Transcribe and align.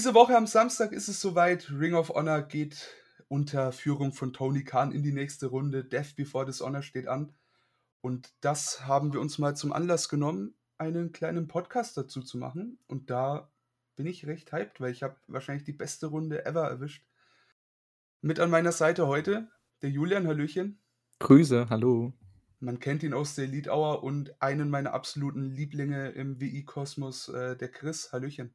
Diese 0.00 0.14
Woche 0.14 0.34
am 0.34 0.46
Samstag 0.46 0.92
ist 0.92 1.08
es 1.08 1.20
soweit. 1.20 1.70
Ring 1.70 1.92
of 1.92 2.08
Honor 2.08 2.40
geht 2.40 2.88
unter 3.28 3.70
Führung 3.70 4.14
von 4.14 4.32
Tony 4.32 4.64
Khan 4.64 4.92
in 4.92 5.02
die 5.02 5.12
nächste 5.12 5.48
Runde. 5.48 5.84
Death 5.84 6.16
Before 6.16 6.46
Dishonor 6.46 6.80
steht 6.80 7.06
an. 7.06 7.34
Und 8.00 8.32
das 8.40 8.86
haben 8.86 9.12
wir 9.12 9.20
uns 9.20 9.36
mal 9.36 9.54
zum 9.54 9.74
Anlass 9.74 10.08
genommen, 10.08 10.54
einen 10.78 11.12
kleinen 11.12 11.48
Podcast 11.48 11.98
dazu 11.98 12.22
zu 12.22 12.38
machen. 12.38 12.78
Und 12.86 13.10
da 13.10 13.52
bin 13.94 14.06
ich 14.06 14.26
recht 14.26 14.52
hyped, 14.52 14.80
weil 14.80 14.90
ich 14.90 15.02
habe 15.02 15.16
wahrscheinlich 15.26 15.64
die 15.64 15.74
beste 15.74 16.06
Runde 16.06 16.46
ever 16.46 16.66
erwischt. 16.66 17.04
Mit 18.22 18.40
an 18.40 18.48
meiner 18.48 18.72
Seite 18.72 19.06
heute 19.06 19.50
der 19.82 19.90
Julian, 19.90 20.26
Hallöchen. 20.26 20.80
Grüße, 21.18 21.68
hallo. 21.68 22.14
Man 22.58 22.80
kennt 22.80 23.02
ihn 23.02 23.12
aus 23.12 23.34
der 23.34 23.44
Elite 23.44 23.68
Hour 23.68 24.02
und 24.02 24.40
einen 24.40 24.70
meiner 24.70 24.94
absoluten 24.94 25.50
Lieblinge 25.50 26.08
im 26.12 26.40
WI-Kosmos, 26.40 27.28
äh, 27.28 27.54
der 27.54 27.68
Chris. 27.68 28.14
Hallöchen. 28.14 28.54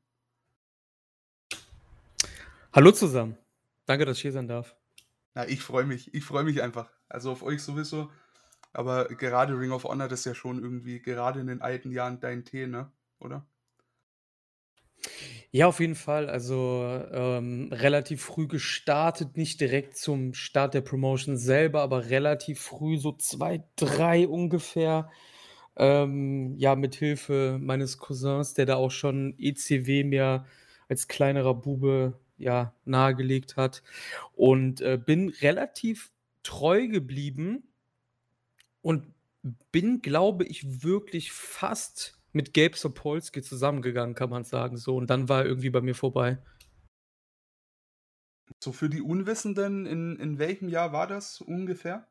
Hallo 2.75 2.91
zusammen. 2.91 3.38
Danke, 3.85 4.03
dass 4.03 4.17
ich 4.17 4.23
hier 4.23 4.34
sein 4.34 4.49
darf. 4.49 4.75
Na, 5.33 5.47
ich 5.47 5.61
freue 5.61 5.85
mich. 5.85 6.13
Ich 6.13 6.25
freue 6.25 6.43
mich 6.43 6.61
einfach. 6.61 6.91
Also 7.07 7.31
auf 7.31 7.41
euch 7.41 7.63
sowieso. 7.63 8.11
Aber 8.73 9.05
gerade 9.05 9.57
Ring 9.57 9.71
of 9.71 9.85
Honor, 9.85 10.09
das 10.09 10.20
ist 10.20 10.25
ja 10.25 10.35
schon 10.35 10.61
irgendwie 10.61 10.99
gerade 11.02 11.39
in 11.39 11.47
den 11.47 11.61
alten 11.61 11.93
Jahren 11.93 12.19
dein 12.19 12.43
Tee, 12.43 12.67
ne? 12.67 12.91
Oder? 13.21 13.47
Ja, 15.52 15.67
auf 15.67 15.80
jeden 15.80 15.95
Fall. 15.95 16.30
Also 16.30 17.02
ähm, 17.13 17.69
relativ 17.71 18.21
früh 18.21 18.45
gestartet, 18.45 19.38
nicht 19.38 19.61
direkt 19.61 19.95
zum 19.95 20.33
Start 20.33 20.73
der 20.73 20.81
Promotion 20.81 21.38
selber, 21.38 21.81
aber 21.81 22.09
relativ 22.09 22.59
früh, 22.59 22.97
so 22.97 23.13
zwei, 23.13 23.63
drei 23.77 24.28
ungefähr. 24.28 25.09
Ähm, 25.78 26.57
ja, 26.57 26.75
mit 26.75 26.95
Hilfe 26.95 27.57
meines 27.57 28.00
Cousins, 28.00 28.53
der 28.53 28.66
da 28.66 28.75
auch 28.75 28.91
schon 28.91 29.33
ECW 29.39 30.03
mir 30.03 30.45
als 30.89 31.07
kleinerer 31.07 31.53
Bube 31.53 32.19
ja 32.38 32.73
nahegelegt 32.86 33.58
hat. 33.58 33.83
Und 34.33 34.81
äh, 34.81 35.00
bin 35.03 35.30
relativ 35.30 36.11
treu 36.44 36.88
geblieben 36.88 37.64
und 38.81 39.14
bin, 39.72 40.02
glaube 40.02 40.45
ich, 40.45 40.83
wirklich 40.83 41.31
fast 41.31 42.19
mit 42.33 42.53
Gabe 42.53 42.75
Sapolsky 42.75 43.41
zusammengegangen, 43.41 44.16
kann 44.16 44.30
man 44.30 44.44
sagen. 44.44 44.78
So, 44.78 44.97
und 44.97 45.09
dann 45.09 45.30
war 45.30 45.41
er 45.41 45.45
irgendwie 45.45 45.69
bei 45.69 45.81
mir 45.81 45.95
vorbei. 45.95 46.38
So 48.59 48.72
für 48.72 48.89
die 48.89 49.02
Unwissenden, 49.02 49.86
in, 49.86 50.17
in 50.17 50.38
welchem 50.38 50.69
Jahr 50.69 50.91
war 50.91 51.08
das 51.08 51.41
ungefähr? 51.41 52.08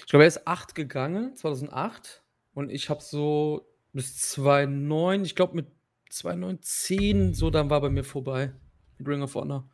Ich 0.00 0.06
glaube, 0.06 0.24
er 0.24 0.28
ist 0.28 0.46
8 0.46 0.74
gegangen, 0.74 1.36
2008. 1.36 2.22
Und 2.54 2.70
ich 2.70 2.90
habe 2.90 3.02
so 3.02 3.68
bis 3.92 4.16
2009, 4.18 5.24
ich 5.24 5.34
glaube 5.34 5.56
mit 5.56 5.66
2010, 6.10 7.34
so 7.34 7.50
dann 7.50 7.70
war 7.70 7.80
bei 7.80 7.90
mir 7.90 8.04
vorbei. 8.04 8.52
Mit 8.98 9.08
Ring 9.08 9.22
of 9.22 9.34
Honor. 9.34 9.68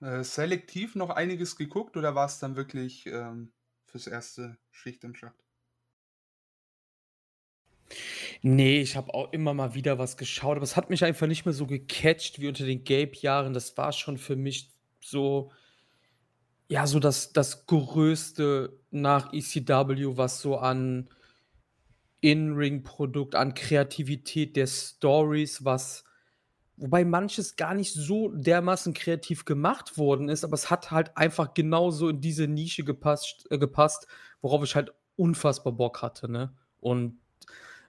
Äh, 0.00 0.22
selektiv 0.22 0.94
noch 0.94 1.10
einiges 1.10 1.56
geguckt 1.56 1.96
oder 1.96 2.14
war 2.14 2.26
es 2.26 2.38
dann 2.38 2.56
wirklich 2.56 3.06
ähm, 3.06 3.52
fürs 3.86 4.06
erste 4.06 4.56
Schicht 4.70 5.02
im 5.02 5.14
Schacht? 5.14 5.44
Nee, 8.42 8.80
ich 8.80 8.96
habe 8.96 9.12
auch 9.14 9.32
immer 9.32 9.54
mal 9.54 9.74
wieder 9.74 9.98
was 9.98 10.16
geschaut, 10.16 10.56
aber 10.56 10.64
es 10.64 10.76
hat 10.76 10.90
mich 10.90 11.04
einfach 11.04 11.26
nicht 11.26 11.44
mehr 11.44 11.54
so 11.54 11.66
gecatcht 11.66 12.40
wie 12.40 12.48
unter 12.48 12.64
den 12.64 12.84
Gabe-Jahren. 12.84 13.54
Das 13.54 13.76
war 13.76 13.92
schon 13.92 14.18
für 14.18 14.36
mich 14.36 14.70
so, 15.00 15.50
ja, 16.68 16.86
so 16.86 17.00
das, 17.00 17.32
das 17.32 17.66
Größte 17.66 18.78
nach 18.90 19.32
ECW, 19.32 20.16
was 20.16 20.40
so 20.40 20.58
an 20.58 21.08
In-Ring-Produkt, 22.20 23.34
an 23.34 23.54
Kreativität 23.54 24.56
der 24.56 24.66
Stories, 24.66 25.64
was, 25.64 26.04
wobei 26.78 27.04
manches 27.04 27.56
gar 27.56 27.74
nicht 27.74 27.92
so 27.92 28.28
dermaßen 28.28 28.94
kreativ 28.94 29.44
gemacht 29.44 29.98
worden 29.98 30.28
ist, 30.28 30.44
aber 30.44 30.54
es 30.54 30.70
hat 30.70 30.90
halt 30.90 31.16
einfach 31.16 31.54
genauso 31.54 32.08
in 32.08 32.20
diese 32.20 32.46
Nische 32.46 32.84
gepasst, 32.84 33.46
äh, 33.50 33.58
gepasst 33.58 34.06
worauf 34.40 34.62
ich 34.62 34.74
halt 34.74 34.92
unfassbar 35.16 35.72
Bock 35.72 36.02
hatte, 36.02 36.30
ne? 36.30 36.52
Und 36.80 37.18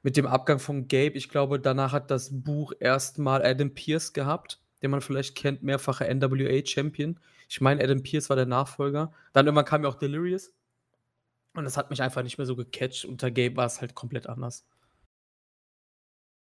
mit 0.02 0.18
dem 0.18 0.26
Abgang 0.26 0.60
von 0.60 0.88
Gabe, 0.88 1.18
ich 1.18 1.30
glaube, 1.30 1.60
danach 1.60 1.92
hat 1.92 2.10
das 2.10 2.30
Buch 2.32 2.74
erstmal 2.80 3.46
Adam 3.46 3.74
Pierce 3.74 4.14
gehabt, 4.14 4.60
den 4.82 4.92
man 4.92 5.02
vielleicht 5.02 5.36
kennt, 5.36 5.62
mehrfacher 5.62 6.08
NWA-Champion. 6.08 7.20
Ich 7.50 7.62
meine, 7.62 7.84
Adam 7.84 8.02
Pierce 8.02 8.30
war 8.30 8.38
der 8.38 8.46
Nachfolger. 8.46 9.12
Dann 9.34 9.46
irgendwann 9.46 9.66
kam 9.66 9.84
ja 9.84 9.90
auch 9.90 9.96
Delirious. 9.96 10.54
Und 11.54 11.66
das 11.66 11.78
hat 11.78 11.90
mich 11.90 12.02
einfach 12.02 12.24
nicht 12.24 12.38
mehr 12.38 12.48
so 12.48 12.56
gecatcht. 12.56 13.06
Unter 13.06 13.30
Gabe 13.30 13.58
war 13.58 13.66
es 13.66 13.82
halt 13.82 13.94
komplett 13.94 14.28
anders. 14.28 14.66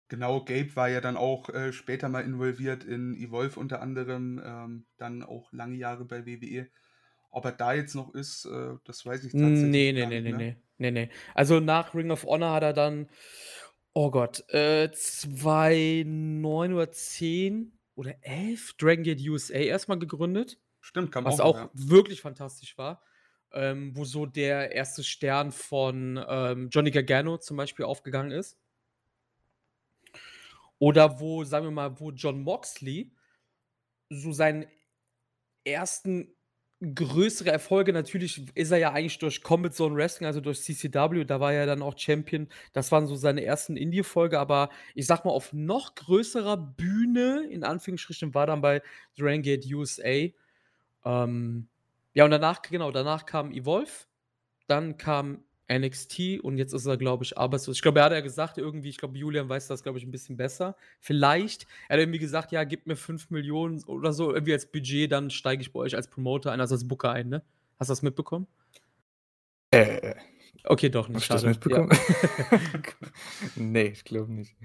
Genau, 0.10 0.44
Gabe 0.44 0.76
war 0.76 0.90
ja 0.90 1.02
dann 1.02 1.18
auch 1.18 1.50
äh, 1.50 1.72
später 1.72 2.10
mal 2.10 2.22
involviert 2.22 2.84
in 2.84 3.16
Evolve 3.16 3.60
unter 3.60 3.82
anderem, 3.82 4.42
ähm, 4.44 4.86
dann 4.98 5.22
auch 5.24 5.54
lange 5.54 5.76
Jahre 5.76 6.04
bei 6.04 6.26
WWE. 6.26 6.68
Ob 7.30 7.46
er 7.46 7.52
da 7.52 7.74
jetzt 7.74 7.94
noch 7.94 8.16
ist, 8.16 8.46
äh, 8.46 8.74
das 8.86 9.06
weiß 9.06 9.24
ich 9.24 9.34
tatsächlich 9.34 9.70
Nee, 9.70 9.92
nee, 9.94 10.00
gar 10.00 10.10
nee, 10.10 10.22
nicht 10.22 10.24
nee, 10.24 10.38
mehr. 10.38 10.56
nee. 10.56 10.56
Nee, 10.80 10.92
nee. 10.92 11.10
Also 11.36 11.60
nach 11.60 11.94
Ring 11.94 12.10
of 12.10 12.26
Honor 12.26 12.54
hat 12.54 12.64
er 12.64 12.74
dann, 12.74 13.08
oh 13.94 14.10
Gott, 14.10 14.50
äh, 14.50 14.92
2009 14.92 16.74
oder 16.74 16.92
10 16.92 17.78
oder 17.94 18.16
11 18.22 18.74
Dragon 18.78 19.04
Gate 19.04 19.22
USA 19.28 19.56
erstmal 19.56 20.00
gegründet. 20.00 20.58
Stimmt, 20.80 21.12
kam 21.12 21.26
Was 21.26 21.40
auch 21.40 21.56
auch 21.56 21.58
ja. 21.58 21.70
wirklich 21.74 22.22
fantastisch 22.22 22.78
war. 22.78 23.04
Ähm, 23.52 23.96
wo 23.96 24.06
so 24.06 24.26
der 24.26 24.72
erste 24.72 25.04
Stern 25.04 25.52
von 25.52 26.24
ähm, 26.28 26.70
Johnny 26.72 26.92
Gargano 26.92 27.38
zum 27.38 27.58
Beispiel 27.58 27.86
aufgegangen 27.86 28.32
ist. 28.32 28.58
Oder 30.80 31.20
wo, 31.20 31.44
sagen 31.44 31.66
wir 31.66 31.72
mal, 31.72 32.00
wo 32.00 32.12
John 32.12 32.42
Moxley 32.42 33.12
so 34.10 34.32
seinen 34.32 34.66
ersten 35.66 36.36
größere 36.82 37.52
Erfolge, 37.52 37.92
natürlich 37.92 38.56
ist 38.56 38.72
er 38.72 38.78
ja 38.78 38.94
eigentlich 38.94 39.20
durch 39.20 39.44
Combat 39.44 39.74
Zone 39.74 39.96
Wrestling, 39.96 40.28
also 40.28 40.40
durch 40.40 40.62
CCW, 40.62 41.26
da 41.26 41.42
war 41.42 41.52
er 41.52 41.66
dann 41.66 41.82
auch 41.82 41.98
Champion. 41.98 42.48
Das 42.72 42.92
waren 42.92 43.06
so 43.06 43.16
seine 43.16 43.44
ersten 43.44 43.76
Indie-Folge, 43.76 44.40
aber 44.40 44.70
ich 44.96 45.06
sag 45.06 45.26
mal, 45.26 45.32
auf 45.32 45.52
noch 45.52 45.96
größerer 45.96 46.56
Bühne, 46.56 47.46
in 47.50 47.66
Anführungsstrichen, 47.66 48.34
war 48.34 48.48
dann 48.48 48.62
bei 48.62 48.82
Dragon 49.18 49.42
Gate 49.42 49.66
USA. 49.74 50.30
Ähm, 51.04 51.68
ja, 52.14 52.24
und 52.24 52.32
danach, 52.32 52.62
genau, 52.62 52.92
danach 52.92 53.26
kam 53.26 53.52
Evolve, 53.52 53.92
dann 54.68 54.98
kam 54.98 55.44
NXT 55.72 56.40
und 56.42 56.58
jetzt 56.58 56.74
ist 56.74 56.86
er, 56.86 56.98
glaube 56.98 57.24
ich, 57.24 57.38
arbeitslos. 57.38 57.78
Ich 57.78 57.82
glaube, 57.82 58.00
er 58.00 58.06
hat 58.06 58.12
ja 58.12 58.22
gesagt, 58.22 58.58
irgendwie, 58.58 58.90
ich 58.90 58.98
glaube, 58.98 59.18
Julian 59.18 59.48
weiß 59.50 59.68
das, 59.68 59.84
glaube 59.84 60.00
ich, 60.00 60.06
ein 60.06 60.12
bisschen 60.12 60.38
besser. 60.38 60.76
Vielleicht. 61.00 61.68
Er 61.88 61.96
hat 61.96 62.02
irgendwie 62.02 62.20
gesagt, 62.20 62.52
ja, 62.52 62.64
gib 62.64 62.88
mir 62.88 62.96
5 62.96 63.30
Millionen 63.30 63.84
oder 63.86 64.14
so, 64.14 64.34
irgendwie 64.34 64.54
als 64.54 64.72
Budget, 64.72 65.12
dann 65.12 65.30
steige 65.30 65.62
ich 65.62 65.72
bei 65.72 65.80
euch 65.80 65.96
als 65.96 66.08
Promoter 66.10 66.52
ein, 66.52 66.62
also 66.62 66.76
als 66.76 66.88
Booker 66.88 67.12
ein, 67.12 67.30
ne? 67.30 67.44
Hast 67.80 67.90
du 67.90 67.92
das 67.92 68.02
mitbekommen? 68.02 68.48
Äh, 69.72 70.16
Okay, 70.64 70.90
doch 70.90 71.10
hast 71.14 71.14
nicht. 71.16 71.30
du 71.30 71.34
das 71.34 71.42
Schade. 71.42 71.54
mitbekommen? 71.54 71.90
nee, 73.56 73.88
ich 73.88 74.04
glaube 74.04 74.32
nicht. 74.34 74.56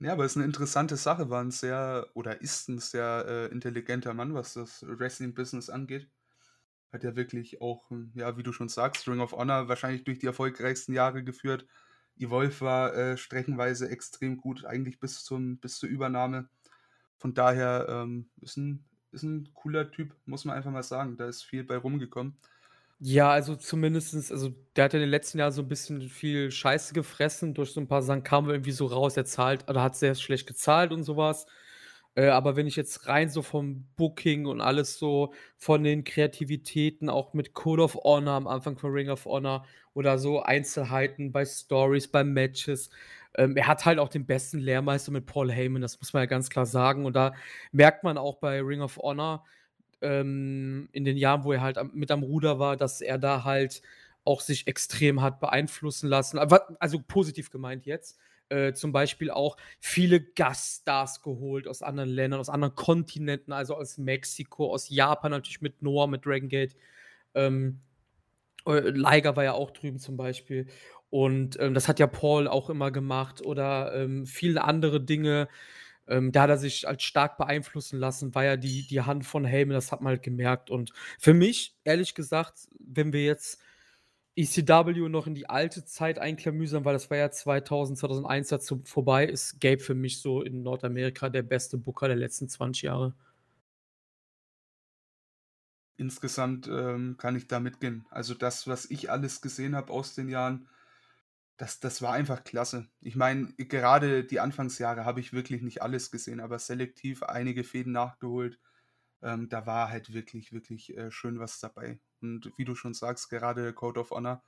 Ja, 0.00 0.12
aber 0.12 0.24
es 0.24 0.32
ist 0.32 0.36
eine 0.36 0.46
interessante 0.46 0.96
Sache, 0.96 1.28
war 1.28 1.42
ein 1.42 1.50
sehr, 1.50 2.08
oder 2.14 2.40
ist 2.40 2.68
ein 2.68 2.78
sehr 2.78 3.24
äh, 3.28 3.46
intelligenter 3.52 4.14
Mann, 4.14 4.34
was 4.34 4.54
das 4.54 4.82
Wrestling-Business 4.86 5.68
angeht. 5.68 6.08
Hat 6.92 7.04
ja 7.04 7.14
wirklich 7.14 7.60
auch, 7.60 7.90
ja, 8.14 8.36
wie 8.36 8.42
du 8.42 8.52
schon 8.52 8.68
sagst, 8.68 9.06
Ring 9.08 9.20
of 9.20 9.32
Honor 9.32 9.68
wahrscheinlich 9.68 10.04
durch 10.04 10.18
die 10.18 10.26
erfolgreichsten 10.26 10.92
Jahre 10.92 11.22
geführt. 11.22 11.66
Evolve 12.18 12.60
war 12.60 12.94
äh, 12.94 13.16
streckenweise 13.16 13.88
extrem 13.88 14.36
gut, 14.36 14.64
eigentlich 14.64 14.98
bis, 14.98 15.24
zum, 15.24 15.58
bis 15.58 15.78
zur 15.78 15.88
Übernahme. 15.88 16.48
Von 17.16 17.34
daher 17.34 17.86
ähm, 17.88 18.28
ist, 18.40 18.56
ein, 18.56 18.84
ist 19.12 19.22
ein 19.22 19.52
cooler 19.54 19.90
Typ, 19.90 20.14
muss 20.26 20.44
man 20.44 20.56
einfach 20.56 20.70
mal 20.70 20.82
sagen. 20.82 21.16
Da 21.16 21.28
ist 21.28 21.42
viel 21.42 21.64
bei 21.64 21.76
rumgekommen. 21.76 22.36
Ja, 23.02 23.30
also 23.30 23.56
zumindestens, 23.56 24.30
also 24.30 24.54
der 24.76 24.84
hat 24.84 24.92
ja 24.92 24.98
in 24.98 25.04
den 25.04 25.10
letzten 25.10 25.38
Jahren 25.38 25.52
so 25.52 25.62
ein 25.62 25.68
bisschen 25.68 26.02
viel 26.02 26.50
Scheiße 26.50 26.92
gefressen. 26.92 27.54
Durch 27.54 27.72
so 27.72 27.80
ein 27.80 27.88
paar 27.88 28.02
Sachen 28.02 28.22
kam 28.22 28.50
irgendwie 28.50 28.72
so 28.72 28.86
raus, 28.86 29.16
er 29.16 29.24
zahlt, 29.24 29.68
oder 29.70 29.82
hat 29.82 29.96
sehr 29.96 30.14
schlecht 30.14 30.46
gezahlt 30.46 30.92
und 30.92 31.04
sowas. 31.04 31.46
Äh, 32.16 32.26
aber 32.28 32.56
wenn 32.56 32.66
ich 32.66 32.76
jetzt 32.76 33.06
rein 33.06 33.30
so 33.30 33.42
vom 33.42 33.86
Booking 33.96 34.46
und 34.46 34.60
alles 34.60 34.98
so 34.98 35.32
von 35.56 35.84
den 35.84 36.04
Kreativitäten, 36.04 37.08
auch 37.08 37.34
mit 37.34 37.54
Code 37.54 37.82
of 37.82 37.94
Honor 38.02 38.34
am 38.34 38.46
Anfang 38.46 38.76
von 38.78 38.92
Ring 38.92 39.10
of 39.10 39.24
Honor 39.26 39.64
oder 39.94 40.18
so 40.18 40.42
Einzelheiten 40.42 41.32
bei 41.32 41.44
Stories, 41.44 42.08
bei 42.08 42.24
Matches. 42.24 42.90
Ähm, 43.36 43.56
er 43.56 43.66
hat 43.68 43.84
halt 43.86 43.98
auch 43.98 44.08
den 44.08 44.26
besten 44.26 44.58
Lehrmeister 44.58 45.12
mit 45.12 45.26
Paul 45.26 45.52
Heyman, 45.52 45.82
das 45.82 46.00
muss 46.00 46.12
man 46.12 46.22
ja 46.22 46.26
ganz 46.26 46.50
klar 46.50 46.66
sagen. 46.66 47.04
Und 47.06 47.14
da 47.14 47.32
merkt 47.72 48.04
man 48.04 48.18
auch 48.18 48.38
bei 48.38 48.60
Ring 48.60 48.80
of 48.82 48.98
Honor, 48.98 49.44
ähm, 50.02 50.88
in 50.92 51.04
den 51.04 51.16
Jahren, 51.16 51.44
wo 51.44 51.52
er 51.52 51.60
halt 51.60 51.78
am, 51.78 51.90
mit 51.94 52.10
am 52.10 52.22
Ruder 52.22 52.58
war, 52.58 52.76
dass 52.76 53.00
er 53.00 53.18
da 53.18 53.44
halt 53.44 53.82
auch 54.24 54.40
sich 54.40 54.66
extrem 54.66 55.22
hat 55.22 55.40
beeinflussen 55.40 56.08
lassen. 56.08 56.38
Also 56.38 57.00
positiv 57.06 57.50
gemeint 57.50 57.86
jetzt. 57.86 58.18
Äh, 58.50 58.72
zum 58.72 58.90
Beispiel 58.90 59.30
auch 59.30 59.56
viele 59.78 60.20
Gaststars 60.20 61.22
geholt 61.22 61.68
aus 61.68 61.82
anderen 61.82 62.10
Ländern, 62.10 62.40
aus 62.40 62.48
anderen 62.48 62.74
Kontinenten, 62.74 63.52
also 63.52 63.76
aus 63.76 63.96
Mexiko, 63.96 64.72
aus 64.72 64.88
Japan 64.88 65.30
natürlich 65.30 65.60
mit 65.60 65.82
Noah, 65.82 66.08
mit 66.08 66.26
Dragon 66.26 66.48
Gate. 66.48 66.74
Ähm, 67.34 67.80
äh, 68.66 68.90
Liger 68.90 69.36
war 69.36 69.44
ja 69.44 69.52
auch 69.52 69.70
drüben 69.70 70.00
zum 70.00 70.16
Beispiel. 70.16 70.66
Und 71.10 71.60
ähm, 71.60 71.74
das 71.74 71.86
hat 71.86 72.00
ja 72.00 72.08
Paul 72.08 72.48
auch 72.48 72.70
immer 72.70 72.90
gemacht 72.90 73.40
oder 73.44 73.94
ähm, 73.94 74.26
viele 74.26 74.64
andere 74.64 75.00
Dinge. 75.00 75.48
Ähm, 76.08 76.32
da 76.32 76.42
hat 76.42 76.50
er 76.50 76.58
sich 76.58 76.88
als 76.88 77.04
stark 77.04 77.38
beeinflussen 77.38 78.00
lassen, 78.00 78.34
war 78.34 78.44
ja 78.44 78.56
die, 78.56 78.86
die 78.86 79.02
Hand 79.02 79.24
von 79.24 79.44
Heyman, 79.44 79.74
das 79.74 79.92
hat 79.92 80.00
man 80.00 80.12
halt 80.12 80.24
gemerkt. 80.24 80.70
Und 80.70 80.92
für 81.20 81.34
mich, 81.34 81.76
ehrlich 81.84 82.16
gesagt, 82.16 82.68
wenn 82.80 83.12
wir 83.12 83.22
jetzt 83.22 83.60
ECW 84.40 85.08
noch 85.08 85.26
in 85.26 85.34
die 85.34 85.48
alte 85.48 85.84
Zeit 85.84 86.18
einklamüsern, 86.18 86.84
weil 86.84 86.94
das 86.94 87.10
war 87.10 87.16
ja 87.18 87.30
2000, 87.30 87.98
2001 87.98 88.48
dazu 88.48 88.82
vorbei, 88.84 89.26
ist 89.26 89.60
Gabe 89.60 89.80
für 89.80 89.94
mich 89.94 90.20
so 90.20 90.42
in 90.42 90.62
Nordamerika 90.62 91.28
der 91.28 91.42
beste 91.42 91.76
Booker 91.78 92.08
der 92.08 92.16
letzten 92.16 92.48
20 92.48 92.82
Jahre. 92.82 93.14
Insgesamt 95.96 96.66
ähm, 96.68 97.16
kann 97.18 97.36
ich 97.36 97.46
da 97.46 97.60
mitgehen. 97.60 98.06
Also 98.10 98.32
das, 98.34 98.66
was 98.66 98.90
ich 98.90 99.10
alles 99.10 99.42
gesehen 99.42 99.76
habe 99.76 99.92
aus 99.92 100.14
den 100.14 100.30
Jahren, 100.30 100.66
das, 101.58 101.78
das 101.78 102.00
war 102.00 102.14
einfach 102.14 102.42
klasse. 102.42 102.88
Ich 103.02 103.16
meine, 103.16 103.52
gerade 103.58 104.24
die 104.24 104.40
Anfangsjahre 104.40 105.04
habe 105.04 105.20
ich 105.20 105.34
wirklich 105.34 105.60
nicht 105.60 105.82
alles 105.82 106.10
gesehen, 106.10 106.40
aber 106.40 106.58
selektiv 106.58 107.22
einige 107.22 107.64
Fäden 107.64 107.92
nachgeholt. 107.92 108.58
Ähm, 109.22 109.50
da 109.50 109.66
war 109.66 109.90
halt 109.90 110.14
wirklich, 110.14 110.52
wirklich 110.52 110.96
äh, 110.96 111.10
schön 111.10 111.38
was 111.38 111.60
dabei. 111.60 112.00
Und 112.22 112.52
wie 112.56 112.64
du 112.64 112.74
schon 112.74 112.94
sagst, 112.94 113.30
gerade 113.30 113.72
Code 113.72 114.00
of 114.00 114.10
Honor, 114.10 114.42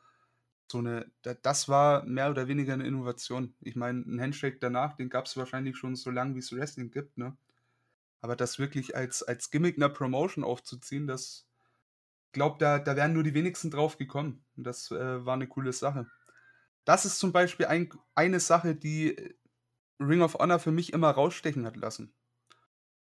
so 0.70 0.78
eine, 0.78 1.10
das 1.42 1.68
war 1.68 2.04
mehr 2.04 2.30
oder 2.30 2.48
weniger 2.48 2.72
eine 2.72 2.86
Innovation. 2.86 3.54
Ich 3.60 3.76
meine, 3.76 4.00
ein 4.00 4.20
Handshake 4.20 4.58
danach, 4.58 4.96
den 4.96 5.10
gab 5.10 5.26
es 5.26 5.36
wahrscheinlich 5.36 5.76
schon 5.76 5.96
so 5.96 6.10
lange, 6.10 6.34
wie 6.34 6.38
es 6.38 6.52
Wrestling 6.52 6.90
gibt, 6.90 7.18
ne? 7.18 7.36
Aber 8.20 8.36
das 8.36 8.58
wirklich 8.58 8.96
als, 8.96 9.22
als 9.22 9.50
Gimmick 9.50 9.76
einer 9.76 9.88
Promotion 9.88 10.44
aufzuziehen, 10.44 11.06
das, 11.06 11.46
glaube, 12.32 12.56
da, 12.58 12.78
da 12.78 12.96
wären 12.96 13.12
nur 13.12 13.22
die 13.22 13.34
wenigsten 13.34 13.70
drauf 13.70 13.98
gekommen. 13.98 14.44
Und 14.56 14.64
das 14.64 14.90
äh, 14.90 15.24
war 15.24 15.34
eine 15.34 15.46
coole 15.46 15.72
Sache. 15.72 16.06
Das 16.84 17.04
ist 17.04 17.18
zum 17.18 17.32
Beispiel 17.32 17.66
ein, 17.66 17.90
eine 18.14 18.40
Sache, 18.40 18.74
die 18.74 19.36
Ring 20.00 20.22
of 20.22 20.34
Honor 20.34 20.58
für 20.58 20.72
mich 20.72 20.92
immer 20.92 21.10
rausstechen 21.10 21.66
hat 21.66 21.76
lassen. 21.76 22.14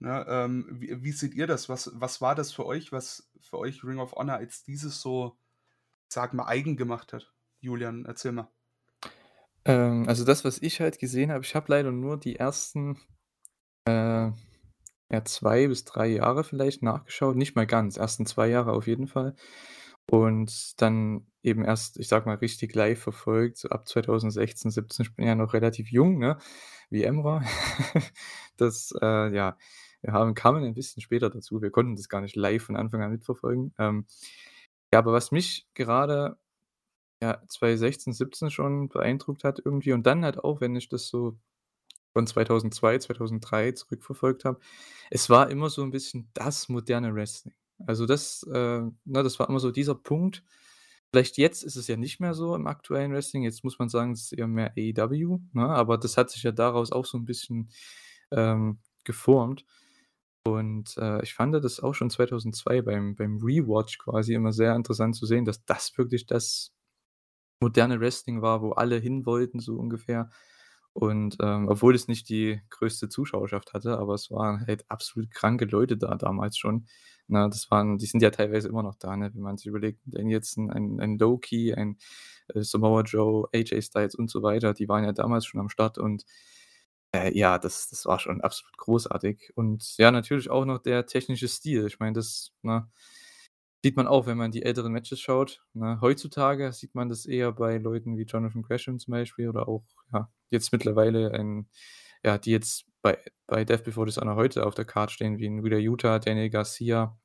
Ne, 0.01 0.27
ähm, 0.29 0.67
wie, 0.71 1.03
wie, 1.03 1.13
seht 1.13 1.35
ihr 1.35 1.47
das? 1.47 1.69
Was, 1.69 1.91
was 1.95 2.21
war 2.21 2.35
das 2.35 2.53
für 2.53 2.67
euch, 2.67 2.93
was 2.93 3.31
für 3.41 3.59
euch 3.59 3.85
Ring 3.85 3.99
of 3.99 4.13
Honor 4.13 4.37
als 4.37 4.65
dieses 4.65 5.01
so, 5.01 5.37
sag 6.09 6.35
mal, 6.35 6.47
eigen 6.47 6.77
gemacht 6.77 7.13
hat? 7.13 7.33
Julian, 7.61 8.05
erzähl 8.05 8.33
mal. 8.33 8.49
Ähm, 9.65 10.05
also 10.09 10.25
das, 10.25 10.45
was 10.45 10.61
ich 10.61 10.81
halt 10.81 10.99
gesehen 10.99 11.33
habe, 11.33 11.45
ich 11.45 11.55
habe 11.55 11.67
leider 11.69 11.91
nur 11.91 12.19
die 12.19 12.37
ersten 12.37 13.01
äh, 13.87 14.31
ja, 15.11 15.25
zwei 15.25 15.69
bis 15.69 15.85
drei 15.85 16.09
Jahre 16.09 16.45
vielleicht 16.45 16.83
nachgeschaut, 16.83 17.37
nicht 17.37 17.57
mal 17.57 17.67
ganz, 17.67 17.97
ersten 17.97 18.27
zwei 18.27 18.49
Jahre 18.49 18.73
auf 18.73 18.87
jeden 18.87 19.07
Fall. 19.07 19.35
Und 20.11 20.81
dann 20.83 21.27
eben 21.43 21.65
erst, 21.65 21.99
ich 21.99 22.09
sag 22.09 22.27
mal, 22.27 22.37
richtig 22.37 22.75
live 22.75 23.01
verfolgt, 23.01 23.59
so 23.59 23.69
ab 23.71 23.89
2016, 23.89 24.71
17, 24.71 25.07
ich 25.07 25.15
bin 25.17 25.27
ja 25.27 25.35
noch 25.35 25.55
relativ 25.55 25.91
jung, 25.91 26.19
ne, 26.19 26.39
wie 26.91 27.05
Emra. 27.05 27.43
Das, 28.57 28.95
äh, 29.03 29.35
ja, 29.35 29.59
wir 30.05 30.13
haben 30.13 30.35
kamen 30.35 30.63
ein 30.63 30.75
bisschen 30.75 31.01
später 31.01 31.31
dazu. 31.31 31.63
Wir 31.63 31.71
konnten 31.71 31.97
das 31.97 32.11
gar 32.11 32.21
nicht 32.21 32.37
live 32.37 32.63
von 32.63 32.77
Anfang 32.77 33.03
an 33.03 33.11
mitverfolgen. 33.11 33.73
Ähm, 33.79 34.07
ja, 34.93 34.99
aber 34.99 35.15
was 35.15 35.33
mich 35.33 35.67
gerade, 35.73 36.37
ja, 37.23 37.41
2016, 37.49 38.13
17 38.13 38.51
schon 38.51 38.89
beeindruckt 38.89 39.45
hat 39.45 39.63
irgendwie 39.65 39.93
und 39.93 40.05
dann 40.05 40.23
halt 40.23 40.39
auch, 40.39 40.61
wenn 40.61 40.77
ich 40.77 40.91
das 40.91 41.09
so 41.09 41.39
von 42.13 42.27
2002, 42.27 42.99
2003 42.99 43.73
zurückverfolgt 43.73 44.45
habe, 44.45 44.61
es 45.11 45.31
war 45.31 45.49
immer 45.51 45.71
so 45.71 45.83
ein 45.83 45.91
bisschen 45.91 46.29
das 46.35 46.69
moderne 46.69 47.15
Wrestling. 47.15 47.55
Also 47.87 48.05
das, 48.05 48.43
äh, 48.53 48.81
ne, 48.81 48.93
das 49.05 49.39
war 49.39 49.49
immer 49.49 49.59
so 49.59 49.71
dieser 49.71 49.95
Punkt. 49.95 50.45
Vielleicht 51.11 51.39
jetzt 51.39 51.63
ist 51.63 51.77
es 51.77 51.87
ja 51.89 51.97
nicht 51.97 52.21
mehr 52.21 52.35
so 52.35 52.55
im 52.55 52.67
aktuellen 52.67 53.13
Wrestling. 53.13 53.43
Jetzt 53.43 53.65
muss 53.65 53.79
man 53.79 53.89
sagen, 53.89 54.13
es 54.13 54.25
ist 54.25 54.33
eher 54.33 54.49
mehr 54.49 54.75
AEW, 54.77 55.39
ne? 55.55 55.67
aber 55.67 55.97
das 55.97 56.19
hat 56.19 56.31
sich 56.31 56.43
ja 56.43 56.53
daraus 56.53 56.93
auch 56.93 57.07
so 57.07 57.17
ein 57.17 57.25
bisschen 57.25 57.71
ähm, 58.33 58.81
geformt. 59.05 59.65
Und 60.47 60.97
äh, 60.99 61.23
ich 61.23 61.35
fand 61.35 61.55
das 61.55 61.81
auch 61.81 61.95
schon 61.95 62.11
2002 62.11 62.83
beim, 62.83 63.17
beim 63.17 63.39
Rewatch 63.39 63.99
quasi 63.99 64.35
immer 64.35 64.53
sehr 64.53 64.77
interessant 64.77 65.17
zu 65.17 65.25
sehen, 65.27 65.45
dass 65.45 65.65
das 65.65 65.97
wirklich 65.97 66.27
das 66.27 66.73
moderne 67.61 67.99
Wrestling 68.01 68.43
war, 68.43 68.61
wo 68.63 68.73
alle 68.73 68.97
hin 68.97 69.25
wollten, 69.25 69.59
so 69.61 69.77
ungefähr. 69.77 70.31
Und 70.93 71.39
ähm, 71.41 71.67
obwohl 71.69 71.95
es 71.95 72.09
nicht 72.09 72.29
die 72.29 72.61
größte 72.71 73.09
Zuschauerschaft 73.09 73.73
hatte, 73.73 73.99
aber 73.99 74.15
es 74.15 74.31
waren 74.31 74.65
halt 74.67 74.85
absolut 74.89 75.31
kranke 75.31 75.65
Leute 75.65 75.97
da 75.97 76.15
damals 76.15 76.57
schon. 76.57 76.87
Na, 77.27 77.49
das 77.49 77.71
waren, 77.71 77.99
die 77.99 78.07
sind 78.07 78.23
ja 78.23 78.31
teilweise 78.31 78.69
immer 78.69 78.83
noch 78.83 78.97
da, 78.97 79.17
ne? 79.17 79.31
wenn 79.35 79.43
man 79.43 79.57
sich 79.57 79.67
überlegt, 79.67 80.01
denn 80.05 80.29
jetzt 80.29 80.59
ein, 80.59 81.01
ein 81.01 81.19
Loki, 81.19 81.75
ein 81.75 81.97
äh, 82.49 82.63
Samoa 82.63 83.03
Joe, 83.03 83.49
AJ 83.53 83.83
Styles 83.83 84.15
und 84.15 84.31
so 84.31 84.43
weiter, 84.43 84.75
die 84.75 84.89
waren 84.89 85.05
ja 85.05 85.13
damals 85.13 85.47
schon 85.47 85.61
am 85.61 85.71
Start 85.71 85.99
und 85.99 86.25
äh, 87.15 87.37
ja, 87.37 87.59
das, 87.59 87.89
das 87.89 88.07
war 88.07 88.19
schon 88.19 88.41
absolut 88.43 88.77
großartig. 88.77 89.53
Und 89.55 89.97
ja, 89.99 90.11
natürlich 90.11 90.51
auch 90.51 90.65
noch 90.65 90.79
der 90.79 91.07
technische 91.07 91.49
Stil. 91.49 91.87
Ich 91.87 92.01
meine, 92.01 92.15
das, 92.15 92.53
ne, 92.63 92.89
Sieht 93.85 93.99
man 93.99 94.07
auch, 94.07 94.25
wenn 94.25 94.39
man 94.39 94.51
die 94.51 94.63
älteren 94.63 94.93
Matches 94.93 95.21
schaut. 95.21 95.63
Ne? 95.75 95.99
Heutzutage 96.01 96.73
sieht 96.73 96.95
man 96.95 97.11
das 97.11 97.27
eher 97.27 97.53
bei 97.53 97.77
Leuten 97.77 98.17
wie 98.17 98.23
Jonathan 98.23 98.63
Gresham 98.63 98.99
zum 98.99 99.13
Beispiel 99.13 99.47
oder 99.47 99.69
auch 99.69 99.85
ja, 100.11 100.33
jetzt 100.49 100.73
mittlerweile 100.73 101.33
ein, 101.33 101.69
ja, 102.25 102.39
die 102.39 102.51
jetzt 102.53 102.87
bei, 103.03 103.19
bei 103.47 103.67
Death 103.67 103.85
Before 103.85 104.07
Dishonor 104.07 104.37
heute 104.37 104.65
auf 104.65 104.75
der 104.75 104.87
Karte 104.87 105.13
stehen, 105.13 105.39
wie 105.39 105.47
ein 105.49 105.59
Rita 105.59 105.77
Utah, 105.77 106.19
Daniel 106.19 106.49
Garcia, 106.49 107.19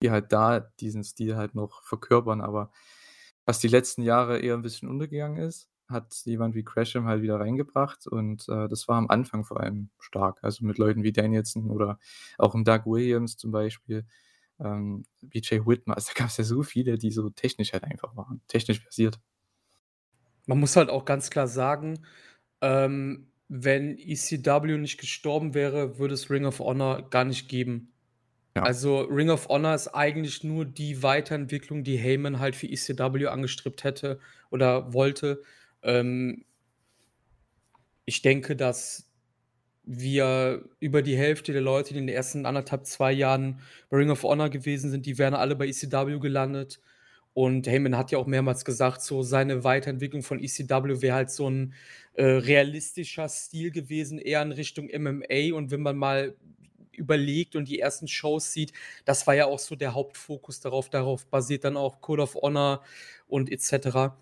die 0.00 0.12
halt 0.12 0.32
da 0.32 0.60
diesen 0.60 1.02
Stil 1.02 1.36
halt 1.36 1.56
noch 1.56 1.82
verkörpern, 1.82 2.40
aber 2.40 2.70
was 3.44 3.58
die 3.58 3.66
letzten 3.66 4.02
Jahre 4.02 4.38
eher 4.38 4.54
ein 4.54 4.62
bisschen 4.62 4.88
untergegangen 4.88 5.42
ist, 5.42 5.69
hat 5.90 6.14
jemand 6.24 6.54
wie 6.54 6.62
Gresham 6.62 7.06
halt 7.06 7.22
wieder 7.22 7.40
reingebracht 7.40 8.06
und 8.06 8.48
äh, 8.48 8.68
das 8.68 8.88
war 8.88 8.96
am 8.96 9.08
Anfang 9.08 9.44
vor 9.44 9.60
allem 9.60 9.90
stark. 9.98 10.38
Also 10.42 10.64
mit 10.64 10.78
Leuten 10.78 11.02
wie 11.02 11.12
Danielson 11.12 11.70
oder 11.70 11.98
auch 12.38 12.54
im 12.54 12.64
Doug 12.64 12.82
Williams 12.86 13.36
zum 13.36 13.50
Beispiel 13.50 14.04
ähm, 14.60 15.04
BJ 15.22 15.66
Whitmer. 15.66 15.96
Also, 15.96 16.12
da 16.14 16.18
gab 16.20 16.28
es 16.28 16.36
ja 16.36 16.44
so 16.44 16.62
viele, 16.62 16.98
die 16.98 17.10
so 17.10 17.30
technisch 17.30 17.72
halt 17.72 17.84
einfach 17.84 18.16
waren, 18.16 18.40
technisch 18.48 18.80
versiert. 18.80 19.18
Man 20.46 20.58
muss 20.58 20.76
halt 20.76 20.90
auch 20.90 21.04
ganz 21.04 21.30
klar 21.30 21.46
sagen, 21.46 22.04
ähm, 22.60 23.30
wenn 23.48 23.98
ECW 23.98 24.78
nicht 24.78 24.98
gestorben 24.98 25.54
wäre, 25.54 25.98
würde 25.98 26.14
es 26.14 26.30
Ring 26.30 26.44
of 26.44 26.60
Honor 26.60 27.08
gar 27.10 27.24
nicht 27.24 27.48
geben. 27.48 27.92
Ja. 28.56 28.62
Also 28.62 29.00
Ring 29.02 29.30
of 29.30 29.48
Honor 29.48 29.74
ist 29.74 29.88
eigentlich 29.88 30.44
nur 30.44 30.64
die 30.64 31.02
Weiterentwicklung, 31.02 31.84
die 31.84 31.96
Heyman 31.96 32.40
halt 32.40 32.56
für 32.56 32.66
ECW 32.66 33.26
angestrebt 33.26 33.84
hätte 33.84 34.20
oder 34.50 34.92
wollte. 34.92 35.42
Ähm, 35.82 36.44
ich 38.04 38.22
denke, 38.22 38.56
dass 38.56 39.10
wir 39.84 40.64
über 40.78 41.02
die 41.02 41.16
Hälfte 41.16 41.52
der 41.52 41.62
Leute, 41.62 41.94
die 41.94 42.00
in 42.00 42.06
den 42.06 42.14
ersten 42.14 42.46
anderthalb, 42.46 42.86
zwei 42.86 43.12
Jahren 43.12 43.60
bei 43.88 43.98
Ring 43.98 44.10
of 44.10 44.22
Honor 44.22 44.50
gewesen 44.50 44.90
sind, 44.90 45.06
die 45.06 45.18
wären 45.18 45.34
alle 45.34 45.56
bei 45.56 45.66
ECW 45.66 46.18
gelandet. 46.18 46.80
Und 47.32 47.66
Heyman 47.66 47.96
hat 47.96 48.10
ja 48.10 48.18
auch 48.18 48.26
mehrmals 48.26 48.64
gesagt, 48.64 49.02
so 49.02 49.22
seine 49.22 49.64
Weiterentwicklung 49.64 50.22
von 50.22 50.40
ECW 50.40 51.00
wäre 51.00 51.14
halt 51.14 51.30
so 51.30 51.48
ein 51.48 51.74
äh, 52.14 52.24
realistischer 52.24 53.28
Stil 53.28 53.70
gewesen, 53.70 54.18
eher 54.18 54.42
in 54.42 54.52
Richtung 54.52 54.86
MMA. 54.86 55.54
Und 55.54 55.70
wenn 55.70 55.80
man 55.80 55.96
mal 55.96 56.34
überlegt 56.92 57.56
und 57.56 57.68
die 57.68 57.80
ersten 57.80 58.08
Shows 58.08 58.52
sieht, 58.52 58.72
das 59.04 59.26
war 59.26 59.34
ja 59.34 59.46
auch 59.46 59.58
so 59.58 59.76
der 59.76 59.94
Hauptfokus 59.94 60.60
darauf. 60.60 60.90
Darauf 60.90 61.26
basiert 61.26 61.64
dann 61.64 61.76
auch 61.76 62.00
Code 62.00 62.22
of 62.22 62.34
Honor 62.34 62.82
und 63.28 63.50
etc. 63.50 64.12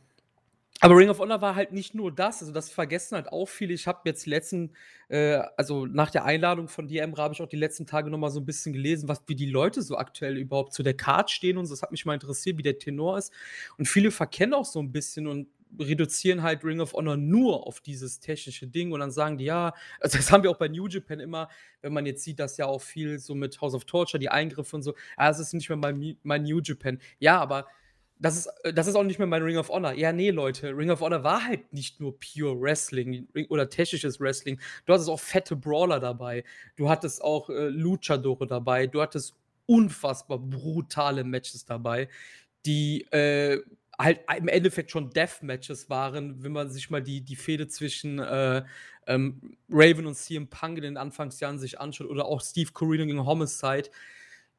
Aber 0.81 0.97
Ring 0.97 1.09
of 1.09 1.19
Honor 1.19 1.41
war 1.41 1.57
halt 1.57 1.73
nicht 1.73 1.95
nur 1.95 2.15
das, 2.15 2.41
also 2.41 2.53
das 2.53 2.71
vergessen 2.71 3.17
halt 3.17 3.29
auch 3.33 3.47
viele. 3.47 3.75
Ich 3.75 3.89
habe 3.89 4.01
jetzt 4.05 4.25
die 4.27 4.31
letzten, 4.31 4.73
äh, 5.09 5.41
also 5.57 5.87
nach 5.87 6.11
der 6.11 6.25
Einladung 6.25 6.69
von 6.69 6.87
dir, 6.87 7.03
Emra, 7.03 7.25
habe 7.25 7.35
ich 7.35 7.43
auch 7.43 7.49
die 7.49 7.57
letzten 7.57 7.85
Tage 7.85 8.11
noch 8.11 8.19
mal 8.19 8.31
so 8.31 8.39
ein 8.39 8.47
bisschen 8.47 8.73
gelesen, 8.73 9.09
was, 9.09 9.23
wie 9.27 9.35
die 9.35 9.51
Leute 9.51 9.83
so 9.83 9.97
aktuell 9.97 10.37
überhaupt 10.37 10.73
zu 10.73 10.85
der 10.85 10.95
Card 10.95 11.31
stehen 11.31 11.59
und 11.59 11.67
so. 11.67 11.73
Das 11.73 11.83
hat 11.83 11.91
mich 11.91 12.07
mal 12.07 12.15
interessiert, 12.15 12.59
wie 12.59 12.63
der 12.63 12.79
Tenor 12.79 13.19
ist. 13.19 13.33
Und 13.77 13.87
viele 13.89 14.13
verkennen 14.13 14.55
auch 14.55 14.65
so 14.65 14.81
ein 14.81 14.93
bisschen 14.93 15.27
und 15.27 15.49
reduzieren 15.79 16.43
halt 16.43 16.65
Ring 16.65 16.81
of 16.81 16.95
Honor 16.95 17.17
nur 17.17 17.67
auf 17.67 17.81
dieses 17.81 18.21
technische 18.21 18.67
Ding 18.67 18.93
und 18.93 19.01
dann 19.01 19.11
sagen 19.11 19.37
die, 19.37 19.45
ja, 19.45 19.75
also 20.01 20.17
das 20.17 20.33
haben 20.33 20.43
wir 20.43 20.51
auch 20.51 20.57
bei 20.57 20.69
New 20.69 20.87
Japan 20.87 21.21
immer, 21.21 21.49
wenn 21.83 21.93
man 21.93 22.07
jetzt 22.07 22.25
sieht, 22.25 22.39
dass 22.39 22.57
ja 22.57 22.67
auch 22.67 22.81
viel 22.81 23.19
so 23.19 23.35
mit 23.35 23.61
House 23.61 23.75
of 23.75 23.85
Torture, 23.85 24.19
die 24.19 24.31
Eingriffe 24.31 24.77
und 24.77 24.83
so, 24.83 24.95
ja, 25.19 25.29
es 25.29 25.39
ist 25.39 25.53
nicht 25.53 25.69
mehr 25.69 25.77
mein, 25.77 26.17
mein 26.23 26.45
New 26.45 26.61
Japan. 26.63 26.99
Ja, 27.19 27.39
aber 27.39 27.67
das 28.21 28.37
ist, 28.37 28.47
äh, 28.65 28.73
das 28.73 28.87
ist 28.87 28.95
auch 28.95 29.05
nicht 29.05 29.19
mehr 29.19 29.29
mein 29.29 29.43
Ring 29.43 29.57
of 29.57 29.69
Honor. 29.69 29.93
Ja, 29.93 30.13
nee, 30.13 30.31
Leute, 30.31 30.77
Ring 30.77 30.91
of 30.91 31.01
Honor 31.01 31.25
war 31.25 31.45
halt 31.45 31.73
nicht 31.73 32.01
nur 32.01 32.19
pure 32.19 32.61
Wrestling 32.61 33.29
oder 33.49 33.69
technisches 33.69 34.21
Wrestling. 34.21 34.61
Du 34.87 34.93
hattest 34.93 35.09
auch 35.09 35.21
fette 35.21 35.57
Brawler 35.57 36.01
dabei. 36.01 36.45
Du 36.77 36.89
hattest 36.89 37.23
auch 37.23 37.51
äh, 37.51 37.69
Luchadore 37.69 38.47
dabei. 38.47 38.87
Du 38.87 39.01
hattest 39.01 39.35
unfassbar 39.67 40.39
brutale 40.39 41.25
Matches 41.25 41.65
dabei, 41.65 42.09
die 42.65 43.03
äh, 43.13 43.61
halt 43.99 44.21
im 44.37 44.49
Endeffekt 44.49 44.91
schon 44.91 45.11
Death-Matches 45.11 45.91
waren, 45.91 46.43
wenn 46.43 46.53
man 46.53 46.71
sich 46.71 46.89
mal 46.89 47.03
die, 47.03 47.21
die 47.21 47.37
Fehde 47.37 47.69
zwischen 47.69 48.19
äh, 48.19 48.63
ähm, 49.07 49.57
Raven 49.69 50.07
und 50.07 50.15
CM 50.15 50.49
Punk 50.49 50.79
in 50.79 50.85
den 50.85 50.97
Anfangsjahren 50.97 51.59
sich 51.59 51.81
anschaut 51.81 52.09
oder 52.09 52.27
auch 52.27 52.41
Steve 52.41 52.71
Corino 52.73 53.05
gegen 53.07 53.27
Homicide 53.27 53.91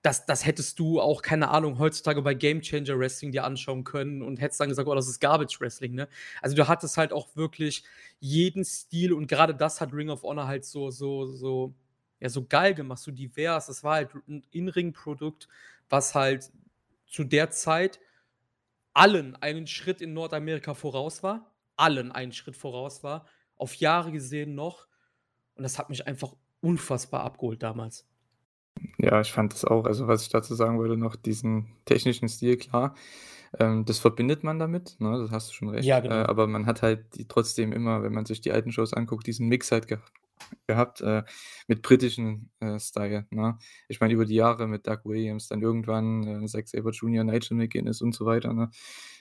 das, 0.01 0.25
das 0.25 0.45
hättest 0.45 0.79
du 0.79 1.01
auch, 1.01 1.21
keine 1.21 1.49
Ahnung, 1.49 1.77
heutzutage 1.77 2.21
bei 2.21 2.33
Game 2.33 2.61
Changer 2.61 2.97
Wrestling 2.97 3.31
dir 3.31 3.43
anschauen 3.43 3.83
können 3.83 4.21
und 4.21 4.39
hättest 4.39 4.59
dann 4.61 4.69
gesagt, 4.69 4.87
oh, 4.87 4.95
das 4.95 5.09
ist 5.09 5.19
Garbage 5.19 5.59
Wrestling, 5.59 5.93
ne? 5.93 6.07
Also 6.41 6.55
du 6.55 6.67
hattest 6.67 6.95
halt 6.97 7.11
auch 7.11 7.35
wirklich 7.35 7.83
jeden 8.19 8.63
Stil 8.63 9.11
und 9.11 9.27
gerade 9.27 9.53
das 9.53 9.81
hat 9.81 9.93
Ring 9.93 10.09
of 10.09 10.23
Honor 10.23 10.47
halt 10.47 10.63
so, 10.63 10.89
so, 10.89 11.25
so, 11.25 11.73
ja, 12.21 12.29
so 12.29 12.45
geil 12.45 12.73
gemacht, 12.73 12.99
so 12.99 13.11
divers. 13.11 13.67
Es 13.67 13.83
war 13.83 13.95
halt 13.95 14.11
ein 14.27 14.43
In-Ring-Produkt, 14.51 15.49
was 15.89 16.15
halt 16.15 16.49
zu 17.05 17.25
der 17.25 17.49
Zeit 17.49 17.99
allen 18.93 19.35
einen 19.37 19.67
Schritt 19.67 20.01
in 20.01 20.13
Nordamerika 20.13 20.73
voraus 20.73 21.23
war, 21.23 21.53
allen 21.75 22.11
einen 22.11 22.31
Schritt 22.31 22.55
voraus 22.55 23.03
war, 23.03 23.25
auf 23.57 23.75
Jahre 23.75 24.11
gesehen 24.11 24.55
noch. 24.55 24.87
Und 25.55 25.63
das 25.63 25.77
hat 25.77 25.89
mich 25.89 26.07
einfach 26.07 26.35
unfassbar 26.61 27.23
abgeholt 27.23 27.63
damals. 27.63 28.05
Ja, 28.97 29.21
ich 29.21 29.31
fand 29.31 29.53
das 29.53 29.65
auch. 29.65 29.85
Also, 29.85 30.07
was 30.07 30.23
ich 30.23 30.29
dazu 30.29 30.55
sagen 30.55 30.77
wollte, 30.77 30.97
noch 30.97 31.15
diesen 31.15 31.67
technischen 31.85 32.27
Stil, 32.29 32.57
klar, 32.57 32.95
ähm, 33.59 33.85
das 33.85 33.99
verbindet 33.99 34.43
man 34.43 34.59
damit, 34.59 34.95
ne? 34.99 35.19
Das 35.21 35.31
hast 35.31 35.49
du 35.49 35.53
schon 35.55 35.69
recht. 35.69 35.85
Ja, 35.85 35.99
Äh, 35.99 36.01
genau. 36.03 36.15
aber 36.15 36.47
man 36.47 36.65
hat 36.65 36.81
halt 36.83 37.15
die 37.15 37.27
trotzdem 37.27 37.73
immer, 37.73 38.03
wenn 38.03 38.13
man 38.13 38.25
sich 38.25 38.41
die 38.41 38.51
alten 38.51 38.71
Shows 38.71 38.93
anguckt, 38.93 39.27
diesen 39.27 39.47
Mix 39.47 39.71
halt 39.71 39.87
geha 39.87 40.01
gehabt, 40.67 41.01
äh, 41.01 41.23
mit 41.67 41.81
britischen, 41.81 42.49
äh, 42.61 42.79
Style, 42.79 43.27
ne? 43.31 43.57
Ich 43.89 43.99
meine, 43.99 44.13
über 44.13 44.25
die 44.25 44.35
Jahre 44.35 44.67
mit 44.67 44.87
Doug 44.87 44.99
Williams, 45.05 45.47
dann 45.49 45.61
irgendwann, 45.61 46.43
äh, 46.43 46.47
Zack 46.47 46.67
Jr., 46.73 47.23
Nigel 47.25 47.57
McGuinness 47.57 48.01
und 48.01 48.15
so 48.15 48.25
weiter, 48.25 48.53
ne? 48.53 48.71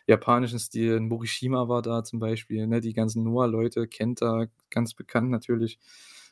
Japanischen 0.06 0.58
Stil, 0.60 1.00
Morishima 1.00 1.68
war 1.68 1.82
da 1.82 2.04
zum 2.04 2.18
Beispiel, 2.20 2.66
ne? 2.66 2.80
Die 2.80 2.94
ganzen 2.94 3.24
Noah-Leute, 3.24 3.88
Kenta, 3.88 4.46
ganz 4.70 4.94
bekannt 4.94 5.30
natürlich, 5.30 5.78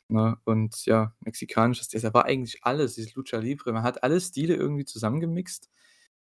ne? 0.09 0.39
Und 0.45 0.87
ja, 0.87 1.15
mexikanisches 1.21 1.89
da 1.89 2.15
war 2.15 2.25
eigentlich 2.27 2.61
alles, 2.65 2.95
dieses 2.97 3.15
Lucha 3.15 3.39
Libre. 3.39 3.73
Man 3.73 3.83
hat 3.85 4.03
alle 4.05 4.21
Stile 4.21 4.55
irgendwie 4.57 4.85
zusammengemixt 4.87 5.71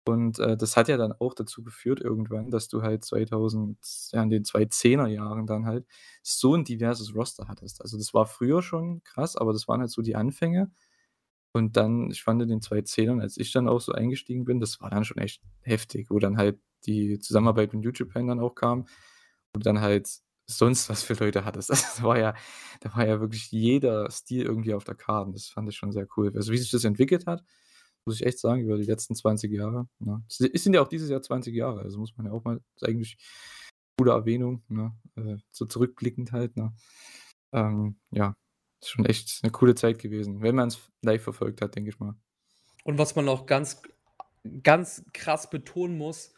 und, 0.07 0.39
äh, 0.39 0.57
das 0.57 0.77
hat 0.77 0.87
ja 0.89 0.97
dann 0.97 1.13
auch 1.13 1.33
dazu 1.35 1.63
geführt 1.63 2.01
irgendwann, 2.01 2.51
dass 2.51 2.67
du 2.69 2.81
halt 2.83 3.05
2000 3.05 3.77
ja, 4.13 4.23
in 4.23 4.29
den 4.31 4.45
2010er 4.45 5.07
Jahren 5.07 5.47
dann 5.47 5.65
halt 5.67 5.85
so 6.23 6.55
'n 6.55 6.65
diverses 6.65 7.15
Roster 7.15 7.47
hattest. 7.49 7.81
Also, 7.81 7.97
das 7.97 8.13
war 8.13 8.25
früher 8.27 8.61
schon 8.63 9.03
krass, 9.03 9.35
aber 9.37 9.53
das 9.53 9.67
waren 9.69 9.81
halt 9.81 9.91
so 9.91 10.01
die 10.03 10.15
Anfänge. 10.17 10.71
Und 11.53 11.77
dann 11.77 12.11
ich 12.11 12.23
fand 12.23 12.41
in 12.43 12.49
den 12.49 12.61
2010ern, 12.61 13.21
als 13.21 13.37
ich 13.37 13.51
dann 13.53 13.67
auch 13.69 13.81
so 13.81 13.93
eingestiegen 13.93 14.45
bin, 14.45 14.59
das 14.61 14.81
war 14.81 14.89
dann 14.91 15.05
schon 15.05 15.17
echt 15.19 15.41
heftig, 15.61 16.09
wo 16.11 16.19
dann 16.19 16.37
halt 16.37 16.59
die 16.87 17.19
Zusammenarbeit 17.19 17.73
mit 17.73 17.83
New 17.83 17.91
Japan 17.93 18.27
dann 18.27 18.39
auch 18.41 18.55
kam, 18.55 18.87
wo 19.55 19.59
dann 19.61 19.81
halt 19.81 20.09
sonst 20.47 20.89
was 20.89 21.03
für 21.03 21.13
Leute 21.15 21.45
hattest. 21.45 21.69
Also, 21.71 22.01
da 22.01 22.03
war 22.07 22.19
ja 22.19 22.35
da 22.81 22.95
war 22.95 23.07
ja 23.07 23.19
wirklich 23.21 23.51
jeder 23.51 24.09
Stil 24.11 24.43
irgendwie 24.45 24.73
auf 24.73 24.83
der 24.85 24.95
Karte. 24.95 25.31
Das 25.33 25.47
fand 25.49 25.69
ich 25.69 25.75
schon 25.77 25.91
sehr 25.91 26.07
cool. 26.17 26.31
Also, 26.35 26.51
wie 26.51 26.57
sich 26.57 26.71
das 26.71 26.83
entwickelt 26.85 27.25
hat, 27.27 27.43
muss 28.05 28.15
ich 28.19 28.25
echt 28.25 28.39
sagen, 28.39 28.61
über 28.63 28.77
die 28.77 28.83
letzten 28.85 29.15
20 29.15 29.51
Jahre, 29.53 29.87
ne? 29.99 30.23
Es 30.29 30.39
es 30.41 30.63
sind 30.63 30.73
ja 30.75 30.81
auch 30.81 30.87
dieses 30.89 31.09
Jahr 31.09 31.21
20 31.21 31.55
Jahre, 31.55 31.81
also 31.81 31.99
muss 31.99 32.15
man 32.17 32.27
ja 32.27 32.33
auch 32.33 32.43
mal 32.43 32.61
ist 32.75 32.85
eigentlich 32.87 33.17
gute 33.99 34.11
Erwähnung, 34.11 34.63
ne? 34.69 34.93
Äh, 35.15 35.37
so 35.51 35.65
zurückblickend 35.65 36.31
halt, 36.33 36.57
ne? 36.57 36.73
Ähm, 37.53 37.97
ja, 38.11 38.35
ist 38.81 38.89
schon 38.91 39.05
echt 39.05 39.43
'ne 39.43 39.51
coole 39.51 39.75
Zeit 39.75 39.99
gewesen, 39.99 40.41
wenn 40.41 40.55
man's 40.55 40.79
live 41.03 41.23
verfolgt 41.23 41.61
hat, 41.61 41.75
denke 41.75 41.89
ich 41.91 41.99
mal. 41.99 42.15
Und 42.83 42.97
was 42.97 43.15
man 43.15 43.29
auch 43.29 43.45
ganz 43.45 43.81
ganz 44.63 45.03
krass 45.13 45.49
betonen 45.49 45.97
muss, 45.97 46.33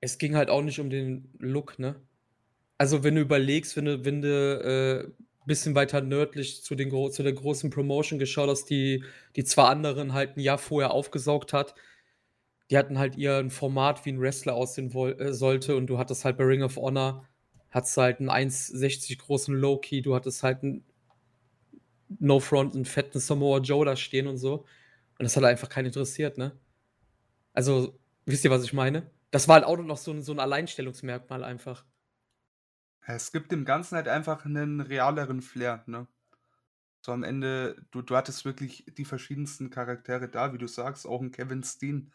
es 0.00 0.18
ging 0.18 0.36
halt 0.36 0.50
auch 0.50 0.62
nicht 0.62 0.80
um 0.80 0.90
den 0.90 1.32
Look, 1.38 1.78
ne? 1.78 1.96
Also, 2.80 3.02
wenn 3.02 3.16
du 3.16 3.20
überlegst, 3.22 3.76
wenn 3.76 3.86
du 3.86 4.04
wenn 4.04 4.22
du, 4.22 4.28
äh, 4.28 5.10
bisschen 5.46 5.74
weiter 5.74 6.00
nördlich 6.02 6.62
zu 6.62 6.74
den 6.76 6.90
zu 7.10 7.22
der 7.24 7.32
großen 7.32 7.70
Promotion 7.70 8.18
geschaut 8.20 8.48
hast, 8.50 8.66
die 8.70 9.02
die 9.34 9.42
2 9.44 9.64
anderen 9.64 10.12
halt 10.12 10.36
'n 10.36 10.40
Jahr 10.40 10.58
vorher 10.58 10.92
aufgesaugt 10.92 11.52
hat. 11.52 11.74
Die 12.70 12.78
hatten 12.78 12.98
halt 12.98 13.18
eher 13.18 13.38
'n 13.40 13.50
Format, 13.50 14.06
wie 14.06 14.10
'n 14.10 14.20
Wrestler 14.20 14.54
aussehen 14.54 14.92
äh, 14.94 15.32
sollte 15.34 15.76
und 15.76 15.88
du 15.88 15.98
hattest 15.98 16.24
halt 16.24 16.38
bei 16.38 16.44
Ring 16.44 16.62
of 16.62 16.76
Honor 16.76 17.26
hattest 17.70 17.96
halt 17.98 18.20
'n 18.20 18.30
1,60 18.30 19.18
großen 19.18 19.54
Low-Key, 19.56 20.02
du 20.02 20.14
hattest 20.16 20.42
halt 20.44 20.62
'n 20.64 20.84
No 22.20 22.40
Front 22.40 22.74
'n 22.74 22.84
fetten 22.84 23.20
Samoa 23.20 23.58
Joe 23.60 23.84
da 23.84 23.94
stehen 23.96 24.26
und 24.26 24.38
so. 24.38 24.60
Und 25.18 25.24
das 25.24 25.36
hat 25.36 25.44
einfach 25.44 25.68
keinen 25.68 25.86
interessiert, 25.86 26.38
ne? 26.38 26.58
Also, 27.54 27.98
wisst 28.26 28.44
ihr, 28.44 28.50
was 28.52 28.64
ich 28.64 28.72
meine? 28.74 29.10
Das 29.32 29.48
war 29.48 29.56
halt 29.56 29.64
auch 29.66 29.78
noch 29.78 29.98
so 29.98 30.12
'n 30.12 30.22
so 30.22 30.32
'n 30.32 30.40
Alleinstellungsmerkmal 30.40 31.44
einfach. 31.44 31.84
Es 33.10 33.32
gibt 33.32 33.50
dem 33.52 33.64
Ganzen 33.64 33.96
halt 33.96 34.06
einfach 34.06 34.44
'nen 34.44 34.80
realeren 34.82 35.40
Flair, 35.40 35.82
ne? 35.86 36.06
So 37.02 37.12
am 37.12 37.22
Ende 37.24 37.86
du 37.92 38.02
du 38.02 38.16
hattest 38.16 38.44
wirklich 38.44 38.86
die 38.98 39.04
verschiedensten 39.06 39.70
Charaktere 39.70 40.28
da, 40.28 40.52
wie 40.54 40.58
du 40.58 40.68
sagst, 40.68 41.06
auch 41.06 41.22
'n 41.22 41.32
Kevin 41.32 41.62
Steen. 41.64 42.12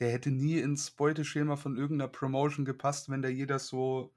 Der 0.00 0.12
hätte 0.12 0.30
nie 0.32 0.58
ins 0.60 0.90
Beuteschema 0.92 1.56
von 1.56 1.76
irgend 1.78 1.98
'ner 1.98 2.08
Promotion 2.08 2.64
gepasst, 2.66 3.10
wenn 3.10 3.22
da 3.22 3.28
jeder 3.30 3.58
so 3.60 4.14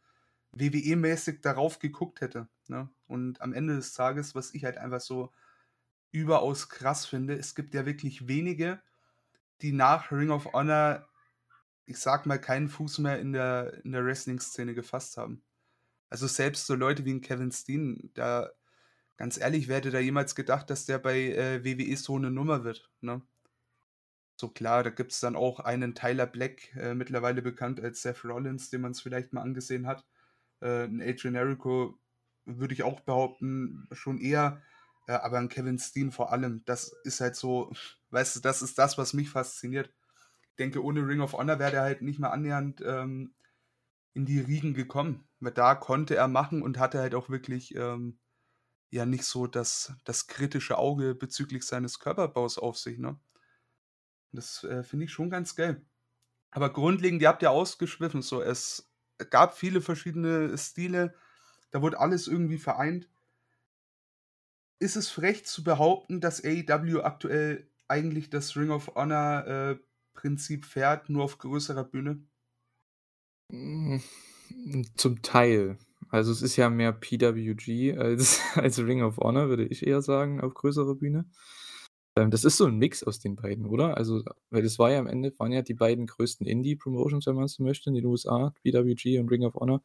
WWE-mäßig 0.53 1.41
darauf 1.41 1.79
geguckt 1.79 2.21
hätte, 2.21 2.49
ne? 2.67 2.89
Und 3.07 3.41
am 3.41 3.53
Ende 3.53 3.75
des 3.77 3.93
Tages, 3.93 4.35
was 4.35 4.53
ich 4.55 4.65
halt 4.65 4.77
einfach 4.77 5.01
so 5.01 5.31
überaus 6.11 6.69
krass 6.69 7.05
finde, 7.07 7.37
es 7.37 7.55
gibt 7.55 7.73
ja 7.75 7.85
wirklich 7.87 8.27
wenige, 8.29 8.81
die 9.63 9.73
nach 9.73 10.11
Ring 10.11 10.31
of 10.31 10.53
Honor, 10.53 11.09
ich 11.87 11.99
sage 11.99 12.29
mal, 12.29 12.39
keinen 12.41 12.69
Fuß 12.69 12.99
mehr 12.99 13.19
in 13.19 13.33
der 13.33 13.83
in 13.85 13.93
der 13.93 14.05
Wrestling-Szene 14.05 14.75
gefasst 14.75 15.17
haben. 15.17 15.43
Also, 16.11 16.27
selbst 16.27 16.67
so 16.67 16.75
Leute 16.75 17.05
wie 17.05 17.11
'n 17.11 17.21
Kevin 17.21 17.53
Steen, 17.53 18.11
da 18.15 18.51
ganz 19.17 19.37
ehrlich, 19.39 19.67
wer 19.69 19.77
hätte 19.77 19.91
da 19.91 19.99
jemals 19.99 20.35
gedacht, 20.35 20.69
dass 20.69 20.85
der 20.85 20.99
bei, 20.99 21.19
äh, 21.33 21.63
WWE 21.65 21.97
so 21.97 22.19
'ne 22.19 22.31
Nummer 22.31 22.63
wird, 22.65 22.91
ne? 23.01 23.21
So 24.39 24.49
klar, 24.49 24.83
da 24.83 24.89
gibt's 24.89 25.19
dann 25.19 25.35
auch 25.35 25.59
einen 25.59 25.93
Tyler 25.95 26.25
Black, 26.25 26.75
äh, 26.75 26.93
mittlerweile 26.95 27.41
bekannt 27.41 27.79
als 27.79 28.01
Seth 28.01 28.23
Rollins, 28.25 28.69
den 28.69 28.81
man's 28.81 29.01
vielleicht 29.01 29.33
mal 29.33 29.41
angesehen 29.41 29.87
hat. 29.87 30.05
Äh, 30.61 30.85
'n 30.85 31.01
Adrian 31.01 31.35
Jericho 31.35 31.99
würde 32.45 32.73
ich 32.73 32.83
auch 32.83 33.01
behaupten, 33.01 33.87
schon 33.91 34.19
eher, 34.19 34.61
äh, 35.07 35.13
aber 35.13 35.39
'n 35.39 35.49
Kevin 35.49 35.79
Steen 35.79 36.11
vor 36.11 36.31
allem. 36.33 36.63
Das 36.65 36.93
ist 37.03 37.21
halt 37.21 37.35
so 37.35 37.71
weißt 38.11 38.37
du, 38.37 38.39
das 38.41 38.61
ist 38.61 38.77
das, 38.79 38.97
was 38.97 39.13
mich 39.13 39.29
fasziniert. 39.29 39.93
Ich 40.51 40.55
denke, 40.57 40.83
ohne 40.83 41.07
Ring 41.07 41.21
of 41.21 41.33
Honor 41.33 41.59
wäre 41.59 41.71
der 41.71 41.81
halt 41.83 42.01
nicht 42.03 42.19
mal 42.19 42.29
annähernd, 42.31 42.81
ähm, 42.85 43.35
in 44.15 44.25
die 44.27 44.39
Riegen 44.41 44.73
gekommen, 44.75 45.29
da 45.51 45.75
konnte 45.75 46.15
er 46.15 46.27
machen 46.27 46.61
und 46.61 46.77
hatte 46.79 46.99
halt 46.99 47.15
auch 47.15 47.29
wirklich, 47.29 47.75
ähm, 47.75 48.19
ja, 48.91 49.05
nicht 49.07 49.25
so 49.25 49.47
das 49.47 49.93
das 50.05 50.27
kritische 50.27 50.77
Auge 50.77 51.15
bezüglich 51.15 51.63
seines 51.65 51.99
Körperbaus 51.99 52.57
auf 52.59 52.77
sich, 52.79 52.99
ne? 52.99 53.19
Das, 54.31 54.63
äh, 54.63 54.83
finde 54.83 55.05
ich 55.05 55.11
schon 55.11 55.29
ganz 55.29 55.55
geil. 55.55 55.85
Aber 56.51 56.71
grundlegend, 56.73 57.21
ihr 57.21 57.29
habt 57.29 57.43
ja 57.43 57.49
ausgeschwiffen 57.51 58.21
so, 58.21 58.41
es 58.41 58.91
gab 59.31 59.57
viele 59.57 59.81
verschiedene 59.81 60.57
Stile, 60.57 61.15
da 61.71 61.81
wurde 61.81 61.99
alles 61.99 62.27
irgendwie 62.27 62.59
vereint. 62.59 63.09
Ist 64.79 64.97
es 64.97 65.07
frech 65.09 65.45
zu 65.45 65.63
behaupten, 65.63 66.19
dass 66.19 66.43
AEW 66.43 67.03
aktuell 67.03 67.71
eigentlich 67.87 68.29
das 68.29 68.57
Ring 68.57 68.69
of 68.71 68.93
Honor, 68.95 69.47
äh, 69.47 69.79
Prinzip 70.13 70.65
fährt, 70.65 71.07
nur 71.09 71.23
auf 71.23 71.37
größerer 71.37 71.85
Bühne? 71.85 72.27
Hm, 73.51 73.99
zum 74.95 75.21
Teil. 75.21 75.77
Also, 76.09 76.31
es 76.31 76.41
ist 76.41 76.55
ja 76.57 76.69
mehr 76.69 76.91
PWG 76.93 77.97
als 77.97 78.39
als 78.55 78.79
Ring 78.79 79.01
of 79.03 79.17
Honor, 79.17 79.49
würde 79.49 79.65
ich 79.65 79.85
eher 79.87 80.01
sagen, 80.01 80.41
auf 80.41 80.53
größerer 80.53 80.95
Bühne. 80.95 81.25
Ähm, 82.17 82.31
das 82.31 82.43
ist 82.43 82.57
so 82.57 82.65
'n 82.65 82.77
Mix 82.77 83.03
aus 83.03 83.19
den 83.19 83.35
beiden, 83.37 83.65
oder? 83.65 83.97
Also, 83.97 84.23
weil 84.49 84.63
das 84.63 84.79
war 84.79 84.91
ja 84.91 84.99
am 84.99 85.07
Ende 85.07 85.33
waren 85.39 85.51
ja 85.53 85.61
die 85.61 85.73
beiden 85.73 86.07
größten 86.07 86.45
Indie-Promotions, 86.47 87.25
wenn 87.27 87.35
man 87.35 87.47
so 87.47 87.63
möchte, 87.63 87.89
in 87.89 87.95
den 87.95 88.05
USA, 88.05 88.53
PWG 88.63 89.19
und 89.19 89.29
Ring 89.31 89.45
of 89.45 89.55
Honor 89.55 89.81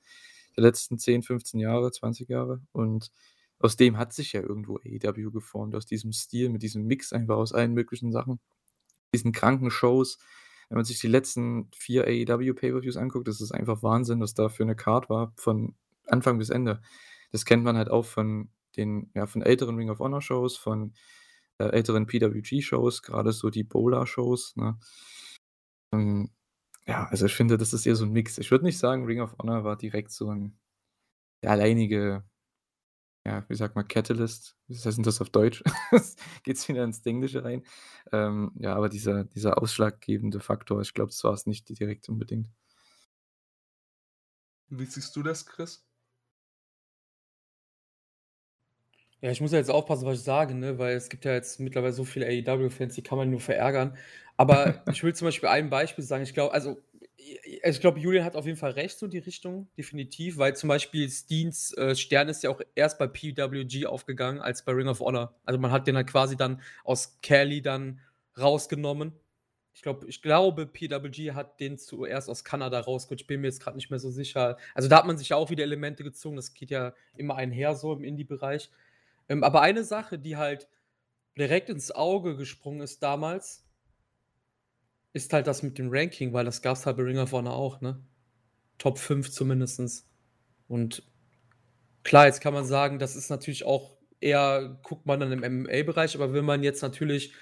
der 0.56 0.64
letzten 0.64 0.98
10, 0.98 1.22
15 1.22 1.60
Jahre, 1.60 1.92
20 1.92 2.28
Jahre. 2.28 2.62
Und 2.72 3.10
aus 3.58 3.76
dem 3.76 3.98
hat 3.98 4.12
sich 4.12 4.32
ja 4.32 4.42
irgendwo 4.42 4.78
AEW 4.78 5.30
geformt, 5.30 5.74
aus 5.76 5.86
diesem 5.86 6.12
Stil, 6.12 6.48
mit 6.50 6.62
diesem 6.62 6.84
Mix 6.86 7.12
einfach 7.12 7.36
aus 7.36 7.52
allen 7.52 7.74
möglichen 7.74 8.12
Sachen. 8.12 8.40
Diesen 9.14 9.32
kranken 9.32 9.70
Shows. 9.70 10.18
Wenn 10.70 10.76
man 10.76 10.84
sich 10.84 10.98
die 11.00 11.06
letzten 11.08 11.68
4 11.72 12.04
AEW 12.06 12.54
Pay-per-Views 12.54 12.96
anguckt, 12.96 13.28
das 13.28 13.40
ist 13.40 13.52
einfach 13.52 13.82
Wahnsinn, 13.82 14.20
was 14.20 14.34
da 14.34 14.48
für 14.48 14.64
'ne 14.64 14.74
Card 14.74 15.08
war, 15.08 15.32
von 15.36 15.74
Anfang 16.06 16.38
bis 16.38 16.50
Ende. 16.50 16.80
Das 17.32 17.44
kennt 17.44 17.62
man 17.64 17.76
halt 17.76 17.88
auch 17.90 18.04
von 18.04 18.50
den 18.76 19.10
ja, 19.14 19.26
von 19.26 19.42
älteren 19.42 19.76
Ring 19.76 19.90
of 19.90 20.00
Honor 20.00 20.20
Shows, 20.22 20.56
von, 20.56 20.92
äh, 21.58 21.64
älteren 21.66 22.06
PWG 22.06 22.62
Shows, 22.62 23.02
grade 23.02 23.32
so 23.32 23.48
die 23.50 23.64
Bowler-Shows, 23.64 24.56
ne? 24.56 24.78
Ähm, 25.92 26.30
ja, 26.86 27.06
also, 27.08 27.26
ich 27.26 27.34
finde, 27.34 27.58
das 27.58 27.72
ist 27.74 27.86
eher 27.86 27.96
so 27.96 28.04
'n 28.04 28.12
Mix. 28.12 28.38
Ich 28.38 28.50
würde 28.50 28.64
nicht 28.64 28.78
sagen, 28.78 29.04
Ring 29.06 29.20
of 29.20 29.36
Honor 29.38 29.64
war 29.64 29.76
direkt 29.76 30.10
so 30.12 30.30
'n 30.30 30.58
der 31.42 31.52
alleinige 31.52 32.24
ja, 33.26 33.44
wie 33.48 33.56
sagt 33.56 33.74
man, 33.74 33.88
Catalyst? 33.88 34.56
Was 34.68 34.86
heißt 34.86 34.98
denn 34.98 35.04
das 35.04 35.20
auf 35.20 35.30
Deutsch? 35.30 35.64
Geht's 36.44 36.68
wieder 36.68 36.84
ins 36.84 37.04
Englische 37.04 37.42
rein. 37.44 37.64
Ähm, 38.12 38.52
ja, 38.56 38.76
aber 38.76 38.88
dieser 38.88 39.24
dieser 39.24 39.60
ausschlaggebende 39.60 40.38
Faktor, 40.38 40.80
ich 40.80 40.94
glaube, 40.94 41.10
das 41.10 41.24
war's 41.24 41.46
nicht 41.46 41.68
direkt 41.68 42.08
unbedingt. 42.08 42.48
Wie 44.68 44.84
siehst 44.84 45.16
du 45.16 45.24
das, 45.24 45.44
Chris? 45.44 45.84
Ja, 49.22 49.30
ich 49.32 49.40
muss 49.40 49.50
ja 49.50 49.58
jetzt 49.58 49.70
aufpassen, 49.70 50.06
was 50.06 50.18
ich 50.18 50.24
sage, 50.24 50.54
ne, 50.54 50.78
weil 50.78 50.94
es 50.94 51.08
gibt 51.08 51.24
ja 51.24 51.32
jetzt 51.32 51.58
mittlerweile 51.58 51.92
so 51.92 52.04
viele 52.04 52.26
AEW-Fans, 52.26 52.94
die 52.94 53.02
kann 53.02 53.18
man 53.18 53.30
nur 53.30 53.40
verärgern. 53.40 53.96
Aber 54.36 54.84
ich 54.92 55.02
will 55.02 55.14
zum 55.14 55.26
Beispiel 55.26 55.48
ein 55.48 55.68
Beispiel 55.70 56.04
sagen. 56.04 56.22
Ich 56.22 56.34
glaube, 56.34 56.52
also, 56.54 56.80
ich 57.62 57.80
glaube, 57.80 57.98
Julian 57.98 58.24
hat 58.24 58.36
auf 58.36 58.46
jeden 58.46 58.58
Fall 58.58 58.72
recht, 58.72 58.98
so 58.98 59.06
die 59.06 59.18
Richtung, 59.18 59.68
definitiv, 59.76 60.38
weil 60.38 60.56
zum 60.56 60.68
Beispiel 60.68 61.08
Steens 61.10 61.72
äh, 61.76 61.94
Stern 61.94 62.28
ist 62.28 62.42
ja 62.42 62.50
auch 62.50 62.60
erst 62.74 62.98
bei 62.98 63.06
PWG 63.06 63.86
aufgegangen 63.86 64.40
als 64.40 64.64
bei 64.64 64.72
Ring 64.72 64.88
of 64.88 65.00
Honor. 65.00 65.34
Also 65.44 65.58
man 65.58 65.70
hat 65.70 65.86
den 65.86 65.96
halt 65.96 66.06
quasi 66.06 66.36
dann 66.36 66.62
aus 66.84 67.18
Kelly 67.22 67.62
dann 67.62 68.00
rausgenommen. 68.38 69.12
Ich 69.74 69.82
glaube, 69.82 70.06
ich 70.06 70.22
glaube, 70.22 70.66
PWG 70.66 71.32
hat 71.32 71.60
den 71.60 71.78
zuerst 71.78 72.30
aus 72.30 72.44
Kanada 72.44 72.80
rausgeholt. 72.80 73.20
Ich 73.20 73.26
bin 73.26 73.40
mir 73.40 73.48
jetzt 73.48 73.62
gerade 73.62 73.76
nicht 73.76 73.90
mehr 73.90 73.98
so 73.98 74.10
sicher. 74.10 74.56
Also 74.74 74.88
da 74.88 74.98
hat 74.98 75.06
man 75.06 75.18
sich 75.18 75.30
ja 75.30 75.36
auch 75.36 75.50
wieder 75.50 75.64
Elemente 75.64 76.02
gezogen. 76.02 76.36
Das 76.36 76.54
geht 76.54 76.70
ja 76.70 76.94
immer 77.14 77.36
einher 77.36 77.74
so 77.74 77.92
im 77.92 78.04
Indie-Bereich. 78.04 78.70
Ähm, 79.28 79.44
aber 79.44 79.60
eine 79.60 79.84
Sache, 79.84 80.18
die 80.18 80.36
halt 80.36 80.68
direkt 81.36 81.68
ins 81.68 81.90
Auge 81.90 82.36
gesprungen 82.36 82.80
ist 82.80 83.02
damals, 83.02 83.65
ist 85.16 85.32
halt 85.32 85.46
das 85.46 85.62
mit 85.62 85.78
dem 85.78 85.88
Ranking, 85.90 86.32
weil 86.32 86.44
das 86.44 86.60
gab 86.62 86.76
es 86.76 86.84
halt 86.84 86.98
bei 86.98 87.02
Ring 87.02 87.18
of 87.18 87.32
Honor 87.32 87.54
auch, 87.54 87.80
ne? 87.80 87.98
Top 88.78 88.98
5 88.98 89.30
zumindest. 89.30 90.06
Und 90.68 91.02
klar, 92.04 92.26
jetzt 92.26 92.42
kann 92.42 92.52
man 92.52 92.66
sagen, 92.66 92.98
das 92.98 93.16
ist 93.16 93.30
natürlich 93.30 93.64
auch 93.64 93.96
eher, 94.20 94.78
guckt 94.82 95.06
man 95.06 95.18
dann 95.18 95.32
im 95.32 95.40
MMA-Bereich, 95.40 96.14
aber 96.14 96.34
wenn 96.34 96.44
man 96.44 96.62
jetzt 96.62 96.82
natürlich 96.82 97.32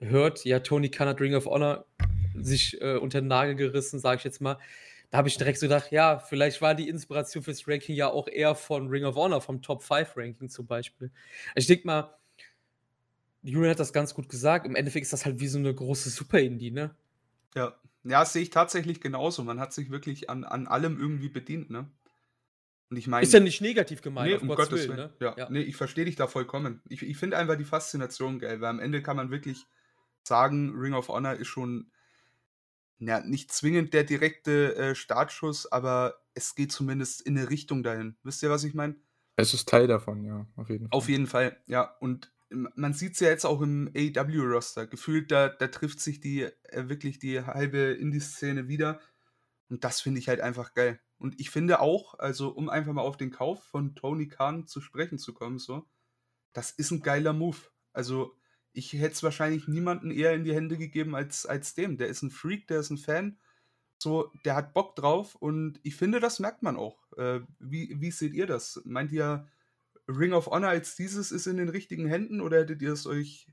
hört, 0.00 0.44
ja, 0.44 0.60
Tony 0.60 0.90
Khan 0.90 1.08
hat 1.08 1.20
Ring 1.20 1.34
of 1.34 1.46
Honor 1.46 1.86
sich 2.34 2.80
äh, 2.82 2.96
unter 2.96 3.20
den 3.22 3.28
Nagel 3.28 3.54
gerissen, 3.54 3.98
sage 3.98 4.18
ich 4.18 4.24
jetzt 4.24 4.40
mal, 4.40 4.58
da 5.10 5.18
habe 5.18 5.28
ich 5.28 5.36
direkt 5.38 5.58
so 5.58 5.66
gedacht, 5.66 5.92
ja, 5.92 6.18
vielleicht 6.18 6.60
war 6.60 6.74
die 6.74 6.88
Inspiration 6.88 7.42
fürs 7.42 7.66
Ranking 7.66 7.94
ja 7.94 8.08
auch 8.08 8.28
eher 8.28 8.54
von 8.54 8.88
Ring 8.88 9.04
of 9.04 9.16
Honor, 9.16 9.40
vom 9.40 9.62
Top 9.62 9.82
5 9.82 10.16
Ranking 10.16 10.48
zum 10.50 10.66
Beispiel. 10.66 11.10
Ich 11.54 11.66
denke 11.66 11.86
mal, 11.86 12.14
Julian 13.42 13.70
hat 13.70 13.80
das 13.80 13.92
ganz 13.92 14.14
gut 14.14 14.28
gesagt. 14.28 14.66
Im 14.66 14.76
Endeffekt 14.76 15.04
ist 15.04 15.12
das 15.12 15.24
halt 15.24 15.40
wie 15.40 15.48
so 15.48 15.58
eine 15.58 15.74
große 15.74 16.10
Super-Indie, 16.10 16.70
ne? 16.70 16.94
Ja. 17.54 17.76
Ja, 18.04 18.20
das 18.20 18.32
sehe 18.32 18.42
ich 18.42 18.50
tatsächlich 18.50 19.00
genauso. 19.00 19.44
Man 19.44 19.60
hat 19.60 19.72
sich 19.72 19.90
wirklich 19.90 20.28
an, 20.28 20.42
an 20.44 20.66
allem 20.66 20.98
irgendwie 20.98 21.28
bedient, 21.28 21.70
ne? 21.70 21.88
Und 22.90 22.96
ich 22.96 23.06
meine. 23.06 23.24
Ist 23.24 23.32
ja 23.32 23.40
nicht 23.40 23.60
negativ 23.60 24.02
gemeint, 24.02 24.32
nee, 24.32 24.38
um 24.38 24.48
Gottes, 24.48 24.68
Gottes 24.68 24.88
Willen. 24.88 24.96
Ne? 24.96 25.14
Ja. 25.20 25.34
ja. 25.36 25.50
Nee, 25.50 25.60
ich 25.60 25.76
verstehe 25.76 26.04
dich 26.04 26.16
da 26.16 26.26
vollkommen. 26.26 26.82
Ich, 26.88 27.02
ich 27.02 27.16
finde 27.16 27.38
einfach 27.38 27.56
die 27.56 27.64
Faszination 27.64 28.38
geil, 28.38 28.60
weil 28.60 28.70
am 28.70 28.80
Ende 28.80 29.02
kann 29.02 29.16
man 29.16 29.30
wirklich 29.30 29.66
sagen, 30.24 30.74
Ring 30.76 30.94
of 30.94 31.08
Honor 31.08 31.34
ist 31.34 31.48
schon 31.48 31.90
ja, 32.98 33.20
nicht 33.20 33.52
zwingend 33.52 33.94
der 33.94 34.04
direkte 34.04 34.76
äh, 34.76 34.94
Startschuss, 34.94 35.70
aber 35.70 36.22
es 36.34 36.54
geht 36.54 36.70
zumindest 36.70 37.20
in 37.22 37.36
eine 37.36 37.50
Richtung 37.50 37.82
dahin. 37.82 38.16
Wisst 38.22 38.42
ihr, 38.42 38.50
was 38.50 38.64
ich 38.64 38.74
meine? 38.74 38.94
Es 39.36 39.54
ist 39.54 39.68
Teil 39.68 39.86
davon, 39.86 40.24
ja, 40.24 40.46
auf 40.56 40.68
jeden 40.68 40.88
Fall. 40.88 40.98
Auf 40.98 41.08
jeden 41.08 41.26
Fall, 41.26 41.56
ja. 41.66 41.96
Und 42.00 42.32
man 42.52 42.94
sieht 42.94 43.14
es 43.14 43.20
ja 43.20 43.28
jetzt 43.28 43.44
auch 43.44 43.60
im 43.60 43.90
AEW-Roster. 43.94 44.86
Gefühlt, 44.86 45.30
da, 45.30 45.48
da 45.48 45.68
trifft 45.68 46.00
sich 46.00 46.20
die 46.20 46.42
äh, 46.42 46.88
wirklich 46.88 47.18
die 47.18 47.40
halbe 47.42 47.92
Indie-Szene 47.92 48.68
wieder. 48.68 49.00
Und 49.68 49.84
das 49.84 50.00
finde 50.00 50.20
ich 50.20 50.28
halt 50.28 50.40
einfach 50.40 50.74
geil. 50.74 51.00
Und 51.18 51.40
ich 51.40 51.50
finde 51.50 51.80
auch, 51.80 52.18
also 52.18 52.48
um 52.50 52.68
einfach 52.68 52.92
mal 52.92 53.02
auf 53.02 53.16
den 53.16 53.30
Kauf 53.30 53.64
von 53.64 53.94
Tony 53.94 54.28
Khan 54.28 54.66
zu 54.66 54.80
sprechen 54.80 55.18
zu 55.18 55.32
kommen, 55.32 55.58
so, 55.58 55.88
das 56.52 56.72
ist 56.72 56.90
ein 56.90 57.02
geiler 57.02 57.32
Move. 57.32 57.58
Also 57.92 58.36
ich 58.72 58.92
hätte 58.92 59.14
es 59.14 59.22
wahrscheinlich 59.22 59.68
niemanden 59.68 60.10
eher 60.10 60.34
in 60.34 60.44
die 60.44 60.54
Hände 60.54 60.76
gegeben 60.76 61.14
als, 61.14 61.46
als 61.46 61.74
dem. 61.74 61.96
Der 61.96 62.08
ist 62.08 62.22
ein 62.22 62.30
Freak, 62.30 62.66
der 62.66 62.80
ist 62.80 62.90
ein 62.90 62.98
Fan. 62.98 63.38
So, 63.98 64.32
der 64.44 64.56
hat 64.56 64.74
Bock 64.74 64.96
drauf 64.96 65.36
und 65.36 65.78
ich 65.84 65.94
finde, 65.94 66.18
das 66.18 66.40
merkt 66.40 66.62
man 66.62 66.76
auch. 66.76 66.98
Äh, 67.16 67.40
wie, 67.60 68.00
wie 68.00 68.10
seht 68.10 68.34
ihr 68.34 68.46
das? 68.46 68.82
Meint 68.84 69.12
ihr, 69.12 69.46
Ring 70.08 70.32
of 70.32 70.46
Honor 70.46 70.70
als 70.70 70.96
dieses 70.96 71.32
ist 71.32 71.46
in 71.46 71.56
den 71.56 71.68
richtigen 71.68 72.06
Händen 72.06 72.40
oder 72.40 72.60
hättet 72.60 72.82
ihr 72.82 72.92
es 72.92 73.06
euch 73.06 73.46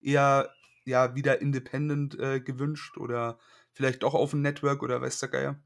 eher 0.00 0.52
ja, 0.84 1.14
wieder 1.14 1.40
independent 1.40 2.18
äh, 2.18 2.40
gewünscht 2.40 2.98
oder 2.98 3.38
vielleicht 3.72 4.02
doch 4.02 4.14
auf 4.14 4.32
ein 4.32 4.42
Network 4.42 4.82
oder 4.82 5.00
weiß 5.00 5.20
der 5.20 5.28
Geier? 5.28 5.62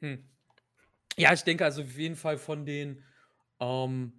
Hm. 0.00 0.28
Ja, 1.16 1.32
ich 1.32 1.42
denke 1.42 1.64
also 1.64 1.82
auf 1.82 1.96
jeden 1.96 2.16
Fall 2.16 2.38
von 2.38 2.64
den 2.64 3.02
ähm, 3.60 4.12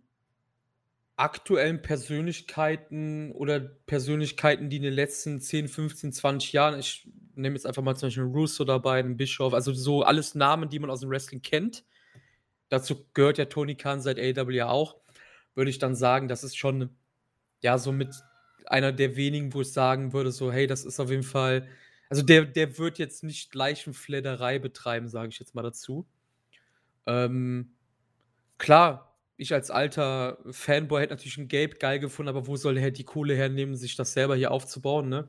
aktuellen 1.15 1.81
Persönlichkeiten 1.81 3.31
oder 3.31 3.59
Persönlichkeiten, 3.59 4.69
die 4.69 4.77
in 4.77 4.83
den 4.83 4.93
letzten 4.93 5.39
10, 5.39 5.67
15, 5.67 6.13
20 6.13 6.53
Jahren, 6.53 6.79
ich 6.79 7.09
nehme 7.35 7.55
jetzt 7.55 7.65
einfach 7.65 7.81
mal 7.83 7.95
zum 7.95 8.07
Beispiel 8.07 8.23
Russo 8.23 8.65
dabei, 8.65 9.01
den 9.01 9.17
Bischof, 9.17 9.53
also 9.53 9.73
so 9.73 10.03
alles 10.03 10.35
Namen, 10.35 10.69
die 10.69 10.79
man 10.79 10.89
aus 10.89 11.01
dem 11.01 11.09
Wrestling 11.09 11.41
kennt. 11.41 11.83
Dazu 12.69 13.05
gehört 13.13 13.37
ja 13.37 13.45
Tony 13.45 13.75
Khan 13.75 14.01
seit 14.01 14.19
AW 14.19 14.51
ja 14.51 14.69
auch. 14.69 14.97
Würde 15.55 15.71
ich 15.71 15.79
dann 15.79 15.95
sagen, 15.95 16.27
das 16.27 16.43
ist 16.43 16.57
schon, 16.57 16.89
ja, 17.61 17.77
so 17.77 17.91
mit 17.91 18.15
einer 18.65 18.91
der 18.91 19.15
wenigen, 19.15 19.53
wo 19.53 19.61
ich 19.61 19.73
sagen 19.73 20.13
würde, 20.13 20.31
so, 20.31 20.51
hey, 20.51 20.67
das 20.67 20.85
ist 20.85 20.99
auf 20.99 21.09
jeden 21.09 21.23
Fall, 21.23 21.67
also 22.09 22.21
der, 22.21 22.45
der 22.45 22.77
wird 22.77 22.99
jetzt 22.99 23.23
nicht 23.23 23.53
Leichenfledderei 23.55 24.59
betreiben, 24.59 25.09
sage 25.09 25.29
ich 25.29 25.39
jetzt 25.39 25.55
mal 25.55 25.63
dazu. 25.63 26.07
Ähm, 27.07 27.71
klar, 28.59 29.17
ich 29.37 29.53
als 29.53 29.71
alter 29.71 30.37
Fanboy 30.51 31.01
hätte 31.01 31.13
natürlich 31.15 31.37
einen 31.37 31.47
Gabe 31.47 31.75
geil 31.75 31.99
gefunden, 31.99 32.29
aber 32.29 32.45
wo 32.45 32.55
soll 32.55 32.77
er 32.77 32.91
die 32.91 33.03
Kohle 33.05 33.35
hernehmen, 33.35 33.75
sich 33.75 33.95
das 33.95 34.13
selber 34.13 34.35
hier 34.35 34.51
aufzubauen, 34.51 35.09
ne? 35.09 35.27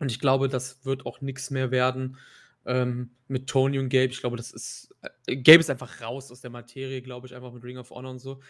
Und 0.00 0.10
ich 0.10 0.18
glaube, 0.20 0.48
das 0.48 0.84
wird 0.84 1.06
auch 1.06 1.20
nichts 1.20 1.50
mehr 1.50 1.70
werden 1.70 2.18
ähm, 2.66 3.10
mit 3.28 3.48
Tony 3.48 3.78
und 3.78 3.88
Gabe. 3.88 4.06
Ich 4.06 4.20
glaube, 4.20 4.36
das 4.36 4.52
ist. 4.52 4.94
Äh, 5.26 5.36
Gabe 5.36 5.60
ist 5.60 5.70
einfach 5.70 6.00
raus 6.00 6.30
aus 6.30 6.40
der 6.40 6.50
Materie, 6.50 7.02
glaube 7.02 7.26
ich, 7.26 7.34
einfach 7.34 7.52
mit 7.52 7.64
Ring 7.64 7.78
of 7.78 7.90
Honor 7.90 8.12
und 8.12 8.18
so. 8.18 8.40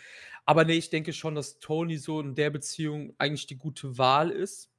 Aber 0.44 0.64
nee, 0.64 0.74
ich 0.74 0.90
denke 0.90 1.12
schon, 1.12 1.34
dass 1.34 1.58
Tony 1.58 1.98
so 1.98 2.20
in 2.20 2.34
der 2.34 2.50
Beziehung 2.50 3.14
eigentlich 3.18 3.46
die 3.46 3.58
gute 3.58 3.98
Wahl 3.98 4.30
ist. 4.30 4.70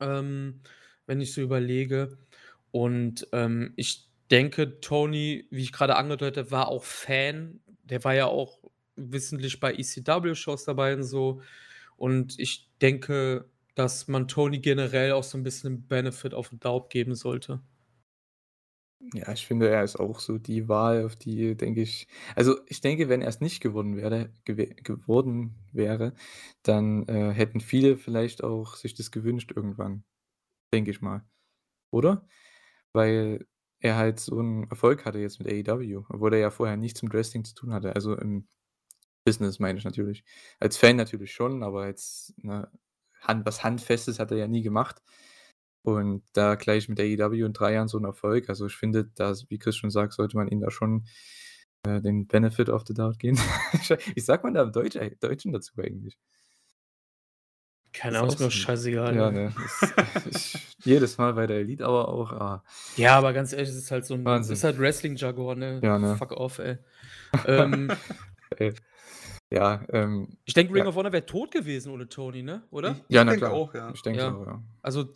Ähm, 0.00 0.60
wenn 1.06 1.20
ich 1.20 1.32
so 1.32 1.40
überlege. 1.40 2.18
Und 2.70 3.28
ähm, 3.32 3.72
ich 3.76 4.08
denke, 4.30 4.80
Tony, 4.80 5.46
wie 5.50 5.62
ich 5.62 5.72
gerade 5.72 5.96
angedeutet 5.96 6.36
habe, 6.46 6.50
war 6.50 6.68
auch 6.68 6.84
Fan 6.84 7.60
der 7.88 8.04
war 8.04 8.14
ja 8.14 8.26
auch 8.26 8.58
wissentlich 8.96 9.60
bei 9.60 9.74
ECW-Shows 9.74 10.64
dabei 10.64 10.94
und 10.94 11.04
so. 11.04 11.42
Und 11.96 12.38
ich 12.38 12.68
denke, 12.80 13.48
dass 13.78 14.08
man 14.08 14.26
Tony 14.26 14.58
generell 14.58 15.12
auch 15.12 15.22
so 15.22 15.38
ein 15.38 15.44
bisschen 15.44 15.74
einen 15.74 15.86
Benefit 15.86 16.34
auf 16.34 16.48
den 16.48 16.58
Doubt 16.58 16.90
geben 16.90 17.14
sollte. 17.14 17.62
Ja, 19.14 19.30
ich 19.32 19.46
finde, 19.46 19.68
er 19.68 19.84
ist 19.84 19.96
auch 19.96 20.18
so 20.18 20.38
die 20.38 20.68
Wahl, 20.68 21.04
auf 21.06 21.14
die 21.14 21.54
denke 21.56 21.82
ich. 21.82 22.08
Also 22.34 22.58
ich 22.66 22.80
denke, 22.80 23.08
wenn 23.08 23.22
er 23.22 23.28
es 23.28 23.40
nicht 23.40 23.60
geworden 23.60 23.96
wäre, 23.96 24.30
geworden 24.44 25.54
wäre, 25.72 26.14
dann 26.64 27.06
äh, 27.06 27.30
hätten 27.30 27.60
viele 27.60 27.96
vielleicht 27.96 28.42
auch 28.42 28.74
sich 28.74 28.94
das 28.94 29.12
gewünscht 29.12 29.52
irgendwann. 29.54 30.02
Denke 30.74 30.90
ich 30.90 31.00
mal. 31.00 31.24
Oder? 31.92 32.26
Weil 32.92 33.46
er 33.80 33.96
halt 33.96 34.20
so 34.20 34.38
einen 34.40 34.68
Erfolg 34.70 35.04
hatte 35.04 35.20
jetzt 35.20 35.40
mit 35.40 35.68
AEW, 35.68 36.04
obwohl 36.08 36.34
er 36.34 36.40
ja 36.40 36.50
vorher 36.50 36.76
nichts 36.76 37.02
mit 37.02 37.12
Wrestling 37.14 37.44
zu 37.44 37.54
tun 37.54 37.72
hatte. 37.72 37.94
Also 37.94 38.16
im 38.16 38.48
Business 39.24 39.60
meine 39.60 39.78
ich 39.78 39.84
natürlich. 39.84 40.24
Als 40.60 40.76
Fan 40.76 40.96
natürlich 40.96 41.32
schon, 41.32 41.62
aber 41.62 41.86
jetzt 41.86 42.34
ne, 42.42 42.68
Hand, 43.20 43.46
was 43.46 43.64
Handfestes 43.64 44.18
hat 44.18 44.30
er 44.30 44.38
ja 44.38 44.48
nie 44.48 44.62
gemacht. 44.62 45.02
Und 45.82 46.22
da 46.32 46.56
gleich 46.56 46.88
mit 46.88 47.00
AEW 47.00 47.46
in 47.46 47.52
drei 47.52 47.74
Jahren 47.74 47.88
so 47.88 47.98
ein 47.98 48.04
Erfolg. 48.04 48.48
Also 48.48 48.66
ich 48.66 48.76
finde, 48.76 49.08
da, 49.14 49.34
wie 49.48 49.58
Chris 49.58 49.76
schon 49.76 49.90
sagt, 49.90 50.12
sollte 50.12 50.36
man 50.36 50.48
ihm 50.48 50.60
da 50.60 50.70
schon 50.70 51.06
äh, 51.84 52.00
den 52.00 52.26
Benefit 52.26 52.68
of 52.68 52.84
the 52.86 52.94
Doubt 52.94 53.18
gehen. 53.18 53.36
wie 54.14 54.20
sagt 54.20 54.44
man 54.44 54.54
da 54.54 54.62
im 54.62 54.72
Deutsch, 54.72 54.98
Deutschen 55.20 55.52
dazu 55.52 55.72
eigentlich? 55.78 56.18
Keine 57.92 58.18
Ahnung, 58.18 58.30
ist 58.30 58.40
mir 58.40 58.50
scheißegal. 58.50 59.16
Ja, 59.16 59.30
ne. 59.30 59.52
Ist, 60.30 60.58
jedes 60.84 61.18
Mal 61.18 61.32
bei 61.32 61.46
der 61.46 61.58
Elite, 61.58 61.86
aber 61.86 62.08
auch. 62.08 62.32
Ah. 62.32 62.62
Ja, 62.96 63.16
aber 63.16 63.32
ganz 63.32 63.52
ehrlich, 63.52 63.70
es 63.70 63.76
ist 63.76 63.90
halt 63.90 64.04
so 64.04 64.14
ein. 64.14 64.24
Wahnsinn. 64.24 64.52
ist 64.52 64.62
halt 64.62 64.78
Wrestling-Jargon, 64.78 65.58
ne? 65.58 65.80
Ja, 65.82 65.98
ne. 65.98 66.16
Fuck 66.16 66.32
off, 66.32 66.58
ey. 66.58 66.76
ähm, 67.46 67.90
ey. 68.58 68.74
Ja, 69.50 69.84
ähm, 69.90 70.36
Ich 70.44 70.54
denke, 70.54 70.74
Ring 70.74 70.84
ja. 70.84 70.88
of 70.88 70.94
Honor 70.94 71.12
wäre 71.12 71.24
tot 71.24 71.50
gewesen 71.50 71.90
ohne 71.90 72.08
Tony, 72.08 72.42
ne? 72.42 72.62
Oder? 72.70 72.92
Ich, 73.08 73.14
ja, 73.14 73.22
ich 73.22 73.26
na 73.26 73.36
klar. 73.36 73.52
auch, 73.52 73.74
ja. 73.74 73.90
Ich 73.94 74.02
denke 74.02 74.20
ja. 74.20 74.34
auch, 74.34 74.46
ja. 74.46 74.62
Also, 74.82 75.08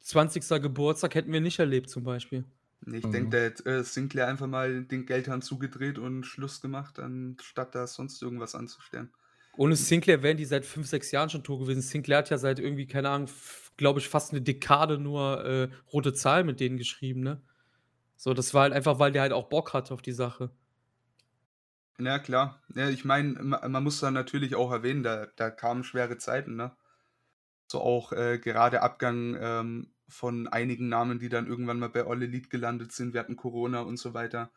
20. 0.00 0.62
Geburtstag 0.62 1.14
hätten 1.14 1.32
wir 1.32 1.40
nicht 1.40 1.58
erlebt, 1.58 1.90
zum 1.90 2.04
Beispiel. 2.04 2.44
Ich 2.86 3.04
mhm. 3.04 3.12
denke, 3.12 3.30
der 3.30 3.46
hat 3.46 3.66
äh, 3.66 3.82
Sinclair 3.82 4.28
einfach 4.28 4.46
mal 4.46 4.84
den 4.84 5.06
Geldhahn 5.06 5.42
zugedreht 5.42 5.98
und 5.98 6.24
Schluss 6.24 6.60
gemacht, 6.60 6.98
anstatt 6.98 7.74
da 7.74 7.86
sonst 7.86 8.22
irgendwas 8.22 8.54
anzustellen. 8.54 9.10
Ohne 9.56 9.74
Sinclair 9.74 10.22
wären 10.22 10.36
die 10.36 10.44
seit 10.44 10.64
fünf, 10.64 10.86
sechs 10.86 11.10
Jahren 11.10 11.30
schon 11.30 11.42
tot 11.42 11.60
gewesen. 11.60 11.80
Sinclair 11.80 12.18
hat 12.18 12.30
ja 12.30 12.38
seit 12.38 12.58
irgendwie, 12.58 12.86
keine 12.86 13.08
Ahnung, 13.08 13.28
glaube 13.76 14.00
ich, 14.00 14.08
fast 14.08 14.32
eine 14.32 14.42
Dekade 14.42 14.98
nur 14.98 15.44
äh, 15.44 15.68
rote 15.92 16.12
Zahlen 16.12 16.46
mit 16.46 16.60
denen 16.60 16.76
geschrieben, 16.76 17.20
ne? 17.20 17.40
So, 18.16 18.32
das 18.32 18.54
war 18.54 18.62
halt 18.62 18.72
einfach, 18.72 18.98
weil 18.98 19.12
der 19.12 19.22
halt 19.22 19.32
auch 19.32 19.48
Bock 19.48 19.74
hatte 19.74 19.92
auf 19.92 20.02
die 20.02 20.12
Sache. 20.12 20.50
Ja, 21.98 22.18
klar. 22.18 22.60
Ja, 22.74 22.88
ich 22.90 23.04
meine, 23.06 23.32
man 23.42 23.82
muss 23.82 24.00
da 24.00 24.10
natürlich 24.10 24.54
auch 24.54 24.70
erwähnen, 24.70 25.02
da, 25.02 25.26
da 25.36 25.50
kamen 25.50 25.82
schwere 25.82 26.18
Zeiten, 26.18 26.54
ne? 26.56 26.76
So 27.70 27.80
auch 27.82 28.12
äh, 28.12 28.38
gerade 28.38 28.82
Abgang 28.82 29.36
ähm, 29.40 29.94
von 30.08 30.48
einigen 30.48 30.88
Namen, 30.88 31.18
die 31.20 31.28
dann 31.30 31.46
irgendwann 31.48 31.78
mal 31.80 31.88
bei 31.90 32.06
All 32.06 32.22
Elite 32.22 32.48
gelandet 32.50 32.92
sind. 32.92 33.14
Wir 33.14 33.20
hatten 33.20 33.36
Corona 33.36 33.80
und 33.82 33.98
so 33.98 34.14
weiter 34.14 34.52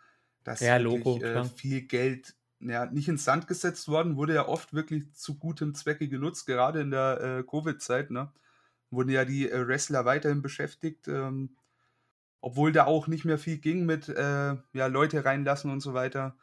dass 0.45 0.69
Ja, 0.69 0.78
wirklich 0.78 1.19
Logo, 1.19 1.21
äh, 1.21 1.43
viel 1.43 1.84
Geld 1.84 2.36
ja, 2.62 2.86
nicht 2.88 3.10
ins 3.10 3.25
Sand 3.25 3.47
gesetzt 3.47 3.88
worden, 3.89 4.17
wurde 4.17 4.36
ja 4.36 4.47
oft 4.47 4.73
wirklich 4.73 5.13
zu 5.13 5.38
gutem 5.39 5.75
Zwecke 5.75 6.10
genutzt, 6.10 6.47
gerade 6.47 6.82
in 6.82 6.91
der 6.91 7.21
äh, 7.39 7.43
Covid-Zeit, 7.43 8.12
ne? 8.12 8.34
Wurden 8.91 9.10
ja 9.12 9.25
die 9.25 9.49
äh, 9.49 9.67
Wrestler 9.67 10.06
weiterhin 10.06 10.41
beschäftigt, 10.43 11.08
ähm, 11.10 11.58
obwohl 12.41 12.71
da 12.71 12.86
auch 12.86 13.08
nicht 13.08 13.25
mehr 13.25 13.38
viel 13.38 13.58
ging 13.58 13.86
mit 13.86 14.08
äh, 14.10 14.56
ja, 14.73 14.88
Leute 14.88 15.25
reinlassen 15.25 15.71
und 15.71 15.82
so 15.82 15.93
weiter. 15.93 16.38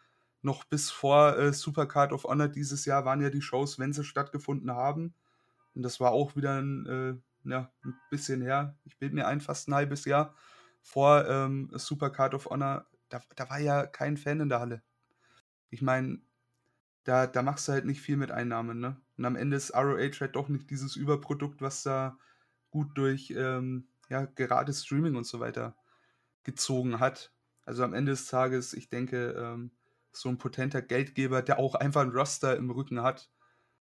Noch 0.47 0.63
bis 0.63 0.93
vor 0.93 1.37
äh, 1.37 1.53
Supercard 1.53 2.13
of 2.13 2.23
Honor 2.23 2.47
dieses 2.47 2.85
Jahr 2.85 3.05
waren 3.05 3.21
ja 3.21 3.31
die 3.31 3.43
Shows, 3.43 3.81
wenn 3.81 3.93
sie 3.93 4.05
stattgefunden 4.05 4.71
haben. 4.71 5.13
Und 5.75 5.83
das 5.83 5.99
war 5.99 6.13
auch 6.13 6.37
wieder 6.37 6.63
ein, 6.63 6.87
äh, 6.87 7.51
ja, 7.51 7.73
ein 7.85 7.99
bisschen 8.11 8.43
her. 8.43 8.77
Ich 8.85 8.97
bilde 8.97 9.17
mir 9.17 9.27
ein, 9.27 9.41
fast 9.41 9.67
ein 9.67 9.75
halbes 9.75 10.05
Jahr 10.05 10.37
vor 10.81 11.27
ähm, 11.27 11.69
Supercard 11.73 12.33
of 12.35 12.47
Honor. 12.47 12.87
Da, 13.09 13.21
da 13.35 13.51
war 13.51 13.59
ja 13.59 13.87
kein 13.87 14.17
Fan 14.17 14.39
in 14.39 14.49
der 14.49 14.61
Halle. 14.61 14.83
Ich 15.71 15.83
meine, 15.83 16.21
da, 17.03 17.27
da 17.27 17.43
machst 17.43 17.67
du 17.67 17.73
halt 17.73 17.85
nicht 17.85 18.01
viel 18.01 18.17
mit 18.17 18.31
Einnahmen, 18.31 18.79
ne? 18.79 19.01
Und 19.19 19.25
am 19.25 19.35
Ende 19.35 19.57
ist 19.57 19.75
ROH 19.75 20.21
halt 20.21 20.37
doch 20.37 20.49
nicht 20.49 20.71
dieses 20.71 20.95
Überprodukt, 20.95 21.61
was 21.61 21.83
da 21.83 22.19
gut 22.71 22.97
durch 22.97 23.35
ähm, 23.37 23.89
ja, 24.09 24.27
gerade 24.27 24.73
Streaming 24.73 25.17
und 25.17 25.27
so 25.27 25.41
weiter 25.41 25.77
gezogen 26.45 27.01
hat. 27.01 27.33
Also 27.65 27.83
am 27.83 27.95
Ende 27.95 28.13
des 28.13 28.27
Tages, 28.27 28.75
ich 28.75 28.89
denke, 28.89 29.31
ähm, 29.33 29.73
so 30.17 30.29
ein 30.29 30.39
potenter 30.39 30.83
Geldgeber, 30.83 31.43
der 31.43 31.59
auch 31.59 31.75
einfach 31.75 32.03
einen 32.03 32.13
Roster 32.13 32.57
im 32.57 32.71
Rücken 32.71 33.03
hat, 33.03 33.31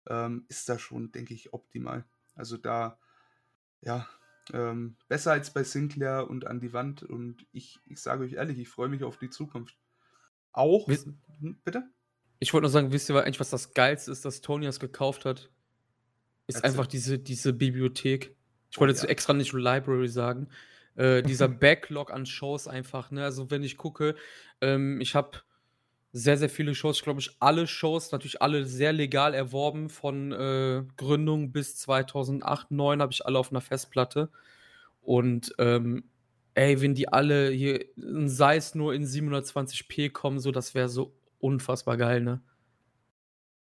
ähm, 0.09 0.45
ist 0.49 0.69
da 0.69 0.79
schon, 0.79 1.13
denke 1.13 1.35
ich, 1.35 1.53
optimal. 1.53 2.05
Also 2.35 2.57
da, 2.57 2.99
ja, 3.81 4.09
ähm, 4.53 4.97
besser 5.09 5.33
als 5.33 5.53
bei 5.53 5.63
Sinclair 5.65 6.29
und 6.29 6.47
an 6.47 6.61
die 6.61 6.73
Wand. 6.73 7.03
Und 7.03 7.47
ich, 7.53 7.79
ich 7.87 8.01
sage 8.01 8.25
euch 8.25 8.33
ehrlich, 8.35 8.59
ich 8.59 8.69
freue 8.69 8.89
mich 8.89 9.05
auf 9.05 9.19
die 9.19 9.31
Zukunft. 9.31 9.77
Auch, 10.53 10.89
Wiss- 10.89 11.07
Hm, 11.41 11.61
bitte? 11.65 11.89
Ich 12.41 12.53
wollte 12.53 12.63
nur 12.63 12.71
sagen, 12.71 12.93
wisst 12.93 13.11
ihr 13.11 13.23
eigentlich, 13.23 13.41
was 13.41 13.51
das 13.51 13.75
Geilste 13.75 14.13
ist, 14.13 14.25
dass 14.25 14.41
Tony 14.41 14.67
das 14.67 14.81
gekauft 14.81 15.25
hat? 15.25 15.51
Ist 16.47 16.57
Erzähl. 16.57 16.71
einfach 16.71 16.87
diese, 16.87 17.19
diese 17.19 17.53
Bibliothek. 17.53 18.35
Ich 18.71 18.79
Oh, 18.79 18.81
wollte 18.81 18.93
jetzt 18.93 19.03
ja. 19.03 19.09
extra 19.09 19.33
nicht 19.35 19.53
Library 19.53 20.09
sagen. 20.09 20.49
Äh, 20.95 21.23
dieser 21.23 21.49
Backlog 21.49 22.13
an 22.13 22.27
Shows 22.27 22.69
einfach, 22.69 23.11
ne? 23.11 23.25
Also 23.25 23.51
wenn 23.51 23.63
ich 23.63 23.77
gucke, 23.77 24.15
ähm, 24.61 25.01
ich 25.01 25.15
habe 25.15 25.39
sehr, 26.13 26.39
sehr 26.39 26.49
viele 26.49 26.75
Shows, 26.75 26.99
ich 26.99 27.03
glaube 27.03 27.21
ich, 27.21 27.37
alle 27.39 27.67
Shows, 27.67 28.13
natürlich 28.13 28.41
alle 28.41 28.65
sehr 28.65 28.93
legal 28.93 29.35
erworben, 29.35 29.91
von 29.91 30.33
äh, 30.33 30.85
Gründung 30.97 31.53
bis 31.53 31.77
2008, 31.77 32.69
2009 32.69 33.03
habe 33.03 33.13
ich 33.13 33.27
alle 33.27 33.39
auf 33.39 33.51
einer 33.51 33.61
Festplatte. 33.61 34.31
Und 35.03 35.55
ähm, 35.59 36.05
ey, 36.55 36.81
wenn 36.81 36.95
die 36.95 37.09
alle 37.09 37.51
hier, 37.51 37.85
sei 37.97 38.57
es 38.57 38.75
nur 38.75 38.95
in 38.95 39.05
720p 39.05 40.11
kommen, 40.11 40.41
so, 40.41 40.51
das 40.51 40.75
wäre 40.75 40.89
so 40.89 41.15
unfassbar 41.39 41.97
geil, 41.97 42.21
ne? 42.21 42.43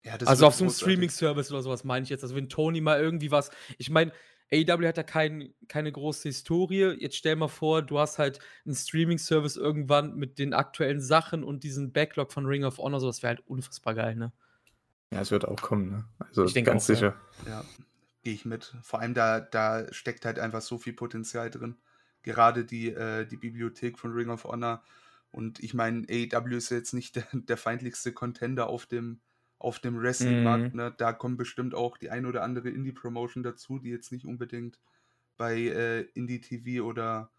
Ja, 0.03 0.17
das 0.19 0.29
also 0.29 0.45
auf 0.45 0.55
so 0.55 0.65
einem. 0.65 0.71
Streaming-Service 0.71 1.51
oder 1.51 1.63
sowas 1.63 1.83
meine 1.83 2.03
ich 2.03 2.09
jetzt. 2.09 2.23
Also 2.23 2.35
wenn 2.35 2.47
Tony 2.47 2.79
mal 2.79 2.99
irgendwie 2.99 3.31
was. 3.31 3.49
Ich 3.79 3.89
meine, 3.89 4.11
AEW 4.51 4.87
hat 4.87 4.97
ja 4.97 5.03
kein, 5.03 5.53
keine 5.67 5.91
große 5.91 6.29
Historie. 6.29 6.95
Jetzt 6.99 7.15
stell 7.15 7.35
mal 7.35 7.47
vor, 7.47 7.81
du 7.81 7.99
hast 7.99 8.19
halt 8.19 8.39
einen 8.65 8.75
Streaming-Service 8.75 9.57
irgendwann 9.57 10.15
mit 10.15 10.37
den 10.37 10.53
aktuellen 10.53 11.01
Sachen 11.01 11.43
und 11.43 11.63
diesen 11.63 11.91
Backlog 11.91 12.31
von 12.31 12.45
Ring 12.45 12.63
of 12.63 12.77
Honor, 12.77 12.99
so 12.99 13.07
das 13.07 13.23
wäre 13.23 13.35
halt 13.35 13.47
unfassbar 13.47 13.95
geil, 13.95 14.15
ne? 14.15 14.31
Ja, 15.11 15.21
es 15.21 15.31
wird 15.31 15.45
auch 15.45 15.61
kommen, 15.61 15.89
ne? 15.89 16.05
Also 16.19 16.45
Ich 16.45 16.53
denke 16.53 16.71
ganz 16.71 16.85
auch, 16.85 16.89
ja. 16.89 16.95
sicher. 16.95 17.15
Ja, 17.47 17.65
gehe 18.23 18.33
ich 18.33 18.45
mit. 18.45 18.75
Vor 18.81 18.99
allem 18.99 19.13
da, 19.13 19.39
da 19.39 19.91
steckt 19.91 20.25
halt 20.25 20.39
einfach 20.39 20.61
so 20.61 20.77
viel 20.77 20.93
Potenzial 20.93 21.49
drin. 21.49 21.77
Gerade 22.21 22.65
die, 22.65 22.89
äh, 22.89 23.25
die 23.25 23.37
Bibliothek 23.37 23.97
von 23.97 24.11
Ring 24.13 24.29
of 24.29 24.43
Honor. 24.45 24.83
Und 25.31 25.59
ich 25.59 25.73
meine, 25.73 26.05
AEW 26.09 26.55
ist 26.55 26.69
jetzt 26.69 26.93
nicht 26.93 27.15
der, 27.15 27.27
der 27.33 27.57
feindlichste 27.57 28.13
Contender 28.13 28.67
auf 28.67 28.85
dem, 28.85 29.21
auf 29.65 29.79
dem 29.79 29.99
Wrestling-Markt. 29.99 30.75
Mhm. 30.75 30.79
Ne? 30.79 30.93
Da 30.95 31.11
kommt 31.11 31.37
bestimmt 31.37 31.73
auch 31.73 31.97
die 31.97 32.11
ein 32.11 32.27
oder 32.27 32.43
andere 32.43 32.69
Indie-Promotion 32.69 33.41
dazu, 33.41 33.79
die 33.79 33.89
jetzt 33.89 34.11
nicht 34.11 34.23
unbedingt 34.23 34.79
bei 35.37 35.55
äh, 35.55 36.01
Indie-TV 36.13 36.85
oder 36.85 37.31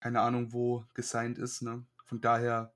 keine 0.00 0.22
Ahnung 0.22 0.54
wo 0.54 0.86
gesigned 0.94 1.36
ist. 1.36 1.60
Ne? 1.60 1.84
Von 2.06 2.22
daher 2.22 2.72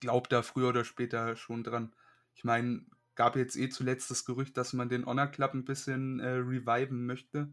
glaubt 0.00 0.30
da 0.30 0.42
früher 0.42 0.68
oder 0.68 0.84
später 0.84 1.36
schon 1.36 1.64
dran. 1.64 1.94
Ich 2.34 2.44
meine, 2.44 2.84
gab 3.14 3.34
jetzt 3.36 3.56
eh 3.56 3.70
zuletzt 3.70 4.10
das 4.10 4.26
Gerücht, 4.26 4.58
dass 4.58 4.74
man 4.74 4.90
den 4.90 5.06
Honor 5.06 5.28
Club 5.28 5.54
ein 5.54 5.64
bisschen 5.64 6.20
äh, 6.20 6.28
reviven 6.28 7.06
möchte. 7.06 7.48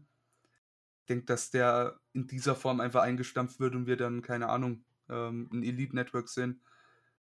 Ich 1.00 1.06
denke, 1.06 1.24
dass 1.24 1.50
der 1.50 1.98
in 2.12 2.26
dieser 2.26 2.54
Form 2.54 2.80
einfach 2.80 3.02
eingestampft 3.02 3.60
wird 3.60 3.74
und 3.74 3.86
wir 3.86 3.96
dann, 3.96 4.20
keine 4.20 4.50
Ahnung, 4.50 4.84
ähm, 5.08 5.48
ein 5.50 5.62
Elite 5.62 5.94
Network 5.94 6.28
sehen. 6.28 6.60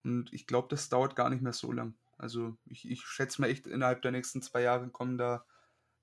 Und 0.05 0.31
ich 0.35 0.47
glaube, 0.47 0.69
das 0.69 0.91
dauert 0.91 1.17
gar 1.17 1.31
nicht 1.31 1.41
mehr 1.43 1.55
so 1.55 1.73
lang. 1.73 1.95
Also 2.21 2.57
ich, 2.67 2.89
ich 2.89 3.03
schätze 3.03 3.41
mal 3.41 3.49
echt, 3.49 3.67
innerhalb 3.67 4.03
der 4.03 4.13
nächsten 4.13 4.43
zwei 4.43 4.63
Jahre 4.63 4.89
kommen 4.89 5.19
da 5.19 5.45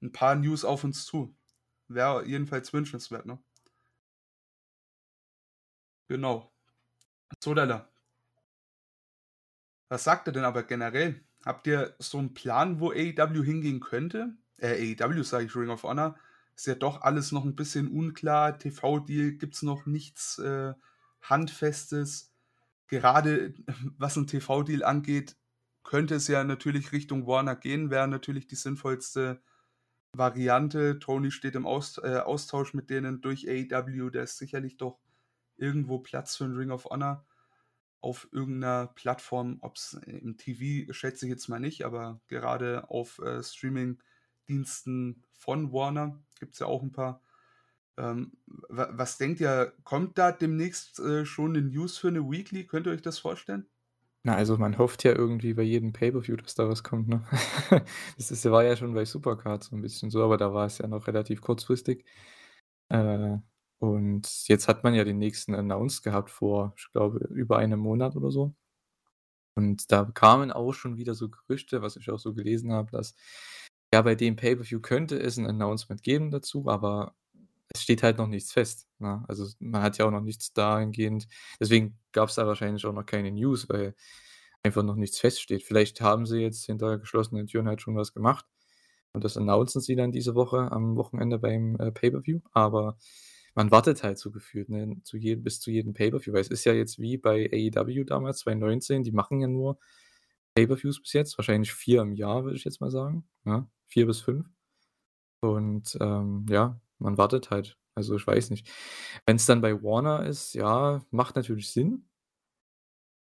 ein 0.01 0.11
paar 0.11 0.35
News 0.35 0.65
auf 0.65 0.83
uns 0.83 1.05
zu. 1.05 1.35
Wäre 1.87 2.25
jedenfalls 2.25 2.73
wünschenswert, 2.73 3.25
ne? 3.25 3.39
Genau. 6.09 6.51
Sodala. 7.43 7.89
Was 9.89 10.03
sagt 10.03 10.27
ihr 10.27 10.33
denn 10.33 10.43
aber 10.43 10.63
generell? 10.63 11.23
Habt 11.45 11.67
ihr 11.67 11.95
so 11.99 12.17
einen 12.17 12.33
Plan, 12.33 12.79
wo 12.79 12.91
AEW 12.91 13.43
hingehen 13.43 13.79
könnte? 13.79 14.35
Äh, 14.57 14.95
AEW 14.99 15.23
sage 15.23 15.45
ich, 15.45 15.55
Ring 15.55 15.69
of 15.69 15.83
Honor. 15.83 16.17
Ist 16.55 16.67
ja 16.67 16.75
doch 16.75 17.01
alles 17.01 17.31
noch 17.31 17.45
ein 17.45 17.55
bisschen 17.55 17.87
unklar. 17.87 18.57
TV-Deal 18.57 19.33
gibt 19.33 19.55
es 19.55 19.61
noch 19.61 19.85
nichts 19.85 20.39
äh, 20.39 20.73
Handfestes. 21.21 22.33
Gerade 22.87 23.53
was 23.97 24.17
ein 24.17 24.27
TV-Deal 24.27 24.83
angeht, 24.83 25.36
könnte 25.87 26.15
es 26.17 26.29
ja 26.29 26.45
natürlich 26.45 26.93
Richtung 26.93 27.27
Warner 27.27 27.57
gehen, 27.57 27.91
wäre 27.91 28.07
natürlich 28.09 28.47
die 28.47 28.55
sinnvollste 28.57 29.41
Variante. 30.13 30.99
Tony 30.99 31.31
steht 31.31 31.55
im 31.55 31.65
Aust 31.67 31.99
äh, 32.03 32.17
Austausch 32.17 32.73
mit 32.73 32.89
denen 32.89 33.21
durch 33.21 33.47
AEW. 33.49 34.09
Da 34.11 34.23
ist 34.23 34.37
sicherlich 34.37 34.77
doch 34.77 34.99
irgendwo 35.57 35.99
Platz 35.99 36.35
für 36.37 36.45
ein 36.45 36.55
Ring 36.55 36.71
of 36.71 36.85
Honor 36.85 37.25
auf 38.01 38.27
irgendeiner 38.31 38.87
Plattform, 38.87 39.57
ob 39.61 39.75
es 39.77 39.93
im 40.05 40.37
TV 40.37 40.93
schätze 40.93 41.25
ich 41.25 41.31
jetzt 41.31 41.49
mal 41.49 41.59
nicht, 41.59 41.83
aber 41.85 42.21
gerade 42.27 42.89
auf 42.89 43.19
äh, 43.19 43.43
Streaming-Diensten 43.43 45.23
von 45.31 45.73
Warner 45.73 46.23
gibt 46.39 46.53
es 46.53 46.59
ja 46.59 46.67
auch 46.67 46.83
ein 46.83 46.91
paar. 46.91 47.21
Ähm, 47.97 48.33
wa- 48.47 48.89
was 48.93 49.17
denkt 49.17 49.41
ihr, 49.41 49.73
kommt 49.83 50.17
da 50.17 50.31
demnächst 50.31 50.99
äh, 50.99 51.25
schon 51.25 51.55
eine 51.57 51.67
News 51.67 51.97
für 51.97 52.09
eine 52.09 52.21
Weekly? 52.29 52.67
Könnt 52.67 52.87
ihr 52.87 52.93
euch 52.93 53.01
das 53.03 53.19
vorstellen? 53.19 53.67
Na, 54.27 54.35
also 54.35 54.57
man 54.57 54.77
hofft 54.77 55.05
ja 55.05 55.13
irgendwie 55.15 55.53
bei 55.53 55.61
jedem 55.63 55.93
Pay-Per-View, 55.93 56.35
dass 56.35 56.53
da 56.53 56.67
was 56.67 56.83
kommt, 56.83 57.07
ne? 57.07 57.23
Das 58.17 58.29
ist, 58.29 58.43
war 58.51 58.61
ja 58.65 58.75
schon 58.75 58.93
bei 58.93 59.05
Supercard 59.05 59.63
so 59.63 59.73
ein 59.73 59.81
bisschen 59.81 60.09
so, 60.11 60.21
aber 60.21 60.35
da 60.37 60.53
war 60.53 60.65
es 60.65 60.79
ja 60.79 60.87
noch 60.87 61.07
relativ 61.07 61.39
kurzfristig. 61.39 62.03
Äh, 62.89 63.37
und 63.79 64.27
jetzt 64.49 64.67
hat 64.67 64.83
man 64.83 64.93
ja 64.95 65.05
den 65.05 65.17
nächsten 65.19 65.55
announced 65.55 66.03
gehabt 66.03 66.29
vor, 66.29 66.73
ich 66.77 66.91
glaube, 66.91 67.19
über 67.29 67.57
einem 67.59 67.79
Monat 67.79 68.17
oder 68.17 68.29
so. 68.31 68.53
Und 69.55 69.91
da 69.91 70.03
kamen 70.05 70.51
auch 70.51 70.73
schon 70.73 70.97
wieder 70.97 71.15
so 71.15 71.29
Gerüchte, 71.29 71.81
was 71.81 71.95
ich 71.95 72.09
auch 72.11 72.19
so 72.19 72.33
gelesen 72.33 72.71
habe, 72.73 72.91
dass 72.91 73.15
ja 73.93 74.01
bei 74.01 74.15
dem 74.15 74.35
Pay-Per-View 74.35 74.81
könnte 74.81 75.17
es 75.19 75.37
ein 75.37 75.47
Announcement 75.47 76.03
geben 76.03 76.31
dazu, 76.31 76.67
aber 76.67 77.15
es 77.73 77.81
steht 77.81 78.03
halt 78.03 78.17
noch 78.17 78.27
nichts 78.27 78.51
fest. 78.51 78.87
Ne? 78.99 79.23
Also 79.27 79.47
man 79.59 79.81
hat 79.81 79.97
ja 79.97 80.05
auch 80.05 80.11
noch 80.11 80.21
nichts 80.21 80.53
dahingehend. 80.53 81.27
Deswegen 81.59 81.99
gab 82.11 82.29
es 82.29 82.35
da 82.35 82.47
wahrscheinlich 82.47 82.85
auch 82.85 82.93
noch 82.93 83.05
keine 83.05 83.31
News, 83.31 83.69
weil 83.69 83.95
einfach 84.63 84.83
noch 84.83 84.95
nichts 84.95 85.19
feststeht. 85.19 85.63
Vielleicht 85.63 86.01
haben 86.01 86.25
sie 86.25 86.39
jetzt 86.39 86.65
hinter 86.65 86.97
geschlossenen 86.97 87.47
Türen 87.47 87.67
halt 87.67 87.81
schon 87.81 87.95
was 87.95 88.13
gemacht 88.13 88.45
und 89.13 89.23
das 89.23 89.37
announcen 89.37 89.81
sie 89.81 89.95
dann 89.95 90.11
diese 90.11 90.35
Woche 90.35 90.71
am 90.71 90.95
Wochenende 90.95 91.39
beim 91.39 91.75
äh, 91.79 91.91
Pay-Per-View, 91.91 92.41
aber 92.51 92.97
man 93.55 93.71
wartet 93.71 94.03
halt 94.03 94.19
so 94.19 94.31
gefühlt 94.31 94.69
ne, 94.69 95.01
zu 95.03 95.17
jedem, 95.17 95.43
bis 95.43 95.59
zu 95.59 95.71
jedem 95.71 95.93
Pay-Per-View, 95.93 96.33
weil 96.33 96.41
es 96.41 96.49
ist 96.49 96.65
ja 96.65 96.73
jetzt 96.73 96.99
wie 96.99 97.17
bei 97.17 97.49
AEW 97.51 98.03
damals, 98.03 98.39
2019, 98.39 99.03
die 99.03 99.11
machen 99.11 99.41
ja 99.41 99.47
nur 99.47 99.79
Pay-Per-Views 100.55 101.01
bis 101.01 101.13
jetzt, 101.13 101.37
wahrscheinlich 101.37 101.73
vier 101.73 102.01
im 102.01 102.13
Jahr, 102.13 102.43
würde 102.43 102.57
ich 102.57 102.63
jetzt 102.63 102.81
mal 102.81 102.91
sagen. 102.91 103.27
Ja? 103.45 103.67
Vier 103.87 104.05
bis 104.05 104.21
fünf. 104.21 104.47
Und 105.39 105.97
ähm, 106.01 106.45
ja, 106.49 106.79
man 106.99 107.17
wartet 107.17 107.51
halt. 107.51 107.77
Also 107.95 108.15
ich 108.15 108.27
weiß 108.27 108.51
nicht. 108.51 108.69
Wenn 109.25 109.37
es 109.37 109.45
dann 109.45 109.61
bei 109.61 109.81
Warner 109.81 110.25
ist, 110.25 110.53
ja, 110.53 111.03
macht 111.11 111.35
natürlich 111.35 111.71
Sinn. 111.71 112.07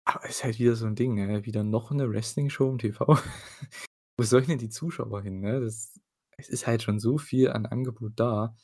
Aber 0.06 0.28
ist 0.28 0.44
halt 0.44 0.58
wieder 0.58 0.76
so 0.76 0.86
ein 0.86 0.96
Ding, 0.96 1.14
ne? 1.14 1.44
Wieder 1.46 1.64
noch 1.64 1.90
eine 1.90 2.10
Wrestling-Show 2.10 2.70
im 2.70 2.78
TV. 2.78 3.06
Wo 4.18 4.24
sollen 4.24 4.46
denn 4.46 4.58
die 4.58 4.68
Zuschauer 4.68 5.22
hin, 5.22 5.40
ne? 5.40 5.60
Das, 5.60 5.98
es 6.36 6.48
ist 6.48 6.66
halt 6.66 6.82
schon 6.82 7.00
so 7.00 7.18
viel 7.18 7.50
an 7.50 7.66
Angebot 7.66 8.12
da. 8.16 8.54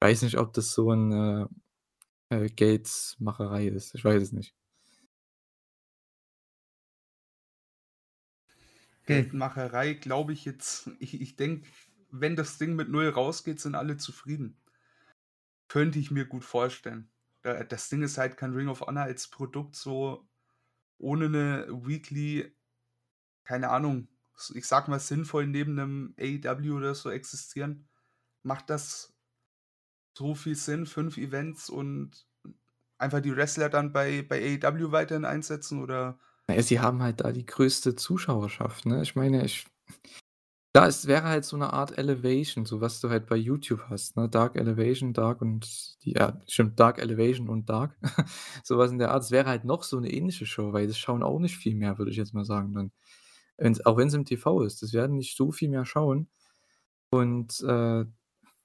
Ich 0.00 0.08
weiß 0.08 0.22
nicht, 0.22 0.38
ob 0.38 0.52
das 0.52 0.72
so 0.72 0.90
eine 0.90 1.48
äh, 2.30 2.48
Geldmacherei 2.48 3.68
ist. 3.68 3.94
Ich 3.94 4.04
weiß 4.04 4.22
es 4.22 4.32
nicht. 4.32 4.54
Geldmacherei, 9.06 9.94
glaube 9.94 10.32
ich 10.32 10.44
jetzt. 10.44 10.90
Ich, 11.00 11.20
ich 11.20 11.36
denke, 11.36 11.66
wenn 12.10 12.36
das 12.36 12.58
Ding 12.58 12.74
mit 12.76 12.88
null 12.88 13.08
rausgeht, 13.08 13.60
sind 13.60 13.74
alle 13.74 13.96
zufrieden. 13.96 14.56
Könnte 15.68 15.98
ich 15.98 16.10
mir 16.10 16.24
gut 16.24 16.44
vorstellen. 16.44 17.10
Da- 17.42 17.62
Das 17.64 17.88
Ding 17.88 18.02
ist 18.02 18.18
halt 18.18 18.36
kein 18.36 18.54
Ring 18.54 18.68
of 18.68 18.80
Honor 18.80 19.02
als 19.04 19.28
Produkt 19.28 19.76
so 19.76 20.26
ohne 20.98 21.26
eine 21.26 21.66
Weekly, 21.86 22.52
keine 23.44 23.70
Ahnung, 23.70 24.08
ich 24.54 24.66
sag 24.66 24.88
mal, 24.88 24.98
sinnvoll 25.00 25.46
neben 25.46 25.78
einem 25.78 26.14
AEW 26.18 26.76
oder 26.76 26.94
so 26.94 27.10
existieren? 27.10 27.88
Macht 28.42 28.70
das 28.70 29.14
so 30.16 30.34
viel 30.34 30.56
Sinn, 30.56 30.86
fünf 30.86 31.16
Events 31.16 31.70
und 31.70 32.26
einfach 32.98 33.20
die 33.20 33.34
Wrestler 33.36 33.68
dann 33.68 33.92
bei, 33.92 34.22
bei 34.22 34.58
AEW 34.62 34.90
weiterhin 34.90 35.24
einsetzen 35.24 35.80
oder? 35.82 36.18
Naja, 36.48 36.62
sie 36.62 36.80
haben 36.80 37.02
halt 37.02 37.20
da 37.20 37.30
die 37.30 37.46
größte 37.46 37.94
Zuschauerschaft, 37.94 38.86
ne? 38.86 39.02
Ich 39.02 39.14
meine, 39.14 39.44
ich. 39.44 39.66
Da 40.74 40.86
es 40.86 41.06
wäre 41.06 41.24
halt 41.24 41.44
so 41.44 41.56
eine 41.56 41.72
Art 41.72 41.96
Elevation, 41.96 42.66
so 42.66 42.80
was 42.80 43.00
du 43.00 43.08
halt 43.08 43.26
bei 43.26 43.36
YouTube 43.36 43.80
hast, 43.88 44.16
ne? 44.16 44.28
Dark 44.28 44.54
Elevation, 44.56 45.14
Dark 45.14 45.40
und 45.40 45.96
die, 46.04 46.12
ja, 46.12 46.40
stimmt, 46.46 46.78
Dark 46.78 46.98
Elevation 46.98 47.48
und 47.48 47.68
Dark. 47.70 47.96
Sowas 48.64 48.90
in 48.90 48.98
der 48.98 49.10
Art. 49.12 49.22
Es 49.22 49.30
wäre 49.30 49.48
halt 49.48 49.64
noch 49.64 49.82
so 49.82 49.96
eine 49.96 50.12
ähnliche 50.12 50.46
Show, 50.46 50.72
weil 50.72 50.86
das 50.86 50.98
schauen 50.98 51.22
auch 51.22 51.38
nicht 51.38 51.56
viel 51.56 51.74
mehr, 51.74 51.98
würde 51.98 52.10
ich 52.10 52.16
jetzt 52.18 52.34
mal 52.34 52.44
sagen, 52.44 52.74
dann. 52.74 52.92
Wenn's, 53.56 53.84
auch 53.84 53.96
wenn 53.96 54.08
es 54.08 54.14
im 54.14 54.24
TV 54.24 54.62
ist, 54.62 54.82
das 54.82 54.92
werden 54.92 55.16
nicht 55.16 55.36
so 55.36 55.50
viel 55.50 55.68
mehr 55.68 55.84
schauen. 55.84 56.28
Und 57.10 57.60
äh, 57.62 58.04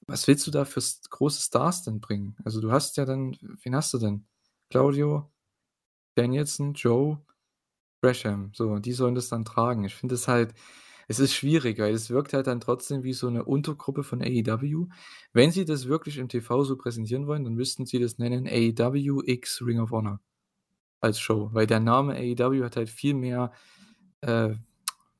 was 0.06 0.28
willst 0.28 0.46
du 0.46 0.50
da 0.50 0.64
für 0.64 0.82
große 1.10 1.42
Stars 1.42 1.82
denn 1.82 2.00
bringen? 2.00 2.36
Also 2.44 2.60
du 2.60 2.70
hast 2.70 2.96
ja 2.96 3.04
dann, 3.04 3.36
wen 3.62 3.74
hast 3.74 3.92
du 3.94 3.98
denn? 3.98 4.26
Claudio, 4.70 5.30
Danielson, 6.16 6.74
Joe, 6.74 7.20
Gresham. 8.02 8.52
So, 8.54 8.78
die 8.78 8.92
sollen 8.92 9.14
das 9.14 9.28
dann 9.28 9.44
tragen. 9.44 9.84
Ich 9.84 9.94
finde 9.94 10.14
es 10.14 10.28
halt, 10.28 10.54
es 11.08 11.18
ist 11.18 11.34
schwierig, 11.34 11.78
weil 11.78 11.94
es 11.94 12.10
wirkt 12.10 12.32
halt 12.32 12.46
dann 12.46 12.60
trotzdem 12.60 13.02
wie 13.02 13.12
so 13.12 13.28
eine 13.28 13.44
Untergruppe 13.44 14.02
von 14.02 14.22
AEW. 14.22 14.86
Wenn 15.32 15.50
sie 15.50 15.64
das 15.64 15.88
wirklich 15.88 16.18
im 16.18 16.28
TV 16.28 16.64
so 16.64 16.76
präsentieren 16.76 17.26
wollen, 17.26 17.44
dann 17.44 17.54
müssten 17.54 17.86
sie 17.86 17.98
das 17.98 18.18
nennen 18.18 18.46
AEW 18.46 19.22
X 19.26 19.62
Ring 19.64 19.80
of 19.80 19.90
Honor 19.90 20.20
als 21.00 21.20
Show, 21.20 21.50
weil 21.52 21.66
der 21.66 21.80
Name 21.80 22.14
AEW 22.14 22.64
hat 22.64 22.76
halt 22.76 22.88
viel 22.88 23.14
mehr 23.14 23.52
äh, 24.22 24.54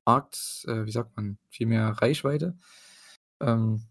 Markt, 0.07 0.64
äh, 0.66 0.85
wie 0.87 0.90
sagt 0.90 1.16
man, 1.16 1.38
viel 1.49 1.66
mehr 1.66 1.88
Reichweite. 1.88 2.57
Ähm, 3.40 3.87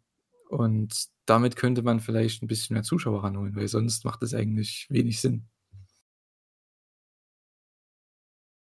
und 0.49 1.07
damit 1.25 1.55
könnte 1.55 1.81
man 1.81 1.99
vielleicht 1.99 2.43
ein 2.43 2.47
bisschen 2.47 2.73
mehr 2.75 2.83
Zuschauer 2.83 3.23
ranholen, 3.23 3.55
weil 3.55 3.67
sonst 3.67 4.05
macht 4.05 4.23
es 4.23 4.33
eigentlich 4.33 4.87
wenig 4.89 5.21
Sinn. 5.21 5.47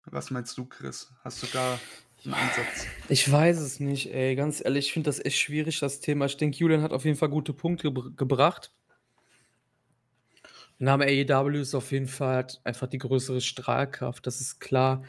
Was 0.06 0.32
meinst 0.32 0.58
du, 0.58 0.66
Chris? 0.66 1.12
Hast 1.24 1.44
du 1.44 1.48
da 1.52 1.80
einen 2.28 2.36
Ansatz? 2.36 2.88
Ich 3.10 3.32
weiß 3.32 3.60
es 3.60 3.80
nicht, 3.80 4.14
ey. 4.14 4.36
Ganz 4.36 4.64
ehrlich, 4.64 4.88
ich 4.88 4.94
finde 4.94 5.08
das 5.08 5.24
echt 5.24 5.40
schwierig, 5.40 5.80
das 5.80 6.00
Thema. 6.00 6.26
Ich 6.26 6.38
denke, 6.38 6.58
Julian 6.58 6.82
hat 6.82 6.94
auf 6.94 7.06
jeden 7.06 7.18
Fall 7.18 7.30
gute 7.30 7.54
Punkte 7.54 7.92
ge 7.92 8.04
gebracht. 8.16 8.72
Der 10.80 10.86
Name 10.86 11.06
AEW 11.06 11.60
ist 11.60 11.74
auf 11.74 11.92
jeden 11.92 12.08
Fall 12.08 12.48
einfach 12.64 12.88
die 12.88 13.00
größere 13.00 13.42
Strahlkraft, 13.42 14.28
das 14.28 14.42
ist 14.42 14.60
klar. 14.60 15.04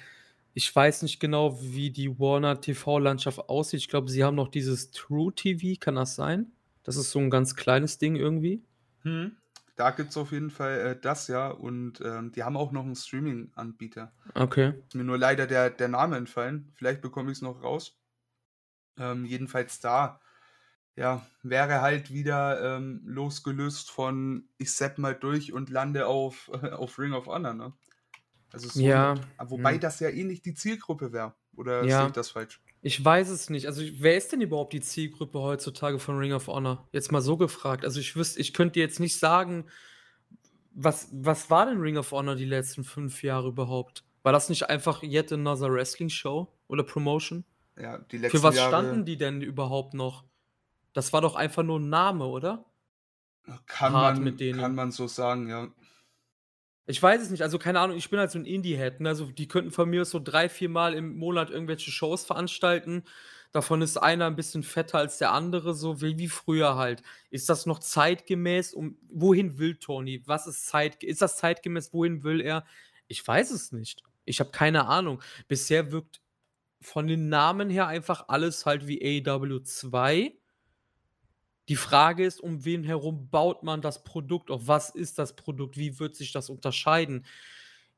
Ich 0.55 0.75
weiß 0.75 1.03
nicht 1.03 1.21
genau, 1.21 1.61
wie 1.61 1.91
die 1.91 2.19
Warner 2.19 2.61
TV-Landschaft 2.61 3.49
aussieht. 3.49 3.81
Ich 3.81 3.89
glaube, 3.89 4.11
sie 4.11 4.25
haben 4.25 4.35
noch 4.35 4.49
dieses 4.49 4.91
True 4.91 5.33
TV, 5.33 5.79
kann 5.79 5.97
das 5.97 6.17
sein? 6.17 6.51
Das 6.85 6.97
ist 6.97 7.11
so 7.11 7.19
ein 7.19 7.31
ganz 7.31 7.55
kleines 7.55 7.99
Ding 7.99 8.17
irgendwie. 8.17 8.63
Hm. 9.03 9.37
Da 9.79 9.93
gibt 9.93 10.11
es 10.11 10.17
auf 10.17 10.33
jeden 10.33 10.51
Fall 10.51 10.81
äh, 10.81 11.01
das 11.01 11.29
ja 11.29 11.49
und 11.51 12.01
ähm, 12.01 12.33
die 12.33 12.43
haben 12.43 12.57
auch 12.57 12.73
noch 12.73 12.83
einen 12.83 12.97
Streaming-Anbieter. 12.97 14.13
Okay. 14.35 14.75
Ist 14.89 14.97
mir 14.97 15.05
nur 15.05 15.19
leider 15.19 15.47
der, 15.47 15.71
der 15.71 15.87
Name 15.87 16.17
entfallen. 16.17 16.73
Vielleicht 16.75 17.01
bekomme 17.01 17.31
ich 17.31 17.39
es 17.39 17.43
noch 17.43 17.63
raus. 17.63 17.97
Ähm, 18.99 19.25
jedenfalls 19.25 19.79
da, 19.79 20.21
ja, 20.97 21.25
wäre 21.45 21.81
halt 21.81 22.13
wieder 22.13 22.77
ähm, 22.77 23.03
losgelöst 23.05 23.93
von 23.93 24.49
ich 24.59 24.75
sepp 24.75 24.99
mal 24.99 25.15
durch 25.15 25.53
und 25.53 25.71
lande 25.71 26.09
auf, 26.09 26.51
äh, 26.61 26.71
auf 26.73 26.99
Ring 26.99 27.13
of 27.13 27.27
Honor, 27.27 27.55
ne? 27.55 27.73
Also 28.51 28.69
so 28.69 28.83
Ja. 28.83 29.13
eine, 29.13 29.51
wobei 29.51 29.75
hm. 29.75 29.81
das 29.81 30.01
ja 30.01 30.09
eh 30.09 30.25
nicht 30.25 30.45
die 30.45 30.55
Zielgruppe 30.55 31.13
wäre. 31.13 31.37
Oder 31.55 31.89
sehe 31.89 31.91
Ja. 31.91 32.07
ich 32.07 32.13
das 32.13 32.31
falsch? 32.31 32.61
Ich 32.83 33.05
weiß 33.05 33.29
es 33.31 33.51
nicht. 33.51 33.67
Also, 33.67 33.83
wer 33.95 34.17
ist 34.17 34.31
denn 34.33 34.41
überhaupt 34.41 34.73
die 34.73 34.81
Zielgruppe 34.81 35.41
heutzutage 35.41 35.99
von 35.99 36.17
Ring 36.19 36.33
of 36.33 36.47
Honor? 36.47 36.89
Jetzt 36.93 37.11
mal 37.11 37.21
so 37.21 37.37
gefragt. 37.37 37.85
Also, 37.85 37.99
ich 38.01 38.15
wüsste 38.15 38.41
ich 38.41 38.55
könnte 38.55 38.75
dir 38.75 38.83
jetzt 38.83 39.01
nicht 39.01 39.19
sagen, 39.19 39.67
was 40.73 41.09
was 41.13 41.51
war 41.51 41.67
denn 41.67 41.81
Ring 41.81 41.97
of 41.97 42.13
Honor 42.13 42.35
die 42.37 42.45
letzten 42.45 42.85
5 42.85 43.23
Jahre 43.23 43.49
überhaupt? 43.49 44.05
War 44.23 44.33
das 44.33 44.49
nicht 44.49 44.69
einfach 44.69 45.03
yet 45.03 45.33
another 45.33 45.73
Wrestling 45.73 46.09
Show 46.11 46.53
oder 46.69 46.83
Promotion? 46.85 47.45
Ja, 47.77 47.99
die 47.99 48.19
Für 48.25 48.43
letzten 48.43 48.43
was 48.43 48.61
Jahre 48.61 48.63
standen 48.63 49.05
die 49.07 49.17
denn 49.19 49.43
überhaupt 49.43 49.95
noch? 49.95 50.25
Das 50.95 51.13
war 51.13 51.23
doch 51.23 51.37
einfach 51.37 51.63
nur 51.65 51.79
'n 51.81 51.89
Name, 51.91 52.27
oder? 52.27 52.67
kann 53.67 53.99
Hart 54.01 54.21
mit 54.21 54.39
man, 54.39 54.49
kann 54.51 54.75
denen. 54.75 54.75
man 54.75 54.91
so 54.91 55.07
sagen, 55.07 55.49
ja. 55.49 55.69
Ich 56.91 57.03
weiß 57.03 57.21
es 57.21 57.29
nicht, 57.29 57.43
also 57.43 57.59
keine 57.59 57.81
Ahnung, 57.81 57.99
ich 57.99 58.09
bin 58.09 58.19
halt 58.19 58.31
so 58.31 58.39
'n 58.39 58.47
Indie-Head, 58.47 59.01
ne? 59.01 59.11
Also, 59.11 59.27
die 59.27 59.47
könnten 59.47 59.71
von 59.71 59.91
mir 59.91 60.07
so 60.07 60.19
3, 60.25 60.49
4 60.49 60.71
Mal 60.71 60.95
im 60.95 61.19
Monat 61.19 61.51
irgendwelche 61.51 61.91
Shows 61.91 62.25
veranstalten. 62.25 63.05
Davon 63.53 63.83
ist 63.83 63.99
einer 63.99 64.27
'n 64.27 64.37
bisschen 64.37 64.63
fetter 64.63 64.97
als 64.97 65.19
der 65.19 65.33
andere, 65.33 65.75
so 65.75 66.01
wie 66.01 66.17
wie 66.19 66.29
früher 66.29 66.77
halt. 66.77 67.03
Ist 67.29 67.51
das 67.51 67.67
noch 67.67 67.81
zeitgemäß? 67.81 68.73
Um 68.73 68.97
wohin 69.11 69.59
will 69.59 69.77
Tony? 69.77 70.23
Was 70.25 70.47
ist 70.47 70.67
zeit 70.67 71.05
ist 71.05 71.21
das 71.21 71.37
zeitgemäß? 71.37 71.93
Wohin 71.93 72.23
will 72.25 72.41
er? 72.41 72.65
Ich 73.07 73.27
weiß 73.27 73.51
es 73.51 73.71
nicht. 73.71 74.03
Ich 74.25 74.41
habe 74.41 74.51
keine 74.51 74.87
Ahnung. 74.87 75.21
Bisher 75.47 75.93
wirkt 75.93 76.23
von 76.83 77.07
den 77.09 77.29
Namen 77.31 77.71
her 77.71 77.89
einfach 77.89 78.27
alles 78.29 78.67
halt 78.67 78.87
wie 78.89 79.01
AEW 79.27 79.61
2. 79.65 80.35
Die 81.69 81.77
Frage 81.77 82.25
ist, 82.25 82.41
um 82.41 82.65
wen 82.65 82.83
herum 82.83 83.29
baut 83.29 83.63
man 83.63 83.83
das 83.83 84.03
Produkt 84.03 84.51
auf? 84.51 84.67
Was 84.67 84.89
ist 84.91 85.19
das 85.19 85.37
Produkt? 85.37 85.77
Wie 85.77 85.99
wird 85.99 86.17
sich 86.17 86.33
das 86.33 86.49
unterscheiden? 86.49 87.27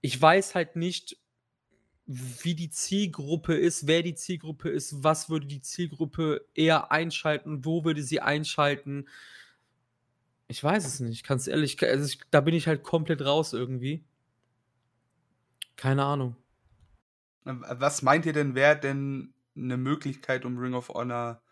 Ich 0.00 0.20
weiß 0.20 0.54
halt 0.56 0.76
nicht, 0.76 1.18
wie 2.06 2.54
die 2.56 2.70
Zielgruppe 2.70 3.54
ist, 3.56 3.86
wer 3.86 4.02
die 4.02 4.14
Zielgruppe 4.16 4.70
ist, 4.70 5.04
was 5.04 5.30
würde 5.30 5.46
die 5.46 5.62
Zielgruppe 5.62 6.46
eher 6.54 6.92
einschalten, 6.92 7.64
wo 7.64 7.84
würde 7.84 8.02
sie 8.02 8.20
einschalten? 8.20 9.06
Ich 10.50 10.64
weiß 10.64 10.84
es 10.84 10.98
nicht, 10.98 11.24
ganz 11.24 11.46
ehrlich, 11.46 11.80
also, 11.80 12.04
ich 12.06 12.18
da 12.32 12.40
bin 12.40 12.54
ich 12.54 12.66
halt 12.66 12.82
komplett 12.82 13.22
raus 13.24 13.52
irgendwie. 13.52 14.02
Keine 15.78 16.04
Ahnung. 16.04 16.36
W 17.46 17.52
was 17.80 18.02
meint 18.02 18.26
ihr 18.26 18.32
denn, 18.34 18.54
wäre 18.54 18.78
denn 18.78 19.32
'ne 19.54 19.76
Möglichkeit, 19.76 20.44
um 20.44 20.58
Ring 20.58 20.74
of 20.74 20.90
Honor 20.90 21.42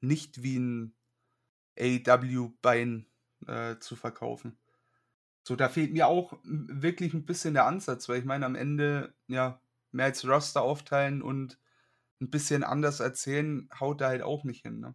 nicht 0.00 0.42
wie 0.42 0.56
'n 0.56 0.92
AEW-Bein, 1.80 3.06
äh, 3.46 3.78
zu 3.80 3.96
verkaufen? 3.96 4.58
So, 5.44 5.56
da 5.56 5.68
fehlt 5.70 5.92
mir 5.92 6.08
auch 6.08 6.38
wirklich 6.44 7.14
'n 7.14 7.26
bisschen 7.26 7.54
der 7.54 7.66
Ansatz, 7.66 8.08
weil 8.08 8.20
ich 8.20 8.26
meine, 8.26 8.46
am 8.46 8.56
Ende, 8.56 9.14
ja, 9.28 9.62
mehr 9.92 10.06
als 10.06 10.26
Roster 10.28 10.62
aufteilen 10.62 11.22
und 11.22 11.58
'n 12.22 12.30
bisschen 12.30 12.64
anders 12.64 13.00
erzählen, 13.00 13.68
haut 13.80 14.00
da 14.02 14.08
halt 14.08 14.22
auch 14.22 14.44
nicht 14.44 14.62
hin, 14.64 14.80
ne? 14.80 14.94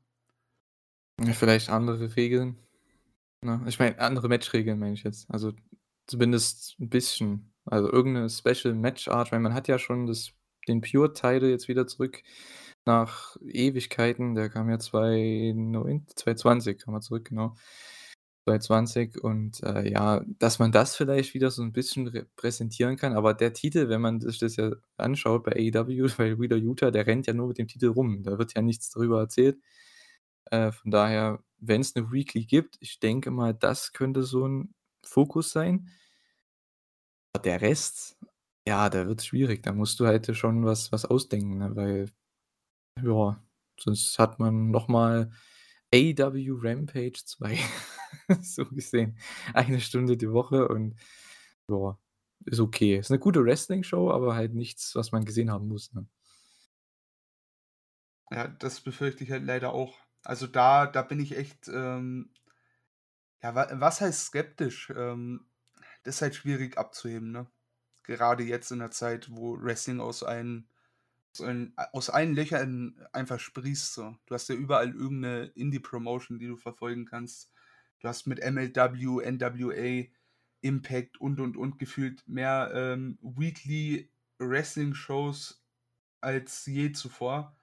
Ja, 1.21 1.33
vielleicht 1.33 1.69
andere 1.69 2.15
Regeln, 2.15 2.57
ne? 3.41 3.63
Ich 3.67 3.79
meine, 3.79 3.99
andere 3.99 4.29
Matchregeln 4.29 4.79
meine 4.79 4.93
ich 4.95 5.03
jetzt. 5.03 5.29
Also, 5.31 5.53
zumindest 6.07 6.77
'n 6.79 6.89
bisschen. 6.89 7.53
Also, 7.65 7.91
irgend 7.91 8.15
'ne 8.15 8.29
Special 8.29 8.73
Match 8.75 9.07
Art, 9.09 9.31
weil 9.31 9.39
man 9.41 9.53
hat 9.53 9.67
ja 9.69 9.79
schon 9.79 10.07
das 10.07 10.33
den 10.67 10.81
Pure 10.81 11.13
Title 11.13 11.49
jetzt 11.49 11.67
wieder 11.67 11.87
zurück 11.87 12.23
nach 12.85 13.37
Ewigkeiten. 13.41 14.35
Der 14.35 14.49
kam 14.49 14.69
ja 14.69 14.79
2009 14.79 16.05
2020 16.15 16.79
kam 16.79 16.95
er 16.95 17.01
zurück, 17.01 17.25
genau. 17.29 17.55
2020 18.45 19.23
und, 19.23 19.63
äh, 19.63 19.89
ja, 19.91 20.23
dass 20.39 20.59
man 20.59 20.71
das 20.73 20.95
vielleicht 20.97 21.33
wieder 21.35 21.51
so 21.51 21.63
'n 21.63 21.73
bisschen 21.73 22.07
repräsentieren 22.07 22.97
kann, 22.97 23.13
aber 23.15 23.33
der 23.35 23.53
Titel, 23.53 23.89
wenn 23.89 24.01
man 24.01 24.21
sich 24.21 24.39
das 24.39 24.57
ja 24.57 24.71
anschaut 24.97 25.43
bei 25.45 25.53
AEW, 25.53 26.07
bei 26.19 26.39
Wheeler 26.39 26.57
Yuta, 26.57 26.91
der 26.91 27.07
rennt 27.07 27.27
ja 27.27 27.33
nur 27.33 27.47
mit 27.49 27.57
dem 27.59 27.67
Titel 27.69 27.87
rum. 27.89 28.23
Da 28.23 28.37
wird 28.39 28.55
ja 28.55 28.61
nichts 28.63 28.89
darüber 28.91 29.19
erzählt. 29.21 29.59
Äh, 30.51 30.71
von 30.73 30.91
daher, 30.91 31.39
wenn's 31.59 31.95
'ne 31.95 32.11
Weekly 32.13 32.45
gibt, 32.45 32.77
ich 32.81 32.99
denke 33.01 33.31
mal, 33.31 33.53
das 33.55 33.93
könnte 33.93 34.23
so 34.23 34.45
'n 34.47 34.73
Fokus 35.05 35.51
sein. 35.51 35.89
Aber 37.35 37.41
der 37.41 37.61
Rest, 37.61 38.15
ja, 38.67 38.89
da 38.89 39.07
wird's 39.07 39.25
schwierig. 39.25 39.63
Da 39.63 39.73
musst 39.73 39.99
du 39.99 40.05
halt 40.07 40.35
schon 40.35 40.65
was 40.65 40.91
was 40.91 41.05
ausdenken, 41.05 41.57
ne, 41.59 41.75
weil 41.75 42.05
ja, 43.03 43.41
sonst 43.79 44.19
hat 44.19 44.39
man 44.39 44.71
noch 44.71 44.87
mal 44.89 45.31
AEW 45.93 46.55
Rampage 46.61 47.23
2 47.25 47.57
so 48.43 48.65
gesehen. 48.67 49.17
Eine 49.53 49.81
Stunde 49.81 50.17
die 50.17 50.31
Woche 50.31 50.67
und 50.69 50.95
ja, 51.69 51.97
ist 52.45 52.59
okay. 52.61 52.97
Ist 52.99 53.11
'ne 53.11 53.19
gute 53.19 53.43
Wrestling-Show, 53.45 54.11
aber 54.11 54.35
halt 54.35 54.55
nichts, 54.55 54.95
was 54.95 55.11
man 55.13 55.25
gesehen 55.25 55.51
haben 55.51 55.67
muss, 55.69 55.93
ne? 55.93 56.07
Ja, 58.31 58.47
das 58.49 58.81
befürchte 58.81 59.23
ich 59.23 59.31
halt 59.31 59.43
leider 59.45 59.71
auch. 59.73 59.97
Also, 60.23 60.45
da 60.47 60.87
da 60.87 61.01
bin 61.03 61.19
ich 61.21 61.37
echt, 61.37 61.67
ähm 61.69 62.33
ja, 63.43 63.53
wa 63.55 63.67
was 63.73 64.01
heißt 64.01 64.25
skeptisch? 64.27 64.89
Ähm, 64.95 65.45
das 66.03 66.15
ist 66.15 66.21
halt 66.21 66.35
schwierig 66.35 66.77
abzuheben, 66.77 67.31
ne? 67.31 67.47
Gerade 68.03 68.43
jetzt 68.43 68.71
in 68.71 68.79
der 68.79 68.91
Zeit, 68.91 69.29
wo 69.31 69.57
Wrestling 69.61 69.99
aus 69.99 70.23
allen 70.23 70.67
aus 71.33 71.41
allen 71.41 71.73
aus 71.93 72.09
allen 72.09 72.35
Löchern 72.35 73.07
einfach 73.13 73.39
sprießt 73.39 73.93
so. 73.93 74.17
Du 74.25 74.35
hast 74.35 74.49
ja 74.49 74.55
überall 74.55 74.93
irgend 74.93 75.21
'ne 75.21 75.45
Indie-Promotion, 75.55 76.39
die 76.39 76.47
du 76.47 76.57
verfolgen 76.57 77.05
kannst. 77.05 77.51
Du 77.99 78.07
hast 78.07 78.27
mit 78.27 78.39
MLW, 78.39 79.21
NWA, 79.23 80.05
Impact 80.61 81.19
und, 81.19 81.39
und, 81.39 81.57
und 81.57 81.79
gefühlt 81.79 82.27
mehr, 82.27 82.71
ähm, 82.73 83.17
Weekly 83.21 84.09
Wrestling-Shows 84.39 85.63
als 86.21 86.65
je 86.65 86.91
zuvor. 86.93 87.55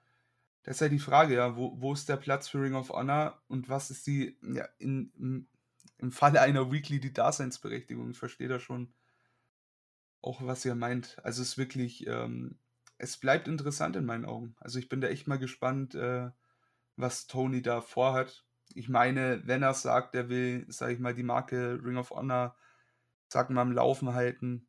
Das 0.63 0.77
ist 0.77 0.81
halt 0.81 0.91
die 0.93 0.99
Frage, 0.99 1.35
ja, 1.35 1.55
wo, 1.57 1.79
wo 1.81 1.93
ist 1.93 2.09
der 2.09 2.17
Platz 2.17 2.47
für 2.49 2.61
Ring 2.61 2.75
of 2.75 2.89
Honor 2.89 3.41
und 3.47 3.69
was 3.69 3.89
ist 3.91 4.05
die, 4.07 4.37
ja, 4.43 4.65
in, 4.79 5.11
im, 5.17 5.47
im 5.97 6.11
Falle 6.11 6.41
einer 6.41 6.71
Weekly 6.71 6.99
die 6.99 7.13
Daseinsberechtigung? 7.13 8.11
Ich 8.11 8.19
verstehe 8.19 8.47
da 8.47 8.59
schon 8.59 8.93
auch, 10.21 10.41
was 10.45 10.65
ihr 10.65 10.75
meint. 10.75 11.17
Also 11.23 11.41
es 11.41 11.49
ist 11.49 11.57
wirklich, 11.57 12.07
ähm, 12.07 12.57
es 12.97 13.17
bleibt 13.17 13.47
interessant 13.47 13.95
in 13.95 14.05
meinen 14.05 14.25
Augen. 14.25 14.55
Also 14.59 14.79
ich 14.79 14.89
bin 14.89 15.01
da 15.01 15.07
echt 15.07 15.27
mal 15.27 15.39
gespannt, 15.39 15.95
äh, 15.95 16.29
was 16.95 17.27
Tony 17.27 17.61
da 17.61 17.81
vorhat. 17.81 18.45
Ich 18.73 18.89
meine, 18.89 19.41
wenn 19.45 19.63
er 19.63 19.73
sagt, 19.73 20.15
er 20.15 20.29
will, 20.29 20.65
sag 20.69 20.91
ich 20.91 20.99
mal, 20.99 21.13
die 21.13 21.23
Marke 21.23 21.79
Ring 21.83 21.97
of 21.97 22.11
Honor, 22.11 22.55
wir 23.33 23.49
mal, 23.49 23.61
am 23.61 23.71
Laufen 23.71 24.13
halten, 24.13 24.67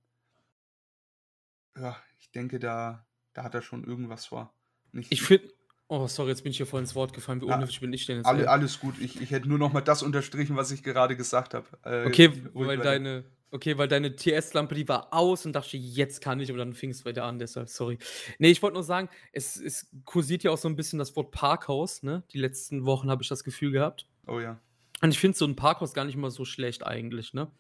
ja, 1.77 1.97
ich 2.19 2.31
denke, 2.33 2.59
da, 2.59 3.07
da 3.33 3.45
hat 3.45 3.55
er 3.55 3.63
schon 3.63 3.85
irgendwas 3.85 4.27
vor. 4.27 4.55
Nicht, 4.93 5.11
ich 5.11 5.23
finde, 5.23 5.49
oh, 5.89 6.07
sorry, 6.07 6.31
jetzt 6.31 6.43
bin 6.43 6.51
ich 6.51 6.59
hier 6.59 6.67
voll 6.67 6.81
ins 6.81 6.95
Wort 6.95 7.13
gefallen. 7.13 7.41
Wie 7.41 7.47
unhöflich 7.47 7.81
bin 7.81 7.93
ich 7.93 8.07
denn 8.07 8.19
jetzt? 8.19 8.27
Alle, 8.27 8.49
alles 8.49 8.79
gut. 8.81 8.99
Ich, 9.01 9.21
ich 9.21 9.31
hätte 9.31 9.49
nur 9.49 9.59
noch 9.59 9.73
mal 9.73 9.81
das 9.81 10.03
unterstrichen, 10.03 10.57
was 10.57 10.71
ich 10.71 10.83
gerade 10.83 11.17
gesagt 11.17 11.55
habe. 11.55 11.67
Äh, 11.85 12.07
okay, 12.07 12.31
weil 12.53 12.79
deine, 12.79 13.25
okay, 13.53 13.79
weil 13.79 13.89
deine 13.89 14.17
TS-Lampe, 14.17 14.75
die 14.75 14.89
war 14.89 15.13
aus 15.13 15.47
und 15.47 15.53
dachte, 15.53 15.77
jetzt 15.77 16.21
kann 16.21 16.41
ich, 16.41 16.51
aber 16.51 16.59
dann 16.59 16.75
fing 16.75 16.91
es 16.91 17.05
weiter 17.05 17.25
an, 17.25 17.39
deshalb, 17.39 17.69
sorry. 17.69 17.99
Nee, 18.39 18.51
ich 18.51 18.63
wollte 18.63 18.75
nur 18.75 18.83
sagen, 18.83 19.09
es, 19.33 19.57
es 19.57 19.89
kursiert 20.05 20.43
ja 20.43 20.51
auch 20.51 20.59
so 20.59 20.69
ein 20.69 20.77
bisschen 20.77 20.99
das 20.99 21.15
Wort 21.15 21.31
Parkhaus, 21.31 22.03
ne? 22.03 22.25
Die 22.33 22.39
letzten 22.39 22.85
Wochen 22.85 23.11
habe 23.11 23.23
ich 23.23 23.29
das 23.29 23.45
Gefühl 23.45 23.71
gehabt. 23.71 24.07
Oh 24.27 24.41
ja. 24.41 24.61
Und 25.01 25.11
ich 25.11 25.19
finde 25.19 25.39
so 25.39 25.45
ein 25.45 25.57
Parkhaus 25.57 25.95
gar 25.95 26.05
nicht 26.05 26.17
mal 26.17 26.31
so 26.31 26.45
schlecht 26.45 26.87
eigentlich, 26.87 27.35
ne? 27.35 27.51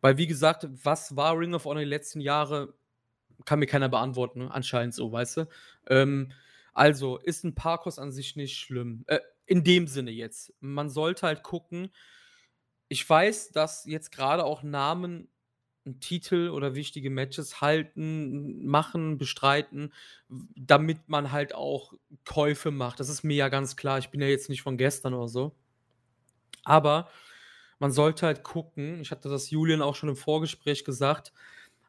Weil, 0.00 0.16
wie 0.16 0.26
gesagt, 0.26 0.66
was 0.70 1.16
war 1.16 1.38
Ring 1.38 1.54
of 1.54 1.64
Honor 1.64 1.80
die 1.80 1.86
letzten 1.86 2.20
Jahre? 2.20 2.74
kann 3.44 3.58
mir 3.58 3.66
keiner 3.66 3.88
beantworten, 3.88 4.40
ne? 4.40 4.50
anscheinend 4.50 4.94
so, 4.94 5.10
weißt 5.12 5.38
du? 5.38 5.48
Ähm, 5.88 6.32
also, 6.72 7.18
ist 7.18 7.44
ein 7.44 7.54
Parkhaus 7.54 7.98
an 7.98 8.12
sich 8.12 8.36
nicht 8.36 8.58
schlimm. 8.58 9.04
Äh, 9.06 9.20
in 9.46 9.64
dem 9.64 9.86
Sinne 9.86 10.10
jetzt. 10.10 10.54
Man 10.60 10.88
sollte 10.88 11.26
halt 11.26 11.42
gucken. 11.42 11.90
Ich 12.88 13.08
weiß, 13.08 13.50
dass 13.50 13.84
jetzt 13.84 14.12
gerade 14.12 14.44
auch 14.44 14.62
Namen 14.62 15.28
einen 15.84 16.00
Titel 16.00 16.50
oder 16.50 16.74
wichtige 16.74 17.10
Matches 17.10 17.60
halten, 17.60 18.64
machen, 18.66 19.18
bestreiten, 19.18 19.92
damit 20.28 21.08
man 21.08 21.32
halt 21.32 21.54
auch 21.54 21.94
Käufe 22.24 22.70
macht. 22.70 23.00
Das 23.00 23.08
ist 23.08 23.24
mir 23.24 23.36
ja 23.36 23.48
ganz 23.48 23.76
klar. 23.76 23.98
Ich 23.98 24.10
bin 24.10 24.20
ja 24.20 24.28
jetzt 24.28 24.48
nicht 24.48 24.62
von 24.62 24.76
gestern 24.76 25.14
oder 25.14 25.28
so. 25.28 25.54
Aber 26.64 27.10
man 27.78 27.90
sollte 27.90 28.26
halt 28.26 28.44
gucken, 28.44 29.00
ich 29.00 29.10
hatte 29.10 29.28
das 29.28 29.50
Julian 29.50 29.82
auch 29.82 29.96
schon 29.96 30.08
im 30.08 30.16
Vorgespräch 30.16 30.84
gesagt, 30.84 31.32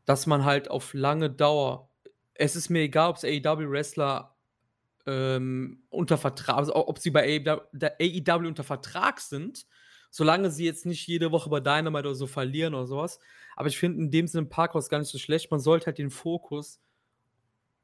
dass 0.05 0.25
man 0.25 0.43
halt 0.43 0.71
auf 0.71 0.93
lange 0.93 1.29
Dauer 1.29 1.89
es 2.35 2.55
ist 2.55 2.69
mir 2.69 2.81
egal, 2.81 3.09
ob 3.09 3.17
es 3.17 3.23
AEW-Wrestler 3.23 4.35
ähm, 5.05 5.83
unter 5.89 6.17
Vertrag, 6.17 6.57
also 6.57 6.75
ob 6.75 6.99
sie 6.99 7.11
bei 7.11 7.41
AEW, 7.45 7.61
AEW 7.99 8.47
unter 8.47 8.63
Vertrag 8.63 9.19
sind, 9.19 9.65
solange 10.13 10.51
sie 10.51 10.63
jetzt 10.63 10.85
nicht 10.85 11.07
jede 11.07 11.31
Woche 11.31 11.49
bei 11.49 11.59
Dynamite 11.59 12.07
oder 12.07 12.13
so 12.13 12.27
verlieren 12.27 12.75
oder 12.75 12.85
sowas. 12.85 13.19
Aber 13.55 13.67
ich 13.67 13.79
finde 13.79 13.97
in 13.97 14.11
dem 14.11 14.27
Sinne 14.27 14.45
Parkhaus 14.45 14.87
gar 14.87 14.99
nicht 14.99 15.09
so 15.09 15.17
schlecht. 15.17 15.49
Man 15.49 15.59
sollte 15.59 15.87
halt 15.87 15.97
den 15.97 16.11
Fokus 16.11 16.79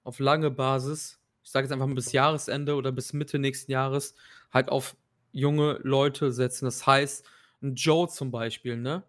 auf 0.04 0.20
lange 0.20 0.52
Basis, 0.52 1.20
ich 1.44 1.50
sage 1.50 1.66
jetzt 1.66 1.72
einfach 1.72 1.88
mal 1.88 1.96
bis 1.96 2.12
Jahresende 2.12 2.76
oder 2.76 2.92
bis 2.92 3.14
Mitte 3.14 3.40
nächsten 3.40 3.72
Jahres, 3.72 4.14
halt 4.52 4.70
auf 4.70 4.96
junge 5.32 5.80
Leute 5.82 6.32
setzen. 6.32 6.66
Das 6.66 6.86
heißt, 6.86 7.26
ein 7.64 7.74
Joe 7.74 8.08
zum 8.08 8.30
Beispiel, 8.30 8.78
ne? 8.78 9.02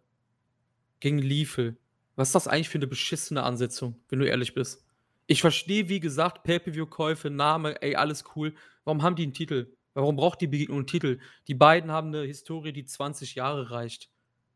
Gegen 1.01 1.19
Liefel. 1.19 1.77
Was 2.17 2.29
ist 2.29 2.35
das 2.35 2.49
eigentlich 2.49 2.71
für 2.71 2.79
eine 2.79 2.87
beschissene 2.87 3.43
Ansetzung, 3.43 4.01
wenn 4.09 4.21
du 4.21 4.27
ehrlich 4.27 4.55
bist? 4.55 4.83
Ich 5.27 5.43
verstehe, 5.43 5.91
wie 5.91 6.01
gesagt, 6.01 6.43
Pay-Per-View-Käufe, 6.45 7.29
Name, 7.29 7.83
ey, 7.83 7.97
alles 7.97 8.25
cool. 8.35 8.55
Warum 8.85 9.03
haben 9.03 9.17
die 9.17 9.25
einen 9.25 9.35
Titel? 9.35 9.77
Warum 9.95 10.17
braucht 10.17 10.41
die 10.41 10.47
Begegnung 10.47 10.79
einen 10.79 10.87
Titel? 10.87 11.19
Die 11.49 11.55
beiden 11.55 11.91
haben 11.91 12.09
eine 12.09 12.23
Historie, 12.23 12.73
die 12.73 12.85
20 12.85 13.35
Jahre 13.35 13.71
reicht. 13.71 14.11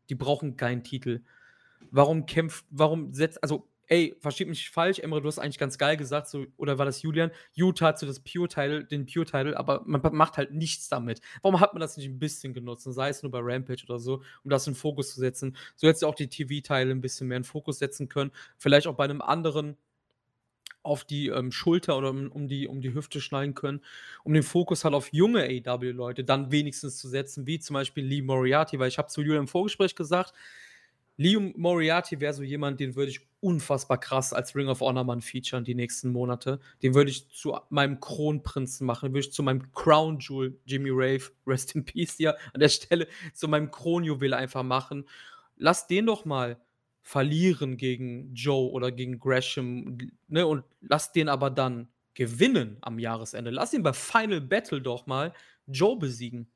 Die 0.08 0.14
brauchen 0.14 0.56
keinen 0.56 0.84
Titel. 0.84 1.22
Warum 1.90 2.26
kämpft, 2.26 2.64
warum 2.70 3.12
setzt, 3.12 3.42
also 3.42 3.68
ey, 3.88 4.16
versteht 4.20 4.48
mich 4.48 4.70
falsch, 4.70 4.98
Emre, 4.98 5.20
du 5.20 5.28
hast 5.28 5.38
eigentlich 5.38 5.58
ganz 5.58 5.78
geil 5.78 5.96
gesagt, 5.96 6.28
so, 6.28 6.46
oder 6.56 6.78
war 6.78 6.86
das 6.86 7.02
Julian? 7.02 7.30
Utah 7.54 7.88
hat 7.88 7.98
so 7.98 8.06
das 8.06 8.20
Pure-Title, 8.20 8.84
den 8.84 9.06
Pure-Title, 9.06 9.56
aber 9.56 9.82
man 9.84 10.00
macht 10.12 10.36
halt 10.36 10.52
nichts 10.52 10.88
damit. 10.88 11.20
Warum 11.42 11.60
hat 11.60 11.74
man 11.74 11.80
das 11.80 11.96
nicht 11.96 12.08
ein 12.08 12.18
bisschen 12.18 12.54
genutzt? 12.54 12.84
sei 12.84 13.08
es 13.08 13.22
nur 13.22 13.32
bei 13.32 13.40
Rampage 13.42 13.84
oder 13.84 13.98
so, 13.98 14.22
um 14.42 14.50
das 14.50 14.66
in 14.66 14.74
Fokus 14.74 15.14
zu 15.14 15.20
setzen. 15.20 15.56
So 15.76 15.86
hättest 15.86 16.02
du 16.02 16.06
auch 16.06 16.14
die 16.14 16.28
TV-Teile 16.28 16.90
ein 16.90 17.00
bisschen 17.00 17.28
mehr 17.28 17.38
in 17.38 17.44
Fokus 17.44 17.78
setzen 17.78 18.08
können. 18.08 18.30
Vielleicht 18.56 18.86
auch 18.86 18.94
bei 18.94 19.04
einem 19.04 19.20
anderen 19.20 19.76
auf 20.84 21.04
die 21.04 21.28
ähm, 21.28 21.50
Schulter 21.50 21.98
oder 21.98 22.10
um, 22.10 22.30
um, 22.30 22.46
die, 22.46 22.68
um 22.68 22.80
die 22.80 22.94
Hüfte 22.94 23.20
schneiden 23.20 23.54
können, 23.54 23.80
um 24.22 24.32
den 24.32 24.42
Fokus 24.42 24.84
halt 24.84 24.94
auf 24.94 25.12
junge 25.12 25.44
AW-Leute 25.44 26.24
dann 26.24 26.52
wenigstens 26.52 26.98
zu 26.98 27.08
setzen, 27.08 27.46
wie 27.46 27.58
zum 27.58 27.74
Beispiel 27.74 28.04
Lee 28.04 28.22
Moriarty, 28.22 28.78
weil 28.78 28.88
ich 28.88 28.98
habe 28.98 29.08
zu 29.08 29.22
Julian 29.22 29.44
im 29.44 29.48
Vorgespräch 29.48 29.96
gesagt, 29.96 30.34
Liam 31.16 31.54
Moriarty 31.56 32.20
wäre 32.20 32.34
so 32.34 32.42
jemand, 32.42 32.80
den 32.80 32.96
würde 32.96 33.10
ich 33.10 33.20
unfassbar 33.40 33.98
krass 33.98 34.32
als 34.32 34.56
Ring 34.56 34.68
of 34.68 34.80
Honor 34.80 35.04
Mann 35.04 35.20
featuren 35.20 35.62
die 35.62 35.76
nächsten 35.76 36.10
Monate. 36.10 36.60
Den 36.82 36.94
würde 36.94 37.10
ich 37.10 37.28
zu 37.30 37.56
meinem 37.70 38.00
Kronprinzen 38.00 38.84
machen, 38.84 39.10
würde 39.10 39.20
ich 39.20 39.32
zu 39.32 39.42
meinem 39.42 39.70
Crown 39.72 40.18
Jewel, 40.18 40.58
Jimmy 40.64 40.90
Rave, 40.92 41.30
Rest 41.46 41.76
in 41.76 41.84
Peace 41.84 42.16
hier 42.16 42.36
an 42.52 42.60
der 42.60 42.68
Stelle, 42.68 43.06
zu 43.32 43.46
meinem 43.46 43.70
Kronjuwel 43.70 44.34
einfach 44.34 44.64
machen. 44.64 45.08
Lass 45.56 45.86
den 45.86 46.06
doch 46.06 46.24
mal 46.24 46.58
verlieren 47.04 47.76
gegen 47.76 48.34
Joe 48.34 48.70
oder 48.70 48.90
gegen 48.90 49.20
Gresham, 49.20 49.98
ne, 50.26 50.46
und 50.46 50.64
lass 50.80 51.12
den 51.12 51.28
aber 51.28 51.50
dann 51.50 51.88
gewinnen 52.14 52.78
am 52.80 52.98
Jahresende. 52.98 53.50
Lass 53.50 53.74
ihn 53.74 53.82
bei 53.82 53.92
Final 53.92 54.40
Battle 54.40 54.80
doch 54.80 55.06
mal 55.06 55.34
Joe 55.66 55.98
besiegen. 55.98 56.48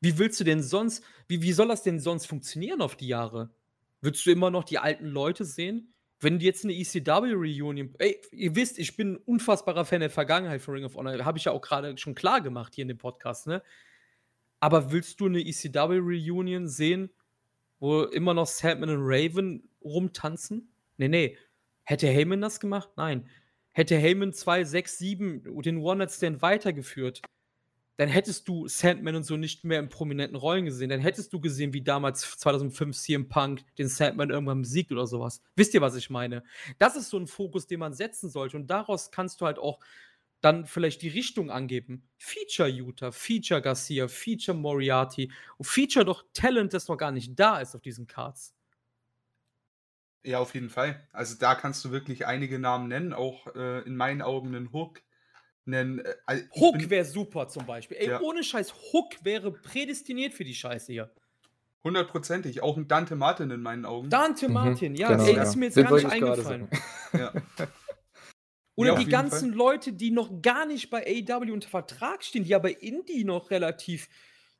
Wie 0.00 0.18
willst 0.18 0.40
du 0.40 0.44
denn 0.44 0.62
sonst, 0.62 1.04
wie, 1.28 1.42
wie 1.42 1.52
soll 1.52 1.68
das 1.68 1.82
denn 1.82 2.00
sonst 2.00 2.26
funktionieren 2.26 2.80
auf 2.80 2.96
die 2.96 3.08
Jahre? 3.08 3.50
Würdest 4.00 4.24
du 4.24 4.30
immer 4.30 4.50
noch 4.50 4.64
die 4.64 4.78
alten 4.78 5.06
Leute 5.06 5.44
sehen? 5.44 5.92
Wenn 6.20 6.40
jetzt 6.40 6.64
eine 6.64 6.74
ECW-Reunion, 6.74 7.94
ey, 7.98 8.20
ihr 8.32 8.56
wisst, 8.56 8.78
ich 8.78 8.96
bin 8.96 9.12
ein 9.12 9.16
unfassbarer 9.18 9.84
Fan 9.84 10.00
der 10.00 10.10
Vergangenheit 10.10 10.62
von 10.62 10.74
Ring 10.74 10.84
of 10.84 10.96
Honor, 10.96 11.24
habe 11.24 11.38
ich 11.38 11.44
ja 11.44 11.52
auch 11.52 11.60
gerade 11.60 11.96
schon 11.98 12.14
klar 12.14 12.40
gemacht 12.40 12.74
hier 12.74 12.82
in 12.82 12.88
dem 12.88 12.98
Podcast, 12.98 13.46
ne? 13.46 13.62
Aber 14.60 14.90
willst 14.90 15.20
du 15.20 15.26
eine 15.26 15.40
ECW-Reunion 15.40 16.66
sehen, 16.66 17.10
wo 17.80 18.02
immer 18.02 18.34
noch 18.34 18.46
Sandman 18.46 18.90
und 18.90 19.02
Raven 19.02 19.68
rumtanzen? 19.82 20.68
Nee, 20.96 21.08
nee. 21.08 21.38
Hätte 21.84 22.08
Heyman 22.08 22.40
das 22.40 22.60
gemacht? 22.60 22.90
Nein. 22.96 23.28
Hätte 23.72 23.96
Heyman 23.96 24.32
2, 24.32 24.64
6, 24.64 24.98
7 24.98 25.62
den 25.62 25.78
One-Night-Stand 25.78 26.42
weitergeführt, 26.42 27.22
dann 27.98 28.08
hättest 28.08 28.46
du 28.46 28.68
Sandman 28.68 29.16
und 29.16 29.24
so 29.24 29.36
nicht 29.36 29.64
mehr 29.64 29.80
in 29.80 29.88
prominenten 29.88 30.36
Rollen 30.36 30.64
gesehen. 30.64 30.88
Dann 30.88 31.00
hättest 31.00 31.32
du 31.32 31.40
gesehen, 31.40 31.72
wie 31.72 31.82
damals 31.82 32.20
2005 32.38 32.96
CM 32.96 33.28
Punk 33.28 33.64
den 33.76 33.88
Sandman 33.88 34.30
irgendwann 34.30 34.62
besiegt 34.62 34.92
oder 34.92 35.08
sowas. 35.08 35.42
Wisst 35.56 35.74
ihr, 35.74 35.80
was 35.80 35.96
ich 35.96 36.08
meine? 36.08 36.44
Das 36.78 36.94
ist 36.94 37.10
so 37.10 37.18
ein 37.18 37.26
Fokus, 37.26 37.66
den 37.66 37.80
man 37.80 37.94
setzen 37.94 38.30
sollte. 38.30 38.56
Und 38.56 38.68
daraus 38.68 39.10
kannst 39.10 39.40
du 39.40 39.46
halt 39.46 39.58
auch 39.58 39.80
dann 40.40 40.66
vielleicht 40.66 41.02
die 41.02 41.08
Richtung 41.08 41.50
angeben. 41.50 42.08
Feature 42.16 42.68
Utah, 42.68 43.10
Feature 43.10 43.60
Garcia, 43.60 44.08
Feature 44.08 44.56
Moriarty. 44.56 45.32
Und 45.56 45.66
Feature 45.66 46.04
doch 46.04 46.24
Talent, 46.32 46.74
das 46.74 46.88
noch 46.88 46.96
gar 46.96 47.10
nicht 47.10 47.38
da 47.38 47.60
ist 47.60 47.74
auf 47.74 47.82
diesen 47.82 48.06
Cards. 48.06 48.54
Ja, 50.24 50.38
auf 50.40 50.54
jeden 50.54 50.68
Fall. 50.68 51.06
Also 51.12 51.36
da 51.38 51.54
kannst 51.54 51.84
du 51.84 51.90
wirklich 51.90 52.26
einige 52.26 52.58
Namen 52.58 52.88
nennen, 52.88 53.12
auch 53.12 53.54
äh, 53.54 53.80
in 53.80 53.96
meinen 53.96 54.20
Augen 54.20 54.54
einen 54.54 54.72
Hook, 54.72 55.00
einen. 55.66 56.00
Äh, 56.00 56.42
Hook 56.54 56.90
wäre 56.90 57.04
super 57.04 57.48
zum 57.48 57.66
Beispiel. 57.66 57.96
Ey, 57.96 58.08
ja. 58.08 58.20
ohne 58.20 58.42
Scheiß, 58.42 58.74
Hook 58.92 59.14
wäre 59.22 59.52
prädestiniert 59.52 60.34
für 60.34 60.44
die 60.44 60.54
Scheiße 60.54 60.92
hier. 60.92 61.10
Hundertprozentig. 61.84 62.62
Auch 62.62 62.76
ein 62.76 62.88
Dante 62.88 63.16
Martin 63.16 63.50
in 63.50 63.62
meinen 63.62 63.84
Augen. 63.84 64.10
Dante 64.10 64.48
mhm. 64.48 64.54
Martin, 64.54 64.94
ja. 64.96 65.08
Genau, 65.08 65.24
ey, 65.24 65.36
ja. 65.36 65.42
ist 65.42 65.56
mir 65.56 65.66
jetzt 65.66 65.76
Den 65.76 65.86
gar 65.86 65.94
nicht 65.94 66.10
eingefallen. 66.10 66.68
ja. 67.12 67.32
Oder 68.78 68.92
ja, 68.92 68.98
die 69.00 69.06
ganzen 69.06 69.50
Fall. 69.50 69.58
Leute, 69.58 69.92
die 69.92 70.12
noch 70.12 70.40
gar 70.40 70.64
nicht 70.64 70.88
bei 70.88 71.04
AW 71.04 71.50
unter 71.50 71.68
Vertrag 71.68 72.22
stehen, 72.22 72.44
die 72.44 72.54
aber 72.54 72.80
Indie 72.80 73.24
noch 73.24 73.50
relativ 73.50 74.08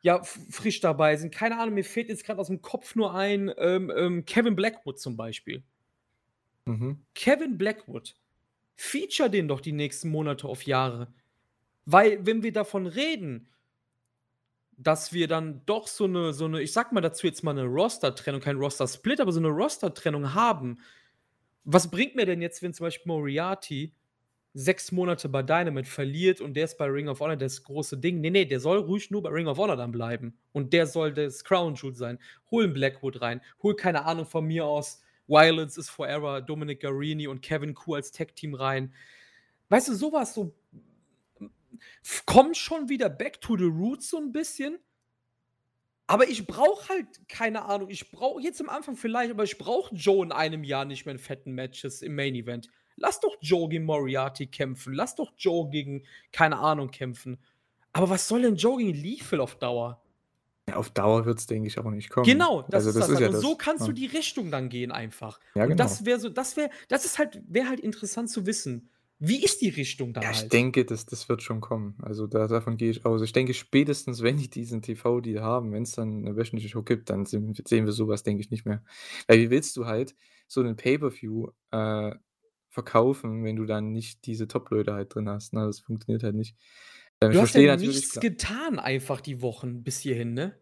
ja, 0.00 0.24
frisch 0.24 0.80
dabei 0.80 1.16
sind. 1.16 1.32
Keine 1.32 1.56
Ahnung, 1.56 1.74
mir 1.74 1.84
fehlt 1.84 2.08
jetzt 2.08 2.24
gerade 2.24 2.40
aus 2.40 2.48
dem 2.48 2.60
Kopf 2.60 2.96
nur 2.96 3.14
ein 3.14 3.52
ähm, 3.58 3.92
ähm, 3.96 4.24
Kevin 4.24 4.56
Blackwood 4.56 4.98
zum 4.98 5.16
Beispiel. 5.16 5.62
Mhm. 6.64 6.98
Kevin 7.14 7.58
Blackwood 7.58 8.16
Feature 8.74 9.30
den 9.30 9.46
doch 9.46 9.60
die 9.60 9.70
nächsten 9.70 10.08
Monate 10.08 10.48
auf 10.48 10.64
Jahre. 10.64 11.14
Weil, 11.84 12.26
wenn 12.26 12.42
wir 12.42 12.52
davon 12.52 12.88
reden, 12.88 13.46
dass 14.76 15.12
wir 15.12 15.28
dann 15.28 15.62
doch 15.64 15.86
so 15.86 16.04
eine, 16.04 16.32
so 16.32 16.46
eine, 16.46 16.60
ich 16.60 16.72
sag 16.72 16.90
mal 16.90 17.02
dazu 17.02 17.28
jetzt 17.28 17.44
mal 17.44 17.52
eine 17.52 17.66
Roster-Trennung, 17.66 18.40
kein 18.40 18.56
Roster-Split, 18.56 19.20
aber 19.20 19.30
so 19.30 19.38
eine 19.38 19.48
Roster-Trennung 19.48 20.34
haben. 20.34 20.80
Was 21.62 21.88
bringt 21.88 22.16
mir 22.16 22.26
denn 22.26 22.42
jetzt, 22.42 22.62
wenn 22.62 22.74
zum 22.74 22.86
Beispiel 22.86 23.06
Moriarty 23.06 23.92
sechs 24.58 24.90
Monate 24.90 25.28
bei 25.28 25.42
Dynamite 25.44 25.88
verliert 25.88 26.40
und 26.40 26.54
der 26.54 26.64
ist 26.64 26.78
bei 26.78 26.86
Ring 26.86 27.08
of 27.08 27.20
Honor 27.20 27.36
das 27.36 27.62
große 27.62 27.96
Ding? 27.96 28.20
Nee, 28.20 28.30
nee, 28.30 28.44
der 28.44 28.58
soll 28.58 28.78
ruhig 28.78 29.08
nur 29.08 29.22
bei 29.22 29.30
Ring 29.30 29.46
of 29.46 29.56
Honor 29.56 29.76
dann 29.76 29.92
bleiben. 29.92 30.36
Und 30.52 30.72
der 30.72 30.88
soll 30.88 31.12
das 31.12 31.44
Crown 31.44 31.76
Jewel 31.76 31.94
sein. 31.94 32.18
Hol 32.50 32.64
einen 32.64 32.74
Blackwood 32.74 33.20
rein. 33.20 33.40
Hol 33.62 33.76
keine 33.76 34.04
Ahnung 34.04 34.26
von 34.26 34.44
mir 34.44 34.66
aus 34.66 35.00
Violence 35.28 35.78
is 35.78 35.88
Forever, 35.88 36.40
Dominic 36.40 36.80
Garini 36.80 37.28
und 37.28 37.40
Kevin 37.40 37.72
Kuh 37.72 37.94
als 37.94 38.10
Tag-Team 38.10 38.54
rein. 38.54 38.92
Weißt 39.68 39.88
du, 39.88 39.94
sowas 39.94 40.34
so 40.34 40.56
kommt 42.26 42.56
schon 42.56 42.88
wieder 42.88 43.08
back 43.08 43.40
to 43.40 43.56
the 43.56 43.64
roots 43.64 44.10
so 44.10 44.16
ein 44.16 44.32
bisschen. 44.32 44.78
Aber 46.08 46.28
ich 46.28 46.46
brauche 46.46 46.88
halt, 46.88 47.06
keine 47.28 47.66
Ahnung, 47.66 47.90
ich 47.90 48.10
brauche 48.10 48.40
jetzt 48.40 48.60
am 48.60 48.70
Anfang 48.70 48.96
vielleicht, 48.96 49.30
aber 49.30 49.44
ich 49.44 49.58
brauche 49.58 49.94
Joe 49.94 50.24
in 50.24 50.32
einem 50.32 50.64
Jahr 50.64 50.84
nicht 50.84 51.04
mehr 51.04 51.12
in 51.12 51.20
fetten 51.20 51.52
Matches 51.52 52.02
im 52.02 52.16
Main 52.16 52.34
Event. 52.34 52.70
Lass 53.00 53.20
doch 53.20 53.36
Joe 53.40 53.68
gegen 53.68 53.84
Moriarty 53.84 54.46
kämpfen. 54.46 54.92
Lass 54.92 55.14
doch 55.14 55.32
Joe 55.38 55.68
gegen, 55.70 56.04
keine 56.32 56.58
Ahnung, 56.58 56.90
kämpfen. 56.90 57.38
Aber 57.92 58.10
was 58.10 58.28
soll 58.28 58.42
denn 58.42 58.56
Joe 58.56 58.78
gegen 58.78 58.94
Lethal 58.94 59.40
auf 59.40 59.56
Dauer? 59.56 60.02
Ja, 60.68 60.76
auf 60.76 60.90
Dauer 60.90 61.24
wird 61.24 61.38
es, 61.38 61.46
denke 61.46 61.68
ich, 61.68 61.78
auch 61.78 61.90
nicht 61.90 62.10
kommen. 62.10 62.26
Genau, 62.26 62.62
das 62.62 62.86
also, 62.86 62.90
ist 62.90 62.96
das. 62.96 63.06
das 63.06 63.14
ist 63.14 63.20
ja 63.20 63.26
und 63.28 63.32
das. 63.34 63.42
so 63.42 63.56
kannst 63.56 63.82
du 63.84 63.90
Ja. 63.90 63.94
die 63.94 64.06
Richtung 64.06 64.50
dann 64.50 64.68
gehen 64.68 64.92
einfach. 64.92 65.40
Ja, 65.54 65.62
und 65.62 65.70
genau. 65.70 65.82
das 65.82 66.04
wäre 66.04 66.20
so, 66.20 66.28
das 66.28 66.56
wäre, 66.56 66.68
das 66.88 67.04
ist 67.06 67.18
halt, 67.18 67.40
wäre 67.48 67.68
halt 67.68 67.80
interessant 67.80 68.28
zu 68.30 68.44
wissen. 68.44 68.90
Wie 69.20 69.42
ist 69.42 69.62
die 69.62 69.70
Richtung 69.70 70.12
dann 70.12 70.22
Ja, 70.22 70.30
ich 70.30 70.42
halt? 70.42 70.52
denke, 70.52 70.84
das, 70.84 71.04
das 71.06 71.28
wird 71.28 71.42
schon 71.42 71.60
kommen. 71.60 71.96
Also 72.02 72.26
da, 72.28 72.46
davon 72.46 72.76
gehe 72.76 72.90
ich 72.90 73.04
aus. 73.04 73.20
Ich 73.22 73.32
denke, 73.32 73.52
spätestens, 73.52 74.22
wenn 74.22 74.36
die 74.36 74.48
diesen 74.48 74.80
TV-Deal 74.80 75.42
haben, 75.42 75.72
wenn 75.72 75.82
es 75.82 75.92
dann 75.92 76.24
eine 76.24 76.36
wöchentliche 76.36 76.68
Show 76.68 76.82
gibt, 76.82 77.10
dann 77.10 77.26
sehen 77.26 77.56
wir 77.66 77.92
sowas, 77.92 78.22
denke 78.22 78.42
ich, 78.42 78.50
nicht 78.50 78.64
mehr. 78.64 78.84
Weil 79.26 79.40
wie 79.40 79.50
willst 79.50 79.76
du 79.76 79.86
halt 79.86 80.14
so 80.46 80.60
einen 80.60 80.76
Pay-Per-View 80.76 81.48
äh, 81.72 82.14
verkaufen, 82.78 83.44
wenn 83.44 83.56
du 83.56 83.64
dann 83.66 83.92
nicht 83.92 84.26
diese 84.26 84.48
Top-Leute 84.48 84.92
halt 84.94 85.14
drin 85.14 85.28
hast? 85.28 85.52
Ne? 85.52 85.66
Das 85.66 85.80
funktioniert 85.80 86.22
halt 86.22 86.34
nicht. 86.36 86.56
Ähm, 87.20 87.32
Du 87.32 87.40
hast 87.40 87.54
ja 87.54 87.76
nichts 87.76 88.12
klar. 88.12 88.22
getan 88.22 88.78
einfach 88.78 89.20
die 89.20 89.42
Wochen 89.42 89.82
bis 89.82 90.00
hierhin, 90.00 90.34
ne? 90.34 90.58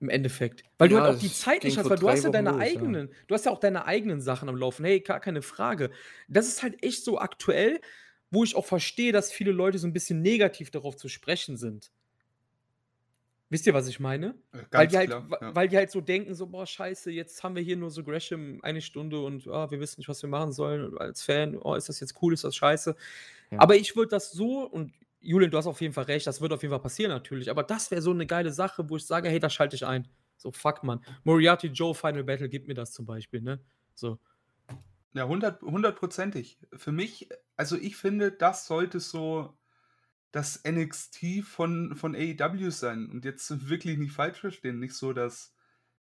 Im 0.00 0.08
Endeffekt. 0.08 0.64
Weil 0.78 0.88
du 0.88 0.96
Ja, 0.96 1.02
halt 1.02 1.16
auch 1.16 1.20
die 1.20 1.32
Zeit 1.32 1.62
nicht 1.64 1.78
hast, 1.78 1.88
weil 1.88 1.98
du 1.98 2.08
hast 2.08 2.24
ja 2.24 2.28
Wochen 2.28 2.32
deine 2.32 2.50
los, 2.50 2.58
ja. 2.74 2.80
eigenen, 2.82 3.14
du 3.28 3.34
hast 3.34 3.46
ja 3.46 3.52
auch 3.52 3.60
deine 3.60 3.84
eigenen 3.86 4.20
Sachen 4.20 4.48
am 4.48 4.56
Laufen. 4.56 4.84
Hey, 4.84 5.00
gar 5.00 5.20
keine 5.20 5.42
Frage. 5.42 5.90
Das 6.28 6.48
ist 6.48 6.62
halt 6.62 6.82
echt 6.82 7.04
so 7.04 7.18
aktuell, 7.18 7.80
wo 8.30 8.42
ich 8.42 8.56
auch 8.56 8.66
verstehe, 8.66 9.12
dass 9.12 9.30
viele 9.32 9.52
Leute 9.52 9.78
so 9.78 9.86
ein 9.86 9.92
bisschen 9.92 10.20
negativ 10.22 10.70
darauf 10.70 10.96
zu 10.96 11.08
sprechen 11.08 11.56
sind. 11.56 11.90
Wisst 13.52 13.66
ihr, 13.66 13.74
was 13.74 13.86
ich 13.86 14.00
meine? 14.00 14.28
Äh, 14.52 14.60
Weil 14.60 14.66
Ganz 14.70 14.92
die, 14.92 14.96
halt, 14.96 15.10
klar. 15.10 15.28
Ja. 15.42 15.54
weil 15.54 15.68
die 15.68 15.76
halt 15.76 15.90
so 15.90 16.00
denken, 16.00 16.34
so, 16.34 16.46
boah, 16.46 16.66
scheiße, 16.66 17.10
jetzt 17.10 17.42
haben 17.44 17.54
wir 17.54 17.62
hier 17.62 17.76
nur 17.76 17.90
so 17.90 18.02
Gresham 18.02 18.60
eine 18.62 18.80
Stunde 18.80 19.20
und 19.20 19.46
ah, 19.46 19.70
wir 19.70 19.78
wissen 19.78 20.00
nicht, 20.00 20.08
was 20.08 20.22
wir 20.22 20.30
machen 20.30 20.52
sollen. 20.52 20.96
Als 20.96 21.22
Fan, 21.22 21.58
oh, 21.58 21.74
ist 21.74 21.90
das 21.90 22.00
jetzt 22.00 22.14
cool, 22.22 22.32
ist 22.32 22.44
das 22.44 22.56
scheiße? 22.56 22.96
Ja. 23.50 23.60
Aber 23.60 23.76
ich 23.76 23.94
würde 23.94 24.08
das 24.08 24.32
so, 24.32 24.66
und 24.66 24.94
Julian, 25.20 25.50
du 25.50 25.58
hast 25.58 25.66
auf 25.66 25.82
jeden 25.82 25.92
Fall 25.92 26.04
recht, 26.04 26.26
das 26.26 26.40
wird 26.40 26.50
auf 26.54 26.62
jeden 26.62 26.72
Fall 26.72 26.80
passieren 26.80 27.10
natürlich, 27.10 27.50
aber 27.50 27.62
das 27.62 27.90
wäre 27.90 28.00
so 28.00 28.10
eine 28.10 28.24
geile 28.24 28.52
Sache, 28.52 28.88
wo 28.88 28.96
ich 28.96 29.04
sage, 29.04 29.28
hey, 29.28 29.38
da 29.38 29.50
schalte 29.50 29.76
ich 29.76 29.84
ein. 29.84 30.08
So, 30.38 30.50
fuck, 30.50 30.82
man. 30.82 31.04
Moriarty 31.24 31.66
Joe 31.66 31.94
Final 31.94 32.24
Battle, 32.24 32.48
gib 32.48 32.68
mir 32.68 32.74
das 32.74 32.92
zum 32.92 33.04
Beispiel, 33.04 33.42
ne? 33.42 33.60
So. 33.94 34.18
Ja, 35.12 35.24
100 35.24 35.60
hundertprozentig. 35.60 36.58
Für 36.74 36.90
mich, 36.90 37.28
also 37.58 37.76
ich 37.76 37.96
finde, 37.96 38.32
das 38.32 38.66
sollte 38.66 38.98
so 38.98 39.52
das 40.32 40.62
NXT 40.66 41.44
von, 41.44 41.94
von 41.94 42.16
AEW 42.16 42.70
sein. 42.70 43.08
Und 43.10 43.24
jetzt 43.24 43.68
wirklich 43.68 43.98
nicht 43.98 44.12
falsch 44.12 44.40
verstehen. 44.40 44.80
Nicht 44.80 44.94
so 44.94 45.12
das, 45.12 45.54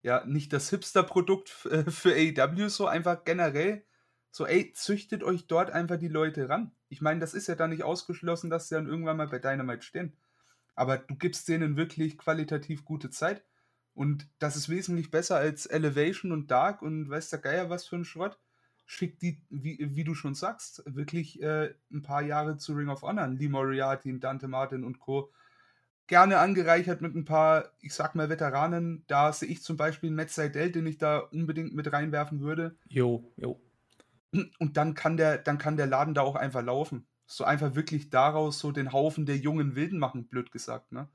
ja, 0.04 0.26
nicht 0.26 0.54
das 0.54 0.70
Hipster-Produkt 0.70 1.66
äh, 1.66 1.90
für 1.90 2.14
AEW, 2.14 2.68
so 2.70 2.88
einfach 2.88 3.24
generell. 3.24 3.84
So, 4.32 4.46
ey, 4.46 4.74
züchtet 4.74 5.24
euch 5.24 5.48
dort 5.48 5.72
einfach 5.72 5.98
die 5.98 6.10
Leute 6.10 6.50
ran. 6.50 6.72
Ich 6.90 7.02
meine, 7.02 7.22
das 7.22 7.34
ist 7.34 7.48
ja 7.48 7.56
dann 7.56 7.72
nicht 7.72 7.84
ausgeschlossen, 7.84 8.50
dass 8.50 8.68
sie 8.68 8.76
dann 8.76 8.88
irgendwann 8.88 9.18
mal 9.18 9.28
bei 9.28 9.40
Dynamite 9.40 9.82
stehen. 9.82 10.14
Aber 10.76 10.98
du 10.98 11.16
gibst 11.16 11.48
denen 11.48 11.78
wirklich 11.78 12.18
qualitativ 12.18 12.86
gute 12.86 13.10
Zeit. 13.10 13.44
Und 13.94 14.28
das 14.38 14.56
ist 14.56 14.70
wesentlich 14.70 15.10
besser 15.10 15.38
als 15.38 15.66
Elevation 15.66 16.32
und 16.32 16.52
Dark 16.52 16.84
und 16.84 17.10
weiß 17.10 17.30
der 17.30 17.40
Geier 17.40 17.70
was 17.70 17.88
für 17.88 17.96
ein 17.96 18.06
Schrott. 18.06 18.38
Schickt 18.90 19.22
die, 19.22 19.42
wie, 19.50 19.78
wie 19.96 20.06
du 20.06 20.16
schon 20.16 20.34
sagst, 20.34 20.82
wirklich 20.86 21.42
äh, 21.44 21.74
ein 21.92 22.04
paar 22.04 22.22
Jahre 22.22 22.58
zu 22.58 22.74
Ring 22.74 22.88
of 22.88 23.02
Honor. 23.02 23.28
Lee 23.28 23.50
Moriarty, 23.50 24.18
Dante 24.18 24.48
Martin 24.48 24.86
und 24.86 25.00
Co. 25.00 25.30
Gerne 26.08 26.40
angereichert 26.40 27.02
mit 27.02 27.14
ein 27.14 27.26
paar, 27.26 27.74
ich 27.82 27.94
sag 27.94 28.16
mal, 28.16 28.30
Veteranen. 28.30 29.04
Da 29.08 29.34
sehe 29.34 29.50
ich 29.50 29.62
zum 29.62 29.76
Beispiel 29.76 30.08
einen 30.08 30.16
Matt 30.16 30.30
Seidel, 30.30 30.72
den 30.72 30.88
ich 30.88 30.98
da 30.98 31.18
unbedingt 31.18 31.76
mit 31.76 31.92
reinwerfen 31.92 32.40
würde. 32.40 32.78
Jo, 32.88 33.30
jo. 33.36 33.62
Und 34.32 34.78
dann 34.78 34.94
kann 34.94 35.18
der, 35.18 35.38
dann 35.38 35.58
kann 35.58 35.76
der 35.76 35.88
Laden 35.88 36.14
da 36.14 36.22
auch 36.22 36.36
einfach 36.36 36.64
laufen. 36.64 37.06
So 37.26 37.44
einfach 37.44 37.76
wirklich 37.76 38.10
daraus 38.10 38.58
so 38.58 38.72
den 38.72 38.94
Haufen 38.94 39.26
der 39.26 39.36
jungen 39.36 39.76
Wilden 39.76 40.00
machen, 40.00 40.30
blöd 40.30 40.50
gesagt, 40.54 40.94
ne? 40.94 41.10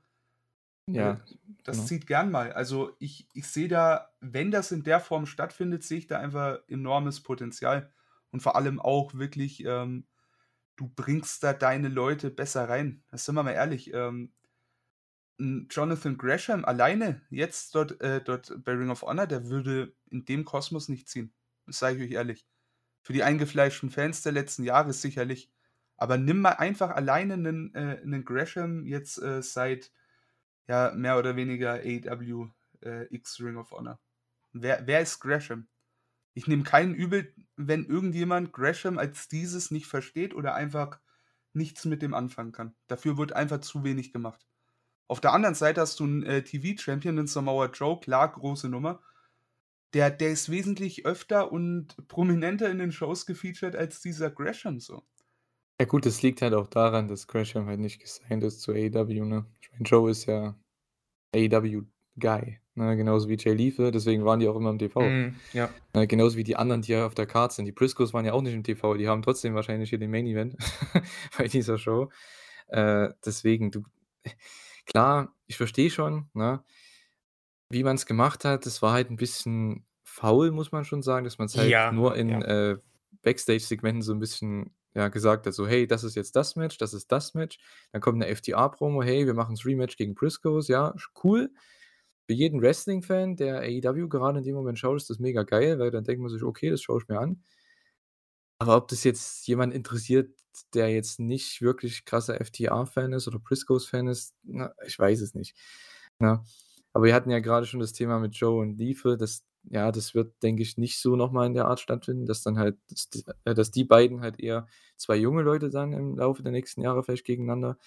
Ja, 0.87 1.21
Das 1.63 1.77
genau. 1.77 1.87
zieht 1.87 2.07
gern 2.07 2.31
mal. 2.31 2.51
Also 2.53 2.95
ich, 2.99 3.29
ich 3.33 3.47
sehe 3.47 3.67
da, 3.67 4.11
wenn 4.19 4.51
das 4.51 4.71
in 4.71 4.83
der 4.83 4.99
Form 4.99 5.25
stattfindet, 5.25 5.83
sehe 5.83 5.99
ich 5.99 6.07
da 6.07 6.19
einfach 6.19 6.59
enormes 6.67 7.21
Potenzial. 7.23 7.91
Und 8.31 8.41
vor 8.41 8.55
allem 8.55 8.79
auch 8.79 9.13
wirklich, 9.13 9.63
ähm, 9.65 10.07
du 10.75 10.89
bringst 10.89 11.43
da 11.43 11.53
deine 11.53 11.89
Leute 11.89 12.31
besser 12.31 12.69
rein. 12.69 13.03
Das 13.11 13.25
sind 13.25 13.35
wir 13.35 13.43
mal 13.43 13.51
ehrlich. 13.51 13.93
Ähm, 13.93 14.33
ein 15.39 15.67
Jonathan 15.69 16.17
Gresham 16.17 16.63
alleine 16.65 17.21
jetzt 17.29 17.73
dort, 17.75 17.99
äh, 18.01 18.21
dort 18.23 18.53
bei 18.63 18.73
Ring 18.73 18.89
of 18.89 19.01
Honor, 19.01 19.27
der 19.27 19.47
würde 19.49 19.95
in 20.09 20.25
dem 20.25 20.45
Kosmos 20.45 20.89
nicht 20.89 21.09
ziehen. 21.09 21.33
Das 21.65 21.79
sage 21.79 21.97
ich 21.97 22.11
euch 22.11 22.15
ehrlich. 22.15 22.45
Für 23.03 23.13
die 23.13 23.23
eingefleischten 23.23 23.89
Fans 23.91 24.21
der 24.23 24.31
letzten 24.33 24.63
Jahre 24.63 24.93
sicherlich. 24.93 25.51
Aber 25.97 26.17
nimm 26.17 26.41
mal 26.41 26.51
einfach 26.53 26.91
alleine 26.91 27.35
einen, 27.35 27.73
äh, 27.75 27.99
einen 28.03 28.25
Gresham 28.25 28.85
jetzt 28.85 29.17
äh, 29.21 29.41
seit 29.41 29.91
ja, 30.67 30.91
mehr 30.95 31.17
oder 31.17 31.35
weniger 31.35 31.73
AEW 31.73 32.49
äh, 32.81 33.13
X 33.13 33.39
Ring 33.39 33.57
of 33.57 33.71
Honor. 33.71 33.99
Wer, 34.53 34.85
wer 34.85 35.01
ist 35.01 35.19
Gresham? 35.19 35.67
Ich 36.33 36.47
nehme 36.47 36.63
keinen 36.63 36.95
übel, 36.95 37.33
wenn 37.55 37.85
irgendjemand 37.85 38.53
Gresham 38.53 38.97
als 38.97 39.27
dieses 39.27 39.71
nicht 39.71 39.87
versteht 39.87 40.33
oder 40.33 40.55
einfach 40.55 40.99
nichts 41.53 41.85
mit 41.85 42.01
dem 42.01 42.13
anfangen 42.13 42.51
kann. 42.51 42.75
Dafür 42.87 43.17
wird 43.17 43.33
einfach 43.33 43.61
zu 43.61 43.83
wenig 43.83 44.11
gemacht. 44.11 44.45
Auf 45.07 45.21
der 45.21 45.33
anderen 45.33 45.55
Seite 45.55 45.81
hast 45.81 45.99
du 45.99 46.05
einen 46.05 46.23
äh, 46.23 46.43
TV-Champion, 46.43 47.15
den 47.15 47.27
Samoa 47.27 47.67
Joe, 47.67 47.99
klar, 47.99 48.31
große 48.31 48.69
Nummer. 48.69 49.01
Der, 49.93 50.09
der 50.09 50.31
ist 50.31 50.49
wesentlich 50.49 51.05
öfter 51.05 51.51
und 51.51 52.07
prominenter 52.07 52.69
in 52.71 52.79
den 52.79 52.91
Shows 52.91 53.27
gefeatured 53.27 53.75
als 53.75 54.01
dieser 54.01 54.31
Gresham 54.31 54.79
so. 54.79 55.05
Ja 55.79 55.85
gut, 55.85 56.05
das 56.05 56.21
liegt 56.21 56.41
halt 56.41 56.53
auch 56.53 56.67
daran, 56.67 57.07
dass 57.07 57.27
Gresham 57.27 57.65
halt 57.65 57.79
nicht 57.79 57.99
gesigned 57.99 58.43
ist 58.43 58.61
zu 58.61 58.71
AEW, 58.71 59.25
ne? 59.25 59.45
Ich 59.61 59.71
meine, 59.71 59.83
Joe 59.83 60.11
ist 60.11 60.25
ja 60.25 60.55
AEW-Guy, 61.35 62.59
ne? 62.75 62.95
Genauso 62.97 63.27
wie 63.27 63.37
Jay 63.37 63.53
Lethal, 63.53 63.91
deswegen 63.91 64.23
waren 64.23 64.39
die 64.39 64.47
auch 64.47 64.55
immer 64.55 64.69
im 64.69 64.77
TV. 64.77 65.01
Mm, 65.01 65.35
ja. 65.53 65.69
Ne? 65.95 66.07
Genauso 66.07 66.37
wie 66.37 66.43
die 66.43 66.55
anderen, 66.55 66.83
die 66.83 66.91
ja 66.91 67.07
auf 67.07 67.15
der 67.15 67.25
Card 67.25 67.53
sind. 67.53 67.65
Die 67.65 67.71
Briscoes 67.71 68.13
waren 68.13 68.25
ja 68.25 68.33
auch 68.33 68.41
nicht 68.41 68.53
im 68.53 68.63
TV, 68.63 68.95
die 68.95 69.07
haben 69.07 69.23
trotzdem 69.23 69.55
wahrscheinlich 69.55 69.89
hier 69.89 69.99
den 69.99 70.11
Main-Event 70.11 70.55
bei 71.37 71.47
dieser 71.47 71.79
Show. 71.79 72.11
Äh, 72.67 73.09
deswegen, 73.25 73.71
du, 73.71 73.83
klar, 74.85 75.35
ich 75.47 75.57
verstehe 75.57 75.89
schon, 75.89 76.29
ne? 76.33 76.63
Wie 77.69 77.83
man 77.83 77.95
es 77.95 78.05
gemacht 78.05 78.45
hat, 78.45 78.67
das 78.67 78.83
war 78.83 78.93
halt 78.93 79.09
ein 79.09 79.15
bisschen 79.15 79.87
faul, 80.03 80.51
muss 80.51 80.71
man 80.71 80.85
schon 80.85 81.01
sagen, 81.01 81.23
dass 81.23 81.39
man 81.39 81.47
es 81.47 81.57
halt 81.57 81.69
Ja, 81.69 81.91
nur 81.91 82.15
in 82.15 82.29
ja. 82.29 82.41
äh, 82.41 82.77
Backstage-Segmenten 83.23 84.03
so 84.03 84.13
ein 84.13 84.19
bisschen 84.19 84.75
ja, 84.95 85.07
gesagt 85.09 85.47
hat, 85.47 85.53
so, 85.53 85.67
hey, 85.67 85.87
das 85.87 86.03
ist 86.03 86.15
jetzt 86.15 86.35
das 86.35 86.55
Match, 86.55 86.77
das 86.77 86.93
ist 86.93 87.11
das 87.11 87.33
Match. 87.33 87.57
Dann 87.91 88.01
kommt 88.01 88.23
eine 88.23 88.35
FTA-Promo, 88.35 89.03
hey, 89.03 89.25
wir 89.25 89.33
machen 89.33 89.55
das 89.55 89.65
Rematch 89.65 89.97
gegen 89.97 90.15
Briscoes, 90.15 90.67
ja, 90.67 90.93
cool. 91.23 91.51
Für 92.27 92.33
jeden 92.33 92.61
Wrestling-Fan, 92.61 93.35
der 93.35 93.61
AEW 93.61 94.07
gerade 94.07 94.39
in 94.39 94.45
dem 94.45 94.55
Moment 94.55 94.79
schaut, 94.79 94.97
ist 94.97 95.09
das 95.09 95.19
mega 95.19 95.43
geil, 95.43 95.79
weil 95.79 95.91
dann 95.91 96.03
denkt 96.03 96.21
man 96.21 96.29
sich, 96.31 96.43
okay, 96.43 96.69
das 96.69 96.81
schaue 96.81 97.01
ich 97.01 97.07
mir 97.07 97.19
an. 97.19 97.43
Aber 98.59 98.77
ob 98.77 98.87
das 98.87 99.03
jetzt 99.03 99.47
jemand 99.47 99.73
interessiert, 99.73 100.29
der 100.73 100.89
jetzt 100.89 101.19
nicht 101.19 101.61
wirklich 101.61 102.05
krasser 102.05 102.35
FTA-Fan 102.43 103.13
ist 103.13 103.27
oder 103.27 103.39
Briscoes-Fan 103.39 104.07
ist, 104.07 104.35
na, 104.43 104.73
ich 104.85 104.97
weiß 104.97 105.21
es 105.21 105.33
nicht. 105.33 105.55
Na, 106.19 106.43
aber 106.93 107.05
wir 107.05 107.15
hatten 107.15 107.31
ja 107.31 107.39
gerade 107.39 107.65
schon 107.65 107.79
das 107.79 107.93
Thema 107.93 108.19
mit 108.19 108.35
Joe 108.35 108.61
und 108.61 108.77
Liefe, 108.77 109.17
das, 109.17 109.43
ja, 109.69 109.91
das 109.91 110.13
wird, 110.15 110.41
denke 110.43 110.61
ich, 110.63 110.77
nicht 110.77 110.99
so 110.99 111.15
nochmal 111.15 111.47
in 111.47 111.53
der 111.53 111.65
Art 111.67 111.79
stattfinden, 111.79 112.25
dass 112.25 112.43
dann 112.43 112.57
halt, 112.59 112.77
dass 112.89 113.09
die, 113.09 113.23
äh, 113.45 113.53
dass 113.53 113.71
die 113.71 113.83
beiden 113.85 114.21
halt 114.21 114.39
eher 114.39 114.67
zwei 114.97 115.15
junge 115.15 115.41
Leute 115.43 115.69
dann 115.69 115.93
im 115.93 116.17
Laufe 116.17 116.43
der 116.43 116.51
nächsten 116.51 116.81
Jahre 116.81 117.03
vielleicht 117.03 117.25
gegeneinander 117.25 117.77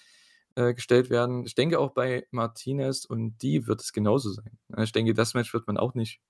äh, 0.55 0.73
gestellt 0.73 1.09
werden. 1.09 1.45
Ich 1.45 1.55
denke 1.55 1.79
auch 1.79 1.91
bei 1.93 2.27
Martinez 2.31 3.05
und 3.05 3.37
die 3.43 3.67
wird 3.67 3.81
es 3.81 3.93
genauso 3.93 4.31
sein. 4.31 4.57
Ja, 4.69 4.83
Ich 4.83 4.91
denke, 4.91 5.13
das 5.13 5.33
Match 5.35 5.53
wird 5.53 5.67
man 5.67 5.77
auch 5.77 5.93
nicht 5.95 6.21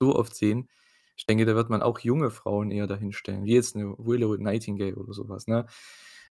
so 0.00 0.14
oft 0.16 0.34
sehen. 0.34 0.68
Ich 1.16 1.26
denke, 1.26 1.44
da 1.44 1.54
wird 1.54 1.70
man 1.70 1.82
auch 1.82 1.98
junge 2.00 2.30
Frauen 2.30 2.70
eher 2.70 2.86
dahin 2.86 3.12
stellen, 3.12 3.44
wie 3.44 3.54
jetzt 3.54 3.76
eine 3.76 3.94
Willow 3.98 4.36
Nightingale 4.36 4.96
oder 4.96 5.12
sowas, 5.12 5.46
ne? 5.46 5.66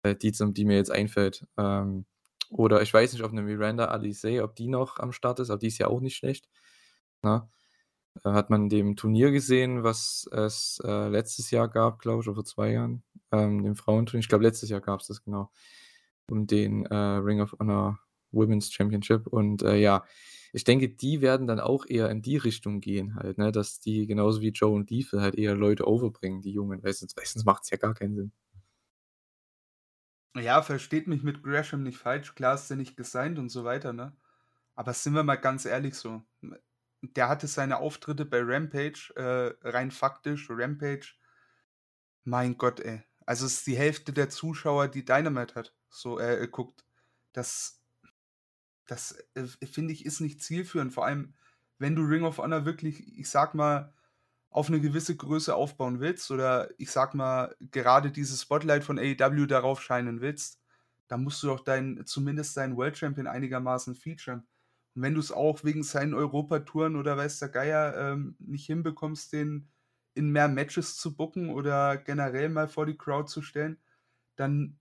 Äh, 0.04 0.16
Die, 0.16 0.32
die 0.32 0.66
mir 0.66 0.78
jetzt 0.78 0.92
einfällt. 0.92 1.48
Ähm, 1.58 2.06
oder 2.50 2.82
ich 2.82 2.94
weiß 2.94 3.14
nicht, 3.14 3.24
ob 3.24 3.32
eine 3.32 3.42
Miranda 3.44 3.86
Alice, 3.88 4.26
ob 4.42 4.56
die 4.56 4.68
noch 4.68 5.00
am 5.00 5.12
Start 5.12 5.40
ist, 5.40 5.50
aber 5.50 5.60
die 5.60 5.68
ist 5.68 5.80
ja 5.80 5.88
auch 5.88 6.00
nicht 6.02 6.16
schlecht. 6.16 6.48
Ne? 7.24 7.50
Äh, 8.24 8.32
Hat 8.32 8.49
man 8.49 8.70
dem 8.70 8.95
Turnier 8.95 9.32
gesehen, 9.32 9.84
was 9.84 10.28
es 10.32 10.80
äh, 10.84 11.07
letztes 11.09 11.51
Jahr 11.51 11.68
gab, 11.68 11.99
glaube 11.99 12.22
ich, 12.22 12.28
oder 12.28 12.36
vor 12.36 12.45
zwei 12.45 12.72
Jahren, 12.74 13.03
ähm, 13.32 13.63
dem 13.63 13.76
Frauenturnier. 13.76 14.22
Ich 14.22 14.30
glaube, 14.30 14.43
letztes 14.43 14.70
Jahr 14.70 14.82
gab 14.82 15.01
es 15.01 15.07
das 15.07 15.24
genau. 15.24 15.51
Um 16.30 16.47
den 16.47 16.86
äh, 16.86 16.95
Ring 16.95 17.41
of 17.41 17.55
Honor 17.59 17.99
Women's 18.32 18.72
Championship. 18.72 19.28
Und 19.28 19.63
äh, 19.63 19.78
ja, 19.78 20.03
ich 20.53 20.63
denke, 20.63 20.89
die 20.89 21.22
werden 21.22 21.47
dann 21.47 21.59
auch 21.59 21.86
eher 21.88 22.09
in 22.09 22.22
die 22.22 22.38
Richtung 22.38 22.80
gehen 22.80 23.15
halt, 23.15 23.38
ne, 23.38 23.51
dass 23.51 23.80
die 23.80 24.07
genauso 24.07 24.41
wie 24.41 24.49
Joe 24.49 24.74
und 24.76 24.89
Lethal 24.89 25.22
halt 25.22 25.36
eher 25.36 25.55
Leute 25.55 25.88
overbringen, 25.88 26.41
die 26.41 26.51
Jungen, 26.51 26.84
weil 26.84 26.93
sonst 26.93 27.45
macht 27.45 27.63
es 27.63 27.70
ja 27.70 27.78
gar 27.78 27.93
keinen 27.93 28.15
Sinn. 28.15 28.32
Ja, 30.36 30.61
versteht 30.61 31.07
mich 31.07 31.24
mit 31.24 31.41
Gresham 31.41 31.84
nicht 31.84 31.97
falsch, 31.97 32.36
klar 32.36 32.55
ist 32.55 32.70
der 32.70 32.78
nicht 32.78 32.95
gesigned 32.95 33.39
und 33.39 33.49
so 33.49 33.63
weiter, 33.63 33.93
ne? 33.93 34.15
Aber 34.76 34.93
sind 34.93 35.13
wir 35.13 35.24
mal 35.24 35.36
ganz 35.38 35.65
ehrlich 35.65 35.95
so, 35.95 36.22
der 37.02 37.30
hatte 37.30 37.48
seine 37.48 37.78
Auftritte 37.78 38.26
bei 38.26 38.41
Rampage, 38.41 39.14
äh, 39.16 39.68
rein 39.68 39.91
faktisch, 39.91 40.48
Rampage, 40.50 41.16
mein 42.24 42.58
Gott, 42.58 42.80
ey. 42.80 43.04
Also 43.26 43.45
es 43.45 43.56
ist 43.60 43.68
die 43.68 43.78
Hälfte 43.78 44.14
der 44.14 44.30
Zuschauer, 44.30 44.88
die 44.88 45.06
Dynamite 45.06 45.56
hat, 45.56 45.76
so 45.89 46.20
äh, 46.20 46.48
guckt. 46.50 46.86
Das, 47.34 47.82
das 48.86 49.18
äh, 49.36 49.45
finde 49.66 49.93
ich, 49.93 50.06
ist 50.06 50.22
nicht 50.22 50.41
zielführend. 50.41 50.93
Vor 50.93 51.06
allem, 51.06 51.34
wenn 51.78 51.95
du 51.95 52.04
Ring 52.04 52.24
of 52.24 52.38
Honor 52.38 52.66
wirklich, 52.66 53.18
ich 53.18 53.30
sag 53.30 53.54
mal, 53.54 53.93
auf 54.50 54.70
eine 54.70 54.80
gewisse 54.80 55.16
Größe 55.16 55.54
aufbauen 55.54 56.00
willst 56.00 56.32
oder 56.32 56.70
ich 56.78 56.89
sag 56.89 57.14
mal, 57.14 57.56
gerade 57.60 58.12
dieses 58.12 58.41
Spotlight 58.41 58.84
von 58.84 58.98
AEW 58.98 59.45
darauf 59.45 59.82
scheinen 59.82 60.22
willst, 60.22 60.60
dann 61.08 61.24
musst 61.24 61.43
du 61.43 61.48
doch 61.48 61.60
dein, 61.60 62.06
zumindest 62.06 62.58
deinen 62.58 62.76
World 62.78 62.98
Champion 62.98 63.28
einigermaßen 63.28 63.95
featuren. 63.95 64.48
Und 64.98 65.04
wenn 65.04 65.14
du 65.14 65.20
es 65.20 65.32
auch 65.32 65.64
wegen 65.64 65.84
seinen 65.84 66.16
Europatouren 66.16 66.95
oder 66.95 67.16
weiß 67.16 67.38
der 67.38 67.50
Geier 67.50 67.95
ähm, 67.95 68.36
nicht 68.39 68.66
hinbekommst, 68.66 69.32
den 69.32 69.68
in 70.16 70.32
mehr 70.32 70.48
Matches 70.48 70.98
zu 70.98 71.16
bucken 71.16 71.52
oder 71.52 71.98
generell 71.98 72.50
mal 72.50 72.68
vor 72.68 72.88
die 72.88 72.98
Crowd 72.98 73.30
zu 73.30 73.43
stellen, 73.43 73.78
dann 74.38 74.80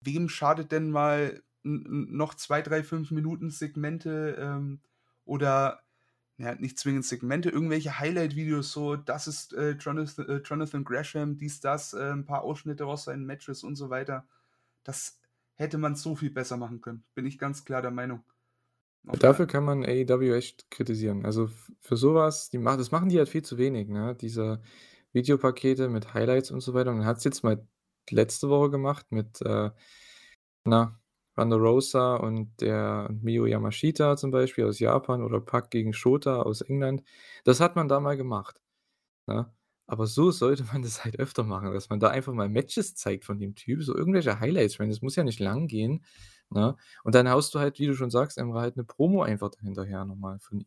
wem 0.00 0.30
schadet 0.30 0.72
denn 0.72 0.90
mal 0.90 1.42
noch 1.62 2.32
zwei, 2.32 2.62
drei, 2.62 2.82
fünf 2.82 3.10
Minuten 3.10 3.50
Segmente 3.50 4.34
ähm, 4.40 4.80
oder 5.26 5.82
ja, 6.38 6.54
nicht 6.54 6.78
zwingend 6.78 7.04
Segmente, 7.04 7.50
irgendwelche 7.50 7.98
Highlight-Videos, 7.98 8.72
so, 8.72 8.96
das 8.96 9.26
ist 9.26 9.52
äh, 9.52 9.72
Jonathan, 9.72 10.26
äh, 10.26 10.40
Jonathan, 10.42 10.84
Gresham, 10.84 11.36
dies, 11.36 11.60
das, 11.60 11.92
äh, 11.92 12.12
ein 12.12 12.24
paar 12.24 12.44
Ausschnitte 12.44 12.86
aus 12.86 13.04
seinen 13.04 13.26
Matches 13.26 13.62
und 13.62 13.76
so 13.76 13.90
weiter. 13.90 14.26
Das 14.84 15.20
hätte 15.56 15.76
man 15.76 15.96
so 15.96 16.16
viel 16.16 16.30
besser 16.30 16.56
machen 16.56 16.80
können, 16.80 17.04
bin 17.14 17.26
ich 17.26 17.38
ganz 17.38 17.66
klar 17.66 17.82
der 17.82 17.90
Meinung. 17.90 18.24
Dafür 19.04 19.46
kann 19.46 19.64
man 19.64 19.84
AEW 19.84 20.34
echt 20.34 20.70
kritisieren. 20.70 21.24
Also 21.24 21.48
für 21.80 21.96
sowas, 21.96 22.50
die 22.50 22.58
machen, 22.58 22.78
das 22.78 22.90
machen 22.90 23.08
die 23.08 23.18
halt 23.18 23.28
viel 23.28 23.42
zu 23.42 23.58
wenig, 23.58 23.88
ne? 23.88 24.14
Diese 24.20 24.60
Videopakete 25.12 25.88
mit 25.88 26.14
Highlights 26.14 26.50
und 26.50 26.60
so 26.60 26.74
weiter. 26.74 26.90
Und 26.90 26.98
man 26.98 27.06
hat 27.06 27.18
es 27.18 27.24
jetzt 27.24 27.42
mal 27.42 27.66
letzte 28.10 28.48
Woche 28.50 28.70
gemacht 28.70 29.06
mit, 29.10 29.40
äh, 29.42 29.70
na, 30.64 31.00
Randa 31.36 31.56
Rosa 31.56 32.16
und 32.16 32.60
der 32.60 33.08
Mio 33.22 33.46
Yamashita 33.46 34.16
zum 34.16 34.30
Beispiel 34.30 34.64
aus 34.66 34.78
Japan 34.78 35.22
oder 35.22 35.40
Pack 35.40 35.70
gegen 35.70 35.92
Shota 35.92 36.42
aus 36.42 36.60
England. 36.60 37.02
Das 37.44 37.60
hat 37.60 37.76
man 37.76 37.88
da 37.88 38.00
mal 38.00 38.16
gemacht, 38.16 38.60
ne? 39.26 39.52
Aber 39.86 40.06
so 40.06 40.30
sollte 40.30 40.64
man 40.64 40.82
das 40.82 41.04
halt 41.04 41.18
öfter 41.18 41.44
machen, 41.44 41.72
dass 41.72 41.90
man 41.90 42.00
da 42.00 42.08
einfach 42.08 42.32
mal 42.32 42.48
Matches 42.48 42.94
zeigt 42.94 43.24
von 43.24 43.38
dem 43.40 43.56
Typ, 43.56 43.82
so 43.82 43.96
irgendwelche 43.96 44.40
Highlights. 44.40 44.74
Ich 44.74 44.78
meine, 44.80 44.92
das 44.92 45.02
muss 45.02 45.16
ja 45.16 45.24
nicht 45.24 45.40
lang 45.40 45.66
gehen, 45.68 46.04
ne? 46.50 46.76
Und 47.04 47.14
dann 47.14 47.28
haust 47.30 47.54
du 47.54 47.58
halt, 47.60 47.78
wie 47.78 47.86
du 47.86 47.94
schon 47.94 48.10
sagst, 48.10 48.38
Emre, 48.38 48.60
halt 48.60 48.76
'ne 48.76 48.84
Promo 48.84 49.22
einfach 49.22 49.50
dahinterher 49.50 50.04
nochmal 50.04 50.38
von 50.40 50.60
ihm. 50.60 50.66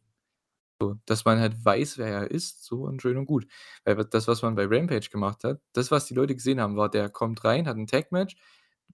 So, 0.81 0.95
dass 1.05 1.25
man 1.25 1.39
halt 1.39 1.63
weiß, 1.63 1.97
wer 1.97 2.07
er 2.07 2.31
ist, 2.31 2.65
so 2.65 2.83
und 2.83 3.01
schön 3.01 3.17
und 3.17 3.25
gut. 3.25 3.47
Weil 3.85 3.95
das, 4.05 4.27
was 4.27 4.41
man 4.41 4.55
bei 4.55 4.65
Rampage 4.67 5.09
gemacht 5.11 5.43
hat, 5.43 5.61
das, 5.73 5.91
was 5.91 6.05
die 6.07 6.13
Leute 6.15 6.35
gesehen 6.35 6.59
haben, 6.61 6.75
war, 6.77 6.89
der 6.89 7.09
kommt 7.09 7.43
rein, 7.45 7.67
hat 7.67 7.77
ein 7.77 7.87
Tag-Match, 7.87 8.35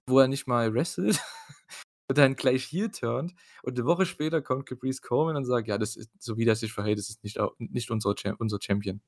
wo 0.06 0.20
er 0.20 0.28
nicht 0.28 0.46
mal 0.46 0.72
wrestelt 0.74 1.20
und 2.08 2.18
dann 2.18 2.36
gleich 2.36 2.64
hier 2.64 2.90
turnt 2.92 3.34
und 3.62 3.78
eine 3.78 3.86
Woche 3.86 4.06
später 4.06 4.42
kommt 4.42 4.66
Caprice 4.66 5.02
Coleman 5.02 5.36
und 5.36 5.44
sagt: 5.46 5.68
„Ja, 5.68 5.78
das 5.78 5.96
ist 5.96 6.10
so 6.20 6.36
wie 6.38 6.44
der 6.44 6.56
sich 6.56 6.72
verhält, 6.72 6.98
das 6.98 7.10
ist 7.10 7.24
nicht 7.24 7.38
nicht 7.58 7.90
unser 7.90 8.14
unser 8.38 8.58
Champion.“ 8.62 9.02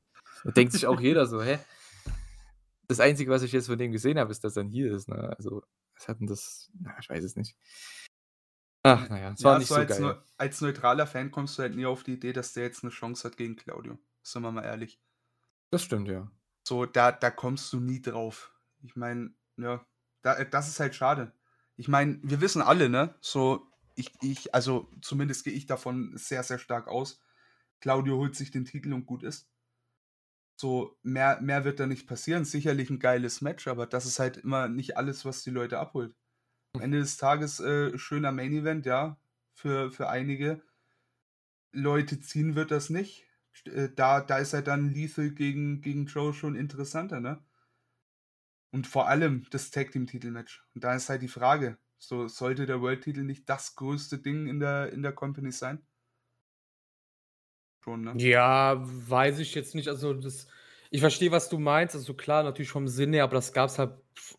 Da 0.44 0.52
denkt 0.52 0.72
sich 0.74 0.86
auch 0.88 1.00
jeder 1.00 1.26
so: 1.26 1.42
„Hä?“ 1.42 1.60
Das 2.92 3.00
Einzige, 3.00 3.30
was 3.30 3.42
ich 3.42 3.52
jetzt 3.52 3.66
von 3.68 3.78
dem 3.78 3.92
gesehen 3.92 4.18
habe, 4.18 4.30
ist, 4.32 4.44
dass 4.44 4.56
er 4.56 4.64
Heel 4.68 4.92
ist, 4.92 5.08
ne? 5.08 5.34
Also, 5.36 5.62
was 5.94 6.08
hat 6.08 6.20
denn 6.20 6.26
das 6.26 6.70
na, 6.80 6.96
ich 7.00 7.08
weiß 7.10 7.24
es 7.24 7.36
nicht. 7.36 7.54
Ach, 8.84 9.08
naja, 9.08 9.30
es 9.32 9.42
war 9.44 9.54
Ja, 9.54 9.56
nicht 9.56 9.70
so 9.70 9.74
so 9.74 9.84
als 9.84 9.86
geil. 9.86 9.98
neu 9.98 10.14
als 10.38 10.60
neutraler 10.62 11.06
Fan 11.06 11.30
kommst 11.30 11.58
du 11.58 11.62
halt 11.62 11.74
nie 11.76 11.84
auf 11.86 12.02
die 12.04 12.14
Idee, 12.14 12.32
dass 12.32 12.52
der 12.54 12.64
jetzt 12.64 12.82
'ne 12.84 12.90
Chance 12.90 13.28
hat 13.28 13.36
gegen 13.36 13.56
Claudio. 13.56 13.98
Sind 14.22 14.42
wir 14.42 14.52
mal 14.52 14.64
ehrlich. 14.64 14.98
Das 15.72 15.82
stimmt, 15.82 16.08
ja. 16.08 16.30
So, 16.66 16.86
da 16.86 17.12
da 17.12 17.30
kommst 17.30 17.72
du 17.72 17.80
nie 17.80 18.00
drauf. 18.00 18.52
Ich 18.82 18.96
meine, 18.96 19.34
ja, 19.56 19.84
da 20.22 20.34
äh, 20.36 20.48
das 20.48 20.68
ist 20.68 20.80
halt 20.80 20.94
schade. 20.94 21.32
Ich 21.76 21.88
meine, 21.88 22.20
wir 22.22 22.40
wissen 22.40 22.62
alle, 22.62 22.88
ne, 22.88 23.14
so, 23.20 23.66
ich 23.96 24.12
ich 24.22 24.54
also, 24.54 24.88
zumindest 25.02 25.44
gehe 25.44 25.52
ich 25.54 25.66
davon 25.66 26.12
sehr, 26.16 26.42
sehr 26.44 26.58
stark 26.58 26.88
aus, 26.88 27.20
Claudio 27.80 28.16
holt 28.18 28.36
sich 28.36 28.50
den 28.52 28.64
Titel 28.64 28.92
und 28.92 29.06
gut 29.06 29.22
ist. 29.24 29.51
So, 30.62 30.96
mehr 31.02 31.40
mehr 31.40 31.64
wird 31.64 31.80
da 31.80 31.88
nicht 31.88 32.06
passieren. 32.06 32.44
Sicherlich 32.44 32.88
'n 32.88 33.00
geiles 33.00 33.40
Match, 33.40 33.66
aber 33.66 33.84
das 33.84 34.06
ist 34.06 34.20
halt 34.20 34.36
immer 34.36 34.68
nicht 34.68 34.96
alles, 34.96 35.24
was 35.24 35.42
die 35.42 35.50
Leute 35.50 35.80
abholt. 35.80 36.14
Am 36.74 36.82
Ende 36.82 37.00
des 37.00 37.16
Tages, 37.18 37.60
äh, 37.60 37.98
schöner 37.98 38.32
Main 38.32 38.52
Event, 38.54 38.86
ja, 38.86 39.18
für 39.54 39.90
für 39.92 40.08
einige 40.10 40.62
Leute 41.74 42.18
ziehen 42.20 42.54
wird 42.54 42.70
das 42.70 42.88
nicht. 42.88 43.26
Äh, 43.66 43.90
da 43.94 44.20
da 44.22 44.38
ist 44.38 44.54
halt 44.54 44.68
dann 44.68 44.88
Lethal 44.90 45.30
gegen 45.32 45.82
gegen 45.82 46.06
Joe 46.06 46.32
schon 46.32 46.54
interessanter, 46.56 47.20
ne? 47.20 47.44
Und 48.74 48.86
vor 48.86 49.06
allem 49.08 49.46
das 49.50 49.70
Tag-Team-Titelmatch. 49.70 50.66
Und 50.74 50.82
da 50.84 50.94
ist 50.94 51.08
halt 51.10 51.22
die 51.22 51.28
Frage, 51.28 51.78
so, 51.98 52.26
sollte 52.28 52.66
der 52.66 52.80
World-Titel 52.80 53.22
nicht 53.22 53.48
das 53.48 53.76
größte 53.76 54.18
Ding 54.18 54.46
in 54.46 54.60
der 54.60 54.92
in 54.92 55.02
der 55.02 55.12
Company 55.12 55.52
sein? 55.52 55.86
Schon, 57.84 58.02
ne? 58.04 58.18
Ja, 58.18 58.76
weiß 58.84 59.38
ich 59.38 59.54
jetzt 59.54 59.74
nicht. 59.74 59.88
Also, 59.88 60.12
das 60.12 60.46
ich 60.90 61.00
verstehe, 61.00 61.30
was 61.32 61.48
du 61.48 61.58
meinst. 61.58 61.94
Also 61.94 62.12
klar, 62.14 62.42
natürlich 62.42 62.70
vom 62.70 62.86
Sinn 62.86 63.14
her, 63.14 63.24
aber 63.24 63.34
das 63.36 63.52
gab's 63.54 63.78
halt 63.78 63.94
f 64.16 64.36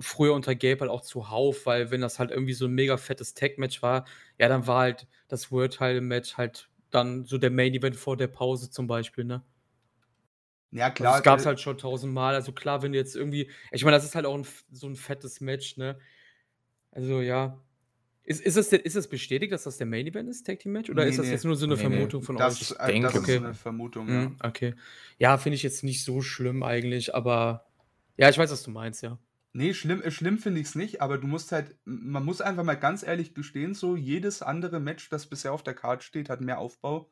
früher 0.00 0.34
unter 0.34 0.54
Gabe 0.56 0.80
halt 0.80 0.90
auch 0.90 1.00
zuhauf, 1.02 1.64
weil 1.66 1.90
wenn 1.90 2.00
das 2.02 2.18
halt 2.18 2.30
irgendwie 2.32 2.52
so 2.54 2.66
'n 2.66 2.72
mega 2.72 2.96
fettes 2.96 3.34
Tag-Match 3.34 3.82
war, 3.82 4.04
ja, 4.38 4.48
dann 4.48 4.66
war 4.66 4.80
halt 4.82 5.06
das 5.28 5.50
World-Title-Match 5.52 6.36
halt 6.36 6.68
dann 6.90 7.24
so 7.24 7.38
der 7.38 7.50
Main-Event 7.50 7.96
vor 7.96 8.16
der 8.16 8.26
Pause 8.28 8.70
zum 8.70 8.86
Beispiel, 8.88 9.24
ne? 9.24 9.44
Ja, 10.72 10.90
Also, 11.00 11.06
klar, 11.06 11.20
das 11.20 11.22
gab's 11.22 11.46
äh 11.46 11.46
halt 11.46 11.60
schon 11.60 11.78
tausendmal. 11.78 12.34
Also 12.34 12.52
klar, 12.52 12.82
wenn 12.82 12.90
du 12.92 12.98
jetzt 12.98 13.14
irgendwie 13.14 13.50
ich 13.70 13.84
meine, 13.84 13.96
das 13.96 14.04
ist 14.04 14.14
halt 14.16 14.26
auch 14.26 14.34
'n 14.34 14.40
f 14.42 14.64
so 14.72 14.88
'n 14.88 14.96
fettes 14.96 15.40
Match, 15.40 15.76
ne? 15.76 15.98
Also 16.92 17.20
ja. 17.22 17.62
Ist 18.28 18.42
ist 18.42 18.56
es 18.58 18.68
denn 18.68 18.80
ist 18.82 18.94
es 18.94 19.08
bestätigt, 19.08 19.52
dass 19.52 19.62
das 19.62 19.78
der 19.78 19.86
Main 19.86 20.06
Event 20.06 20.28
ist, 20.28 20.44
Tag 20.46 20.58
Team 20.58 20.72
Match, 20.72 20.90
oder 20.90 21.06
Ne, 21.06 21.06
ist 21.06 21.18
das 21.18 21.30
ne. 21.30 21.30
jetzt 21.30 21.46
nur 21.46 21.56
so 21.56 21.66
'ne 21.66 21.78
Ne, 21.78 21.86
ne. 21.86 22.12
Vermutung 22.12 22.22
von 22.22 22.36
Das 22.36 22.70
euch? 22.76 22.76
äh, 22.78 22.94
das 22.98 23.14
denke 23.14 23.18
ist 23.18 23.36
Okay. 23.36 23.40
'ne 23.40 23.52
Vermutung, 23.54 24.10
ja. 24.10 24.32
Mhm, 24.32 24.36
okay. 24.42 24.74
Ja, 25.18 25.38
finde 25.38 25.56
ich 25.56 25.62
jetzt 25.62 25.84
nicht 25.84 26.04
so 26.04 26.20
schlimm 26.22 26.62
eigentlich, 26.62 27.14
aber 27.14 27.66
ja, 28.18 28.28
ich 28.30 28.38
weiß, 28.38 28.50
was 28.52 28.62
du 28.64 28.70
meinst, 28.70 29.02
ja. 29.02 29.18
Ne, 29.54 29.72
schlimm 29.72 30.02
äh, 30.02 30.10
schlimm 30.10 30.38
finde 30.38 30.60
ich's 30.60 30.74
nicht, 30.74 31.00
aber 31.00 31.16
du 31.18 31.26
musst 31.26 31.52
halt 31.52 31.76
man 31.84 32.24
muss 32.24 32.40
einfach 32.42 32.64
mal 32.64 32.74
ganz 32.74 33.02
ehrlich 33.02 33.34
gestehen, 33.34 33.74
so, 33.74 33.96
jedes 33.96 34.42
andere 34.42 34.78
Match, 34.78 35.08
das 35.08 35.26
bisher 35.26 35.52
auf 35.52 35.62
der 35.62 35.74
Card 35.74 36.02
steht, 36.04 36.28
hat 36.28 36.40
mehr 36.42 36.58
Aufbau 36.58 37.10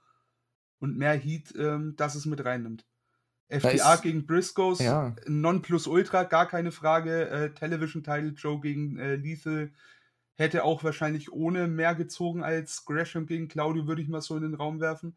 und 0.81 0.99
mehr 0.99 1.14
Heat, 1.14 1.55
ähm, 1.59 1.97
dass 1.97 2.14
es 2.17 2.27
mit 2.27 2.45
reinnimmt. 2.45 2.87
Da 3.62 3.71
FDA 3.71 3.71
ist 3.71 3.97
gegen 3.97 4.27
Briscoes, 4.27 5.03
ja. 5.05 5.19
Nonplusultra, 5.27 6.25
gar 6.25 6.49
keine 6.49 6.73
Frage. 6.73 7.29
Äh, 7.31 7.55
Television 7.55 8.05
Title 8.05 8.31
Joe 8.37 8.61
gegen, 8.61 8.99
äh, 8.99 9.17
Lethal 9.17 9.73
hätte 10.37 10.64
auch 10.64 10.84
wahrscheinlich 10.84 11.32
ohne 11.32 11.68
mehr 11.68 11.95
gezogen 11.95 12.43
als 12.45 12.84
Gresham 12.84 13.26
gegen 13.26 13.49
Claudio, 13.49 13.87
würde 13.87 14.03
ich 14.03 14.09
mal 14.09 14.20
so 14.22 14.37
in 14.37 14.43
den 14.43 14.55
Raum 14.55 14.80
werfen. 14.80 15.16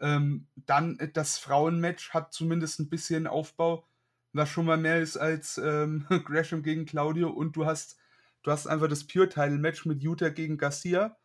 Ähm, 0.00 0.48
dann, 0.56 0.98
äh, 0.98 1.10
das 1.12 1.38
Frauenmatch 1.38 2.10
hat 2.14 2.32
zumindest 2.32 2.80
'n 2.80 2.88
bisschen 2.90 3.26
Aufbau, 3.26 3.86
was 4.32 4.48
schon 4.48 4.66
mal 4.66 4.78
mehr 4.78 5.00
ist 5.00 5.16
als, 5.16 5.58
ähm, 5.58 6.06
Gresham 6.24 6.62
gegen 6.62 6.86
Claudio 6.86 7.30
und 7.30 7.56
du 7.56 7.66
hast 7.66 7.98
du 8.42 8.50
hast 8.50 8.66
einfach 8.66 8.88
das 8.88 9.06
Pure-Title-Match 9.06 9.84
mit 9.86 10.02
Yuta 10.02 10.30
gegen 10.30 10.56
Garcia, 10.58 11.18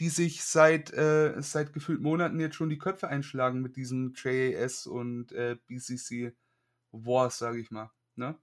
die 0.00 0.08
sich 0.08 0.44
seit 0.44 0.92
äh, 0.92 1.34
seit 1.42 1.72
gefühlt 1.72 2.00
Monaten 2.02 2.40
jetzt 2.40 2.56
schon 2.56 2.70
die 2.70 2.78
Köpfe 2.78 3.08
einschlagen 3.08 3.62
mit 3.62 3.76
diesem 3.76 4.12
JAS 4.16 4.86
und, 4.86 5.32
äh, 5.32 5.56
BCC 5.66 6.34
Wars, 6.92 7.38
sage 7.38 7.60
ich 7.60 7.70
mal, 7.70 7.90
ne? 8.16 8.38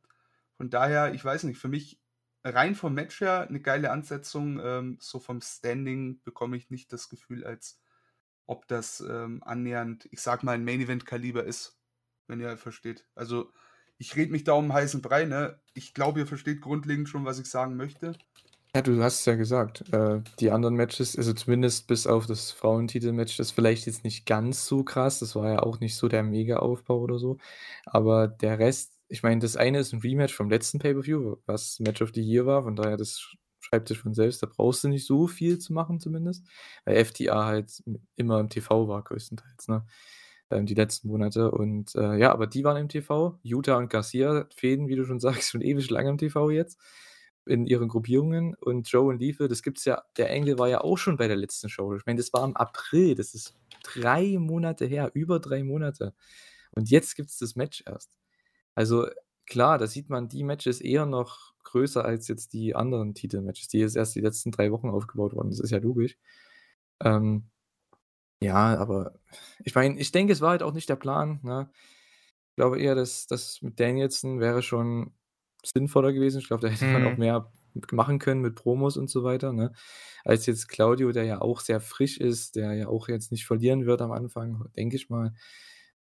Von 0.57 0.69
daher, 0.69 1.13
ich 1.13 1.23
weiß 1.25 1.43
nicht, 1.45 1.59
für 1.59 1.69
mich 1.69 2.00
rein 2.43 2.75
vom 2.75 2.93
Match 2.93 3.21
her 3.21 3.47
'ne 3.49 3.61
geile 3.61 3.91
Ansetzung, 3.91 4.59
ähm, 4.63 4.97
so 5.01 5.19
vom 5.19 5.41
Standing 5.41 6.21
bekomme 6.23 6.57
ich 6.57 6.69
nicht 6.69 6.91
das 6.93 7.09
Gefühl, 7.09 7.45
als 7.45 7.81
ob 8.47 8.67
das, 8.67 9.01
ähm, 9.01 9.43
annähernd, 9.43 10.07
ich 10.11 10.21
sage 10.21 10.45
mal, 10.45 10.55
'n 10.57 10.65
Main-Event-Kaliber 10.65 11.43
ist, 11.45 11.79
wenn 12.27 12.39
ihr 12.41 12.57
versteht. 12.57 13.07
Also, 13.15 13.53
ich 13.99 14.15
rede 14.15 14.31
mich 14.31 14.43
da 14.45 14.53
um 14.53 14.73
heißen 14.73 15.01
Brei, 15.01 15.25
ne? 15.25 15.61
Ich 15.75 15.93
glaube, 15.93 16.19
ihr 16.21 16.27
versteht 16.27 16.61
grundlegend 16.61 17.09
schon, 17.09 17.25
was 17.25 17.39
ich 17.39 17.49
sagen 17.49 17.77
möchte. 17.77 18.21
Ja, 18.75 18.81
du 18.81 19.03
hast 19.03 19.19
es 19.19 19.25
ja 19.25 19.35
gesagt. 19.35 19.83
Äh, 19.93 20.21
die 20.39 20.49
anderen 20.49 20.75
Matches, 20.75 21.17
also 21.17 21.33
zumindest 21.33 21.87
bis 21.87 22.07
auf 22.07 22.25
das 22.25 22.51
Frauentitel-Match, 22.51 23.35
das 23.35 23.51
vielleicht 23.51 23.85
jetzt 23.85 24.05
nicht 24.05 24.25
ganz 24.25 24.65
so 24.65 24.83
krass. 24.85 25.19
Das 25.19 25.35
war 25.35 25.49
ja 25.51 25.59
auch 25.59 25.81
nicht 25.81 25.95
so 25.97 26.07
der 26.07 26.23
Mega-Aufbau 26.23 26.99
oder 26.99 27.19
so. 27.19 27.37
Aber 27.85 28.29
der 28.29 28.59
Rest, 28.59 29.00
ich 29.11 29.23
meine, 29.23 29.41
das 29.41 29.57
eine 29.57 29.79
ist 29.79 29.93
'n 29.93 30.01
Rematch 30.01 30.33
vom 30.35 30.49
letzten 30.49 30.79
Pay-Per-View, 30.79 31.37
was 31.45 31.79
Match 31.79 32.01
of 32.01 32.11
the 32.15 32.21
Year 32.21 32.45
war, 32.45 32.63
von 32.63 32.75
daher 32.75 32.97
das 32.97 33.19
sch 33.19 33.37
schreibt 33.63 33.89
sich 33.89 33.99
von 33.99 34.13
selbst, 34.15 34.41
da 34.43 34.47
brauchst 34.47 34.83
du 34.83 34.87
nicht 34.89 35.05
so 35.05 35.27
viel 35.27 35.59
zu 35.59 35.73
machen 35.73 35.99
zumindest, 35.99 36.47
weil 36.85 36.97
FTA 37.05 37.45
halt 37.45 37.83
immer 38.15 38.39
im 38.39 38.49
TV 38.49 38.87
war 38.87 39.03
größtenteils, 39.03 39.67
ne? 39.67 39.85
Ähm, 40.51 40.65
die 40.65 40.73
letzten 40.75 41.07
Monate 41.09 41.51
und, 41.51 41.95
äh, 41.95 42.17
ja, 42.17 42.31
aber 42.33 42.47
die 42.47 42.63
waren 42.63 42.77
im 42.77 42.89
TV. 42.89 43.39
Utah 43.43 43.77
und 43.77 43.89
Garcia 43.89 44.47
fäden, 44.55 44.87
wie 44.87 44.95
du 44.95 45.05
schon 45.05 45.19
sagst, 45.21 45.51
schon 45.51 45.61
ewig 45.61 45.89
lange 45.91 46.09
im 46.11 46.17
TV 46.17 46.49
jetzt 46.51 46.79
in 47.47 47.65
ihren 47.67 47.87
Gruppierungen 47.89 48.55
und 48.55 48.89
Joe 48.91 49.09
und 49.09 49.19
Liefe, 49.19 49.47
das 49.47 49.63
gibt's 49.63 49.85
ja 49.85 50.03
der 50.17 50.29
Engel 50.31 50.59
war 50.59 50.69
ja 50.69 50.81
auch 50.81 50.97
schon 50.97 51.17
bei 51.17 51.27
der 51.27 51.37
letzten 51.37 51.69
Show. 51.69 51.95
Ich 51.95 52.05
meine, 52.05 52.17
das 52.19 52.33
war 52.33 52.45
im 52.45 52.55
April, 52.57 53.15
das 53.15 53.33
ist 53.33 53.55
drei 53.83 54.37
Monate 54.39 54.85
her, 54.85 55.11
über 55.15 55.39
drei 55.39 55.63
Monate. 55.63 56.13
Und 56.71 56.89
jetzt 56.91 57.15
gibt 57.15 57.29
es 57.31 57.37
das 57.39 57.55
Match 57.55 57.83
erst. 57.87 58.09
Also 58.75 59.07
klar, 59.45 59.77
da 59.77 59.87
sieht 59.87 60.09
man 60.09 60.29
die 60.29 60.43
Matches 60.43 60.81
eher 60.81 61.05
noch 61.05 61.53
größer 61.63 62.03
als 62.03 62.27
jetzt 62.27 62.53
die 62.53 62.75
anderen 62.75 63.13
Titelmatches, 63.13 63.67
die 63.67 63.79
jetzt 63.79 63.95
erst 63.95 64.15
die 64.15 64.21
letzten 64.21 64.51
drei 64.51 64.71
Wochen 64.71 64.89
aufgebaut 64.89 65.33
wurden. 65.33 65.49
Das 65.49 65.59
ist 65.59 65.71
ja 65.71 65.79
logisch. 65.79 66.17
Ähm, 67.03 67.49
ja, 68.41 68.77
aber 68.77 69.13
ich 69.63 69.75
meine, 69.75 69.99
ich 69.99 70.11
denke, 70.11 70.33
es 70.33 70.41
war 70.41 70.51
halt 70.51 70.63
auch 70.63 70.73
nicht 70.73 70.89
der 70.89 70.95
Plan. 70.95 71.39
Ne? 71.43 71.69
Ich 72.49 72.55
glaube 72.55 72.79
eher, 72.79 72.95
dass 72.95 73.27
das 73.27 73.61
mit 73.61 73.79
Danielson 73.79 74.39
wäre 74.39 74.63
schon 74.63 75.13
sinnvoller 75.63 76.11
gewesen. 76.11 76.39
Ich 76.39 76.47
glaube, 76.47 76.61
da 76.61 76.73
hätte 76.73 76.85
man 76.85 77.05
auch 77.05 77.13
mhm. 77.13 77.19
mehr 77.19 77.51
machen 77.91 78.19
können 78.19 78.41
mit 78.41 78.55
Promos 78.55 78.97
und 78.97 79.09
so 79.09 79.23
weiter, 79.23 79.53
ne? 79.53 79.71
Als 80.25 80.45
jetzt 80.45 80.67
Claudio, 80.67 81.11
der 81.11 81.23
ja 81.23 81.39
auch 81.41 81.61
sehr 81.61 81.79
frisch 81.79 82.17
ist, 82.17 82.55
der 82.55 82.73
ja 82.73 82.87
auch 82.87 83.07
jetzt 83.07 83.31
nicht 83.31 83.45
verlieren 83.45 83.85
wird 83.85 84.01
am 84.01 84.11
Anfang, 84.11 84.69
denke 84.75 84.95
ich 84.95 85.09
mal. 85.09 85.33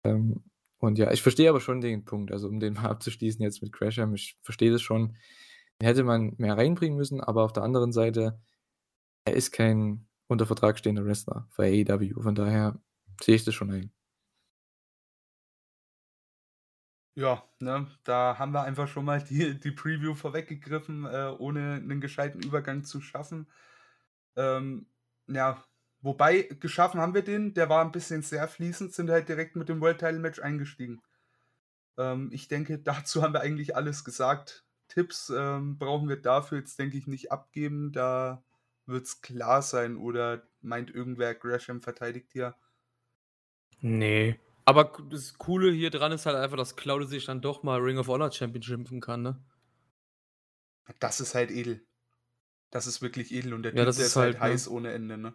Ähm, 0.04 0.44
und 0.78 0.98
ja, 0.98 1.10
ich 1.12 1.22
verstehe 1.22 1.48
aber 1.48 1.60
schon 1.60 1.80
den 1.80 2.04
Punkt, 2.04 2.32
also 2.32 2.48
um 2.48 2.60
den 2.60 2.74
mal 2.74 2.86
abzuschließen 2.90 3.42
jetzt 3.42 3.62
mit 3.62 3.72
Crasham, 3.72 4.14
ich 4.14 4.38
verstehe 4.42 4.72
das 4.72 4.82
schon. 4.82 5.16
Hätte 5.82 6.04
man 6.04 6.34
mehr 6.38 6.56
reinbringen 6.56 6.96
müssen, 6.96 7.20
aber 7.20 7.44
auf 7.44 7.52
der 7.52 7.62
anderen 7.62 7.92
Seite, 7.92 8.40
er 9.26 9.34
ist 9.34 9.52
kein 9.52 10.08
unter 10.28 10.46
Vertrag 10.46 10.78
stehender 10.78 11.04
Wrestler 11.04 11.46
für 11.50 11.64
AEW, 11.64 12.22
von 12.22 12.34
daher 12.34 12.80
sehe 13.20 13.36
ich 13.36 13.44
das 13.44 13.54
schon 13.54 13.70
ein. 13.70 13.92
Ja, 17.18 17.42
ne, 17.60 17.86
da 18.04 18.38
haben 18.38 18.52
wir 18.52 18.62
einfach 18.64 18.88
schon 18.88 19.06
mal 19.06 19.22
die, 19.22 19.58
die 19.58 19.70
Preview 19.70 20.14
vorweggegriffen, 20.14 21.06
äh, 21.06 21.34
ohne 21.38 21.74
einen 21.74 22.00
gescheiten 22.00 22.42
Übergang 22.42 22.84
zu 22.84 23.00
schaffen. 23.00 23.48
Ähm, 24.36 24.86
ja, 25.26 25.64
wobei 26.06 26.42
geschaffen 26.42 27.00
haben 27.00 27.14
wir 27.14 27.22
den, 27.22 27.52
der 27.54 27.68
war 27.68 27.84
ein 27.84 27.92
bisschen 27.92 28.22
sehr 28.22 28.48
fließend, 28.48 28.94
sind 28.94 29.10
halt 29.10 29.28
direkt 29.28 29.56
mit 29.56 29.68
dem 29.68 29.80
World 29.80 29.98
Title 29.98 30.20
Match 30.20 30.40
eingestiegen. 30.40 31.02
Ähm, 31.98 32.30
ich 32.32 32.48
denke, 32.48 32.78
dazu 32.84 33.22
haben 33.22 33.34
wir 33.34 33.40
eigentlich 33.40 33.76
alles 33.76 34.04
gesagt. 34.04 34.64
Tipps 34.88 35.30
ähm, 35.30 35.78
brauchen 35.78 36.08
wir 36.08 36.16
dafür 36.16 36.58
jetzt, 36.58 36.78
denke 36.78 36.96
ich, 36.96 37.06
nicht 37.06 37.32
abgeben. 37.32 37.92
Da 37.92 38.42
wird 38.86 39.04
es 39.04 39.20
klar 39.20 39.60
sein. 39.62 39.96
Oder 39.96 40.42
meint 40.60 40.94
irgendwer, 40.94 41.34
Gresham 41.34 41.82
verteidigt 41.82 42.30
hier? 42.32 42.54
Nee, 43.80 44.38
aber 44.66 44.92
das 45.10 45.38
Coole 45.38 45.70
hier 45.70 45.90
dran 45.90 46.10
ist 46.10 46.26
halt 46.26 46.36
einfach, 46.36 46.56
dass 46.56 46.74
Claudio 46.74 47.06
sich 47.06 47.24
dann 47.24 47.40
doch 47.40 47.62
mal 47.62 47.80
Ring 47.80 47.98
of 47.98 48.08
Honor 48.08 48.32
Championshipen 48.32 49.00
kann, 49.00 49.22
ne? 49.22 49.40
Das 50.98 51.20
ist 51.20 51.36
halt 51.36 51.52
edel. 51.52 51.86
Das 52.70 52.88
ist 52.88 53.00
wirklich 53.00 53.32
edel 53.32 53.54
und 53.54 53.62
der 53.62 53.74
ja, 53.74 53.84
Typ, 53.84 53.94
der 53.94 54.06
ist 54.06 54.16
halt, 54.16 54.40
halt 54.40 54.52
heiß 54.52 54.66
ne? 54.66 54.72
ohne 54.72 54.92
Ende, 54.92 55.18
ne? 55.18 55.34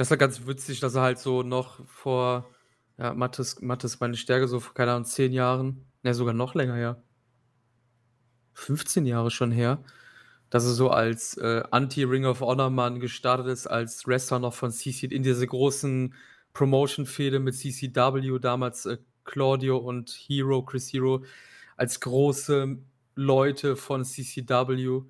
Das 0.00 0.06
ist 0.06 0.12
ja 0.12 0.16
ganz 0.16 0.46
witzig, 0.46 0.80
dass 0.80 0.94
er 0.94 1.02
halt 1.02 1.18
so 1.18 1.42
noch 1.42 1.86
vor, 1.86 2.48
ja, 2.96 3.12
Mattes, 3.12 3.60
Mattes 3.60 4.00
meine 4.00 4.16
Stärke, 4.16 4.48
so 4.48 4.58
vor, 4.58 4.72
keine 4.72 4.92
Ahnung, 4.92 5.04
zehn 5.04 5.30
Jahren, 5.30 5.84
ne, 6.02 6.14
sogar 6.14 6.32
noch 6.32 6.54
länger 6.54 6.74
her. 6.74 7.02
15 8.54 9.04
Jahre 9.04 9.30
schon 9.30 9.50
her, 9.50 9.84
dass 10.48 10.64
er 10.64 10.72
so 10.72 10.88
als 10.88 11.36
äh, 11.36 11.64
Anti-Ring 11.70 12.24
of 12.24 12.40
Honor-Mann 12.40 12.98
gestartet 12.98 13.48
ist, 13.48 13.66
als 13.66 14.06
Wrestler 14.06 14.38
noch 14.38 14.54
von 14.54 14.70
CC 14.70 15.04
in 15.04 15.22
diese 15.22 15.46
großen 15.46 16.14
Promotion-Fehde 16.54 17.38
mit 17.38 17.54
CCW, 17.56 18.38
damals 18.38 18.86
äh, 18.86 18.96
Claudio 19.24 19.76
und 19.76 20.08
Hero, 20.12 20.62
Chris 20.62 20.90
Hero, 20.90 21.26
als 21.76 22.00
große 22.00 22.78
Leute 23.16 23.76
von 23.76 24.06
CCW. 24.06 25.02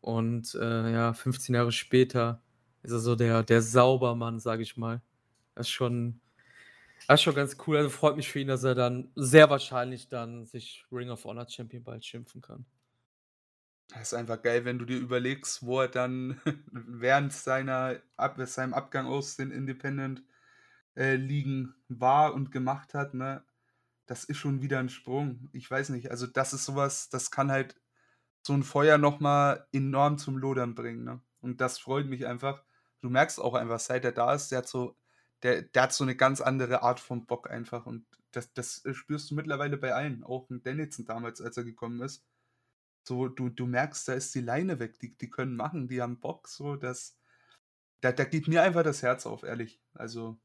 Und 0.00 0.54
äh, 0.54 0.92
ja, 0.94 1.12
15 1.12 1.54
Jahre 1.54 1.72
später 1.72 2.40
ist 2.84 2.92
er 2.92 2.98
so 2.98 3.16
der, 3.16 3.42
der 3.42 3.62
Saubermann, 3.62 4.38
sage 4.38 4.62
ich 4.62 4.76
mal. 4.76 5.00
Das 5.54 5.66
ist 5.66 5.72
schon, 5.72 6.20
das 7.08 7.20
ist 7.20 7.22
schon 7.22 7.34
ganz 7.34 7.56
cool. 7.66 7.78
Also 7.78 7.88
freut 7.88 8.16
mich 8.16 8.30
für 8.30 8.40
ihn, 8.40 8.48
dass 8.48 8.62
er 8.62 8.74
dann 8.74 9.10
sehr 9.14 9.48
wahrscheinlich 9.48 10.08
dann 10.08 10.44
sich 10.44 10.84
Ring 10.92 11.10
of 11.10 11.24
Honor 11.24 11.48
Champion 11.48 11.82
bald 11.82 12.04
schimpfen 12.04 12.42
kann. 12.42 12.66
Das 13.88 14.12
ist 14.12 14.14
einfach 14.14 14.40
geil, 14.42 14.64
wenn 14.64 14.78
du 14.78 14.84
dir 14.84 14.98
überlegst, 14.98 15.64
wo 15.64 15.80
er 15.80 15.88
dann 15.88 16.40
während 16.70 17.32
seiner 17.32 18.00
Ab 18.16 18.38
seinem 18.46 18.74
Abgang 18.74 19.06
aus 19.06 19.36
den 19.36 19.50
Independent 19.50 20.22
äh, 20.94 21.16
liegen 21.16 21.74
war 21.88 22.34
und 22.34 22.52
gemacht 22.52 22.92
hat, 22.94 23.14
ne, 23.14 23.44
das 24.06 24.24
ist 24.24 24.36
schon 24.36 24.60
wieder 24.60 24.78
ein 24.78 24.90
Sprung. 24.90 25.48
Ich 25.52 25.70
weiß 25.70 25.88
nicht, 25.90 26.10
also 26.10 26.26
das 26.26 26.52
ist 26.52 26.66
sowas, 26.66 27.08
das 27.08 27.30
kann 27.30 27.50
halt 27.50 27.80
so 28.42 28.52
ein 28.52 28.62
Feuer 28.62 28.98
nochmal 28.98 29.66
enorm 29.72 30.18
zum 30.18 30.36
Lodern 30.36 30.74
bringen, 30.74 31.04
ne? 31.04 31.22
Und 31.40 31.60
das 31.60 31.78
freut 31.78 32.06
mich 32.06 32.26
einfach. 32.26 32.62
Du 33.04 33.10
merkst 33.10 33.38
auch 33.38 33.52
einfach, 33.52 33.80
seit 33.80 34.04
er 34.06 34.12
da 34.12 34.32
ist, 34.32 34.48
der 34.50 34.58
hat 34.58 34.68
so, 34.68 34.96
der, 35.42 35.60
der 35.60 35.82
hat 35.82 35.92
so 35.92 36.04
eine 36.04 36.16
ganz 36.16 36.40
andere 36.40 36.82
Art 36.82 37.00
von 37.00 37.26
Bock 37.26 37.50
einfach. 37.50 37.84
Und 37.84 38.06
das, 38.30 38.54
das 38.54 38.82
äh, 38.86 38.94
spürst 38.94 39.30
du 39.30 39.34
mittlerweile 39.34 39.76
bei 39.76 39.92
allen, 39.92 40.24
auch 40.24 40.48
in 40.48 40.62
Dennison 40.62 41.04
damals, 41.04 41.42
als 41.42 41.58
er 41.58 41.64
gekommen 41.64 42.00
ist. 42.00 42.24
So, 43.02 43.28
du, 43.28 43.50
du 43.50 43.66
merkst, 43.66 44.08
da 44.08 44.14
ist 44.14 44.34
die 44.34 44.40
Leine 44.40 44.78
weg, 44.78 44.98
die, 45.00 45.14
die 45.14 45.28
können 45.28 45.54
machen, 45.54 45.86
die 45.88 46.00
haben 46.00 46.20
Bock, 46.20 46.48
so, 46.48 46.76
das, 46.76 47.18
da, 48.00 48.10
da 48.12 48.24
geht 48.24 48.48
mir 48.48 48.62
einfach 48.62 48.84
das 48.84 49.02
Herz 49.02 49.26
auf, 49.26 49.42
ehrlich. 49.42 49.82
Also, 49.92 50.40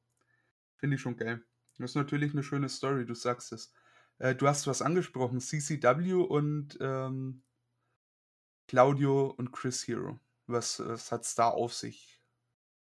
Finde 0.76 0.96
ich 0.96 1.02
schon 1.02 1.18
geil. 1.18 1.44
Das 1.78 1.92
ist 1.92 1.96
natürlich 1.96 2.34
eine 2.34 2.44
schöne 2.44 2.70
Story, 2.70 3.06
du 3.06 3.16
sagst 3.16 3.54
es. 3.54 3.74
Äh, 4.18 4.36
du 4.36 4.48
hast 4.48 4.68
was 4.68 4.82
angesprochen, 4.82 5.40
CCW 5.42 6.14
und 6.14 6.78
ähm, 6.82 7.44
Claudio 8.68 9.28
und 9.38 9.52
Chris 9.52 9.88
Hero. 9.88 10.20
Was, 10.48 10.80
was 10.80 11.12
hat 11.12 11.24
es 11.24 11.36
da 11.36 11.50
auf 11.50 11.74
sich? 11.74 12.19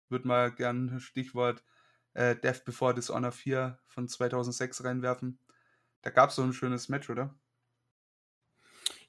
Würde 0.09 0.27
mal 0.27 0.51
gern 0.51 0.99
Stichwort 0.99 1.63
äh, 2.13 2.35
Death 2.35 2.65
Before 2.65 2.93
Dishonor 2.93 3.31
4 3.31 3.79
von 3.87 4.07
2006 4.07 4.83
reinwerfen. 4.83 5.39
Da 6.01 6.09
gab 6.09 6.29
es 6.29 6.35
so 6.35 6.43
ein 6.43 6.53
schönes 6.53 6.89
Match, 6.89 7.09
oder? 7.09 7.35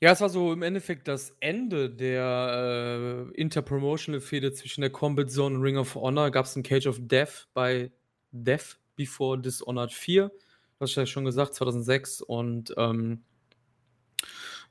Ja, 0.03 0.13
es 0.13 0.21
war 0.23 0.31
so 0.31 0.53
im 0.53 0.63
Endeffekt 0.63 1.09
das 1.09 1.37
Ende 1.41 1.91
der 1.91 3.29
äh, 3.33 3.35
Interpromotional-Fehde 3.35 4.53
zwischen 4.53 4.81
der 4.81 4.91
Combat 4.91 5.31
Zone 5.31 5.57
und 5.57 5.63
Ring 5.63 5.77
of 5.77 5.95
Honor. 5.95 6.31
Gab 6.31 6.47
es 6.47 6.57
ein 6.57 6.63
Cage 6.63 6.87
of 6.87 6.99
Death 7.01 7.49
bei 7.53 7.93
Death 8.31 8.79
Before 8.97 9.39
Dishonored 9.39 9.93
4. 9.93 10.31
Das 10.79 10.89
hast 10.89 10.97
du 10.97 11.01
ja 11.01 11.07
schon 11.07 11.27
gesagt, 11.27 11.55
2006. 11.55 12.23
Und 12.23 12.73
ähm, 12.79 13.25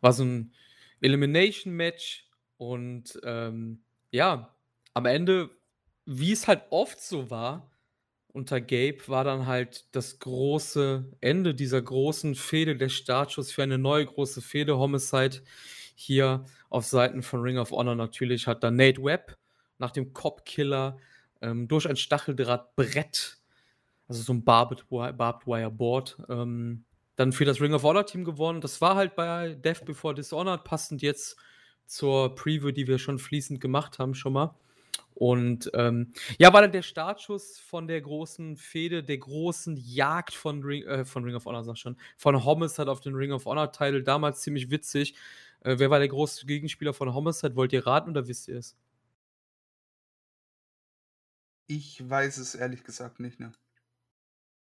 war 0.02 0.14
so 0.14 0.24
ein 0.24 0.54
Elimination-Match. 1.02 2.28
Und 2.58 3.20
ähm, 3.24 3.84
ja, 4.10 4.56
am 4.96 5.06
Ende, 5.06 5.52
wie 6.10 6.32
es 6.32 6.48
halt 6.48 6.64
oft 6.72 7.02
so 7.02 7.30
war, 7.30 7.70
unter 8.34 8.62
Gabe 8.62 9.00
war 9.08 9.24
dann 9.24 9.46
halt 9.48 9.86
das 9.96 10.20
große 10.20 11.06
Ende 11.22 11.54
dieser 11.54 11.82
großen 11.82 12.36
Fehde, 12.36 12.76
der 12.76 12.90
Startschuss 12.90 13.52
für 13.52 13.64
eine 13.64 13.78
neue 13.78 14.06
große 14.06 14.42
Fehde. 14.42 14.78
Homicide 14.78 15.42
hier 15.96 16.46
auf 16.70 16.86
Seiten 16.86 17.22
von 17.22 17.42
Ring 17.42 17.58
of 17.58 17.72
Honor 17.72 17.96
natürlich 17.96 18.48
hat 18.48 18.64
dann 18.64 18.76
Nate 18.76 19.04
Webb 19.04 19.38
nach 19.78 19.92
dem 19.92 20.14
Cop-Killer 20.14 20.98
ähm, 21.42 21.68
durch 21.68 21.88
ein 21.88 21.96
Stacheldrahtbrett 21.96 23.40
also 24.10 24.24
so 24.24 24.34
ein 24.34 24.44
Barbed 24.44 24.90
Barbed 24.90 25.48
Wire 25.48 25.72
Board, 25.72 26.18
ähm, 26.30 26.84
dann 27.16 27.32
für 27.32 27.46
das 27.46 27.62
Ring 27.62 27.74
of 27.74 27.84
Honor 27.84 28.06
Team 28.06 28.26
gewonnen. 28.26 28.60
Das 28.60 28.82
war 28.82 28.96
halt 28.96 29.16
bei 29.16 29.54
Death 29.54 29.86
Before 29.86 30.16
Dishonored 30.16 30.64
passend 30.64 31.02
jetzt 31.02 31.38
zur 31.86 32.34
Preview, 32.34 32.72
die 32.72 32.88
wir 32.88 32.98
schon 32.98 33.20
fließend 33.20 33.62
gemacht 33.62 34.00
haben, 34.00 34.16
schon 34.16 34.34
mal. 34.34 34.56
Und 35.14 35.70
ähm, 35.74 36.14
ja, 36.38 36.54
war 36.54 36.62
dann 36.62 36.72
der 36.72 36.82
Startschuss 36.82 37.60
von 37.60 37.88
der 37.88 38.02
großen 38.02 38.58
Fehde, 38.58 39.04
der 39.04 39.18
großen 39.18 39.78
Jagd 39.78 40.34
von 40.34 40.64
Ring, 40.64 40.84
äh, 40.84 41.06
von 41.06 41.24
Ring 41.24 41.36
of 41.36 41.46
Honor, 41.46 41.64
sag 41.64 41.78
schon, 41.78 41.98
von 42.18 42.44
Homicide 42.44 42.92
auf 42.92 43.02
den 43.02 43.16
Ring 43.16 43.32
of 43.32 43.46
Honor-Title. 43.46 44.04
Damals 44.04 44.42
ziemlich 44.42 44.70
witzig. 44.70 45.16
Äh, 45.62 45.76
wer 45.78 45.90
war 45.90 46.00
der 46.00 46.08
große 46.08 46.46
Gegenspieler 46.46 46.94
von 46.94 47.14
Homicide? 47.14 47.56
Wollt 47.56 47.74
ihr 47.74 47.86
raten 47.86 48.12
oder 48.12 48.28
wisst 48.28 48.48
ihr 48.48 48.58
es? 48.58 48.76
Ich 51.68 52.10
weiß 52.10 52.38
es 52.38 52.56
ehrlich 52.56 52.84
gesagt 52.84 53.20
nicht, 53.20 53.40
ne? 53.40 53.52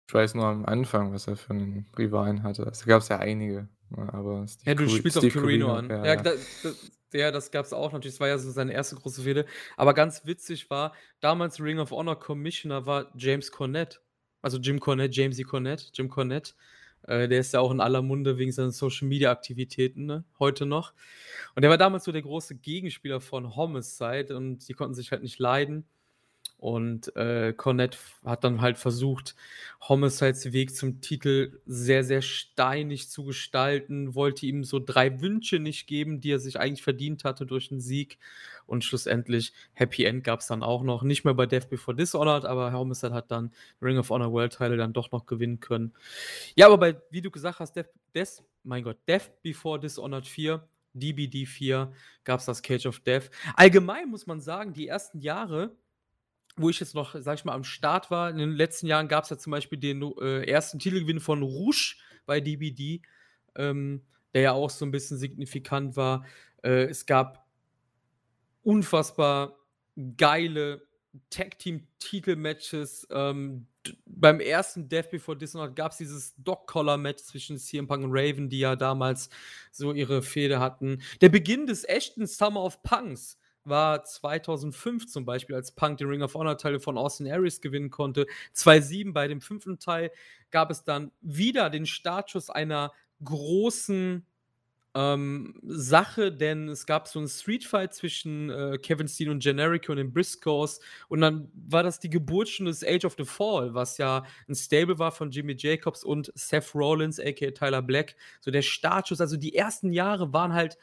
Ich 0.09 0.15
weiß 0.15 0.35
nur 0.35 0.47
am 0.47 0.65
Anfang, 0.65 1.13
was 1.13 1.27
er 1.27 1.37
für 1.37 1.51
einen 1.53 1.87
Rivalen 1.97 2.43
hatte. 2.43 2.63
Es 2.65 2.85
gab 2.85 3.03
es 3.03 3.09
ja 3.09 3.19
einige, 3.19 3.69
ne, 3.91 4.13
aber 4.13 4.47
Steve 4.49 4.71
Ja, 4.71 4.75
du 4.75 4.89
spielst 4.89 5.19
auf 5.19 5.29
Carino 5.29 5.75
an. 5.75 5.89
Ja, 5.89 6.05
ja. 6.05 6.17
Da, 6.17 6.33
da, 6.63 6.71
ja 7.13 7.31
das 7.31 7.51
gab 7.51 7.65
es 7.65 7.73
auch 7.73 7.93
natürlich. 7.93 8.15
Das 8.15 8.21
war 8.21 8.29
ja 8.29 8.39
so 8.39 8.51
seine 8.51 8.73
erste 8.73 8.97
große 8.97 9.23
Fehde. 9.23 9.47
Aber 9.77 9.95
ganz 9.95 10.27
witzig 10.27 10.71
war, 10.71 10.95
damals 11.21 11.61
Ring 11.61 11.79
of 11.79 11.91
Honor 11.91 12.19
Commissioner 12.19 12.87
war 12.87 13.13
James 13.17 13.51
Cornette. 13.53 13.99
Also 14.43 14.59
Jim 14.59 14.81
Cornette, 14.81 15.15
Jamesy 15.15 15.43
Cornette, 15.43 15.87
Jim 15.93 16.09
Cornette. 16.09 16.53
Äh, 17.03 17.29
der 17.29 17.41
ist 17.41 17.53
ja 17.55 17.61
auch 17.61 17.71
in 17.71 17.81
aller 17.81 18.03
Munde 18.03 18.39
wegen 18.39 18.53
seinen 18.53 18.71
Social-Media-Aktivitäten, 18.71 20.07
ne? 20.07 20.25
heute 20.39 20.67
noch. 20.67 20.93
Und 21.55 21.63
der 21.63 21.71
war 21.71 21.79
damals 21.79 22.05
so 22.05 22.13
der 22.13 22.23
große 22.23 22.57
Gegenspieler 22.57 23.21
von 23.21 23.57
Homicide 23.57 24.37
und 24.37 24.69
die 24.69 24.75
konnten 24.75 24.95
sich 24.95 25.11
halt 25.11 25.23
nicht 25.23 25.39
leiden. 25.39 25.89
Und 26.59 27.15
äh, 27.15 27.53
Cornette 27.53 27.97
hat 28.25 28.43
dann 28.43 28.61
halt 28.61 28.79
versucht, 28.79 29.37
Homicides 29.89 30.53
Weg 30.53 30.75
zum 30.75 31.01
Titel 31.01 31.61
sehr, 31.67 32.03
sehr 32.03 32.21
steinig 32.21 33.09
zu 33.09 33.25
gestalten, 33.25 34.17
wollte 34.17 34.45
ihm 34.45 34.65
so 34.65 34.81
drei 34.81 35.21
Wünsche 35.21 35.61
nicht 35.61 35.87
geben, 35.87 36.21
die 36.21 36.33
er 36.33 36.41
sich 36.41 36.59
eigentlich 36.59 36.83
verdient 36.83 37.23
hatte 37.23 37.47
durch 37.47 37.71
einen 37.71 37.81
Sieg. 37.81 38.19
Und 38.67 38.85
schlussendlich 38.85 39.53
Happy 39.73 40.05
End 40.05 40.25
gab 40.25 40.41
es 40.41 40.49
dann 40.49 40.65
auch 40.65 40.83
noch. 40.83 41.05
Nicht 41.05 41.25
mehr 41.25 41.35
bei 41.35 41.47
Death 41.47 41.71
Before 41.71 41.97
Dishonored, 41.97 42.45
aber 42.45 42.73
Homicide 42.73 43.15
hat 43.15 43.31
dann 43.31 43.53
Ring 43.81 43.97
of 43.97 44.11
Honor 44.11 44.33
World 44.33 44.53
Title 44.53 44.77
dann 44.77 44.93
doch 44.93 45.13
noch 45.13 45.27
gewinnen 45.27 45.61
können. 45.61 45.95
Ja, 46.57 46.67
aber 46.67 46.77
bei, 46.77 47.01
wie 47.11 47.23
du 47.23 47.31
gesagt 47.31 47.61
hast, 47.61 47.77
Death, 47.77 47.91
Death, 48.17 48.43
mein 48.65 48.83
Gott, 48.83 48.99
Death 49.07 49.31
Before 49.43 49.79
Dishonored 49.79 50.27
4 50.27 50.69
DBD 50.93 51.47
4 51.47 51.93
gab 52.25 52.41
es 52.41 52.47
das 52.47 52.63
Cage 52.63 52.87
of 52.87 52.99
Death. 53.01 53.31
Allgemein 53.55 54.09
muss 54.09 54.27
man 54.27 54.41
sagen, 54.41 54.73
die 54.73 54.89
ersten 54.89 55.21
Jahre 55.21 55.77
wo 56.59 56.71
ich 56.71 56.81
jetzt 56.81 56.95
noch, 56.95 57.15
sag 57.19 57.39
ich 57.39 57.45
mal, 57.45 57.55
am 57.55 57.65
Start 57.65 58.11
war. 58.11 58.31
In 58.31 58.39
den 58.39 58.53
letzten 58.53 58.87
Jahren 58.87 59.09
gab 59.09 59.25
es 59.25 59.31
ja 59.31 59.39
zum 59.39 59.51
Beispiel 59.51 59.79
den 59.79 60.03
äh, 60.21 60.45
ersten 60.45 60.79
Titelgewinn 60.79 61.21
von 61.21 61.43
Rouge 61.43 61.97
bei 62.27 62.41
DBD, 62.41 63.03
ähm, 63.57 64.03
der 64.35 64.43
ja 64.43 64.53
auch 64.53 64.71
so 64.71 64.85
ein 64.85 64.91
bisschen 64.91 65.19
signifikant 65.19 65.97
war. 65.97 66.25
Äh, 66.63 66.85
es 66.85 67.07
gab 67.07 67.47
unfassbar 68.63 69.57
geile 70.17 70.83
Tag-Team-Titel-Matches. 71.31 73.09
Ähm, 73.11 73.67
beim 74.05 74.41
ersten 74.41 74.89
Death 74.89 75.11
Before 75.11 75.37
Dishonored 75.37 75.75
gab 75.75 75.93
es 75.93 75.99
dieses 75.99 76.35
Dog-Collar-Match 76.37 77.23
zwischen 77.23 77.59
CM 77.59 77.87
Punk 77.87 78.05
und 78.05 78.13
Raven, 78.13 78.49
die 78.49 78.61
ja 78.61 78.77
damals 78.77 79.31
so 79.73 79.93
ihre 79.93 80.23
Fehde 80.23 80.61
hatten. 80.61 81.03
Der 81.21 81.29
Beginn 81.29 81.67
des 81.67 81.85
echten 81.89 82.27
Summer 82.27 82.63
of 82.63 82.83
Punks 82.83 83.39
war 83.65 84.05
2005 84.05 85.07
zum 85.07 85.25
Beispiel, 85.25 85.57
als 85.57 85.73
Punk 85.73 85.99
den 85.99 86.09
Ring 86.09 86.23
of 86.23 86.35
Honor 86.35 86.59
Teil 86.59 86.81
von 86.81 86.99
Austin 86.99 87.31
Aries 87.31 87.61
gewinnen 87.61 87.91
konnte. 87.91 88.27
2007 88.53 89.13
bei 89.13 89.29
dem 89.29 89.41
fünften 89.41 89.79
Teil 89.79 90.11
gab 90.51 90.71
es 90.71 90.85
dann 90.85 91.13
wieder 91.21 91.71
den 91.71 91.87
Startschuss 91.87 92.51
einer 92.51 92.93
großen 93.23 94.25
ähm, 94.95 95.55
Sache, 95.63 96.33
denn 96.33 96.69
es 96.69 96.87
gab 96.87 97.09
so 97.09 97.19
einen 97.19 97.29
Streetfight 97.29 97.95
zwischen 97.95 98.51
äh, 98.51 98.79
Kevin 98.79 99.07
Steen 99.07 99.29
und 99.29 99.43
Generico 99.43 99.93
und 99.93 99.99
den 99.99 100.13
Briscoes 100.13 100.81
und 101.09 101.21
dann 101.21 101.51
war 101.55 101.83
das 101.83 102.01
die 102.01 102.11
Geburt 102.11 102.49
schon 102.49 102.67
des 102.67 102.83
Age 102.83 103.05
of 103.05 103.15
the 103.19 103.25
Fall, 103.25 103.75
was 103.75 103.99
ja 103.99 104.25
ein 104.49 104.55
Stable 104.55 104.99
war 104.99 105.13
von 105.13 105.31
Jimmy 105.31 105.55
Jacobs 105.57 106.05
und 106.05 106.33
Seth 106.35 106.75
Rollins, 106.75 107.21
aka 107.21 107.51
Tyler 107.51 107.83
Black. 107.83 108.17
So 108.41 108.51
der 108.51 108.63
Startschuss, 108.63 109.21
also 109.21 109.37
die 109.37 109.55
ersten 109.55 109.93
Jahre 109.93 110.33
waren 110.33 110.55
halt, 110.55 110.79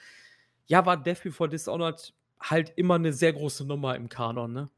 ja, 0.68 0.86
war 0.86 1.02
Death 1.02 1.24
Before 1.24 1.50
Dishonored 1.50 2.14
halt 2.40 2.74
immer 2.76 2.96
eine 2.96 3.14
sehr 3.14 3.34
große 3.34 3.66
Nummer 3.66 3.96
im 3.96 4.10
Kanon, 4.10 4.54
ne? 4.54 4.70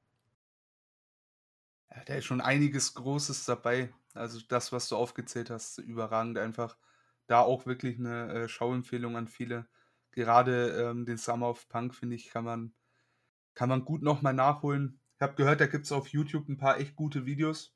Ja, 1.90 2.04
da 2.06 2.16
ist 2.16 2.26
schon 2.26 2.42
einiges 2.42 2.94
Großes 2.94 3.46
dabei. 3.46 3.94
Also 4.14 4.40
das, 4.48 4.72
was 4.72 4.90
du 4.90 4.96
aufgezählt 4.96 5.50
hast, 5.50 5.78
überragend 5.80 6.38
einfach. 6.38 6.78
Da 7.28 7.42
auch 7.42 7.66
wirklich 7.66 8.00
eine 8.00 8.32
äh, 8.34 8.48
Schauempfehlung 8.48 9.16
an 9.18 9.28
viele. 9.28 9.68
Gerade 10.12 10.70
ähm, 10.72 11.06
den 11.06 11.18
Summer 11.18 11.50
of 11.50 11.68
Punk, 11.70 11.94
finde 11.94 12.16
ich, 12.16 12.30
kann 12.30 12.44
man, 12.44 12.74
kann 13.54 13.70
man 13.70 13.86
gut 13.86 14.02
nochmal 14.02 14.34
nachholen. 14.34 15.00
Ich 15.16 15.22
habe 15.22 15.36
gehört, 15.36 15.62
da 15.62 15.68
gibt 15.68 15.86
es 15.86 15.92
auf 15.92 16.08
YouTube 16.10 16.48
ein 16.48 16.58
paar 16.58 16.80
echt 16.80 16.96
gute 16.96 17.26
Videos. 17.26 17.76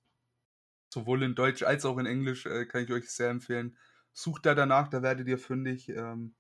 Sowohl 0.90 1.24
in 1.24 1.36
Deutsch 1.36 1.64
als 1.64 1.86
auch 1.86 1.98
in 1.98 2.06
Englisch 2.06 2.46
äh, 2.46 2.66
kann 2.66 2.84
ich 2.84 2.92
euch 2.92 3.10
sehr 3.10 3.30
empfehlen. 3.30 3.78
Sucht 4.14 4.46
da 4.46 4.56
danach, 4.56 4.90
da 4.90 5.02
werdet 5.02 5.28
ihr 5.28 5.38
fündig. 5.38 5.90
Ähm, 5.90 6.36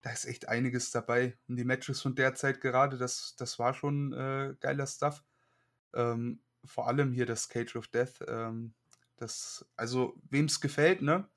da 0.00 0.10
ist 0.10 0.24
echt 0.24 0.48
einiges 0.48 0.90
dabei. 0.90 1.36
Und 1.48 1.56
die 1.56 1.64
Matches 1.64 2.00
von 2.00 2.14
der 2.14 2.34
Zeit 2.34 2.60
gerade, 2.60 2.98
das, 2.98 3.34
das 3.36 3.58
war 3.58 3.74
schon 3.74 4.12
äh, 4.12 4.54
geiler 4.60 4.86
Stuff. 4.86 5.24
Ähm, 5.94 6.40
vor 6.64 6.88
allem 6.88 7.12
hier 7.12 7.26
das 7.26 7.48
Cage 7.48 7.76
of 7.76 7.88
Death. 7.88 8.24
Ähm, 8.26 8.74
das, 9.16 9.66
also, 9.76 10.14
wem 10.30 10.44
es 10.44 10.60
gefällt, 10.60 11.02
ne? 11.02 11.28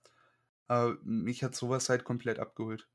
Äh, 0.70 0.92
mich 1.04 1.44
hat 1.44 1.56
sowas 1.56 1.90
halt 1.90 2.04
komplett 2.04 2.40
abgeholt. 2.40 2.88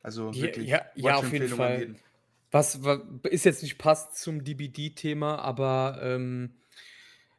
Also 0.00 0.34
wirklich. 0.34 0.68
Ja, 0.68 0.86
ja, 0.94 1.10
ja 1.10 1.16
auf 1.16 1.32
jeden 1.32 1.48
Fall. 1.48 1.96
Was, 2.52 2.84
was, 2.84 3.00
ist 3.24 3.44
jetzt 3.44 3.62
nicht 3.62 3.76
passt 3.76 4.16
zum 4.16 4.44
DBD-Thema, 4.44 5.38
aber 5.40 5.98
ähm, 6.00 6.54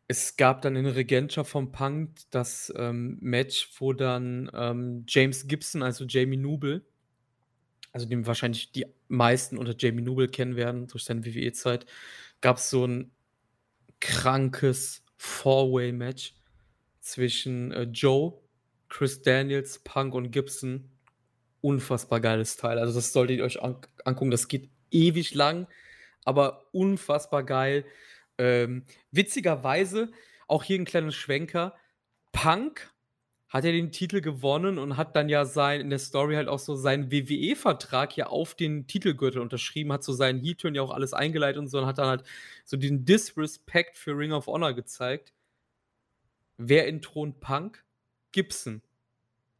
es 0.07 0.37
gab 0.37 0.61
dann 0.61 0.75
in 0.75 0.85
Regentschaft 0.85 1.51
vom 1.51 1.71
Punk 1.71 2.17
das, 2.31 2.73
ähm, 2.77 3.17
Match, 3.21 3.69
wo 3.79 3.93
dann, 3.93 4.49
ähm, 4.53 5.05
James 5.07 5.47
Gibson, 5.47 5.83
also 5.83 6.05
Jamie 6.05 6.37
Noble 6.37 6.85
also 7.97 8.07
den 8.07 8.27
wahrscheinlich 8.27 8.71
die 8.71 8.85
meisten 9.07 9.57
unter 9.57 9.75
Jamie 9.77 10.03
Noble 10.03 10.27
kennen 10.27 10.55
werden 10.55 10.87
durch 10.87 11.03
seine 11.03 11.25
WWE-Zeit, 11.25 11.87
gab 12.41 12.57
es 12.57 12.69
so 12.69 12.85
ein 12.85 13.11
krankes 13.99 15.03
Four-Way-Match 15.17 16.35
zwischen, 16.99 17.71
äh, 17.71 17.83
Joe, 17.83 18.39
Chris 18.89 19.23
Daniels, 19.23 19.79
Punk 19.79 20.13
und 20.13 20.31
Gibson. 20.31 20.91
Unfassbar 21.61 22.19
geiles 22.21 22.55
Teil. 22.55 22.77
Also, 22.77 22.93
das 22.93 23.11
solltet 23.11 23.39
ihr 23.39 23.43
euch 23.43 23.61
an 23.61 23.77
angucken. 24.05 24.29
Das 24.31 24.47
geht 24.47 24.69
ewig 24.91 25.33
lang, 25.33 25.67
aber 26.23 26.65
unfassbar 26.71 27.43
geil. 27.43 27.83
Ähm, 28.37 28.83
witzigerweise, 29.11 30.11
auch 30.47 30.63
hier 30.63 30.79
ein 30.79 30.85
kleiner 30.85 31.11
Schwenker, 31.11 31.75
Punk 32.31 32.91
hat 33.49 33.63
ja 33.63 33.71
den 33.71 33.91
Titel 33.91 34.19
gewonnen 34.21 34.77
und 34.77 34.97
hat 34.97 35.15
dann 35.15 35.29
ja 35.29 35.45
sein 35.45 35.79
in 35.79 35.89
der 35.89 35.99
Story 35.99 36.35
halt 36.35 36.49
auch 36.49 36.59
so 36.59 36.75
seinen 36.75 37.11
WWE-Vertrag 37.11 38.15
ja 38.17 38.27
auf 38.27 38.55
den 38.55 38.87
Titelgürtel 38.87 39.41
unterschrieben, 39.41 39.93
hat 39.93 40.03
so 40.03 40.11
seinen 40.11 40.41
Heel-Turn 40.41 40.75
ja 40.75 40.81
auch 40.81 40.91
alles 40.91 41.13
eingeleitet 41.13 41.57
und 41.57 41.67
so 41.67 41.79
und 41.79 41.85
hat 41.85 41.97
dann 41.97 42.07
halt 42.07 42.23
so 42.65 42.75
den 42.75 43.05
Disrespect 43.05 43.97
für 43.97 44.17
Ring 44.17 44.33
of 44.33 44.47
Honor 44.47 44.73
gezeigt. 44.73 45.33
Wer 46.57 46.87
entthront 46.87 47.39
Punk? 47.39 47.83
Gibson. 48.33 48.81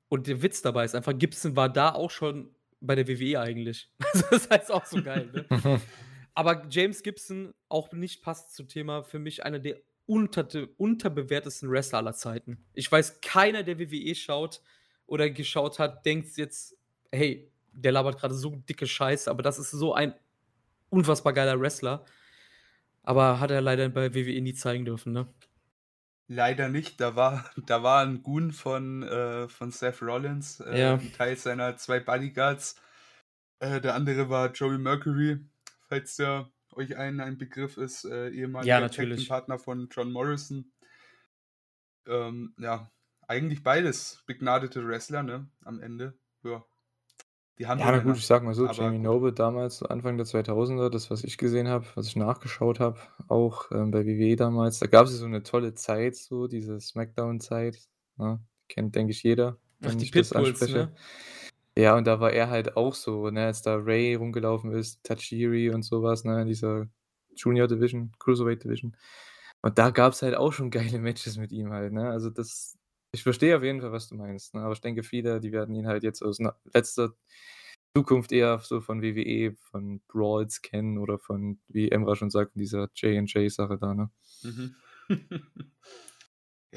Und 0.09 0.27
der 0.27 0.41
Witz 0.41 0.61
dabei 0.61 0.83
ist 0.83 0.95
einfach, 0.95 1.17
Gibson 1.17 1.55
war 1.55 1.69
da 1.69 1.93
auch 1.93 2.11
schon 2.11 2.53
bei 2.81 2.95
der 2.95 3.07
WWE 3.07 3.39
eigentlich. 3.39 3.89
das 4.29 4.49
heißt 4.49 4.71
auch 4.71 4.85
so 4.85 5.01
geil, 5.01 5.29
ne? 5.33 5.81
Aber 6.37 6.67
James 6.69 7.01
Gibson, 7.01 7.55
auch 7.67 7.91
nicht 7.93 8.21
passt 8.21 8.53
zum 8.53 8.67
Thema, 8.67 9.01
für 9.01 9.17
mich 9.17 9.43
einer 9.43 9.57
der 9.57 9.77
unter, 10.05 10.47
unterbewertesten 10.77 11.71
Wrestler 11.71 11.97
aller 11.97 12.13
Zeiten. 12.13 12.63
Ich 12.75 12.91
weiß, 12.91 13.21
keiner, 13.21 13.63
der 13.63 13.79
WWE 13.79 14.13
schaut 14.13 14.61
oder 15.07 15.31
geschaut 15.31 15.79
hat, 15.79 16.05
denkt 16.05 16.37
jetzt, 16.37 16.77
hey, 17.11 17.51
der 17.71 17.91
labert 17.91 18.19
gerade 18.19 18.35
so 18.35 18.51
dicke 18.51 18.85
Scheiße, 18.85 19.31
aber 19.31 19.41
das 19.41 19.57
ist 19.57 19.71
so 19.71 19.95
ein 19.95 20.13
unfassbar 20.91 21.33
geiler 21.33 21.59
Wrestler. 21.59 22.05
Aber 23.01 23.39
hat 23.39 23.49
er 23.49 23.61
leider 23.61 23.89
bei 23.89 24.13
WWE 24.13 24.39
nie 24.39 24.53
zeigen 24.53 24.85
dürfen, 24.85 25.13
ne? 25.13 25.27
Leider 26.27 26.69
nicht. 26.69 27.01
Da 27.01 27.15
war, 27.15 27.49
da 27.65 27.81
war 27.81 28.05
ein 28.05 28.21
Goon 28.21 28.51
von, 28.51 29.01
äh, 29.01 29.47
von 29.47 29.71
Seth 29.71 30.03
Rollins, 30.03 30.59
äh, 30.59 30.79
ja. 30.79 30.99
Teil 31.17 31.35
seiner 31.35 31.77
zwei 31.77 31.99
Bodyguards. 31.99 32.79
Äh, 33.57 33.81
der 33.81 33.95
andere 33.95 34.29
war 34.29 34.51
Joey 34.51 34.77
Mercury 34.77 35.39
falls 35.87 36.15
der 36.15 36.51
euch 36.73 36.95
ein, 36.97 37.19
ein 37.19 37.37
Begriff 37.37 37.77
ist, 37.77 38.05
äh, 38.05 38.29
ehemaliger 38.29 38.87
ja, 38.87 39.17
Partner 39.27 39.57
von 39.57 39.89
John 39.91 40.11
Morrison. 40.11 40.71
Ähm, 42.05 42.53
ja, 42.59 42.91
eigentlich 43.27 43.63
beides 43.63 44.23
begnadete 44.27 44.87
Wrestler, 44.87 45.23
ne? 45.23 45.49
Am 45.65 45.81
Ende. 45.81 46.17
Ja. 46.43 46.63
Die 47.57 47.65
haben 47.65 47.79
ja, 47.79 47.91
na 47.91 47.97
gut, 47.97 48.17
ich 48.17 48.27
sag 48.27 48.43
mal 48.43 48.53
so, 48.53 48.67
Jamie 48.67 48.99
Noble 48.99 49.33
damals, 49.33 49.81
Anfang 49.81 50.17
der 50.17 50.27
2000er, 50.27 50.89
das, 50.89 51.09
was 51.09 51.23
ich 51.23 51.39
gesehen 51.39 51.67
habe, 51.67 51.87
was 51.95 52.05
ich 52.05 52.15
nachgeschaut 52.15 52.79
habe, 52.79 52.99
auch 53.27 53.71
ähm, 53.71 53.89
bei 53.89 54.05
WWE 54.05 54.35
damals, 54.35 54.77
da 54.77 54.85
gab 54.85 55.07
es 55.07 55.13
so 55.13 55.25
eine 55.25 55.41
tolle 55.41 55.73
Zeit, 55.73 56.15
so 56.15 56.45
diese 56.47 56.79
Smackdown-Zeit, 56.79 57.79
ne? 58.17 58.39
kennt, 58.69 58.95
denke 58.95 59.11
ich, 59.11 59.23
jeder, 59.23 59.57
wenn 59.79 59.93
Ach, 59.93 59.95
die 59.95 60.03
ich 60.05 60.11
Pitbulls, 60.11 60.29
das 60.29 60.37
anspreche. 60.37 60.77
Ne? 60.77 60.95
Ja, 61.77 61.95
und 61.95 62.07
da 62.07 62.19
war 62.19 62.31
er 62.33 62.49
halt 62.49 62.75
auch 62.75 62.95
so, 62.95 63.29
ne, 63.29 63.45
als 63.45 63.61
da 63.61 63.75
Ray 63.75 64.15
rumgelaufen 64.15 64.71
ist, 64.71 65.03
Tajiri 65.03 65.69
und 65.69 65.83
sowas, 65.83 66.23
ne, 66.23 66.41
in 66.41 66.47
dieser 66.47 66.87
Junior 67.35 67.67
Division, 67.67 68.11
Cruiserweight 68.17 68.63
Division. 68.63 68.97
Und 69.61 69.77
da 69.77 69.91
gab 69.91 70.13
es 70.13 70.23
halt 70.23 70.35
auch 70.35 70.51
schon 70.53 70.71
geile 70.71 70.97
Matches 70.99 71.37
mit 71.37 71.51
ihm 71.51 71.71
halt, 71.71 71.93
ne? 71.93 72.09
Also 72.09 72.31
das 72.31 72.77
ich 73.11 73.21
verstehe 73.23 73.55
auf 73.55 73.63
jeden 73.63 73.81
Fall, 73.81 73.91
was 73.91 74.09
du 74.09 74.15
meinst, 74.15 74.55
ne? 74.55 74.61
Aber 74.61 74.73
ich 74.73 74.81
denke, 74.81 75.03
viele, 75.03 75.39
die 75.39 75.51
werden 75.51 75.75
ihn 75.75 75.85
halt 75.87 76.01
jetzt 76.03 76.23
aus 76.23 76.39
letzter 76.73 77.13
Zukunft 77.95 78.31
eher 78.31 78.59
so 78.59 78.81
von 78.81 79.03
WWE, 79.03 79.55
von 79.71 80.01
Brawls 80.07 80.61
kennen 80.63 80.97
oder 80.97 81.19
von, 81.19 81.59
wie 81.67 81.91
Emra 81.91 82.15
schon 82.15 82.31
sagt, 82.31 82.53
dieser 82.55 82.89
J&J-Sache 82.95 83.77
da, 83.77 83.93
ne? 83.93 84.09
Mhm. 84.43 84.75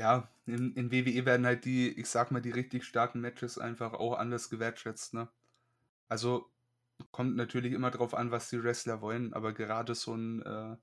Ja, 0.01 0.31
in, 0.47 0.73
in 0.77 0.91
WWE 0.91 1.27
werden 1.27 1.45
halt 1.45 1.67
die, 1.67 1.91
ich 1.91 2.09
sag 2.09 2.31
mal, 2.31 2.41
die 2.41 2.51
richtig 2.53 2.85
starken 2.85 3.21
Matches 3.21 3.59
einfach 3.59 3.93
auch 3.93 4.19
anders 4.19 4.49
gewertschätzt, 4.49 5.13
ne? 5.13 5.29
Also 6.09 6.51
kommt 7.13 7.37
natürlich 7.37 7.75
immer 7.75 7.91
drauf 7.91 8.15
an, 8.15 8.31
was 8.31 8.49
die 8.49 8.63
Wrestler 8.65 9.03
wollen, 9.03 9.35
aber 9.35 9.53
gerade 9.53 9.95
so 9.95 10.15
ein 10.15 10.41
äh, 10.41 10.77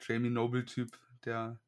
Jamie 0.00 0.30
Noble-Typ, 0.30 0.98
der 1.24 1.60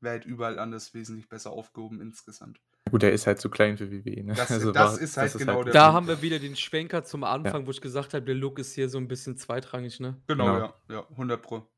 wäre 0.00 0.14
halt 0.14 0.24
überall 0.24 0.58
anders 0.58 0.92
wesentlich 0.92 1.28
besser 1.28 1.52
aufgehoben 1.52 2.00
insgesamt. 2.00 2.60
gut, 2.90 3.02
der 3.02 3.12
ist 3.12 3.28
halt 3.28 3.40
zu 3.40 3.48
klein 3.48 3.78
für 3.78 3.92
WWE, 3.92 4.24
ne? 4.24 4.34
Das, 4.34 4.50
Also 4.50 4.72
das 4.72 4.94
war, 4.96 5.00
ist 5.00 5.16
halt 5.16 5.26
das 5.28 5.34
ist 5.36 5.46
genau 5.46 5.58
halt 5.58 5.68
der 5.68 5.72
Da 5.72 5.84
Punkt. 5.84 5.94
haben 5.94 6.08
wir 6.08 6.20
wieder 6.22 6.40
den 6.40 6.56
Schwenker 6.56 7.04
zum 7.04 7.22
Anfang, 7.22 7.64
wo 7.66 7.70
ich 7.70 7.80
gesagt 7.80 8.12
habe, 8.12 8.24
der 8.24 8.34
Look 8.34 8.58
ist 8.58 8.74
hier 8.74 8.88
so 8.88 8.98
ein 8.98 9.06
bisschen 9.06 9.36
zweitrangig, 9.36 10.00
ne? 10.00 10.20
Genau, 10.26 10.46
Genau. 10.46 10.58
ja, 10.58 10.74
ja, 10.96 11.06
100 11.10 11.42
Pro. 11.42 11.68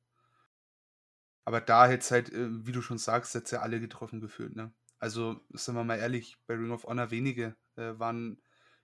Aber 1.46 1.60
da 1.60 1.86
hätte 1.86 2.00
es 2.00 2.10
halt, 2.10 2.32
äh, 2.32 2.66
wie 2.66 2.72
du 2.72 2.82
schon 2.82 2.98
sagst, 2.98 3.34
jetzt 3.34 3.52
ja 3.52 3.60
alle 3.60 3.80
getroffen 3.80 4.20
gefühlt, 4.20 4.56
ne? 4.56 4.72
Also, 4.98 5.40
sind 5.50 5.76
wir 5.76 5.84
mal 5.84 5.98
ehrlich, 5.98 6.36
bei 6.46 6.54
Ring 6.54 6.72
of 6.72 6.84
Honor 6.84 7.10
wenige 7.10 7.54
äh, 7.76 7.92
waren 7.98 8.42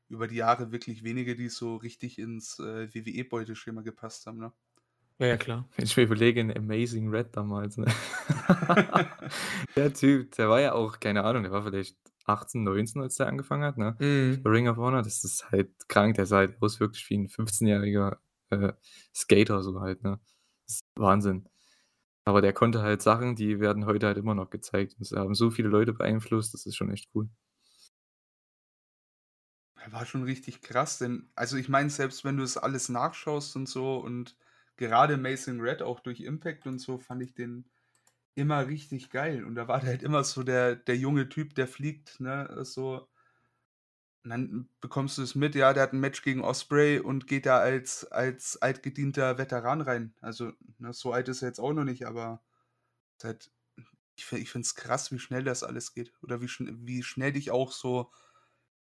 über 0.08 0.28
die 0.28 0.36
Jahre 0.36 0.70
wirklich 0.70 1.02
wenige, 1.02 1.34
die 1.34 1.48
so 1.48 1.76
richtig 1.76 2.18
ins 2.18 2.60
äh, 2.60 2.88
WWE-Beuteschema 2.94 3.82
gepasst 3.82 4.26
haben, 4.26 4.38
ne? 4.38 4.52
Ja, 5.18 5.26
ja, 5.26 5.36
klar. 5.36 5.68
Wenn 5.74 5.86
ich 5.86 5.96
mir 5.96 6.04
überlege, 6.04 6.40
ein 6.40 6.56
Amazing 6.56 7.08
Red 7.10 7.36
damals, 7.36 7.78
ne? 7.78 7.86
der 9.76 9.92
Typ, 9.92 10.32
der 10.36 10.48
war 10.48 10.60
ja 10.60 10.72
auch, 10.74 11.00
keine 11.00 11.24
Ahnung, 11.24 11.42
der 11.42 11.52
war 11.52 11.64
vielleicht 11.64 11.96
18, 12.26 12.62
19, 12.62 13.02
als 13.02 13.16
der 13.16 13.26
angefangen 13.26 13.64
hat, 13.64 13.76
ne? 13.76 13.96
Mhm. 13.98 14.42
Bei 14.42 14.50
Ring 14.50 14.68
of 14.68 14.76
Honor, 14.76 15.02
das 15.02 15.24
ist 15.24 15.50
halt 15.50 15.70
krank, 15.88 16.14
der 16.14 16.26
sah 16.26 16.38
halt 16.38 16.62
aus 16.62 16.78
wirklich 16.78 17.08
wie 17.10 17.18
ein 17.18 17.26
15-jähriger 17.26 18.18
äh, 18.50 18.72
Skater, 19.12 19.62
so 19.62 19.80
halt, 19.80 20.04
ne? 20.04 20.20
Das 20.66 20.76
ist 20.76 20.82
Wahnsinn. 20.96 21.48
Aber 22.24 22.40
der 22.42 22.52
konnte 22.52 22.82
halt 22.82 23.02
Sachen, 23.02 23.36
die 23.36 23.60
werden 23.60 23.86
heute 23.86 24.06
halt 24.06 24.18
immer 24.18 24.34
noch 24.34 24.50
gezeigt. 24.50 24.94
Und 24.94 25.02
es 25.02 25.12
haben 25.12 25.34
so 25.34 25.50
viele 25.50 25.68
Leute 25.68 25.92
beeinflusst, 25.92 26.54
das 26.54 26.66
ist 26.66 26.76
schon 26.76 26.90
echt 26.90 27.08
cool. 27.14 27.28
Er 29.76 29.92
war 29.92 30.06
schon 30.06 30.22
richtig 30.22 30.62
krass, 30.62 30.98
denn, 30.98 31.30
also 31.34 31.56
ich 31.56 31.68
meine, 31.68 31.90
selbst 31.90 32.24
wenn 32.24 32.36
du 32.36 32.44
es 32.44 32.56
alles 32.56 32.88
nachschaust 32.88 33.56
und 33.56 33.68
so 33.68 33.96
und 33.98 34.36
gerade 34.76 35.16
Mason 35.16 35.60
Red 35.60 35.82
auch 35.82 36.00
durch 36.00 36.20
Impact 36.20 36.66
und 36.66 36.78
so, 36.78 36.98
fand 36.98 37.22
ich 37.22 37.34
den 37.34 37.68
immer 38.34 38.66
richtig 38.68 39.10
geil. 39.10 39.44
Und 39.44 39.56
da 39.56 39.68
war 39.68 39.80
der 39.80 39.90
halt 39.90 40.02
immer 40.02 40.24
so 40.24 40.42
der, 40.44 40.76
der 40.76 40.96
junge 40.96 41.28
Typ, 41.28 41.54
der 41.54 41.68
fliegt, 41.68 42.20
ne, 42.20 42.64
so. 42.64 43.08
Und 44.24 44.30
dann 44.30 44.68
bekommst 44.80 45.18
du 45.18 45.22
es 45.22 45.34
mit, 45.34 45.54
ja, 45.56 45.72
der 45.72 45.82
hat 45.82 45.92
ein 45.92 46.00
Match 46.00 46.22
gegen 46.22 46.42
Osprey 46.42 47.00
und 47.00 47.26
geht 47.26 47.46
da 47.46 47.58
als, 47.58 48.04
als 48.12 48.60
altgedienter 48.62 49.36
Veteran 49.38 49.80
rein. 49.80 50.14
Also, 50.20 50.52
ne, 50.78 50.92
so 50.92 51.12
alt 51.12 51.28
ist 51.28 51.42
er 51.42 51.48
jetzt 51.48 51.58
auch 51.58 51.72
noch 51.72 51.84
nicht, 51.84 52.06
aber 52.06 52.40
halt, 53.22 53.50
ich, 54.16 54.30
ich 54.32 54.50
finde 54.50 54.66
es 54.66 54.74
krass, 54.76 55.12
wie 55.12 55.18
schnell 55.18 55.44
das 55.44 55.64
alles 55.64 55.94
geht. 55.94 56.12
Oder 56.22 56.40
wie, 56.40 56.48
wie 56.48 57.02
schnell 57.02 57.32
dich 57.32 57.50
auch 57.50 57.72
so, 57.72 58.12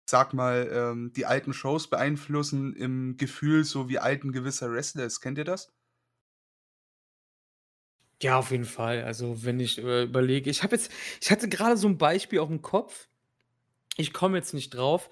sag 0.06 0.34
mal, 0.34 0.70
ähm, 0.72 1.12
die 1.14 1.26
alten 1.26 1.52
Shows 1.54 1.88
beeinflussen 1.90 2.74
im 2.76 3.16
Gefühl, 3.16 3.64
so 3.64 3.88
wie 3.88 3.98
alt 3.98 4.24
ein 4.24 4.32
gewisser 4.32 4.70
Wrestler 4.72 5.04
ist. 5.04 5.20
Kennt 5.20 5.38
ihr 5.38 5.44
das? 5.44 5.72
Ja, 8.22 8.38
auf 8.38 8.50
jeden 8.50 8.64
Fall. 8.64 9.02
Also, 9.04 9.44
wenn 9.44 9.60
ich 9.60 9.78
äh, 9.78 10.04
überlege, 10.04 10.48
ich 10.50 10.62
habe 10.62 10.76
jetzt, 10.76 10.90
ich 11.20 11.30
hatte 11.30 11.48
gerade 11.48 11.76
so 11.76 11.88
ein 11.88 11.98
Beispiel 11.98 12.38
auf 12.38 12.48
dem 12.48 12.62
Kopf. 12.62 13.08
Ich 13.96 14.12
komme 14.12 14.36
jetzt 14.36 14.54
nicht 14.54 14.70
drauf. 14.70 15.08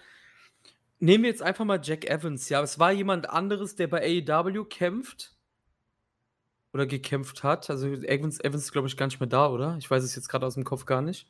Nehmen 0.99 1.25
wir 1.25 1.31
jetzt 1.31 1.43
einfach 1.43 1.65
mal 1.65 1.81
Jack 1.83 2.05
Evans. 2.05 2.49
Ja, 2.49 2.63
es 2.63 2.79
war 2.79 2.93
jemand 2.93 3.29
anderes, 3.29 3.75
der 3.75 3.89
bei 3.89 4.03
AEW 4.29 4.65
kämpft 4.65 5.35
oder 6.73 6.87
gekämpft 6.87 7.43
hat. 7.43 7.69
Also 7.71 7.89
Evans, 7.89 8.41
Evans 8.41 8.65
ist, 8.65 8.73
glaube 8.73 8.89
ich, 8.89 8.97
gar 8.97 9.07
nicht 9.07 9.21
mehr 9.21 9.29
da, 9.29 9.49
oder? 9.49 9.77
Ich 9.79 9.91
weiß 9.91 10.03
es 10.03 10.15
jetzt 10.15 10.29
gerade 10.29 10.47
aus 10.47 10.55
dem 10.55 10.65
Kopf 10.65 10.87
gar 10.87 11.03
nicht. 11.03 11.27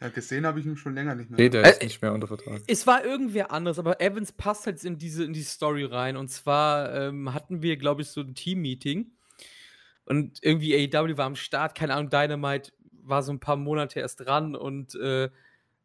Ja, 0.00 0.08
gesehen 0.10 0.46
habe 0.46 0.60
ich 0.60 0.66
ihn 0.66 0.76
schon 0.76 0.94
länger 0.94 1.16
nicht 1.16 1.28
mehr. 1.30 1.38
Nee, 1.40 1.48
der 1.48 1.64
Äh, 1.64 1.70
ist 1.70 1.82
nicht 1.82 2.02
mehr 2.02 2.12
unter 2.12 2.28
Vertrag. 2.28 2.62
Es 2.68 2.86
war 2.86 3.04
irgendwer 3.04 3.50
anderes, 3.50 3.80
aber 3.80 4.00
Evans 4.00 4.30
passt 4.30 4.66
halt 4.66 4.82
in 4.84 4.96
diese, 4.96 5.24
in 5.24 5.32
die 5.32 5.42
Story 5.42 5.84
rein. 5.84 6.16
Und 6.16 6.28
zwar 6.28 6.94
ähm, 6.94 7.34
hatten 7.34 7.62
wir, 7.62 7.76
glaube 7.76 8.02
ich, 8.02 8.08
so 8.08 8.20
ein 8.20 8.34
Team-Meeting. 8.34 9.10
Und 10.04 10.38
irgendwie 10.42 10.74
AEW 10.74 11.16
war 11.16 11.26
am 11.26 11.34
Start, 11.34 11.74
keine 11.74 11.94
Ahnung, 11.94 12.10
Dynamite 12.10 12.72
war 13.02 13.22
so 13.22 13.32
ein 13.32 13.40
paar 13.40 13.56
Monate 13.56 14.00
erst 14.00 14.20
dran 14.24 14.54
und 14.54 14.94
äh, 14.94 15.30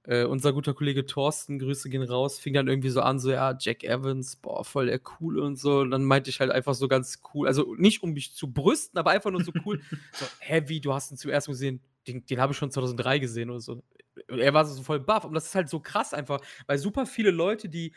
äh, 0.05 0.25
unser 0.25 0.53
guter 0.53 0.73
Kollege 0.73 1.05
Thorsten, 1.05 1.59
Grüße 1.59 1.89
gehen 1.89 2.03
raus, 2.03 2.39
fing 2.39 2.53
dann 2.53 2.67
irgendwie 2.67 2.89
so 2.89 3.01
an, 3.01 3.19
so, 3.19 3.31
ja, 3.31 3.55
Jack 3.57 3.83
Evans, 3.83 4.35
boah, 4.35 4.65
voll 4.65 4.87
der 4.87 4.99
Coole 4.99 5.41
und 5.41 5.57
so. 5.57 5.79
Und 5.79 5.91
dann 5.91 6.03
meinte 6.03 6.29
ich 6.29 6.39
halt 6.39 6.51
einfach 6.51 6.73
so 6.73 6.87
ganz 6.87 7.21
cool, 7.33 7.47
also 7.47 7.75
nicht 7.77 8.03
um 8.03 8.11
mich 8.13 8.33
zu 8.33 8.51
brüsten, 8.51 8.99
aber 8.99 9.11
einfach 9.11 9.31
nur 9.31 9.43
so 9.43 9.51
cool, 9.65 9.81
so, 10.13 10.25
Heavy, 10.39 10.81
du 10.81 10.93
hast 10.93 11.11
ihn 11.11 11.17
zuerst 11.17 11.47
gesehen, 11.47 11.81
den, 12.07 12.25
den 12.25 12.41
habe 12.41 12.51
ich 12.51 12.57
schon 12.57 12.71
2003 12.71 13.19
gesehen 13.19 13.49
oder 13.49 13.61
so. 13.61 13.81
Und 14.29 14.39
er 14.39 14.53
war 14.53 14.65
so 14.65 14.83
voll 14.83 14.99
baff. 14.99 15.25
Und 15.25 15.33
das 15.33 15.45
ist 15.45 15.55
halt 15.55 15.69
so 15.69 15.79
krass 15.79 16.13
einfach, 16.13 16.41
weil 16.67 16.77
super 16.77 17.05
viele 17.05 17.31
Leute, 17.31 17.69
die 17.69 17.93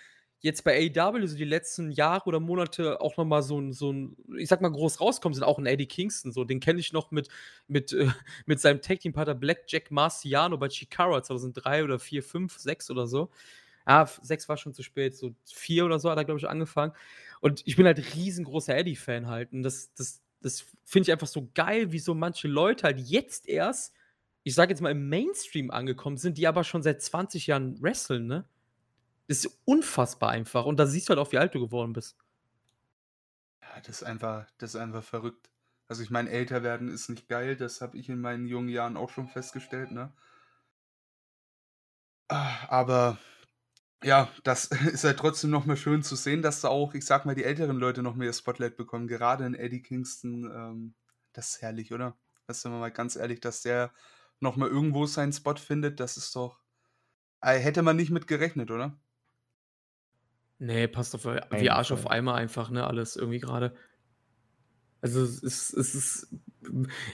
jetzt 0.46 0.64
bei 0.64 0.90
AEW 0.96 1.26
so 1.26 1.36
die 1.36 1.44
letzten 1.44 1.90
Jahre 1.90 2.24
oder 2.26 2.40
Monate 2.40 3.00
auch 3.00 3.16
noch 3.18 3.24
mal 3.26 3.42
so 3.42 3.60
ein, 3.60 3.72
so 3.72 3.92
ein 3.92 4.16
ich 4.38 4.48
sag 4.48 4.62
mal, 4.62 4.70
groß 4.70 5.00
rauskommen, 5.00 5.34
sind 5.34 5.44
auch 5.44 5.58
ein 5.58 5.66
Eddie 5.66 5.86
Kingston 5.86 6.32
so. 6.32 6.44
Den 6.44 6.60
kenne 6.60 6.80
ich 6.80 6.92
noch 6.92 7.10
mit, 7.10 7.28
mit, 7.68 7.92
äh, 7.92 8.08
mit 8.46 8.60
seinem 8.60 8.80
Tag-Team-Partner 8.82 9.34
Blackjack 9.34 9.90
Marciano 9.90 10.56
bei 10.58 10.68
Chikara 10.68 11.22
2003 11.22 11.84
oder 11.84 11.98
4, 11.98 12.22
5, 12.22 12.56
6 12.58 12.90
oder 12.90 13.06
so. 13.06 13.30
Ah, 13.84 14.02
f- 14.02 14.20
6 14.22 14.48
war 14.48 14.56
schon 14.56 14.74
zu 14.74 14.82
spät, 14.82 15.16
so 15.16 15.34
4 15.46 15.84
oder 15.86 15.98
so 16.00 16.10
hat 16.10 16.18
er, 16.18 16.24
glaube 16.24 16.40
ich, 16.40 16.48
angefangen. 16.48 16.92
Und 17.40 17.62
ich 17.66 17.76
bin 17.76 17.86
halt 17.86 18.14
riesengroßer 18.14 18.76
Eddie-Fan 18.76 19.28
halt. 19.28 19.52
Und 19.52 19.62
das, 19.62 19.92
das, 19.94 20.22
das 20.42 20.64
finde 20.84 21.08
ich 21.08 21.12
einfach 21.12 21.26
so 21.28 21.48
geil, 21.54 21.92
wie 21.92 21.98
so 22.00 22.14
manche 22.14 22.48
Leute 22.48 22.84
halt 22.84 22.98
jetzt 23.00 23.48
erst, 23.48 23.94
ich 24.44 24.54
sage 24.54 24.70
jetzt 24.72 24.80
mal, 24.80 24.90
im 24.92 25.08
Mainstream 25.08 25.70
angekommen 25.70 26.16
sind, 26.18 26.38
die 26.38 26.46
aber 26.46 26.64
schon 26.64 26.82
seit 26.82 27.02
20 27.02 27.46
Jahren 27.48 27.80
wresteln, 27.82 28.26
ne? 28.26 28.44
Das 29.28 29.38
ist 29.44 29.60
unfassbar 29.64 30.30
einfach. 30.30 30.64
Und 30.66 30.78
da 30.78 30.86
siehst 30.86 31.08
du 31.08 31.10
halt 31.10 31.18
auch, 31.20 31.32
wie 31.32 31.38
alt 31.38 31.54
du 31.54 31.60
geworden 31.60 31.92
bist. 31.92 32.16
Ja, 33.62 33.80
das 33.80 33.96
ist 33.96 34.02
einfach, 34.04 34.46
das 34.58 34.74
ist 34.74 34.80
einfach 34.80 35.02
verrückt. 35.04 35.50
Also 35.88 36.02
ich 36.02 36.10
meine, 36.10 36.30
älter 36.30 36.62
werden 36.62 36.88
ist 36.88 37.08
nicht 37.08 37.28
geil, 37.28 37.56
das 37.56 37.80
habe 37.80 37.96
ich 37.96 38.08
in 38.08 38.20
meinen 38.20 38.46
jungen 38.46 38.68
Jahren 38.68 38.96
auch 38.96 39.10
schon 39.10 39.28
festgestellt, 39.28 39.92
ne? 39.92 40.12
Aber 42.28 43.18
ja, 44.04 44.30
das 44.44 44.66
ist 44.92 45.04
halt 45.04 45.18
trotzdem 45.18 45.50
noch 45.50 45.66
mal 45.66 45.76
schön 45.76 46.02
zu 46.02 46.16
sehen, 46.16 46.42
dass 46.42 46.60
da 46.60 46.68
auch, 46.68 46.94
ich 46.94 47.06
sag 47.06 47.26
mal, 47.26 47.34
die 47.34 47.44
älteren 47.44 47.78
Leute 47.78 48.02
noch 48.02 48.16
mehr 48.16 48.32
Spotlight 48.32 48.76
bekommen. 48.76 49.08
Gerade 49.08 49.46
in 49.46 49.54
Eddie 49.54 49.82
Kingston, 49.82 50.44
ähm, 50.44 50.94
das 51.32 51.50
ist 51.56 51.62
herrlich, 51.62 51.92
oder? 51.92 52.18
Das 52.46 52.62
sind 52.62 52.72
wir 52.72 52.78
mal 52.80 52.92
ganz 52.92 53.16
ehrlich, 53.16 53.40
dass 53.40 53.62
der 53.62 53.92
noch 54.40 54.56
mal 54.56 54.68
irgendwo 54.68 55.06
seinen 55.06 55.32
Spot 55.32 55.56
findet, 55.56 56.00
das 56.00 56.16
ist 56.16 56.36
doch, 56.36 56.60
äh, 57.42 57.58
hätte 57.58 57.82
man 57.82 57.96
nicht 57.96 58.10
mit 58.10 58.26
gerechnet, 58.28 58.70
oder? 58.70 58.98
Nee, 60.58 60.88
passt 60.88 61.14
auf 61.14 61.24
wie 61.26 61.56
Jeden 61.56 61.68
Arsch 61.68 61.92
auf. 61.92 62.10
Eimer 62.10 62.34
einfach, 62.34 62.70
ne? 62.70 62.86
Alles 62.86 63.16
irgendwie 63.16 63.40
gerade. 63.40 63.74
Also 65.00 65.22
es 65.22 65.42
ist, 65.42 65.74
es 65.74 65.94
ist. 65.94 66.34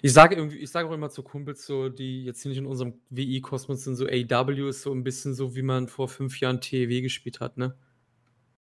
Ich 0.01 0.13
sage 0.13 0.37
irgendwie, 0.37 0.59
ich 0.59 0.71
sage 0.71 0.89
auch 0.89 0.93
immer 0.93 1.11
zu 1.11 1.23
Kumpels, 1.23 1.67
so, 1.67 1.89
die 1.89 2.25
jetzt 2.25 2.47
nicht 2.47 2.57
in 2.57 2.67
unserem 2.67 2.95
WI-Kosmos 3.11 3.85
sind, 3.85 3.97
so 3.97 4.07
AW 4.07 4.69
ist 4.69 4.83
so 4.83 4.93
ein 4.95 5.05
bisschen 5.05 5.35
so, 5.35 5.55
wie 5.55 5.63
man 5.63 5.89
vor 5.89 6.09
fünf 6.09 6.41
Jahren 6.41 6.61
TEW 6.61 7.03
gespielt 7.03 7.41
hat, 7.41 7.59
ne? 7.59 7.77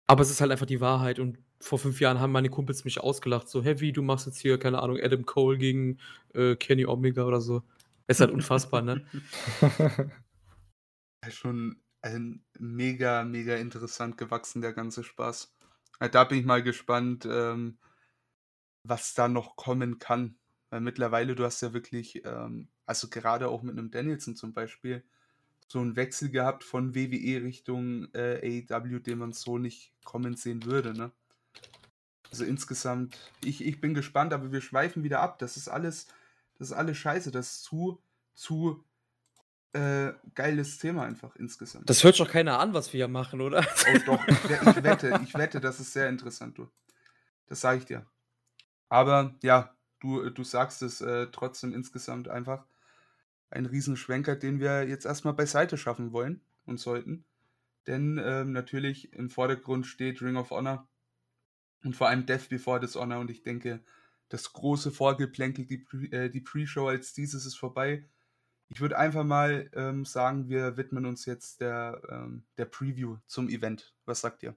Aber 0.07 0.23
es 0.23 0.31
ist 0.31 0.41
halt 0.41 0.53
einfach 0.53 0.67
die 0.67 0.81
Wahrheit. 0.81 1.19
Und 1.19 1.39
vor 1.61 1.79
fünf 1.79 2.01
Jahren 2.01 2.21
haben 2.21 2.33
meine 2.33 2.49
Kumpels 2.51 2.85
mich 2.85 3.01
ausgelacht, 3.01 3.49
so, 3.49 3.63
Heavy, 3.65 3.93
du 3.93 4.03
machst 4.03 4.27
jetzt 4.27 4.39
hier, 4.39 4.59
keine 4.59 4.81
Ahnung, 4.81 4.99
Adam 5.03 5.27
Cole 5.27 5.59
gegen 5.59 5.99
äh, 6.35 6.55
Kenny 6.55 6.87
Omega 6.87 7.25
oder 7.25 7.41
so. 7.41 7.63
Ist 8.07 8.21
halt 8.21 8.31
unfassbar, 8.31 8.83
ne? 8.83 9.05
Schon 11.29 11.77
ein 12.03 12.45
mega, 12.59 13.25
mega 13.25 13.57
interessant 13.57 14.17
gewachsen, 14.19 14.63
der 14.63 14.73
ganze 14.73 15.05
Spaß. 15.05 15.55
Ja, 16.01 16.09
Da 16.09 16.25
bin 16.25 16.39
ich 16.39 16.47
mal 16.47 16.63
gespannt, 16.63 17.27
ähm, 17.31 17.79
was 18.85 19.15
da 19.15 19.29
noch 19.29 19.57
kommen 19.57 19.99
kann. 19.99 20.37
Weil 20.71 20.81
mittlerweile, 20.81 21.35
du 21.35 21.45
hast 21.45 21.61
ja 21.63 21.73
wirklich, 21.73 22.25
ähm, 22.25 22.69
also 22.87 23.09
gerade 23.09 23.49
auch 23.49 23.63
mit 23.63 23.79
einem 23.79 23.91
Danielson 23.91 24.37
zum 24.37 24.53
Beispiel, 24.53 25.05
so 25.67 25.81
einen 25.81 25.97
Wechsel 25.97 26.31
gehabt 26.31 26.65
von 26.65 26.95
WWE 26.95 27.43
Richtung 27.43 28.13
äh, 28.15 28.65
AEW, 28.71 29.01
den 29.01 29.19
man 29.19 29.33
so 29.33 29.59
nicht 29.59 29.93
kommen 30.05 30.37
sehen 30.37 30.65
würde, 30.65 30.95
ne? 30.95 31.13
Also 32.31 32.45
insgesamt, 32.45 33.33
ich, 33.43 33.65
ich 33.65 33.81
bin 33.81 33.95
gespannt, 33.95 34.33
aber 34.33 34.53
wir 34.53 34.61
schweifen 34.61 35.03
wieder 35.03 35.21
ab. 35.21 35.39
Das 35.39 35.57
ist 35.57 35.69
alles, 35.69 36.09
das 36.59 36.69
ist 36.69 36.77
alles 36.77 36.99
scheiße. 36.99 37.31
Das 37.31 37.47
ist 37.55 37.63
zu, 37.63 38.03
zu 38.35 38.85
äh, 39.73 40.13
geiles 40.35 40.79
Thema 40.79 41.05
einfach 41.05 41.37
insgesamt. 41.37 41.89
Das 41.89 42.03
hört 42.05 42.19
doch 42.19 42.29
keiner 42.29 42.59
an, 42.59 42.73
was 42.75 42.93
wir 42.93 42.99
hier 42.99 43.09
machen, 43.09 43.41
oder? 43.41 43.67
Oh 43.95 43.99
doch, 44.07 44.29
ich, 44.29 44.49
we- 44.49 44.71
ich 44.71 44.83
wette, 44.83 45.21
ich 45.25 45.35
wette, 45.35 45.61
das 45.61 45.81
ist 45.81 45.93
sehr 45.93 46.09
interessant, 46.09 46.59
du. 46.59 46.69
Das 47.47 47.61
sage 47.61 47.79
ich 47.79 47.85
dir. 47.85 48.07
Aber 48.89 49.35
ja, 49.43 49.75
du, 50.01 50.31
du 50.31 50.45
sagst 50.45 50.83
es 50.83 51.01
äh, 51.01 51.27
trotzdem 51.33 51.73
insgesamt 51.73 52.29
einfach 52.29 52.67
ein 53.51 53.67
Riesenschwenker, 53.67 54.37
den 54.37 54.61
wir 54.61 54.87
jetzt 54.89 55.07
erstmal 55.07 55.35
beiseite 55.35 55.77
schaffen 55.79 56.13
wollen 56.13 56.41
und 56.67 56.79
sollten. 56.79 57.25
Denn 57.87 58.21
ähm, 58.23 58.53
natürlich 58.53 59.13
im 59.15 59.31
Vordergrund 59.31 59.87
steht 59.87 60.21
Ring 60.21 60.37
of 60.37 60.51
Honor 60.51 60.87
und 61.85 61.97
vor 61.97 62.09
allem 62.09 62.27
Death 62.27 62.49
Before 62.51 62.81
Dishonor. 62.81 63.19
Und 63.21 63.31
ich 63.31 63.43
denke, 63.43 63.83
das 64.29 64.53
große 64.53 64.91
Vorgeplänkel, 64.91 65.65
die, 65.65 65.87
äh, 66.13 66.29
die 66.29 66.43
Pre-Show 66.43 66.89
als 66.89 67.15
dieses 67.15 67.47
ist 67.47 67.57
vorbei. 67.57 68.05
Ich 68.71 68.81
würde 68.81 68.99
einfach 68.99 69.25
mal 69.25 69.71
ähm, 69.75 70.05
sagen, 70.05 70.49
wir 70.49 70.77
widmen 70.77 71.07
uns 71.07 71.25
jetzt 71.25 71.61
der, 71.61 72.03
ähm, 72.11 72.45
der 72.59 72.67
Preview 72.67 73.17
zum 73.27 73.49
Event. 73.49 73.95
Was 74.05 74.21
sagt 74.21 74.43
ihr? 74.43 74.55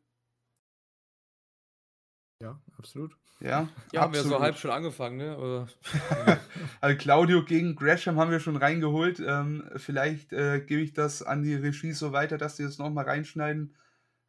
Ja, 2.41 2.59
absolut. 2.77 3.15
Ja, 3.39 3.69
Ja, 3.91 4.01
haben 4.01 4.13
wir 4.13 4.21
so 4.21 4.27
absolut. 4.27 4.41
halb 4.41 4.57
schon 4.57 4.71
angefangen, 4.71 5.17
ne? 5.17 5.37
Oder 5.37 5.67
Also 6.81 6.97
Claudio 6.97 7.43
gegen 7.43 7.75
Gresham 7.75 8.19
haben 8.19 8.31
wir 8.31 8.39
schon 8.39 8.55
reingeholt. 8.55 9.19
Ähm, 9.25 9.63
vielleicht 9.77 10.31
äh, 10.33 10.59
gebe 10.61 10.81
ich 10.81 10.93
das 10.93 11.23
an 11.23 11.43
die 11.43 11.55
Regie 11.55 11.93
so 11.93 12.11
weiter, 12.11 12.37
dass 12.37 12.57
die 12.57 12.63
das 12.63 12.77
nochmal 12.77 13.05
reinschneiden 13.05 13.75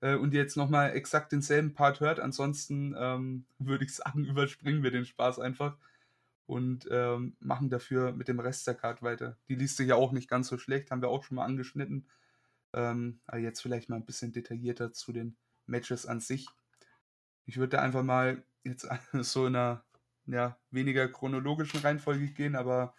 äh, 0.01 0.15
und 0.15 0.33
ihr 0.33 0.41
jetzt 0.41 0.57
nochmal 0.57 0.95
exakt 0.95 1.33
denselben 1.33 1.75
Part 1.75 2.01
hört. 2.01 2.21
Ansonsten 2.21 2.95
ähm, 2.99 3.45
würde 3.59 3.85
ich 3.85 3.95
sagen, 3.95 4.25
überspringen 4.25 4.83
wir 4.83 4.91
den 4.91 5.05
Spaß 5.05 5.41
einfach 5.41 5.77
und 6.47 6.89
ähm, 6.91 7.37
machen 7.41 7.71
dafür 7.71 8.13
mit 8.13 8.29
dem 8.29 8.41
Rest 8.41 8.67
der 8.67 8.75
Card 8.75 9.03
weiter. 9.03 9.39
Die 9.49 9.55
liest 9.55 9.77
sich 9.77 9.89
ja 9.89 9.95
auch 9.95 10.13
nicht 10.13 10.29
ganz 10.29 10.49
so 10.49 10.59
schlecht, 10.59 10.91
haben 10.91 11.03
wir 11.03 11.09
auch 11.09 11.25
schon 11.25 11.37
mal 11.37 11.45
angeschnitten. 11.45 12.09
Ähm, 12.73 13.21
aber 13.27 13.39
jetzt 13.39 13.61
vielleicht 13.61 13.89
mal 13.89 13.97
ein 13.97 14.07
bisschen 14.07 14.33
detaillierter 14.33 14.93
zu 14.93 15.13
den 15.13 15.37
Matches 15.67 16.07
an 16.07 16.21
sich. 16.21 16.49
Ich 17.45 17.59
würde 17.59 17.77
da 17.77 17.83
einfach 17.83 18.03
mal 18.03 18.45
jetzt 18.65 18.89
so 19.13 19.47
in 19.47 19.57
einer 19.57 19.85
ja, 20.27 20.59
weniger 20.71 21.09
chronologischen 21.09 21.81
Reihenfolge 21.81 22.29
gehen, 22.29 22.57
aber 22.57 22.95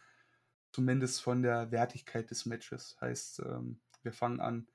zumindest 0.71 1.21
von 1.21 1.41
der 1.41 1.71
Wertigkeit 1.71 2.29
des 2.29 2.45
Matches. 2.45 2.97
Heißt, 2.99 3.39
ähm, 3.39 3.81
wir 4.01 4.13
fangen 4.13 4.39
an, 4.39 4.67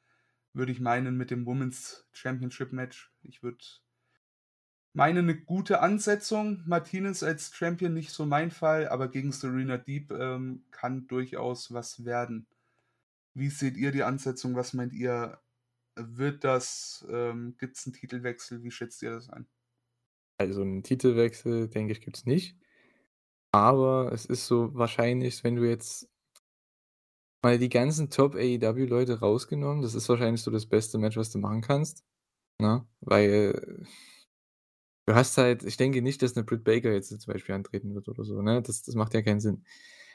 würde 0.52 0.72
ich 0.72 0.80
meinen, 0.80 1.16
mit 1.16 1.30
dem 1.30 1.46
Women's 1.46 2.08
Championship 2.12 2.72
Match. 2.72 3.12
Ich 3.22 3.42
würde 3.42 3.64
meinen, 4.92 5.28
eine 5.28 5.36
gute 5.36 5.80
Ansetzung. 5.80 6.62
Martinez 6.66 7.22
als 7.22 7.54
Champion 7.54 7.94
nicht 7.94 8.10
so 8.10 8.26
mein 8.26 8.50
Fall, 8.50 8.88
aber 8.88 9.08
gegen 9.08 9.32
Serena 9.32 9.78
Deep 9.78 10.10
ähm, 10.12 10.64
kann 10.70 11.06
durchaus 11.06 11.72
was 11.72 12.04
werden. 12.04 12.46
Wie 13.34 13.50
seht 13.50 13.76
ihr 13.76 13.92
die 13.92 14.02
Ansetzung? 14.02 14.56
Was 14.56 14.72
meint 14.72 14.92
ihr? 14.92 15.38
Wird 15.94 16.44
das, 16.44 17.06
ähm, 17.10 17.56
gibt 17.58 17.76
es 17.76 17.86
einen 17.86 17.94
Titelwechsel? 17.94 18.62
Wie 18.62 18.70
schätzt 18.70 19.02
ihr 19.02 19.10
das 19.10 19.30
ein? 19.30 19.46
Also 20.38 20.62
einen 20.62 20.84
Titelwechsel, 20.84 21.68
denke 21.68 21.92
ich, 21.92 22.00
gibt 22.00 22.16
es 22.18 22.26
nicht. 22.26 22.56
Aber 23.52 24.12
es 24.12 24.24
ist 24.24 24.46
so 24.46 24.74
wahrscheinlich, 24.74 25.42
wenn 25.42 25.56
du 25.56 25.68
jetzt 25.68 26.08
mal 27.42 27.58
die 27.58 27.68
ganzen 27.68 28.10
Top 28.10 28.34
AEW-Leute 28.34 29.20
rausgenommen, 29.20 29.82
das 29.82 29.94
ist 29.94 30.08
wahrscheinlich 30.08 30.42
so 30.42 30.50
das 30.50 30.66
beste 30.66 30.98
Match, 30.98 31.16
was 31.16 31.30
du 31.30 31.38
machen 31.38 31.62
kannst. 31.62 32.04
Ne? 32.60 32.86
Weil 33.00 33.86
du 35.08 35.14
hast 35.14 35.38
halt, 35.38 35.64
ich 35.64 35.78
denke 35.78 36.02
nicht, 36.02 36.20
dass 36.22 36.36
eine 36.36 36.44
Britt 36.44 36.64
Baker 36.64 36.92
jetzt 36.92 37.08
zum 37.08 37.32
Beispiel 37.32 37.54
antreten 37.54 37.94
wird 37.94 38.08
oder 38.08 38.24
so, 38.24 38.42
ne? 38.42 38.60
Das, 38.62 38.82
das 38.82 38.94
macht 38.94 39.14
ja 39.14 39.22
keinen 39.22 39.40
Sinn. 39.40 39.64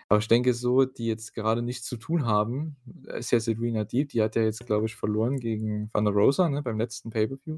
Aber 0.08 0.20
ich 0.20 0.28
denke 0.28 0.54
so, 0.54 0.86
die 0.86 1.08
jetzt 1.08 1.34
gerade 1.34 1.64
nichts 1.64 1.88
zu 1.88 1.98
tun 1.98 2.26
haben, 2.28 2.76
ist 3.06 3.32
ja 3.32 3.40
Serena 3.40 3.86
Deep, 3.86 4.10
die 4.10 4.22
hat 4.22 4.36
ja 4.36 4.44
jetzt, 4.44 4.66
glaube 4.68 4.86
ich, 4.86 4.96
verloren 4.96 5.40
gegen 5.40 5.90
Van 5.94 6.06
der 6.06 6.14
Rosa, 6.14 6.48
ne, 6.50 6.62
beim 6.62 6.78
letzten 6.78 7.10
Pay-Per-View. 7.10 7.58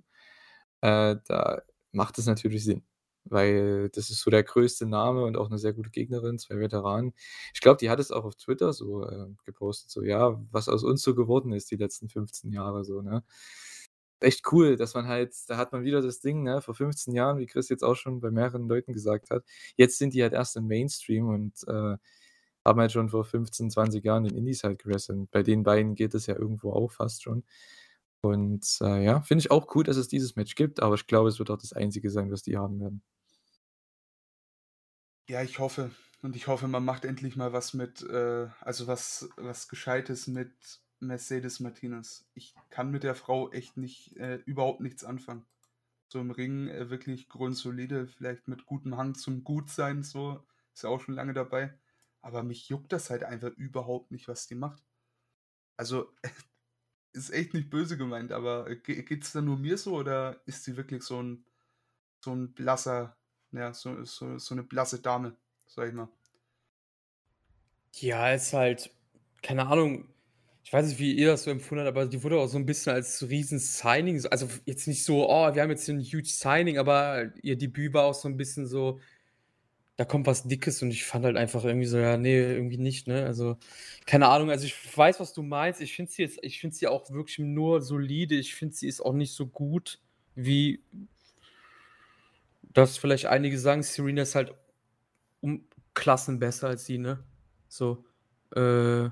Äh, 0.82 1.18
da 1.28 1.62
macht 1.92 2.18
es 2.20 2.26
natürlich 2.28 2.64
Sinn, 2.64 2.84
weil 3.26 3.90
das 3.90 4.10
ist 4.10 4.22
so 4.22 4.32
der 4.32 4.44
größte 4.44 4.86
Name 4.86 5.26
und 5.26 5.36
auch 5.38 5.48
eine 5.50 5.60
sehr 5.60 5.74
gute 5.74 5.90
Gegnerin, 5.90 6.40
zwei 6.40 6.58
Veteranen. 6.60 7.14
Ich 7.54 7.62
glaube, 7.62 7.80
die 7.80 7.90
hat 7.90 8.00
es 8.00 8.12
auch 8.12 8.24
auf 8.26 8.36
Twitter 8.36 8.72
so 8.74 9.06
äh, 9.10 9.28
gepostet, 9.46 9.92
so 9.92 10.04
ja, 10.04 10.42
was 10.52 10.70
aus 10.70 10.84
uns 10.86 11.02
so 11.04 11.16
geworden 11.16 11.52
ist 11.54 11.72
die 11.72 11.78
letzten 11.78 12.08
15 12.10 12.52
Jahre 12.54 12.86
so, 12.86 13.02
ne? 13.02 13.24
Echt 14.22 14.52
cool, 14.52 14.76
dass 14.78 14.94
man 14.94 15.08
halt, 15.08 15.36
da 15.48 15.58
hat 15.58 15.72
man 15.74 15.84
wieder 15.84 16.02
das 16.02 16.22
Ding, 16.22 16.44
ne, 16.44 16.62
vor 16.62 16.74
15 16.74 17.14
Jahren, 17.14 17.38
wie 17.38 17.46
Chris 17.48 17.70
jetzt 17.70 17.84
auch 17.84 17.96
schon 17.96 18.22
bei 18.22 18.32
mehreren 18.32 18.68
Leuten 18.68 18.94
gesagt 18.94 19.30
hat, 19.30 19.44
jetzt 19.78 19.98
sind 19.98 20.14
die 20.14 20.24
halt 20.24 20.34
erst 20.34 20.56
im 20.56 20.68
Mainstream 20.68 21.28
und 21.28 21.54
äh, 21.68 21.98
haben 22.66 22.80
halt 22.80 22.92
schon 22.92 23.10
vor 23.10 23.26
15, 23.26 23.70
20 23.72 24.04
Jahren 24.04 24.26
in 24.26 24.36
Indies 24.36 24.64
halt 24.64 24.80
gewrestelt. 24.80 25.30
Bei 25.32 25.44
den 25.44 25.64
beiden 25.64 25.96
geht 25.96 26.14
es 26.16 26.26
ja 26.28 26.36
irgendwo 26.36 26.72
auch 26.74 26.92
fast 26.92 27.24
schon. 27.24 27.44
Und 28.22 28.80
äh, 28.82 29.04
ja, 29.06 29.22
finde 29.22 29.42
ich 29.42 29.52
auch 29.52 29.76
cool, 29.76 29.84
dass 29.84 29.98
es 29.98 30.08
dieses 30.08 30.36
Match 30.36 30.56
gibt, 30.56 30.82
aber 30.82 30.96
ich 30.96 31.08
glaube, 31.08 31.30
es 31.30 31.40
wird 31.40 31.52
auch 31.52 31.58
das 31.60 31.74
einzige 31.74 32.10
sein, 32.10 32.32
was 32.32 32.42
die 32.44 32.58
haben 32.58 32.80
werden. 32.80 33.04
Ja, 35.28 35.42
ich 35.44 35.60
hoffe. 35.60 35.92
Und 36.22 36.36
ich 36.36 36.48
hoffe, 36.48 36.68
man 36.68 36.84
macht 36.86 37.06
endlich 37.06 37.36
mal 37.36 37.54
was 37.54 37.74
mit, 37.74 38.02
äh, 38.04 38.48
also 38.62 38.88
was, 38.88 39.30
was 39.38 39.68
Gescheites 39.68 40.28
mit 40.28 40.82
Mercedes 41.00 41.60
Martinez. 41.60 42.26
Ich 42.34 42.54
kann 42.70 42.92
mit 42.92 43.04
der 43.04 43.16
Frau 43.16 43.52
echt 43.52 43.78
nicht, 43.78 44.16
äh, 44.18 44.38
überhaupt 44.46 44.82
nichts 44.82 45.04
anfangen. 45.04 45.46
So 46.08 46.20
im 46.20 46.32
Ring 46.32 46.68
äh, 46.68 46.90
wirklich 46.90 47.28
grundsolide, 47.30 48.08
vielleicht 48.08 48.48
mit 48.48 48.66
gutem 48.66 48.98
Hang 48.98 49.16
zum 49.16 49.44
Gutsein, 49.44 50.04
so, 50.04 50.44
ist 50.74 50.84
ja 50.84 50.90
auch 50.90 51.02
schon 51.02 51.16
lange 51.16 51.34
dabei. 51.34 51.78
Aber 52.22 52.44
mich 52.44 52.70
juckt 52.70 52.92
das 52.92 53.10
halt 53.10 53.24
einfach 53.24 53.52
überhaupt 53.52 54.12
nicht, 54.12 54.28
was 54.28 54.48
die 54.48 54.56
macht. 54.56 54.84
Also, 55.78 56.12
ist 57.14 57.32
echt 57.32 57.54
nicht 57.54 57.70
böse 57.70 57.98
gemeint, 57.98 58.32
aber 58.32 58.76
ge 58.76 59.04
geht's 59.04 59.32
da 59.32 59.42
nur 59.42 59.58
mir 59.58 59.78
so 59.78 59.96
oder 59.96 60.42
ist 60.46 60.64
sie 60.64 60.78
wirklich 60.78 61.04
so 61.04 61.22
ein, 61.22 61.46
so 62.24 62.34
ein 62.34 62.54
blasser, 62.54 63.18
ja, 63.52 63.74
so, 63.74 64.04
so, 64.04 64.38
so 64.38 64.56
eine 64.56 64.64
blasse 64.64 65.02
Dame, 65.02 65.36
sag 65.68 65.88
ich 65.88 65.94
mal. 65.94 66.10
Ja, 67.94 68.32
ist 68.32 68.54
halt, 68.54 68.92
keine 69.42 69.68
Ahnung, 69.68 70.10
ich 70.66 70.74
weiß 70.74 70.88
nicht, 70.88 71.00
wie 71.00 71.14
ihr 71.14 71.28
das 71.28 71.44
so 71.44 71.52
empfunden 71.52 71.86
habt, 71.86 71.96
aber 71.96 72.08
die 72.08 72.24
wurde 72.24 72.40
auch 72.40 72.48
so 72.48 72.58
ein 72.58 72.66
bisschen 72.66 72.92
als 72.94 73.22
Riesen-Signing, 73.30 74.20
so- 74.20 74.30
also 74.32 74.50
jetzt 74.66 74.88
nicht 74.88 75.04
so, 75.06 75.30
oh, 75.30 75.54
wir 75.56 75.62
haben 75.62 75.70
jetzt 75.70 75.88
ein 75.90 76.02
huge 76.02 76.26
Signing, 76.28 76.80
aber 76.80 77.32
ihr 77.44 77.56
Debüt 77.58 77.94
war 77.94 78.06
auch 78.06 78.16
so 78.16 78.28
ein 78.28 78.36
bisschen 78.38 78.66
so, 78.68 79.00
da 79.98 80.06
kommt 80.06 80.28
was 80.28 80.44
Dickes 80.48 80.82
und 80.82 80.92
ich 80.92 81.06
fand 81.06 81.24
halt 81.26 81.38
einfach 81.38 81.64
irgendwie 81.64 81.86
so, 81.88 81.98
ja, 82.00 82.18
nee, 82.18 82.38
irgendwie 82.38 82.78
nicht, 82.78 83.08
ne? 83.08 83.26
Also, 83.26 83.58
keine 84.06 84.28
Ahnung, 84.28 84.50
also 84.50 84.66
ich 84.66 84.76
weiß, 84.98 85.20
was 85.22 85.34
du 85.34 85.42
meinst. 85.44 85.82
Ich 85.82 85.96
finde 85.96 86.12
sie 86.12 86.24
jetzt, 86.24 86.40
ich 86.42 86.60
finde 86.60 86.76
sie 86.76 86.88
auch 86.88 87.10
wirklich 87.12 87.40
nur 87.40 87.82
solide. 87.82 88.36
Ich 88.36 88.56
finde, 88.56 88.76
sie 88.76 88.88
ist 88.88 89.02
auch 89.02 89.14
nicht 89.14 89.32
so 89.34 89.48
gut, 89.48 90.00
wie 90.36 90.82
das 92.74 92.98
vielleicht 92.98 93.28
einige 93.28 93.58
sagen. 93.58 93.84
Serena 93.84 94.24
ist 94.24 94.36
halt 94.36 94.54
um 95.42 95.66
Klassen 95.94 96.40
besser 96.40 96.68
als 96.70 96.86
sie, 96.86 96.98
ne? 96.98 97.24
So, 97.70 98.04
äh, 98.56 99.10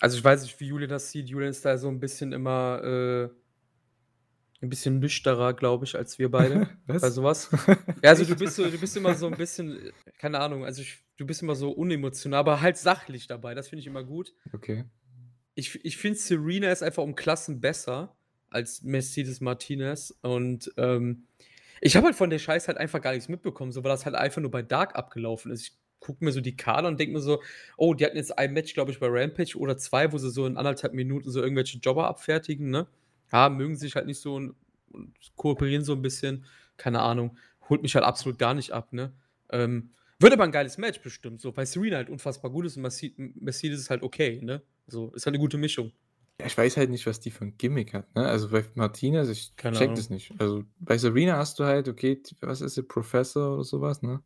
also 0.00 0.16
ich 0.16 0.24
weiß 0.24 0.42
nicht, 0.42 0.58
wie 0.60 0.66
Julian 0.66 0.90
das 0.90 1.10
sieht. 1.10 1.28
Julian 1.28 1.50
ist 1.50 1.64
da 1.64 1.78
so 1.78 1.88
ein 1.88 2.00
bisschen 2.00 2.32
immer 2.32 2.82
äh, 2.82 3.28
ein 4.62 4.68
bisschen 4.68 4.98
nüchterer, 4.98 5.54
glaube 5.54 5.84
ich, 5.84 5.96
als 5.96 6.18
wir 6.18 6.30
beide 6.30 6.68
bei 6.86 7.00
Was? 7.00 7.14
sowas. 7.14 7.50
Ja, 8.02 8.10
also 8.10 8.24
du 8.24 8.36
bist 8.36 8.56
so, 8.56 8.68
du 8.68 8.78
bist 8.78 8.96
immer 8.96 9.14
so 9.14 9.26
ein 9.26 9.36
bisschen, 9.36 9.76
äh, 9.78 9.92
keine 10.18 10.40
Ahnung, 10.40 10.64
also 10.64 10.82
ich, 10.82 10.98
du 11.16 11.26
bist 11.26 11.42
immer 11.42 11.54
so 11.54 11.70
unemotional, 11.70 12.40
aber 12.40 12.60
halt 12.60 12.76
sachlich 12.76 13.26
dabei. 13.26 13.54
Das 13.54 13.68
finde 13.68 13.80
ich 13.80 13.86
immer 13.86 14.04
gut. 14.04 14.34
Okay. 14.52 14.84
Ich, 15.54 15.84
ich 15.84 15.96
finde, 15.96 16.18
Serena 16.18 16.70
ist 16.70 16.82
einfach 16.82 17.02
um 17.02 17.14
Klassen 17.14 17.60
besser 17.60 18.16
als 18.50 18.82
Mercedes 18.82 19.40
Martinez. 19.40 20.16
Und 20.22 20.70
ähm, 20.76 21.26
ich 21.80 21.96
habe 21.96 22.06
halt 22.06 22.16
von 22.16 22.30
der 22.30 22.38
Scheiß 22.38 22.68
halt 22.68 22.78
einfach 22.78 23.00
gar 23.00 23.12
nichts 23.12 23.28
mitbekommen, 23.28 23.72
so 23.72 23.82
weil 23.82 23.90
das 23.90 24.04
halt 24.04 24.14
einfach 24.14 24.42
nur 24.42 24.50
bei 24.50 24.62
Dark 24.62 24.96
abgelaufen 24.96 25.50
ist. 25.52 25.62
Ich 25.62 25.78
gucke 26.06 26.24
mir 26.24 26.32
so 26.32 26.40
die 26.40 26.56
Kader 26.56 26.88
und 26.88 27.00
denke 27.00 27.14
mir 27.14 27.20
so, 27.20 27.42
oh, 27.76 27.94
die 27.94 28.04
hatten 28.04 28.16
jetzt 28.16 28.38
ein 28.38 28.52
Match, 28.52 28.74
glaube 28.74 28.92
ich, 28.92 29.00
bei 29.00 29.08
Rampage 29.08 29.58
oder 29.58 29.76
zwei, 29.76 30.12
wo 30.12 30.18
sie 30.18 30.30
so 30.30 30.46
in 30.46 30.56
anderthalb 30.56 30.94
Minuten 30.94 31.30
so 31.30 31.42
irgendwelche 31.42 31.78
Jobber 31.78 32.06
abfertigen, 32.06 32.70
ne? 32.70 32.86
Ja, 33.32 33.48
mögen 33.48 33.76
sich 33.76 33.96
halt 33.96 34.06
nicht 34.06 34.20
so 34.20 34.36
und, 34.36 34.54
und 34.92 35.12
kooperieren 35.34 35.84
so 35.84 35.92
ein 35.94 36.02
bisschen. 36.02 36.44
Keine 36.76 37.00
Ahnung. 37.00 37.36
Holt 37.68 37.82
mich 37.82 37.94
halt 37.96 38.04
absolut 38.04 38.38
gar 38.38 38.54
nicht 38.54 38.70
ab, 38.70 38.92
ne? 38.92 39.12
Ähm, 39.50 39.90
wird 40.20 40.32
aber 40.32 40.44
ein 40.44 40.52
geiles 40.52 40.78
Match 40.78 41.00
bestimmt, 41.00 41.40
so, 41.40 41.56
weil 41.56 41.66
Serena 41.66 41.96
halt 41.96 42.08
unfassbar 42.08 42.50
gut 42.50 42.66
ist 42.66 42.76
und 42.76 42.84
Merce- 42.86 43.12
Mercedes 43.16 43.80
ist 43.80 43.90
halt 43.90 44.02
okay, 44.02 44.40
ne? 44.42 44.62
So, 44.86 45.08
ist 45.14 45.26
halt 45.26 45.34
eine 45.34 45.40
gute 45.40 45.58
Mischung. 45.58 45.92
Ja, 46.40 46.46
ich 46.46 46.56
weiß 46.56 46.76
halt 46.76 46.90
nicht, 46.90 47.06
was 47.06 47.18
die 47.18 47.30
für 47.30 47.44
ein 47.46 47.56
Gimmick 47.58 47.94
hat. 47.94 48.14
Ne? 48.14 48.26
Also 48.26 48.50
bei 48.50 48.64
Martinez, 48.74 49.28
ich 49.28 49.56
Keine 49.56 49.74
check 49.76 49.86
Ahnung. 49.86 49.96
das 49.96 50.10
nicht. 50.10 50.32
Also 50.38 50.64
bei 50.78 50.98
Serena 50.98 51.36
hast 51.38 51.58
du 51.58 51.64
halt, 51.64 51.88
okay, 51.88 52.22
was 52.40 52.60
ist 52.60 52.74
sie, 52.74 52.82
Professor 52.82 53.54
oder 53.54 53.64
sowas, 53.64 54.02
ne? 54.02 54.22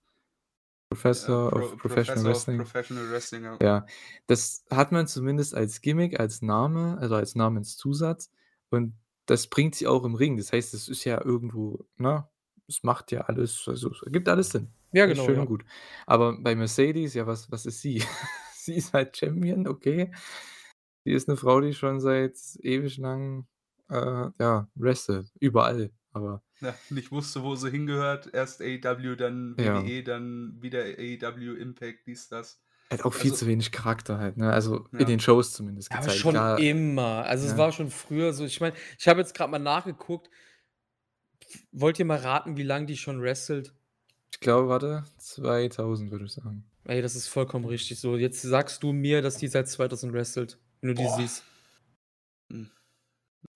Professor 0.91 1.47
of 1.53 1.53
Pro- 1.71 1.77
Professional 1.77 1.79
Professor 1.79 2.19
of 2.19 2.25
Wrestling. 2.27 2.59
Professional 2.59 3.11
Wrestling, 3.11 3.45
ja. 3.45 3.59
Ja, 3.63 3.87
das 4.27 4.65
hat 4.71 4.91
man 4.93 5.07
zumindest 5.07 5.55
als 5.55 5.81
Gimmick, 5.81 6.19
als 6.19 6.43
Name, 6.43 6.99
also 7.01 7.15
als 7.15 7.35
Namenszusatz. 7.37 8.31
Und 8.71 8.95
das 9.27 9.47
bringt 9.47 9.77
sie 9.77 9.87
auch 9.87 10.05
im 10.05 10.17
Ring. 10.17 10.37
Das 10.37 10.53
heißt, 10.53 10.75
es 10.75 10.89
ist 10.89 11.05
ja 11.05 11.25
irgendwo, 11.25 11.87
ne? 11.97 12.29
Es 12.67 12.83
macht 12.83 13.13
ja 13.13 13.23
alles, 13.23 13.65
also 13.67 13.91
es 13.93 14.03
ergibt 14.03 14.29
alles 14.29 14.51
Sinn. 14.51 14.69
Ja, 14.93 15.07
genau. 15.07 15.25
schön 15.25 15.37
Ja. 15.37 15.41
und 15.43 15.47
gut. 15.47 15.65
Aber 16.07 16.37
bei 16.41 16.55
Mercedes, 16.57 17.15
ja, 17.15 17.27
was, 17.27 17.51
was 17.51 17.67
ist 17.67 17.81
sie? 17.81 18.03
sie 18.55 18.75
ist 18.75 18.93
halt 18.93 19.17
Champion, 19.17 19.69
okay. 19.69 20.13
Sie 21.05 21.13
ist 21.13 21.29
eine 21.29 21.37
Frau, 21.37 21.61
die 21.61 21.73
schon 21.73 22.01
seit 22.01 22.37
ewig 22.63 22.99
lang, 22.99 23.47
äh, 23.89 24.27
ja, 24.41 24.69
wrestelt. 24.75 25.33
Überall. 25.39 25.91
Aber 26.13 26.43
Ja, 26.61 26.75
nicht 26.91 27.13
wusste, 27.13 27.43
wo 27.43 27.55
sie 27.55 27.71
hingehört. 27.71 28.33
Erst 28.35 28.61
AEW, 28.61 29.15
dann 29.17 29.55
Ja. 29.59 29.83
WWE, 29.83 30.03
dann 30.03 30.59
wieder 30.61 30.81
AEW, 30.83 31.55
Impact, 31.57 32.07
dies, 32.07 32.29
das. 32.29 32.61
hat 32.91 33.05
auch 33.05 33.15
viel 33.15 33.31
Also- 33.31 33.45
zu 33.45 33.47
wenig 33.47 33.71
Charakter 33.71 34.19
halt, 34.19 34.37
ne? 34.37 34.53
Also 34.53 34.89
Ja. 34.93 34.99
in 34.99 35.07
den 35.07 35.21
Shows 35.21 35.53
zumindest 35.53 35.91
Ja, 35.91 35.99
aber 35.99 36.07
gezeigt. 36.07 36.21
schon 36.21 36.33
Klar, 36.33 36.59
immer. 36.59 37.25
Also 37.25 37.47
es 37.47 37.57
war 37.57 37.71
schon 37.71 37.89
früher 37.91 38.33
so. 38.33 38.45
Ich 38.45 38.61
meine, 38.61 38.75
ich 38.99 39.07
habe 39.07 39.21
jetzt 39.21 39.33
gerade 39.35 39.51
mal 39.53 39.59
nachgeguckt. 39.61 40.29
Wollt 41.73 41.99
ihr 42.01 42.05
mal 42.05 42.19
raten, 42.19 42.57
wie 42.57 42.63
lange 42.65 42.87
die 42.87 42.97
schon 42.97 43.23
wrestelt? 43.23 43.73
ich 44.33 44.41
glaube, 44.41 44.69
warte, 44.69 45.05
2000 45.19 46.11
würde 46.11 46.25
ich 46.25 46.33
sagen. 46.33 46.65
Ey, 46.85 47.03
das 47.03 47.15
ist 47.15 47.29
vollkommen 47.29 47.67
richtig. 47.67 48.01
So, 48.01 48.17
jetzt 48.17 48.41
sagst 48.43 48.83
du 48.83 48.93
mir, 48.93 49.21
dass 49.23 49.37
die 49.37 49.49
seit 49.49 49.69
2000 49.69 50.13
wrestelt, 50.13 50.59
wenn 50.81 50.89
du 50.89 50.95
die 50.95 51.03
Boah. 51.05 51.17
siehst. 51.19 51.45
Hm. 52.51 52.71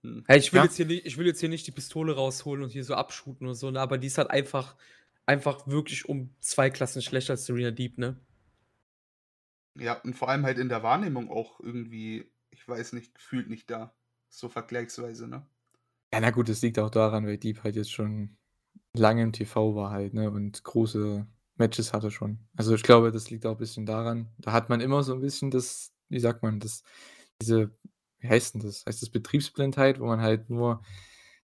Hm. 0.05 0.23
Hey, 0.27 0.39
ich 0.39 0.53
will, 0.53 0.59
ja. 0.59 0.63
jetzt 0.65 0.77
hier 0.77 0.85
nicht, 0.85 1.05
ich 1.05 1.17
will 1.17 1.25
jetzt 1.25 1.39
hier 1.39 1.49
nicht 1.49 1.67
die 1.67 1.71
Pistole 1.71 2.15
rausholen 2.15 2.63
und 2.63 2.71
hier 2.71 2.83
so 2.83 2.95
abschuten 2.95 3.47
und 3.47 3.55
so, 3.55 3.71
ne? 3.71 3.79
aber 3.79 3.97
die 3.97 4.07
ist 4.07 4.17
halt 4.17 4.29
einfach, 4.29 4.75
einfach 5.25 5.67
wirklich 5.67 6.07
um 6.07 6.29
zwei 6.39 6.69
Klassen 6.69 7.01
schlechter 7.01 7.33
als 7.33 7.45
Serena 7.45 7.71
Deep, 7.71 7.97
ne? 7.97 8.19
Ja, 9.77 9.99
und 10.01 10.15
vor 10.15 10.29
allem 10.29 10.45
halt 10.45 10.57
in 10.57 10.69
der 10.69 10.83
Wahrnehmung 10.83 11.29
auch 11.29 11.59
irgendwie, 11.59 12.31
ich 12.51 12.65
weiß 12.67 12.93
nicht, 12.93 13.13
gefühlt 13.13 13.49
nicht 13.49 13.69
da. 13.69 13.93
So 14.29 14.47
vergleichsweise, 14.49 15.27
ne? 15.27 15.45
Ja, 16.13 16.21
na 16.21 16.31
gut, 16.31 16.47
das 16.47 16.61
liegt 16.61 16.79
auch 16.79 16.89
daran, 16.89 17.25
weil 17.25 17.37
Deep 17.37 17.63
halt 17.63 17.75
jetzt 17.75 17.91
schon 17.91 18.37
lange 18.93 19.23
im 19.23 19.33
TV 19.33 19.75
war 19.75 19.91
halt, 19.91 20.13
ne? 20.13 20.31
Und 20.31 20.63
große 20.63 21.27
Matches 21.57 21.93
hatte 21.93 22.11
schon. 22.11 22.39
Also 22.55 22.73
ich 22.75 22.83
glaube, 22.83 23.11
das 23.11 23.29
liegt 23.29 23.45
auch 23.45 23.51
ein 23.51 23.57
bisschen 23.57 23.85
daran. 23.85 24.29
Da 24.37 24.51
hat 24.51 24.69
man 24.69 24.81
immer 24.81 25.03
so 25.03 25.13
ein 25.13 25.21
bisschen 25.21 25.51
das, 25.51 25.93
wie 26.09 26.19
sagt 26.19 26.43
man, 26.43 26.59
das, 26.59 26.83
diese, 27.41 27.71
wie 28.19 28.29
heißt 28.29 28.55
denn 28.55 28.61
das? 28.61 28.85
Heißt 28.85 29.01
das 29.01 29.09
Betriebsblindheit, 29.09 29.99
wo 29.99 30.05
man 30.05 30.21
halt 30.21 30.49
nur 30.49 30.81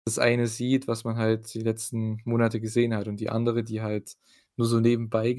das 0.06 0.20
eine 0.20 0.48
sieht, 0.48 0.88
was 0.88 1.04
man 1.04 1.18
halt 1.18 1.54
die 1.54 1.62
letzten 1.62 2.22
Monate 2.26 2.60
gesehen 2.60 2.94
hat 2.96 3.08
und 3.08 3.20
die 3.20 3.30
andere, 3.30 3.64
die 3.64 3.82
halt 3.82 4.16
nur 4.56 4.68
so 4.68 4.80
nebenbei 4.80 5.36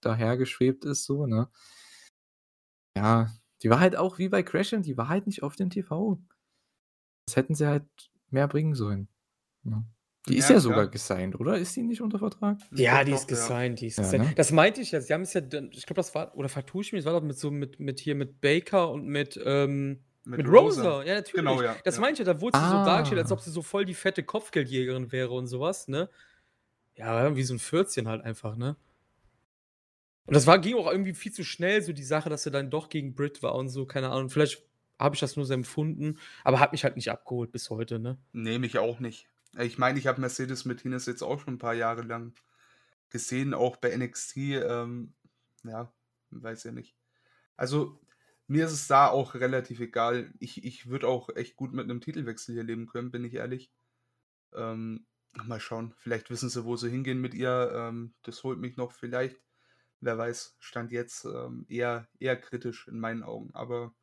dahergeschwebt 0.00 0.84
ist, 0.84 1.04
so, 1.04 1.26
ne? 1.26 1.48
Ja, 2.96 3.32
die 3.62 3.70
war 3.70 3.80
halt 3.80 3.96
auch 3.96 4.18
wie 4.18 4.28
bei 4.28 4.42
Crashing, 4.42 4.82
die 4.82 4.96
war 4.96 5.08
halt 5.08 5.26
nicht 5.26 5.42
auf 5.42 5.56
dem 5.56 5.70
TV. 5.70 6.20
Das 7.26 7.36
hätten 7.36 7.54
sie 7.54 7.66
halt 7.66 7.86
mehr 8.30 8.48
bringen 8.48 8.74
sollen. 8.74 9.08
Ja. 9.64 9.84
Die 10.28 10.36
ist 10.36 10.50
ja, 10.50 10.60
sogar 10.60 10.88
gesigned, 10.88 11.40
oder? 11.40 11.56
Ist 11.56 11.74
die 11.76 11.82
nicht 11.82 12.02
unter 12.02 12.18
Vertrag? 12.18 12.58
Ja, 12.72 13.02
die 13.02 13.12
ist 13.12 13.28
gesigned, 13.28 13.80
die 13.80 13.86
ist 13.86 13.98
ja, 13.98 14.18
Ne? 14.18 14.32
Das 14.36 14.52
meinte 14.52 14.80
ich 14.80 14.90
ja. 14.90 15.00
Sie 15.00 15.14
haben 15.14 15.22
es 15.22 15.32
ja, 15.32 15.40
ich 15.40 15.86
glaube, 15.86 15.94
das 15.94 16.14
war, 16.14 16.36
oder 16.36 16.48
vertue 16.48 16.82
ich 16.82 16.92
mich, 16.92 17.04
das 17.04 17.12
war 17.12 17.18
doch 17.18 17.26
mit 17.26 17.38
so 17.38 17.50
mit, 17.50 17.80
mit 17.80 17.98
hier 18.00 18.14
mit 18.14 18.40
Baker 18.40 18.90
und 18.90 19.06
mit, 19.06 19.40
ähm, 19.42 20.04
mit, 20.28 20.38
mit 20.38 20.48
Rosa. 20.48 20.82
Rosa. 20.82 21.04
Ja, 21.04 21.14
natürlich. 21.14 21.34
Genau, 21.34 21.62
ja. 21.62 21.76
Das 21.84 21.96
ja. 21.96 22.00
meinte 22.02 22.22
ich 22.22 22.26
ja, 22.26 22.34
da 22.34 22.40
wurde 22.40 22.58
sie 22.58 22.64
ah. 22.64 22.70
so 22.70 22.84
dargestellt, 22.84 23.22
als 23.22 23.32
ob 23.32 23.40
sie 23.40 23.50
so 23.50 23.62
voll 23.62 23.86
die 23.86 23.94
fette 23.94 24.22
Kopfgeldjägerin 24.22 25.10
wäre 25.10 25.30
und 25.30 25.46
sowas, 25.46 25.88
ne? 25.88 26.10
Ja, 26.96 27.34
wie 27.34 27.42
so 27.42 27.54
ein 27.54 27.58
14 27.58 28.06
halt 28.08 28.22
einfach, 28.24 28.56
ne? 28.56 28.76
Und 30.26 30.34
das 30.34 30.46
war, 30.46 30.58
ging 30.58 30.76
auch 30.76 30.90
irgendwie 30.90 31.14
viel 31.14 31.32
zu 31.32 31.44
schnell, 31.44 31.80
so 31.80 31.94
die 31.94 32.04
Sache, 32.04 32.28
dass 32.28 32.44
er 32.44 32.52
dann 32.52 32.70
doch 32.70 32.90
gegen 32.90 33.14
Brit 33.14 33.42
war 33.42 33.54
und 33.54 33.70
so, 33.70 33.86
keine 33.86 34.10
Ahnung. 34.10 34.28
Vielleicht 34.28 34.62
habe 34.98 35.14
ich 35.14 35.20
das 35.20 35.36
nur 35.36 35.46
so 35.46 35.54
empfunden, 35.54 36.18
aber 36.44 36.60
hat 36.60 36.72
mich 36.72 36.84
halt 36.84 36.96
nicht 36.96 37.10
abgeholt 37.10 37.50
bis 37.50 37.70
heute, 37.70 37.98
ne? 37.98 38.18
Nee, 38.32 38.58
mich 38.58 38.78
auch 38.78 39.00
nicht. 39.00 39.28
Ich 39.58 39.78
meine, 39.78 39.98
ich 39.98 40.06
habe 40.06 40.20
Mercedes 40.20 40.66
Martinez 40.66 41.06
jetzt 41.06 41.22
auch 41.22 41.40
schon 41.40 41.54
ein 41.54 41.58
paar 41.58 41.72
Jahre 41.72 42.02
lang 42.02 42.34
gesehen, 43.08 43.54
auch 43.54 43.76
bei 43.76 43.96
NXT. 43.96 44.36
Ähm, 44.36 45.14
ja, 45.64 45.90
weiß 46.30 46.64
ja 46.64 46.72
nicht. 46.72 46.94
Also, 47.56 47.98
mir 48.48 48.64
ist 48.64 48.72
es 48.72 48.88
da 48.88 49.08
auch 49.08 49.34
relativ 49.34 49.78
egal. 49.80 50.32
Ich, 50.40 50.64
ich 50.64 50.88
würde 50.88 51.06
auch 51.06 51.28
echt 51.36 51.56
gut 51.56 51.72
mit 51.72 51.84
einem 51.84 52.00
Titelwechsel 52.00 52.54
hier 52.54 52.64
leben 52.64 52.86
können, 52.86 53.10
bin 53.10 53.24
ich 53.24 53.34
ehrlich. 53.34 53.70
Ähm, 54.54 55.06
mal 55.44 55.60
schauen. 55.60 55.94
Vielleicht 55.98 56.30
wissen 56.30 56.48
sie, 56.48 56.64
wo 56.64 56.76
sie 56.76 56.90
hingehen 56.90 57.20
mit 57.20 57.34
ihr. 57.34 57.70
Ähm, 57.74 58.14
das 58.22 58.42
holt 58.42 58.58
mich 58.58 58.76
noch 58.76 58.92
vielleicht. 58.92 59.36
Wer 60.00 60.16
weiß, 60.16 60.56
stand 60.60 60.92
jetzt 60.92 61.24
ähm, 61.26 61.66
eher, 61.68 62.08
eher 62.18 62.36
kritisch 62.40 62.88
in 62.88 62.98
meinen 62.98 63.22
Augen. 63.22 63.50
Aber 63.52 63.94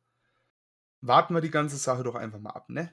warten 1.00 1.34
wir 1.34 1.40
die 1.40 1.50
ganze 1.50 1.76
Sache 1.76 2.04
doch 2.04 2.14
einfach 2.14 2.38
mal 2.38 2.50
ab, 2.50 2.68
ne? 2.68 2.92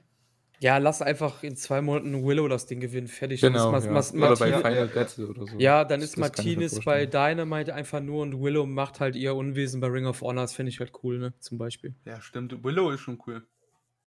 Ja, 0.60 0.78
lass 0.78 1.02
einfach 1.02 1.42
in 1.42 1.56
zwei 1.56 1.82
Monaten 1.82 2.24
Willow 2.24 2.48
das 2.48 2.66
Ding 2.66 2.80
gewinnen. 2.80 3.08
Fertig. 3.08 3.40
Genau, 3.40 3.72
ja. 3.72 3.90
Oder 3.90 4.36
bei 4.36 4.52
Final 4.52 4.88
Battle 4.88 5.26
oder 5.28 5.46
so. 5.46 5.58
Ja, 5.58 5.84
dann 5.84 6.00
ist 6.00 6.16
Martinez 6.16 6.80
bei 6.84 7.06
Dynamite 7.06 7.74
einfach 7.74 8.00
nur 8.00 8.22
und 8.22 8.40
Willow 8.40 8.64
macht 8.64 9.00
halt 9.00 9.16
ihr 9.16 9.34
Unwesen 9.34 9.80
bei 9.80 9.88
Ring 9.88 10.06
of 10.06 10.22
Honor. 10.22 10.42
Das 10.42 10.54
finde 10.54 10.70
ich 10.70 10.80
halt 10.80 10.92
cool, 11.02 11.18
ne? 11.18 11.34
Zum 11.40 11.58
Beispiel. 11.58 11.94
Ja, 12.04 12.20
stimmt. 12.20 12.64
Willow 12.64 12.90
ist 12.90 13.00
schon 13.00 13.18
cool. 13.26 13.46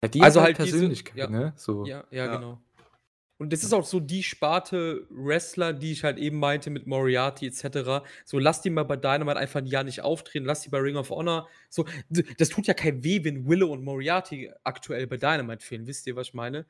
Ja, 0.02 0.08
die 0.08 0.22
also 0.22 0.40
halt 0.40 0.56
Persönlichkeit, 0.56 1.16
diese, 1.16 1.32
ja, 1.32 1.40
ne? 1.40 1.52
So. 1.56 1.84
Ja, 1.84 2.04
ja, 2.10 2.26
ja, 2.26 2.36
genau. 2.36 2.60
Und 3.38 3.52
das 3.52 3.62
ist 3.62 3.72
auch 3.72 3.84
so 3.84 4.00
die 4.00 4.24
Sparte 4.24 5.06
Wrestler, 5.10 5.72
die 5.72 5.92
ich 5.92 6.02
halt 6.02 6.18
eben 6.18 6.38
meinte 6.38 6.70
mit 6.70 6.88
Moriarty 6.88 7.46
etc. 7.46 8.04
So, 8.24 8.38
lass 8.38 8.62
die 8.62 8.70
mal 8.70 8.82
bei 8.82 8.96
Dynamite 8.96 9.38
einfach 9.38 9.60
ein 9.60 9.66
Jahr 9.66 9.84
nicht 9.84 10.00
auftreten, 10.00 10.44
lass 10.44 10.62
die 10.62 10.70
bei 10.70 10.78
Ring 10.78 10.96
of 10.96 11.10
Honor. 11.10 11.48
So, 11.70 11.86
das 12.36 12.48
tut 12.48 12.66
ja 12.66 12.74
kein 12.74 13.04
weh, 13.04 13.22
wenn 13.22 13.46
Willow 13.46 13.72
und 13.72 13.84
Moriarty 13.84 14.50
aktuell 14.64 15.06
bei 15.06 15.16
Dynamite 15.16 15.64
fehlen. 15.64 15.86
Wisst 15.86 16.08
ihr, 16.08 16.16
was 16.16 16.28
ich 16.28 16.34
meine? 16.34 16.66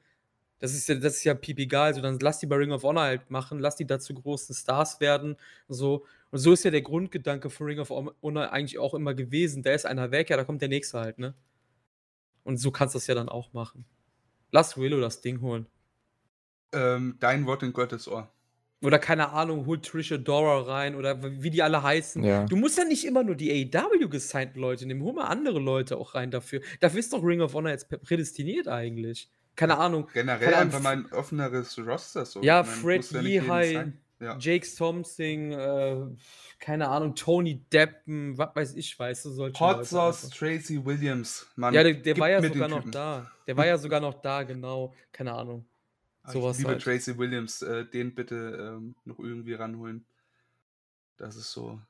Das 0.58 0.74
ist 0.74 0.88
ja, 0.88 0.96
das 0.96 1.16
ist 1.16 1.24
ja 1.24 1.34
piep 1.34 1.58
egal. 1.58 1.94
So, 1.94 2.02
dann 2.02 2.18
lass 2.20 2.38
die 2.40 2.46
bei 2.46 2.56
Ring 2.56 2.72
of 2.72 2.82
Honor 2.82 3.02
halt 3.02 3.30
machen, 3.30 3.60
lass 3.60 3.76
die 3.76 3.86
dazu 3.86 4.12
großen 4.12 4.54
Stars 4.54 5.00
werden. 5.00 5.36
So. 5.68 6.04
Und 6.30 6.38
so 6.38 6.52
ist 6.52 6.64
ja 6.64 6.70
der 6.70 6.82
Grundgedanke 6.82 7.48
für 7.48 7.64
Ring 7.64 7.78
of 7.78 7.90
Honor 7.90 8.52
eigentlich 8.52 8.78
auch 8.78 8.92
immer 8.92 9.14
gewesen. 9.14 9.62
Da 9.62 9.72
ist 9.72 9.86
einer 9.86 10.10
weg, 10.10 10.28
ja, 10.28 10.36
da 10.36 10.44
kommt 10.44 10.60
der 10.60 10.68
nächste 10.68 11.00
halt, 11.00 11.18
ne? 11.18 11.34
Und 12.44 12.58
so 12.58 12.70
kannst 12.70 12.94
du 12.94 12.98
das 12.98 13.06
ja 13.06 13.14
dann 13.14 13.30
auch 13.30 13.54
machen. 13.54 13.86
Lass 14.50 14.76
Willow 14.76 15.00
das 15.00 15.22
Ding 15.22 15.40
holen. 15.40 15.66
Ähm, 16.72 17.16
dein 17.20 17.46
Wort 17.46 17.62
in 17.62 17.72
Gottes 17.72 18.08
Ohr. 18.08 18.32
Oder 18.80 19.00
keine 19.00 19.30
Ahnung, 19.30 19.66
holt 19.66 19.84
Trisha 19.84 20.18
Dora 20.18 20.60
rein 20.60 20.94
oder 20.94 21.42
wie 21.42 21.50
die 21.50 21.62
alle 21.62 21.82
heißen. 21.82 22.22
Ja. 22.22 22.44
Du 22.44 22.54
musst 22.54 22.78
ja 22.78 22.84
nicht 22.84 23.04
immer 23.04 23.24
nur 23.24 23.34
die 23.34 23.50
AEW 23.50 24.08
gesignten 24.08 24.60
Leute 24.60 24.86
nehmen. 24.86 25.02
Hol 25.02 25.14
mal 25.14 25.24
andere 25.24 25.58
Leute 25.58 25.96
auch 25.96 26.14
rein 26.14 26.30
dafür. 26.30 26.60
Dafür 26.78 27.00
ist 27.00 27.12
doch 27.12 27.24
Ring 27.24 27.40
of 27.40 27.54
Honor 27.54 27.70
jetzt 27.70 27.88
prädestiniert 27.88 28.68
eigentlich. 28.68 29.28
Keine 29.56 29.78
Ahnung. 29.78 30.08
Generell 30.12 30.38
keine 30.38 30.56
einfach 30.56 30.80
mal 30.80 30.96
ein 30.96 31.06
offeneres 31.10 31.76
Roster. 31.78 32.24
So. 32.24 32.40
Ja, 32.42 32.62
Fred 32.62 33.10
Yehai, 33.10 33.92
ja. 34.20 34.36
Jake 34.38 34.66
Thompson, 34.76 35.50
äh, 35.50 35.96
keine 36.60 36.88
Ahnung, 36.88 37.16
Tony 37.16 37.64
Deppen, 37.72 38.38
was 38.38 38.54
weiß 38.54 38.74
ich, 38.76 38.96
weißt 38.96 39.24
du, 39.24 39.30
solche 39.30 39.58
Hot 39.58 39.84
Sauce 39.86 40.28
Tracy 40.30 40.84
Williams, 40.84 41.48
Mann. 41.56 41.74
Ja, 41.74 41.82
der, 41.82 41.94
der 41.94 42.16
war 42.18 42.30
ja 42.30 42.40
sogar 42.40 42.68
noch 42.68 42.88
da. 42.88 43.28
Der 43.48 43.56
war 43.56 43.66
ja 43.66 43.76
sogar 43.78 44.00
noch 44.00 44.14
da, 44.20 44.44
genau. 44.44 44.94
Keine 45.10 45.32
Ahnung. 45.32 45.64
Sowas 46.32 46.56
ich 46.56 46.60
liebe 46.60 46.72
halt. 46.72 46.82
Tracy 46.82 47.18
Williams, 47.18 47.62
äh, 47.62 47.84
den 47.84 48.14
bitte 48.14 48.76
ähm, 48.76 48.94
noch 49.04 49.18
irgendwie 49.18 49.54
ranholen. 49.54 50.06
Das 51.16 51.36
ist 51.36 51.52
so 51.52 51.80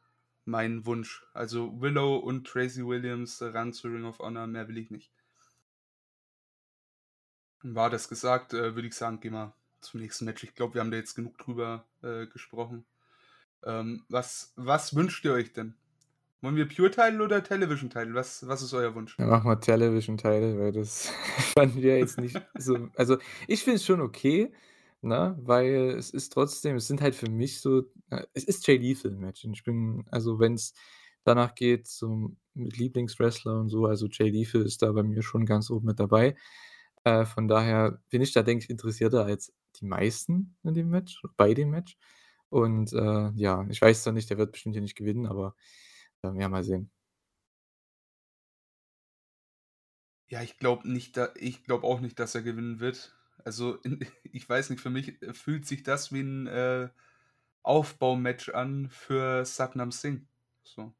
mein 0.45 0.87
Wunsch. 0.87 1.25
Also 1.35 1.81
Willow 1.81 2.17
und 2.17 2.47
Tracy 2.47 2.87
Williams 2.87 3.43
ran 3.43 3.73
zu 3.73 3.89
Ring 3.89 4.05
of 4.05 4.19
Honor, 4.19 4.47
mehr 4.47 4.69
will 4.69 4.79
ich 4.79 4.91
nicht. 4.91 5.13
War 7.63 7.91
das 7.91 8.09
gesagt, 8.09 8.55
äh, 8.55 8.75
würde 8.75 8.89
ich 8.89 8.95
sagen, 8.95 9.21
gehen 9.21 9.33
wir 9.33 9.55
zum 9.81 10.01
nächsten 10.01 10.25
Match. 10.25 10.45
Ich 10.45 10.55
glaube, 10.55 10.75
wir 10.75 10.81
haben 10.81 10.91
da 10.91 10.97
jetzt 10.97 11.15
genug 11.15 11.39
drüber 11.39 11.85
äh, 12.03 12.27
gesprochen. 12.27 12.85
Ähm, 13.65 14.05
was, 14.09 14.53
was 14.57 14.95
wünscht 14.95 15.25
ihr 15.25 15.33
euch 15.33 15.53
denn? 15.53 15.75
Wollen 16.41 16.55
wir 16.55 16.69
Pure-Title 16.69 17.23
oder 17.23 17.43
Television-Title? 17.43 18.15
Was, 18.15 18.47
was 18.47 18.63
ist 18.63 18.73
euer 18.73 18.95
Wunsch? 18.95 19.17
Ja, 19.19 19.27
machen 19.27 19.51
wir 19.51 19.59
Television-Title, 19.59 20.59
weil 20.59 20.73
das 20.73 21.09
fanden 21.55 21.83
wir 21.83 21.99
jetzt 21.99 22.19
nicht 22.19 22.41
so. 22.57 22.89
Also, 22.95 23.19
ich 23.49 23.65
finde 23.65 23.77
es 23.77 23.85
schon 23.85 24.01
okay, 24.01 24.53
ne? 25.03 25.37
weil 25.41 25.97
es 25.99 26.11
ist 26.11 26.33
trotzdem, 26.33 26.77
es 26.77 26.87
sind 26.87 27.01
halt 27.01 27.17
für 27.17 27.29
mich 27.29 27.61
so, 27.61 27.83
es 28.35 28.45
ist 28.45 28.67
Jay 28.69 28.77
Lethal-Match. 28.77 29.45
Und 29.45 29.55
ich 29.55 29.65
bin, 29.65 30.05
also, 30.13 30.39
wenn 30.39 30.55
es 30.55 30.75
danach 31.25 31.57
geht, 31.57 31.89
so 31.89 32.31
mit 32.55 32.77
Lieblingswrestler 32.77 33.59
und 33.59 33.69
so, 33.69 33.87
also 33.87 34.07
Jay 34.07 34.31
Lethal 34.31 34.63
ist 34.63 34.83
da 34.83 34.93
bei 34.93 35.03
mir 35.03 35.23
schon 35.23 35.45
ganz 35.45 35.71
oben 35.71 35.87
mit 35.87 35.99
dabei. 35.99 36.37
Äh, 37.03 37.25
von 37.25 37.49
daher 37.49 38.01
bin 38.11 38.23
ich 38.23 38.33
da, 38.33 38.43
denke 38.45 38.65
ich, 38.65 38.71
interessierter 38.71 39.25
als 39.25 39.53
die 39.81 39.87
meisten 39.87 40.57
in 40.63 40.75
dem 40.75 40.89
Match, 40.91 41.21
bei 41.37 41.53
dem 41.55 41.71
Match. 41.71 41.97
Und 42.49 42.93
äh, 42.93 43.31
ja, 43.35 43.67
ich 43.69 43.83
weiß 43.83 44.05
zwar 44.05 44.13
nicht, 44.13 44.31
der 44.31 44.39
wird 44.39 44.53
bestimmt 44.53 44.75
hier 44.75 44.83
nicht 44.83 44.97
gewinnen, 44.97 45.27
aber 45.27 45.55
ja, 46.25 46.49
mal 46.49 46.65
sehen. 46.65 46.91
Ja, 50.29 50.43
ich 50.43 50.59
glaube 50.59 50.89
nicht, 50.91 51.17
da, 51.17 51.31
ich 51.37 51.65
glaube 51.65 51.87
auch 51.87 52.01
nicht, 52.01 52.19
dass 52.19 52.35
er 52.35 52.43
gewinnen 52.43 52.81
wird. 52.81 53.17
Also, 53.45 53.77
in, 53.77 54.01
ich 54.25 54.49
weiß 54.49 54.71
nicht, 54.71 54.81
für 54.81 54.91
mich 54.91 55.21
äh, 55.23 55.33
fühlt 55.33 55.67
sich 55.67 55.83
das 55.83 56.13
wie 56.13 56.21
ein 56.21 56.47
äh, 56.47 56.89
Aufbaumatch 57.63 58.51
an 58.51 58.89
für 58.91 59.45
Satnam 59.45 59.91
Singh. 59.91 60.27
So. 60.65 60.93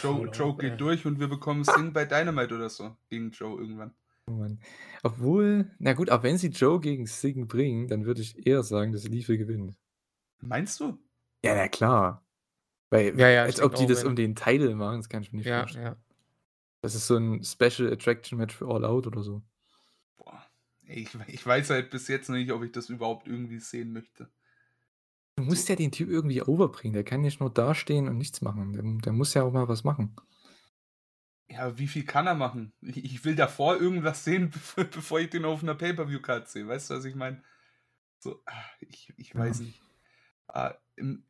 Joe, 0.00 0.30
Joe 0.30 0.56
geht 0.56 0.80
durch 0.80 1.04
und 1.04 1.20
wir 1.20 1.28
bekommen 1.28 1.64
Singh 1.64 1.90
bei 1.92 2.06
Dynamite 2.06 2.54
oder 2.54 2.70
so 2.70 2.96
gegen 3.10 3.30
Joe 3.30 3.60
irgendwann. 3.60 3.94
Oh 4.26 4.32
Mann. 4.32 4.58
Obwohl, 5.02 5.70
na 5.78 5.92
gut, 5.92 6.08
auch 6.10 6.22
wenn 6.22 6.38
sie 6.38 6.48
Joe 6.48 6.80
gegen 6.80 7.06
Singh 7.06 7.44
bringen, 7.46 7.88
dann 7.88 8.06
würde 8.06 8.22
ich 8.22 8.46
eher 8.46 8.62
sagen, 8.62 8.92
dass 8.92 9.04
Liefe 9.04 9.36
gewinnt. 9.36 9.76
Meinst 10.40 10.80
du? 10.80 10.98
Ja, 11.44 11.54
na 11.54 11.68
klar. 11.68 12.23
Weil, 12.90 13.18
ja, 13.18 13.28
ja, 13.28 13.42
als 13.42 13.60
ob 13.60 13.74
die 13.74 13.86
das 13.86 14.04
um 14.04 14.14
den 14.14 14.34
Titel 14.34 14.74
machen, 14.74 14.98
das 14.98 15.08
kann 15.08 15.22
ich 15.22 15.32
mir 15.32 15.38
nicht 15.38 15.46
ja, 15.46 15.60
vorstellen. 15.60 15.84
Ja. 15.84 15.96
Das 16.82 16.94
ist 16.94 17.06
so 17.06 17.16
ein 17.16 17.42
Special 17.42 17.92
Attraction 17.92 18.38
Match 18.38 18.54
für 18.54 18.68
All 18.68 18.84
Out 18.84 19.06
oder 19.06 19.22
so. 19.22 19.42
Boah, 20.16 20.44
ich, 20.82 21.08
ich 21.28 21.46
weiß 21.46 21.70
halt 21.70 21.90
bis 21.90 22.08
jetzt 22.08 22.28
noch 22.28 22.36
nicht, 22.36 22.52
ob 22.52 22.62
ich 22.62 22.72
das 22.72 22.90
überhaupt 22.90 23.26
irgendwie 23.26 23.58
sehen 23.58 23.92
möchte. 23.92 24.30
Du 25.36 25.42
musst 25.42 25.66
so. 25.66 25.72
ja 25.72 25.76
den 25.76 25.92
Typ 25.92 26.08
irgendwie 26.08 26.42
overbringen. 26.42 26.94
Der 26.94 27.04
kann 27.04 27.22
nicht 27.22 27.40
nur 27.40 27.50
dastehen 27.50 28.08
und 28.08 28.18
nichts 28.18 28.40
machen. 28.42 28.72
Der, 28.72 28.82
der 28.82 29.12
muss 29.12 29.34
ja 29.34 29.42
auch 29.42 29.52
mal 29.52 29.68
was 29.68 29.82
machen. 29.82 30.14
Ja, 31.48 31.76
wie 31.78 31.88
viel 31.88 32.04
kann 32.04 32.26
er 32.26 32.34
machen? 32.34 32.72
Ich, 32.80 33.04
ich 33.04 33.24
will 33.24 33.34
davor 33.34 33.80
irgendwas 33.80 34.24
sehen, 34.24 34.50
bevor 34.76 35.20
ich 35.20 35.30
den 35.30 35.44
auf 35.44 35.62
einer 35.62 35.74
Pay-Per-View-Card 35.74 36.48
sehe. 36.48 36.68
Weißt 36.68 36.90
du, 36.90 36.94
was 36.94 37.04
ich 37.04 37.14
meine? 37.14 37.42
So, 38.18 38.42
ah, 38.46 38.64
ich, 38.80 39.12
ich 39.16 39.34
weiß 39.34 39.60
ja. 39.60 39.64
nicht. 39.66 39.82
Ah, 40.48 40.74
im, 40.96 41.24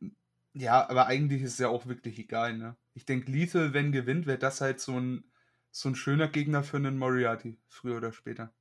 ja, 0.55 0.89
aber 0.89 1.07
eigentlich 1.07 1.41
ist 1.41 1.53
es 1.53 1.59
ja 1.59 1.67
auch 1.67 1.85
wirklich 1.85 2.17
egal, 2.17 2.57
ne? 2.57 2.77
Ich 2.93 3.05
denke, 3.05 3.29
Lethal, 3.29 3.73
wenn 3.73 3.91
gewinnt, 3.91 4.25
wäre 4.25 4.37
das 4.39 4.61
halt 4.61 4.79
so 4.79 4.97
ein, 4.97 5.25
so 5.69 5.89
ein 5.89 5.95
schöner 5.95 6.29
Gegner 6.29 6.63
für 6.63 6.77
einen 6.77 6.97
Moriarty, 6.97 7.59
früher 7.67 7.97
oder 7.97 8.13
später. 8.13 8.53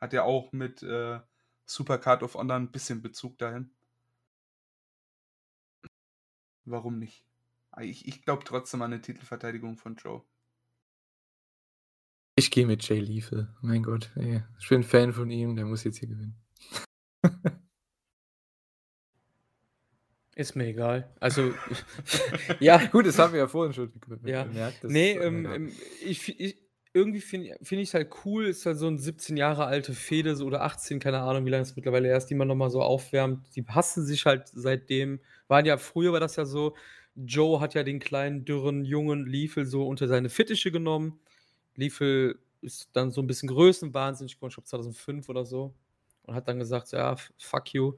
Hat 0.00 0.12
ja 0.12 0.24
auch 0.24 0.52
mit 0.52 0.82
äh, 0.82 1.20
Supercard 1.64 2.24
of 2.24 2.34
Honor 2.34 2.56
ein 2.56 2.72
bisschen 2.72 3.02
Bezug 3.02 3.38
dahin. 3.38 3.70
Warum 6.64 6.98
nicht? 6.98 7.24
Ah, 7.70 7.82
ich, 7.82 8.08
ich 8.08 8.22
glaube 8.22 8.42
trotzdem 8.44 8.82
an 8.82 8.92
eine 8.92 9.00
Titelverteidigung 9.00 9.76
von 9.76 9.94
Joe. 9.94 10.24
Ich 12.34 12.50
gehe 12.50 12.66
mit 12.66 12.86
Jay 12.88 12.98
Lethal. 12.98 13.54
Mein 13.60 13.84
Gott, 13.84 14.10
ey. 14.16 14.42
ich 14.58 14.68
bin 14.68 14.82
Fan 14.82 15.12
von 15.12 15.30
ihm, 15.30 15.54
der 15.54 15.66
muss 15.66 15.84
jetzt 15.84 15.98
hier 15.98 16.08
gewinnen. 16.08 16.36
Ist 20.38 20.54
mir 20.54 20.66
egal. 20.66 21.10
Also, 21.18 21.52
ja. 22.60 22.78
Gut, 22.92 23.06
das 23.06 23.18
haben 23.18 23.32
wir 23.32 23.40
ja 23.40 23.48
vorhin 23.48 23.74
schon 23.74 23.92
ja. 24.24 24.44
bemerkt. 24.44 24.84
nee, 24.84 25.10
ähm, 25.14 25.44
ähm, 25.46 25.72
ich, 26.00 26.38
ich, 26.38 26.56
irgendwie 26.92 27.20
finde 27.20 27.56
find 27.60 27.82
ich 27.82 27.88
es 27.88 27.94
halt 27.94 28.12
cool, 28.24 28.46
ist 28.46 28.64
halt 28.64 28.78
so 28.78 28.86
ein 28.86 28.98
17 28.98 29.36
Jahre 29.36 29.66
alte 29.66 29.94
Fede 29.94 30.36
so, 30.36 30.46
oder 30.46 30.62
18, 30.62 31.00
keine 31.00 31.18
Ahnung, 31.18 31.44
wie 31.44 31.50
lange 31.50 31.62
es 31.62 31.74
mittlerweile 31.74 32.06
erst, 32.06 32.30
die 32.30 32.36
man 32.36 32.46
nochmal 32.46 32.70
so 32.70 32.80
aufwärmt. 32.80 33.48
Die 33.56 33.66
hassen 33.66 34.06
sich 34.06 34.26
halt 34.26 34.46
seitdem. 34.54 35.18
Waren 35.48 35.66
ja, 35.66 35.76
früher 35.76 36.12
war 36.12 36.20
das 36.20 36.36
ja 36.36 36.44
so, 36.44 36.76
Joe 37.16 37.60
hat 37.60 37.74
ja 37.74 37.82
den 37.82 37.98
kleinen, 37.98 38.44
dürren, 38.44 38.84
jungen 38.84 39.26
Liefel 39.26 39.66
so 39.66 39.88
unter 39.88 40.06
seine 40.06 40.28
Fittiche 40.28 40.70
genommen. 40.70 41.18
Liefel 41.74 42.38
ist 42.60 42.90
dann 42.92 43.10
so 43.10 43.20
ein 43.20 43.26
bisschen 43.26 43.48
größenwahnsinnig 43.48 44.36
geworden, 44.36 44.50
ich 44.50 44.54
glaube 44.54 44.68
2005 44.68 45.28
oder 45.28 45.44
so. 45.44 45.74
Und 46.22 46.36
hat 46.36 46.46
dann 46.46 46.60
gesagt, 46.60 46.92
ja, 46.92 47.16
fuck 47.38 47.74
you, 47.74 47.94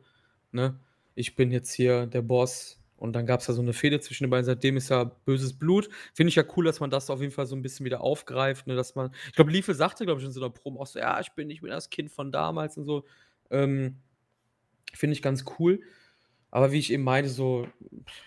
ne? 0.52 0.80
Ich 1.14 1.36
bin 1.36 1.50
jetzt 1.50 1.72
hier 1.72 2.06
der 2.06 2.22
Boss. 2.22 2.80
Und 2.96 3.14
dann 3.14 3.24
gab 3.24 3.40
es 3.40 3.46
ja 3.46 3.54
so 3.54 3.62
eine 3.62 3.72
Fehde 3.72 3.98
zwischen 4.00 4.24
den 4.24 4.30
beiden. 4.30 4.44
Seitdem 4.44 4.76
ist 4.76 4.90
ja 4.90 5.04
böses 5.04 5.58
Blut. 5.58 5.88
Finde 6.12 6.28
ich 6.28 6.34
ja 6.34 6.44
cool, 6.56 6.66
dass 6.66 6.80
man 6.80 6.90
das 6.90 7.08
auf 7.08 7.20
jeden 7.22 7.32
Fall 7.32 7.46
so 7.46 7.56
ein 7.56 7.62
bisschen 7.62 7.86
wieder 7.86 8.02
aufgreift. 8.02 8.66
Ne? 8.66 8.76
Dass 8.76 8.94
man, 8.94 9.14
ich 9.26 9.32
glaube, 9.32 9.50
Liefel 9.50 9.74
sagte, 9.74 10.04
glaube 10.04 10.20
ich, 10.20 10.26
in 10.26 10.32
so 10.32 10.40
einer 10.40 10.50
Promo 10.50 10.82
auch 10.82 10.86
so: 10.86 10.98
Ja, 10.98 11.18
ich 11.18 11.30
bin 11.32 11.48
nicht 11.48 11.62
mehr 11.62 11.72
das 11.72 11.88
Kind 11.88 12.10
von 12.10 12.30
damals 12.30 12.76
und 12.76 12.84
so. 12.84 13.06
Ähm, 13.50 13.96
Finde 14.92 15.14
ich 15.14 15.22
ganz 15.22 15.44
cool. 15.58 15.80
Aber 16.50 16.72
wie 16.72 16.78
ich 16.78 16.92
eben 16.92 17.04
meinte, 17.04 17.30
so, 17.30 17.68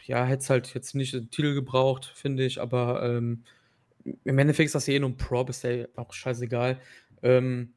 ja, 0.06 0.26
hätte 0.26 0.42
es 0.42 0.50
halt 0.50 0.74
jetzt 0.74 0.96
nicht 0.96 1.14
den 1.14 1.30
Titel 1.30 1.54
gebraucht, 1.54 2.12
finde 2.16 2.44
ich. 2.44 2.60
Aber 2.60 3.04
ähm, 3.04 3.44
im 4.24 4.38
Endeffekt 4.40 4.68
ist 4.68 4.76
das 4.76 4.88
ja 4.88 4.96
eh 4.96 5.00
nur 5.00 5.10
ein 5.10 5.18
Prop, 5.18 5.50
ist 5.50 5.64
ja 5.64 5.86
auch 5.96 6.14
scheißegal. 6.14 6.80
Ähm, 7.22 7.74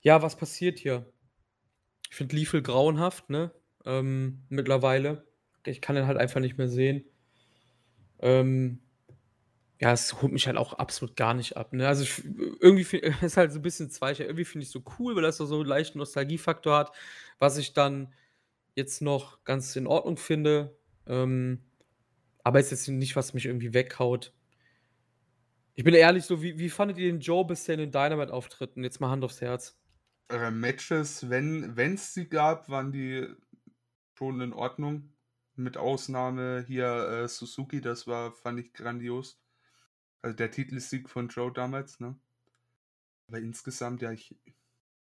ja, 0.00 0.22
was 0.22 0.36
passiert 0.36 0.78
hier? 0.78 1.12
Ich 2.08 2.16
finde 2.16 2.36
Liefel 2.36 2.62
grauenhaft, 2.62 3.30
ne? 3.30 3.52
Ähm, 3.84 4.42
mittlerweile. 4.48 5.26
Ich 5.64 5.80
kann 5.80 5.96
den 5.96 6.06
halt 6.06 6.18
einfach 6.18 6.40
nicht 6.40 6.58
mehr 6.58 6.68
sehen. 6.68 7.04
Ähm, 8.20 8.80
ja, 9.80 9.92
es 9.92 10.22
holt 10.22 10.32
mich 10.32 10.46
halt 10.46 10.56
auch 10.56 10.74
absolut 10.74 11.16
gar 11.16 11.34
nicht 11.34 11.56
ab. 11.56 11.72
Ne? 11.72 11.88
Also 11.88 12.04
ich, 12.04 12.22
irgendwie 12.60 12.98
ist 13.22 13.36
halt 13.36 13.52
so 13.52 13.58
ein 13.58 13.62
bisschen 13.62 13.90
zweicher. 13.90 14.24
Irgendwie 14.24 14.44
finde 14.44 14.62
ich 14.62 14.68
es 14.68 14.72
so 14.72 14.84
cool, 14.98 15.16
weil 15.16 15.22
das 15.22 15.38
so 15.38 15.54
einen 15.54 15.66
leichten 15.66 15.98
Nostalgiefaktor 15.98 16.76
hat, 16.76 16.92
was 17.38 17.58
ich 17.58 17.72
dann 17.72 18.12
jetzt 18.74 19.02
noch 19.02 19.42
ganz 19.44 19.74
in 19.76 19.86
Ordnung 19.86 20.16
finde. 20.16 20.76
Ähm, 21.06 21.64
aber 22.44 22.60
ist 22.60 22.70
jetzt 22.70 22.88
nicht, 22.88 23.16
was 23.16 23.34
mich 23.34 23.46
irgendwie 23.46 23.74
weghaut. 23.74 24.32
Ich 25.74 25.84
bin 25.84 25.94
ehrlich, 25.94 26.24
so, 26.24 26.42
wie, 26.42 26.58
wie 26.58 26.68
fandet 26.68 26.98
ihr 26.98 27.10
den 27.10 27.20
Joe 27.20 27.44
bisher 27.44 27.74
in 27.74 27.80
den 27.80 27.92
Dynamite-Auftritten? 27.92 28.84
Jetzt 28.84 29.00
mal 29.00 29.10
Hand 29.10 29.24
aufs 29.24 29.40
Herz. 29.40 29.78
Äh, 30.28 30.50
Matches, 30.50 31.28
wenn 31.28 31.76
es 31.76 32.14
sie 32.14 32.28
gab, 32.28 32.68
waren 32.68 32.92
die 32.92 33.26
schon 34.22 34.40
in 34.40 34.52
Ordnung. 34.52 35.08
Mit 35.56 35.76
Ausnahme 35.76 36.64
hier 36.66 36.86
äh, 36.86 37.28
Suzuki, 37.28 37.80
das 37.80 38.06
war, 38.06 38.30
fand 38.32 38.60
ich 38.60 38.72
grandios. 38.72 39.40
Also 40.22 40.36
der 40.36 40.52
Titelsieg 40.52 41.10
von 41.10 41.28
Joe 41.28 41.52
damals, 41.52 41.98
ne? 41.98 42.16
Aber 43.26 43.38
insgesamt, 43.38 44.00
ja, 44.00 44.12
ich 44.12 44.36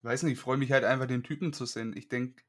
weiß 0.04 0.22
nicht, 0.24 0.34
ich 0.34 0.40
freue 0.40 0.58
mich 0.58 0.72
halt 0.72 0.84
einfach, 0.84 1.08
den 1.08 1.24
Typen 1.24 1.52
zu 1.52 1.66
sehen. 1.66 1.98
Ich 1.98 2.10
denke, 2.10 2.44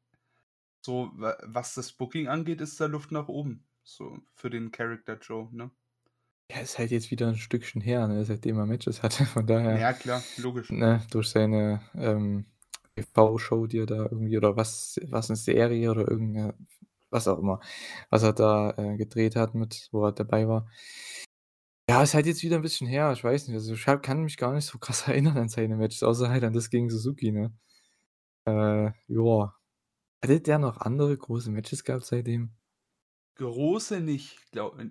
so, 0.82 1.10
was 1.14 1.74
das 1.74 1.92
Booking 1.92 2.28
angeht, 2.28 2.60
ist 2.60 2.78
da 2.80 2.86
Luft 2.86 3.12
nach 3.12 3.28
oben. 3.28 3.64
So, 3.82 4.18
für 4.34 4.50
den 4.50 4.70
Charakter 4.70 5.18
Joe, 5.18 5.48
ne? 5.50 5.70
Ja, 6.50 6.60
ist 6.60 6.78
halt 6.78 6.90
jetzt 6.90 7.10
wieder 7.10 7.28
ein 7.28 7.36
Stückchen 7.36 7.80
her, 7.80 8.06
ne, 8.08 8.24
seitdem 8.26 8.58
er 8.58 8.66
Matches 8.66 9.02
hatte. 9.02 9.24
Von 9.24 9.46
daher. 9.46 9.78
Ja, 9.78 9.94
klar, 9.94 10.22
logisch. 10.36 10.70
Ne, 10.70 11.02
durch 11.10 11.30
seine 11.30 11.80
ähm, 11.94 12.44
TV-Show, 13.02 13.66
die 13.66 13.78
er 13.78 13.86
da 13.86 14.02
irgendwie, 14.04 14.36
oder 14.36 14.56
was, 14.56 15.00
was 15.08 15.30
eine 15.30 15.36
Serie 15.36 15.90
oder 15.90 16.08
irgendeine, 16.08 16.54
was 17.10 17.28
auch 17.28 17.38
immer, 17.38 17.60
was 18.10 18.22
er 18.22 18.32
da 18.32 18.70
äh, 18.76 18.96
gedreht 18.96 19.36
hat 19.36 19.54
mit, 19.54 19.88
wo 19.92 20.04
er 20.04 20.12
dabei 20.12 20.48
war. 20.48 20.68
Ja, 21.88 22.02
ist 22.02 22.12
halt 22.12 22.26
jetzt 22.26 22.42
wieder 22.42 22.56
ein 22.56 22.62
bisschen 22.62 22.86
her, 22.86 23.12
ich 23.12 23.24
weiß 23.24 23.48
nicht. 23.48 23.54
Also 23.56 23.72
ich 23.72 23.84
kann 24.02 24.22
mich 24.22 24.36
gar 24.36 24.52
nicht 24.52 24.66
so 24.66 24.78
krass 24.78 25.02
erinnern 25.08 25.38
an 25.38 25.48
seine 25.48 25.76
Matches, 25.76 26.02
außer 26.02 26.28
halt 26.28 26.44
an 26.44 26.52
das 26.52 26.70
gegen 26.70 26.90
Suzuki, 26.90 27.32
ne? 27.32 27.52
Äh, 28.46 28.92
ja. 29.08 29.54
Hatte 30.22 30.40
der 30.40 30.58
noch 30.58 30.78
andere 30.78 31.16
große 31.16 31.50
Matches 31.50 31.84
gehabt 31.84 32.04
seitdem? 32.04 32.50
Große 33.36 34.00
nicht, 34.00 34.50
glaube 34.50 34.90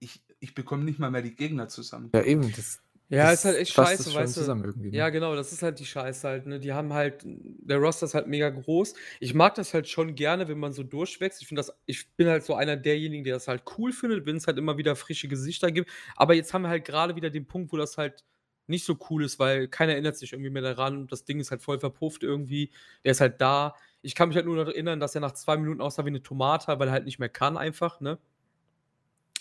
ich. 0.00 0.24
Ich 0.40 0.54
bekomme 0.54 0.84
nicht 0.84 0.98
mal 0.98 1.10
mehr 1.10 1.22
die 1.22 1.34
Gegner 1.34 1.68
zusammen. 1.68 2.10
Ja, 2.14 2.22
eben, 2.22 2.52
das, 2.52 2.80
ja, 3.08 3.32
ist 3.32 3.44
halt 3.44 3.56
echt 3.56 3.72
scheiße, 3.72 4.14
weißt 4.14 4.36
du. 4.36 4.40
Zusammen 4.40 4.64
irgendwie, 4.64 4.90
ne? 4.90 4.96
Ja, 4.96 5.08
genau, 5.08 5.34
das 5.34 5.52
ist 5.52 5.62
halt 5.62 5.78
die 5.78 5.86
Scheiße 5.86 6.28
halt, 6.28 6.46
ne? 6.46 6.60
Die 6.60 6.72
haben 6.72 6.92
halt, 6.92 7.22
der 7.24 7.78
Roster 7.78 8.04
ist 8.06 8.14
halt 8.14 8.26
mega 8.26 8.50
groß. 8.50 8.94
Ich 9.20 9.32
mag 9.32 9.54
das 9.54 9.72
halt 9.72 9.88
schon 9.88 10.14
gerne, 10.14 10.46
wenn 10.48 10.58
man 10.58 10.72
so 10.72 10.82
durchwächst. 10.82 11.40
Ich 11.40 11.48
finde 11.48 11.60
das, 11.60 11.72
ich 11.86 12.10
bin 12.16 12.28
halt 12.28 12.44
so 12.44 12.54
einer 12.54 12.76
derjenigen, 12.76 13.24
der 13.24 13.34
das 13.34 13.48
halt 13.48 13.62
cool 13.78 13.92
findet, 13.92 14.26
wenn 14.26 14.36
es 14.36 14.46
halt 14.46 14.58
immer 14.58 14.76
wieder 14.76 14.94
frische 14.94 15.26
Gesichter 15.28 15.72
gibt. 15.72 15.90
Aber 16.16 16.34
jetzt 16.34 16.52
haben 16.52 16.62
wir 16.62 16.68
halt 16.68 16.84
gerade 16.84 17.16
wieder 17.16 17.30
den 17.30 17.46
Punkt, 17.46 17.72
wo 17.72 17.78
das 17.78 17.96
halt 17.96 18.24
nicht 18.66 18.84
so 18.84 18.98
cool 19.08 19.24
ist, 19.24 19.38
weil 19.38 19.68
keiner 19.68 19.92
erinnert 19.92 20.16
sich 20.18 20.32
irgendwie 20.32 20.50
mehr 20.50 20.62
daran. 20.62 21.06
Das 21.06 21.24
Ding 21.24 21.40
ist 21.40 21.50
halt 21.50 21.62
voll 21.62 21.80
verpufft 21.80 22.22
irgendwie. 22.22 22.70
Der 23.04 23.12
ist 23.12 23.22
halt 23.22 23.40
da. 23.40 23.74
Ich 24.02 24.14
kann 24.14 24.28
mich 24.28 24.36
halt 24.36 24.46
nur 24.46 24.56
noch 24.56 24.66
erinnern, 24.66 25.00
dass 25.00 25.14
er 25.14 25.22
nach 25.22 25.32
zwei 25.32 25.56
Minuten 25.56 25.80
aussah 25.80 26.04
wie 26.04 26.10
eine 26.10 26.22
Tomate, 26.22 26.78
weil 26.78 26.88
er 26.88 26.92
halt 26.92 27.06
nicht 27.06 27.18
mehr 27.18 27.30
kann, 27.30 27.56
einfach, 27.56 28.00
ne? 28.00 28.18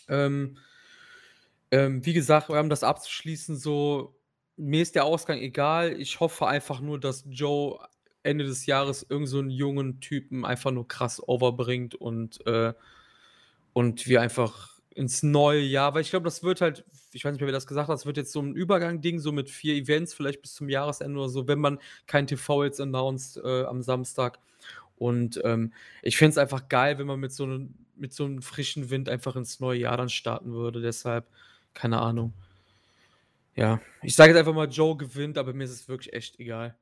Ähm, 0.08 0.58
ähm, 1.72 2.06
wie 2.06 2.14
gesagt, 2.14 2.50
um 2.50 2.70
das 2.70 2.84
abzuschließen, 2.84 3.58
so, 3.58 4.16
mir 4.58 4.82
ist 4.82 4.96
der 4.96 5.06
Ausgang 5.06 5.40
egal. 5.40 5.94
Ich 6.00 6.20
hoffe 6.20 6.48
einfach 6.48 6.80
nur, 6.82 7.00
dass 7.00 7.26
Joe 7.30 7.80
Ende 8.24 8.46
des 8.46 8.66
Jahres 8.66 9.06
irgend 9.10 9.30
so 9.30 9.42
jungen 9.44 10.00
Typen 10.02 10.46
einfach 10.46 10.72
nur 10.72 10.88
krass 10.88 11.22
overbringt 11.28 11.96
und, 11.96 12.46
äh 12.48 12.74
und 13.74 14.08
wir 14.08 14.22
einfach 14.22 14.80
ins 14.96 15.24
neue 15.24 15.62
Jahr 15.62 15.94
weil 15.96 16.02
ich 16.02 16.10
glaube, 16.12 16.26
das 16.26 16.44
wird 16.44 16.62
halt 16.62 16.86
ich 17.14 17.26
weiß 17.26 17.32
nicht 17.34 17.42
mehr, 17.42 17.48
wer 17.48 17.54
das 17.54 17.68
gesagt 17.68 17.90
hat, 17.90 17.94
das 17.96 18.06
wird 18.08 18.18
jetzt 18.18 18.32
so 18.34 18.42
ein 18.42 18.56
Übergang-Ding, 18.56 19.20
so 19.20 19.32
mit 19.32 19.50
vier 19.50 19.76
Events 19.76 20.14
vielleicht 20.14 20.42
bis 20.44 20.54
zum 20.56 20.70
Jahresende 20.70 21.20
oder 21.20 21.30
so, 21.30 21.48
wenn 21.48 21.60
man 21.60 21.80
kein 22.08 22.28
TV 22.28 22.64
jetzt 22.66 22.82
announced, 22.82 23.38
äh, 23.44 23.64
am 23.66 23.82
Samstag. 23.84 24.40
Und, 24.98 25.42
ähm, 25.46 25.74
ich 26.04 26.18
fände 26.18 26.32
es 26.32 26.38
einfach 26.40 26.70
geil, 26.70 27.00
wenn 27.00 27.08
man 27.08 27.20
mit 27.22 27.32
so 27.34 27.46
'nem 27.48 27.76
mit 27.96 28.14
so 28.14 28.28
'nem 28.28 28.42
frischen 28.44 28.90
Wind 28.92 29.10
einfach 29.10 29.36
ins 29.38 29.60
neue 29.62 29.80
Jahr 29.80 29.98
dann 29.98 30.10
starten 30.10 30.54
würde. 30.54 30.82
Deshalb 30.82 31.28
keine 31.78 32.00
Ahnung. 32.00 32.34
Ja, 33.56 33.80
ich 34.02 34.16
sage 34.16 34.32
jetzt 34.32 34.40
einfach 34.40 34.54
mal, 34.54 34.68
Joe 34.68 34.98
gewinnt, 34.98 35.38
aber 35.38 35.54
mir 35.54 35.64
ist 35.64 35.72
es 35.72 35.88
wirklich 35.88 36.12
echt 36.12 36.40
egal. 36.40 36.76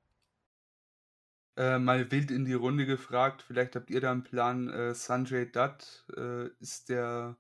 Äh, 1.57 1.79
mal 1.79 2.09
wild 2.11 2.31
in 2.31 2.45
die 2.45 2.53
Runde 2.53 2.85
gefragt, 2.85 3.41
vielleicht 3.41 3.75
habt 3.75 3.89
ihr 3.89 3.99
da 3.99 4.11
einen 4.11 4.23
Plan. 4.23 4.69
Äh, 4.69 4.93
Sanjay 4.93 5.51
Dutt, 5.51 6.05
äh, 6.15 6.47
ist 6.59 6.87
der, 6.89 7.37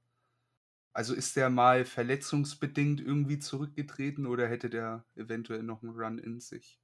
also 0.93 1.13
ist 1.13 1.37
der 1.37 1.49
mal 1.49 1.85
verletzungsbedingt 1.85 2.99
irgendwie 2.99 3.39
zurückgetreten 3.39 4.25
oder 4.25 4.47
hätte 4.47 4.69
der 4.69 5.05
eventuell 5.15 5.63
noch 5.63 5.81
einen 5.81 5.93
Run 5.95 6.17
in 6.17 6.41
sich? 6.41 6.79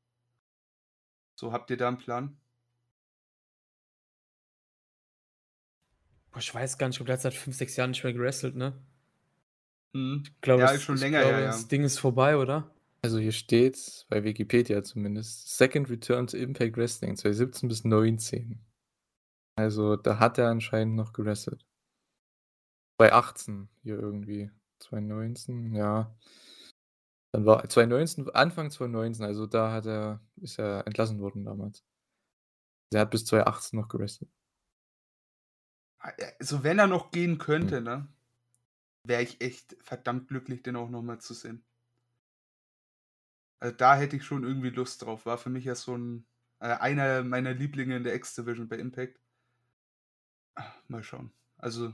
So, 1.35 1.51
habt 1.51 1.69
ihr 1.69 1.77
da 1.77 1.89
einen 1.89 1.97
Plan? 1.97 2.37
Boah, 6.31 6.39
ich 6.39 6.53
weiß 6.53 6.77
gar 6.77 6.87
nicht, 6.87 6.95
ich 6.95 6.99
glaube, 6.99 7.07
der 7.07 7.15
hat 7.15 7.21
seit 7.21 7.33
5, 7.33 7.57
6 7.57 7.75
Jahren 7.75 7.91
nicht 7.91 8.03
mehr 8.05 8.13
gewrestelt, 8.13 8.55
ne? 8.55 8.73
Mhm. 9.93 10.23
Ich 10.25 10.41
glaube, 10.41 10.63
Ja, 10.63 10.71
ist 10.71 10.83
schon 10.83 10.95
ich 10.95 11.01
länger 11.01 11.21
glaube, 11.21 11.37
her, 11.37 11.47
das 11.47 11.61
ja. 11.63 11.67
Ding 11.67 11.83
ist 11.83 11.99
vorbei, 11.99 12.37
oder? 12.37 12.69
Also 13.03 13.17
hier 13.19 13.31
steht 13.31 14.05
bei 14.09 14.23
Wikipedia 14.23 14.83
zumindest, 14.83 15.57
Second 15.57 15.89
Return 15.89 16.27
to 16.27 16.37
Impact 16.37 16.77
Wrestling 16.77 17.15
2017 17.17 17.67
bis 17.69 17.83
19. 17.83 18.59
Also 19.57 19.95
da 19.97 20.19
hat 20.19 20.37
er 20.37 20.49
anscheinend 20.49 20.95
noch 20.95 21.13
gewrestelt. 21.13 21.65
Bei 22.97 23.11
18 23.13 23.69
hier 23.83 23.99
irgendwie. 23.99 24.51
2019, 24.79 25.73
ja. 25.75 26.15
Dann 27.33 27.45
war 27.45 27.67
2019, 27.67 28.29
Anfang 28.31 28.71
2019, 28.71 29.25
also 29.25 29.45
da 29.47 29.71
hat 29.71 29.85
er, 29.85 30.21
ist 30.37 30.59
er 30.59 30.85
entlassen 30.87 31.19
worden 31.19 31.45
damals. 31.45 31.83
Er 32.93 33.01
hat 33.01 33.11
bis 33.11 33.25
2018 33.25 33.77
noch 33.79 33.89
gewrestelt. 33.89 34.31
Also 36.39 36.63
wenn 36.63 36.79
er 36.79 36.87
noch 36.87 37.11
gehen 37.11 37.37
könnte, 37.37 37.77
Hm. 37.77 37.83
ne? 37.83 38.07
Wäre 39.03 39.23
ich 39.23 39.41
echt 39.41 39.75
verdammt 39.81 40.27
glücklich, 40.27 40.61
den 40.63 40.75
auch 40.75 40.89
noch 40.89 41.01
mal 41.01 41.19
zu 41.19 41.33
sehen. 41.33 41.63
Also 43.61 43.75
da 43.75 43.95
hätte 43.95 44.15
ich 44.17 44.23
schon 44.25 44.43
irgendwie 44.43 44.69
Lust 44.71 45.03
drauf. 45.03 45.25
War 45.25 45.37
für 45.37 45.49
mich 45.49 45.65
ja 45.65 45.75
so 45.75 45.93
'n 45.95 46.25
äh, 46.59 46.65
einer 46.67 47.23
meiner 47.23 47.53
Lieblinge 47.53 47.95
in 47.97 48.03
der 48.03 48.15
X-Division 48.15 48.67
bei 48.67 48.77
Impact. 48.77 49.19
Mal 50.87 51.03
schauen. 51.03 51.31
Also 51.57 51.93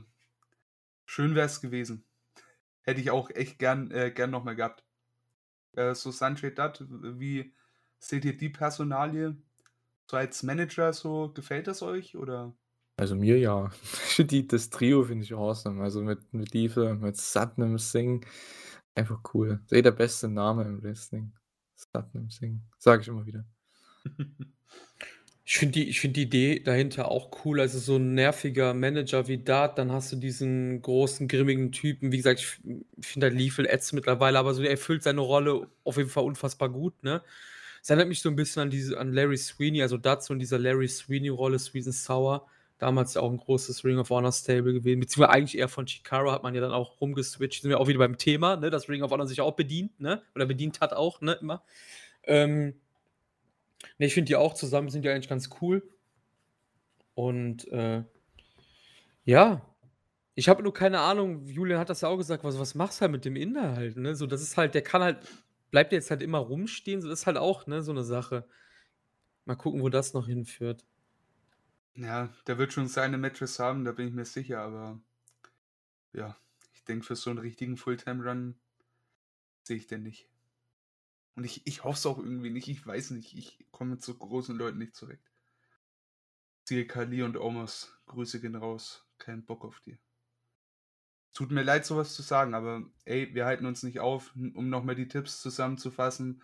schön 1.06 1.34
wäre 1.34 1.46
es 1.46 1.60
gewesen. 1.60 2.04
Hätte 2.82 3.00
ich 3.00 3.10
auch 3.10 3.30
echt 3.30 3.58
gern 3.58 3.90
äh, 3.90 4.10
gern 4.12 4.30
noch 4.30 4.44
mal 4.44 4.56
gehabt. 4.56 4.84
Äh, 5.74 5.94
so 5.94 6.10
Sanjay 6.12 6.54
Dutt, 6.54 6.84
wie 6.90 7.54
seht 7.98 8.24
ihr 8.24 8.36
die 8.36 8.50
Personalie 8.50 9.36
so 10.10 10.16
als 10.18 10.42
Manager 10.44 10.92
so, 10.92 11.32
gefällt 11.34 11.68
das 11.68 11.82
euch 11.82 12.16
oder? 12.16 12.54
Also 12.98 13.14
mir 13.14 13.38
ja. 13.38 13.70
Die, 14.18 14.46
das 14.46 14.70
Trio 14.70 15.04
finde 15.04 15.24
ich 15.24 15.32
awesome. 15.32 15.82
Also 15.82 16.02
mit, 16.02 16.18
Lieve, 16.32 16.94
mit 16.94 17.16
Satnam 17.16 17.78
Singh. 17.78 18.26
Einfach 18.94 19.20
cool. 19.32 19.60
Das 19.62 19.72
ist 19.72 19.78
eh 19.78 19.82
der 19.82 19.92
beste 19.92 20.28
Name 20.28 20.64
im 20.64 20.82
Wrestling. 20.82 21.32
Satnam 21.76 22.28
Singh. 22.28 22.60
Sage 22.78 23.02
ich 23.02 23.08
immer 23.08 23.24
wieder. 23.24 23.44
Ich 25.50 25.56
finde 25.56 25.80
die, 25.80 25.92
find 25.94 26.14
die 26.14 26.24
Idee 26.24 26.60
dahinter 26.60 27.10
auch 27.10 27.30
cool. 27.42 27.60
Also 27.60 27.78
so 27.78 27.96
ein 27.96 28.12
nerviger 28.12 28.74
Manager 28.74 29.28
wie 29.28 29.38
Dart, 29.38 29.78
dann 29.78 29.90
hast 29.90 30.12
du 30.12 30.16
diesen 30.16 30.82
großen, 30.82 31.26
grimmigen 31.26 31.72
Typen. 31.72 32.12
Wie 32.12 32.18
gesagt, 32.18 32.40
ich, 32.40 32.60
finde 33.00 33.28
halt 33.28 33.38
Liefel 33.38 33.64
ätzt 33.64 33.94
mittlerweile, 33.94 34.38
aber 34.38 34.52
so 34.52 34.62
er 34.62 34.72
erfüllt 34.72 35.04
seine 35.04 35.22
Rolle 35.22 35.68
auf 35.84 35.96
jeden 35.96 36.10
Fall 36.10 36.24
unfassbar 36.24 36.68
gut, 36.68 37.02
ne? 37.02 37.22
Es 37.80 37.88
erinnert 37.88 38.08
mich 38.08 38.20
so 38.20 38.28
ein 38.28 38.36
bisschen 38.36 38.60
an 38.60 38.70
diese, 38.70 38.98
an 38.98 39.12
Larry 39.12 39.38
Sweeney, 39.38 39.80
also 39.80 39.96
dazu 39.96 40.34
in 40.34 40.38
dieser 40.38 40.58
Larry 40.58 40.88
Sweeney-Rolle, 40.88 41.58
Sweet 41.58 41.86
and 41.86 41.94
Sour. 41.94 42.46
Damals 42.78 43.16
auch 43.16 43.30
ein 43.30 43.38
großes 43.38 43.84
Ring 43.84 43.98
of 43.98 44.10
Honor 44.10 44.32
Stable 44.32 44.72
gewesen, 44.72 45.00
beziehungsweise 45.00 45.30
eigentlich 45.30 45.58
eher 45.58 45.68
von 45.68 45.86
Chikara 45.86 46.32
hat 46.32 46.42
man 46.44 46.54
ja 46.54 46.60
dann 46.60 46.72
auch 46.72 47.00
rumgeswitcht. 47.00 47.62
Sind 47.62 47.70
wir 47.70 47.80
auch 47.80 47.88
wieder 47.88 47.98
beim 47.98 48.18
Thema, 48.18 48.56
ne, 48.56 48.70
dass 48.70 48.88
Ring 48.88 49.02
of 49.02 49.10
Honor 49.10 49.26
sich 49.26 49.40
auch 49.40 49.56
bedient, 49.56 49.98
ne, 50.00 50.22
oder 50.34 50.46
bedient 50.46 50.80
hat 50.80 50.92
auch, 50.92 51.20
ne, 51.20 51.32
immer. 51.40 51.62
Ähm, 52.24 52.74
Ne, 53.98 54.06
ich 54.06 54.14
finde 54.14 54.26
die 54.28 54.36
auch 54.36 54.54
zusammen 54.54 54.88
sind 54.90 55.04
ja 55.04 55.12
eigentlich 55.12 55.28
ganz 55.28 55.50
cool. 55.60 55.82
Und, 57.14 57.66
äh, 57.68 58.04
ja, 59.24 59.62
ich 60.34 60.48
habe 60.48 60.62
nur 60.62 60.72
keine 60.74 61.00
Ahnung, 61.00 61.46
Julian 61.46 61.78
hat 61.80 61.90
das 61.90 62.02
ja 62.02 62.08
auch 62.08 62.16
gesagt, 62.16 62.44
was 62.44 62.58
was 62.58 62.74
machst 62.74 63.00
du 63.00 63.02
halt 63.02 63.12
mit 63.12 63.24
dem 63.24 63.36
Inder 63.36 63.76
halt, 63.76 63.96
ne? 63.96 64.14
So, 64.16 64.26
das 64.26 64.42
ist 64.42 64.56
halt 64.56 64.74
der 64.74 64.82
kann 64.82 65.02
halt 65.02 65.18
bleibt 65.70 65.92
jetzt 65.92 66.10
halt 66.10 66.22
immer 66.22 66.38
rumstehen, 66.38 67.02
so 67.02 67.08
das 67.08 67.20
ist 67.20 67.26
halt 67.26 67.38
auch, 67.38 67.66
ne, 67.66 67.82
so 67.82 67.92
eine 67.92 68.04
Sache. 68.04 68.46
Mal 69.46 69.56
gucken, 69.56 69.82
wo 69.82 69.88
das 69.88 70.14
noch 70.14 70.26
hinführt. 70.28 70.84
Ja, 71.98 72.32
der 72.46 72.58
wird 72.58 72.72
schon 72.72 72.86
seine 72.86 73.18
Matches 73.18 73.58
haben, 73.58 73.84
da 73.84 73.90
bin 73.90 74.06
ich 74.06 74.14
mir 74.14 74.24
sicher, 74.24 74.60
aber 74.60 75.00
ja, 76.12 76.36
ich 76.72 76.84
denke, 76.84 77.04
für 77.04 77.16
so 77.16 77.30
einen 77.30 77.40
richtigen 77.40 77.76
Fulltime-Run 77.76 78.54
sehe 79.64 79.76
ich 79.76 79.88
den 79.88 80.04
nicht. 80.04 80.28
Und 81.34 81.42
ich, 81.42 81.66
ich 81.66 81.82
hoffe 81.82 81.98
es 81.98 82.06
auch 82.06 82.18
irgendwie 82.18 82.50
nicht. 82.50 82.68
Ich 82.68 82.86
weiß 82.86 83.10
nicht. 83.10 83.36
Ich 83.36 83.66
komme 83.70 83.92
mit 83.92 84.02
so 84.02 84.14
großen 84.14 84.56
Leuten 84.56 84.78
nicht 84.78 84.94
zurecht. 84.94 85.22
Siehe 86.64 86.86
Kali 86.86 87.22
und 87.22 87.36
Omos. 87.36 87.96
Grüße 88.06 88.40
gehen 88.40 88.56
raus. 88.56 89.04
Kein 89.18 89.44
Bock 89.44 89.64
auf 89.64 89.80
dir. 89.80 89.98
Tut 91.34 91.50
mir 91.50 91.62
leid, 91.62 91.84
sowas 91.84 92.14
zu 92.14 92.22
sagen, 92.22 92.54
aber 92.54 92.82
ey, 93.04 93.34
wir 93.34 93.44
halten 93.44 93.66
uns 93.66 93.82
nicht 93.82 94.00
auf, 94.00 94.34
um 94.34 94.68
nochmal 94.68 94.94
die 94.94 95.08
Tipps 95.08 95.40
zusammenzufassen. 95.40 96.42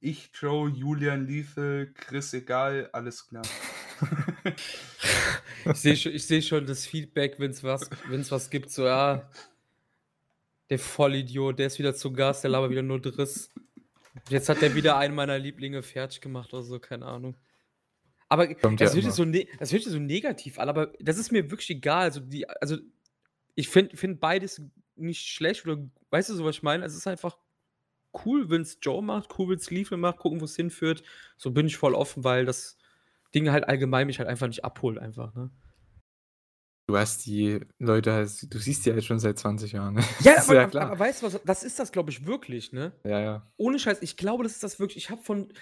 Ich, 0.00 0.30
Joe, 0.34 0.68
Julian, 0.68 1.26
Liefe, 1.26 1.92
Chris, 1.94 2.32
egal, 2.32 2.88
alles 2.92 3.28
klar. 3.28 3.44
Ich 5.66 5.76
sehe 5.76 5.96
schon, 5.96 6.18
seh 6.18 6.42
schon 6.42 6.66
das 6.66 6.86
Feedback, 6.86 7.38
wenn 7.38 7.50
es 7.50 7.62
was, 7.62 7.88
wenn's 8.08 8.30
was 8.30 8.50
gibt, 8.50 8.70
so 8.70 8.84
ja, 8.84 9.30
der 10.70 10.78
Vollidiot, 10.78 11.58
der 11.58 11.66
ist 11.66 11.78
wieder 11.78 11.94
zu 11.94 12.12
Gast, 12.12 12.44
der 12.44 12.50
labert 12.50 12.70
wieder 12.70 12.82
nur 12.82 13.00
Driss. 13.00 13.50
Jetzt 14.28 14.48
hat 14.48 14.62
er 14.62 14.74
wieder 14.74 14.96
einen 14.96 15.14
meiner 15.14 15.38
Lieblinge 15.38 15.82
fertig 15.82 16.20
gemacht 16.20 16.52
oder 16.52 16.62
so, 16.62 16.78
keine 16.78 17.06
Ahnung. 17.06 17.36
Aber 18.28 18.54
Kommt 18.54 18.80
das, 18.80 18.94
ja 18.94 19.02
wird 19.02 19.12
so 19.12 19.24
ne 19.26 19.46
das 19.58 19.72
wird 19.72 19.82
so 19.84 19.98
negativ 19.98 20.58
an, 20.58 20.70
aber 20.70 20.92
das 20.98 21.18
ist 21.18 21.32
mir 21.32 21.50
wirklich 21.50 21.68
egal. 21.70 22.04
Also, 22.04 22.20
die, 22.20 22.48
also 22.48 22.78
ich 23.54 23.68
finde 23.68 23.96
find 23.96 24.20
beides 24.20 24.62
nicht 24.96 25.26
schlecht 25.26 25.66
oder 25.66 25.86
weißt 26.10 26.30
du 26.30 26.34
so, 26.34 26.44
was 26.44 26.56
ich 26.56 26.62
meine? 26.62 26.84
Es 26.84 26.96
ist 26.96 27.06
einfach 27.06 27.36
cool, 28.24 28.48
wenn 28.48 28.62
es 28.62 28.78
Joe 28.80 29.02
macht, 29.02 29.38
cool, 29.38 29.50
wenn 29.50 29.58
es 29.58 29.70
Leafle 29.70 29.98
macht, 29.98 30.18
gucken, 30.18 30.40
wo 30.40 30.46
es 30.46 30.56
hinführt. 30.56 31.02
So 31.36 31.50
bin 31.50 31.66
ich 31.66 31.76
voll 31.76 31.94
offen, 31.94 32.24
weil 32.24 32.46
das 32.46 32.78
Ding 33.34 33.50
halt 33.50 33.68
allgemein 33.68 34.06
mich 34.06 34.18
halt 34.18 34.28
einfach 34.28 34.46
nicht 34.46 34.64
abholt, 34.64 34.98
einfach, 34.98 35.34
ne? 35.34 35.50
Du 36.88 36.96
hast 36.96 37.24
die 37.26 37.60
Leute 37.78 38.12
halt 38.12 38.52
du 38.52 38.58
siehst 38.58 38.84
die 38.84 38.92
halt 38.92 39.04
schon 39.04 39.18
seit 39.18 39.38
20 39.38 39.72
Jahren, 39.72 39.94
ne? 39.94 40.04
Ja, 40.20 40.42
aber 40.42 40.54
ja 40.54 40.64
aber 40.64 40.98
weißt 40.98 41.22
du 41.22 41.26
was, 41.26 41.40
das 41.44 41.62
ist 41.62 41.78
das, 41.78 41.92
glaube 41.92 42.10
ich, 42.10 42.26
wirklich, 42.26 42.72
ne? 42.72 42.92
Ja, 43.04 43.20
ja. 43.20 43.52
Ohne 43.56 43.78
Scheiß, 43.78 44.02
ich 44.02 44.16
glaube, 44.16 44.42
das 44.42 44.52
ist 44.52 44.62
das 44.62 44.80
wirklich. 44.80 45.04
Ich 45.04 45.10
habe 45.10 45.22
von 45.22 45.52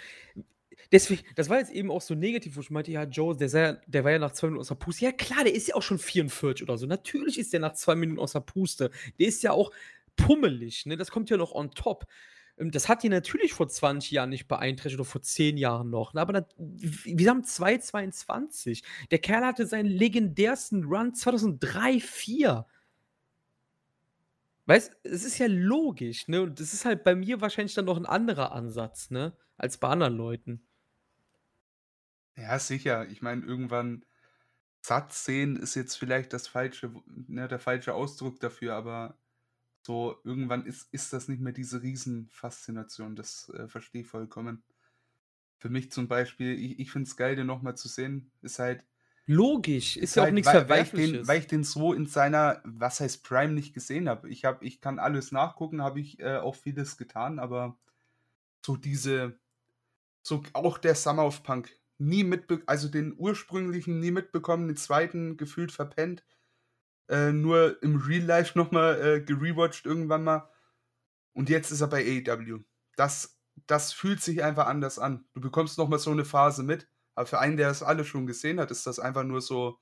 deswegen 0.93 1.23
das 1.37 1.49
war 1.49 1.59
jetzt 1.59 1.73
eben 1.73 1.91
auch 1.91 2.01
so 2.01 2.15
negativ, 2.15 2.57
wo 2.57 2.61
ich 2.61 2.71
meinte: 2.71 2.91
„Ja, 2.91 3.05
Joe, 3.05 3.37
der 3.37 3.49
sei 3.49 3.79
der 3.87 4.03
war 4.05 4.13
ja 4.13 4.19
nach 4.19 4.33
2 4.33 4.49
Minuten 4.49 4.61
aus 4.63 4.69
der 4.69 4.75
Puste.“ 4.77 5.05
Ja 5.05 5.13
klar, 5.13 5.45
der 5.45 5.55
ist 5.55 5.69
ja 5.69 5.75
auch 5.75 5.83
schon 5.83 5.99
44 5.99 6.63
oder 6.63 6.79
so. 6.79 6.87
Natürlich 6.87 7.39
ist 7.39 7.53
der 7.53 7.61
nach 7.61 7.75
2 7.75 7.95
Minuten 7.95 8.19
aus 8.19 8.33
der 8.33 8.41
Puste. 8.41 8.91
Der 9.19 9.29
ist 9.29 9.43
ja 9.43 9.53
auch 9.53 9.71
pummelig, 10.17 10.87
ne? 10.87 10.97
Das 10.97 11.11
kommt 11.11 11.31
ja 11.31 11.37
noch 11.37 11.53
on 11.53 11.71
top. 11.73 12.07
Ähm, 12.61 12.71
das 12.71 12.89
hat 12.89 13.03
ihn 13.03 13.11
natürlich 13.11 13.53
vor 13.53 13.69
20 13.69 14.11
Jahren 14.13 14.31
nicht 14.31 14.47
beeinträchtigt 14.47 15.01
oder 15.01 15.09
vor 15.09 15.23
10 15.23 15.57
Jahren 15.57 15.91
noch. 15.91 16.15
Ne? 16.15 16.21
Aber 16.21 16.33
das, 16.35 16.45
wir 16.57 17.31
haben 17.31 17.43
2022. 17.43 18.85
Der 19.11 19.19
Kerl 19.19 19.45
hatte 19.45 19.67
seinen 19.67 19.89
legendärsten 19.89 20.85
Run 20.85 21.15
2003, 21.15 21.99
2004. 21.99 22.67
Weißt 24.67 24.93
es 25.03 25.25
ist 25.25 25.39
ja 25.39 25.47
logisch, 25.49 26.29
ne? 26.29 26.43
Und 26.43 26.61
das 26.61 26.73
ist 26.75 26.85
halt 26.85 27.03
bei 27.03 27.17
mir 27.17 27.41
wahrscheinlich 27.41 27.75
dann 27.75 27.87
noch 27.87 27.97
ein 27.97 28.07
anderer 28.07 28.53
Ansatz, 28.53 29.11
ne? 29.11 29.37
Als 29.57 29.79
bei 29.79 29.89
anderen 29.89 30.17
Leuten. 30.17 30.63
Ja, 32.37 32.57
sicher. 32.59 33.09
Ich 33.09 33.21
meine, 33.21 33.45
irgendwann 33.45 34.05
satt 34.81 35.13
sehen 35.13 35.57
ist 35.57 35.75
jetzt 35.75 35.97
vielleicht 35.97 36.33
das 36.33 36.47
falsche, 36.47 36.93
ne, 37.07 37.49
der 37.49 37.59
falsche 37.59 37.95
Ausdruck 37.95 38.39
dafür, 38.39 38.77
aber 38.77 39.19
so, 39.83 40.19
irgendwann 40.25 40.67
ist, 40.67 40.89
ist 40.93 41.13
das 41.13 41.29
nicht 41.29 41.41
mehr 41.41 41.53
diese 41.53 41.83
Riesenfaszination. 41.83 43.17
Das 43.17 43.51
äh, 43.51 43.69
verstehe 43.69 44.03
ich 44.03 44.07
vollkommen. 44.07 44.63
Für 45.59 45.71
mich 45.71 45.91
zum 45.91 46.09
Beispiel, 46.09 46.59
ich, 46.59 46.79
ich 46.79 46.91
finde 46.91 47.09
es 47.09 47.17
geil, 47.17 47.37
den 47.37 47.47
nochmal 47.47 47.77
zu 47.77 47.89
sehen, 47.89 48.31
ist 48.43 48.59
halt. 48.59 48.85
Logisch, 49.27 49.97
ist, 49.97 50.03
ist 50.03 50.15
ja 50.17 50.23
halt, 50.23 50.31
auch 50.31 50.35
nichts 50.35 50.53
weil, 50.53 50.69
weil 50.69 50.83
ich, 50.83 50.91
den, 50.91 51.29
weil 51.29 51.39
ich 51.39 51.47
den 51.47 51.65
so 51.65 51.93
in 51.93 52.07
seiner, 52.07 52.61
was 52.65 53.01
heißt 53.01 53.23
Prime, 53.23 53.53
nicht 53.53 53.75
gesehen 53.75 54.09
habe. 54.09 54.29
Ich, 54.29 54.45
hab, 54.45 54.63
ich 54.63 54.81
kann 54.81 54.99
alles 54.99 55.33
nachgucken, 55.33 55.83
habe 55.83 56.01
ich 56.01 56.19
äh, 56.21 56.37
auch 56.37 56.57
vieles 56.57 56.97
getan, 56.97 57.39
aber 57.39 57.79
so 58.65 58.77
diese, 58.77 59.39
so 60.23 60.43
auch 60.53 60.79
der 60.79 60.95
Summer 60.95 61.25
of 61.25 61.43
Punk, 61.43 61.71
nie 61.99 62.25
mitbekommen, 62.25 62.67
also 62.67 62.89
den 62.89 63.15
ursprünglichen 63.17 64.01
nie 64.01 64.11
mitbekommen, 64.11 64.69
den 64.69 64.77
zweiten 64.77 65.37
gefühlt 65.37 65.71
verpennt 65.71 66.25
äh, 67.11 67.33
nur 67.33 67.83
im 67.83 67.97
Real 67.97 68.25
Life 68.25 68.57
nochmal 68.57 69.01
äh, 69.01 69.21
gerewatcht 69.21 69.85
irgendwann 69.85 70.25
mal. 70.25 70.49
Und 71.33 71.49
jetzt 71.49 71.71
ist 71.71 71.81
er 71.81 71.89
bei 71.89 72.05
AEW. 72.05 72.61
Das, 72.97 73.39
das 73.67 73.93
fühlt 73.93 74.23
sich 74.23 74.43
einfach 74.43 74.67
anders 74.67 74.99
an. 74.99 75.25
Du 75.35 75.41
bekommst 75.41 75.77
nochmal 75.77 75.99
so 75.99 76.11
eine 76.11 76.25
Phase 76.25 76.63
mit. 76.63 76.89
Aber 77.15 77.27
für 77.27 77.41
einen, 77.41 77.57
der 77.57 77.69
es 77.71 77.83
alle 77.83 78.05
schon 78.05 78.27
gesehen 78.27 78.61
hat, 78.61 78.71
ist 78.71 78.87
das 78.87 79.01
einfach 79.01 79.25
nur 79.25 79.41
so, 79.41 79.79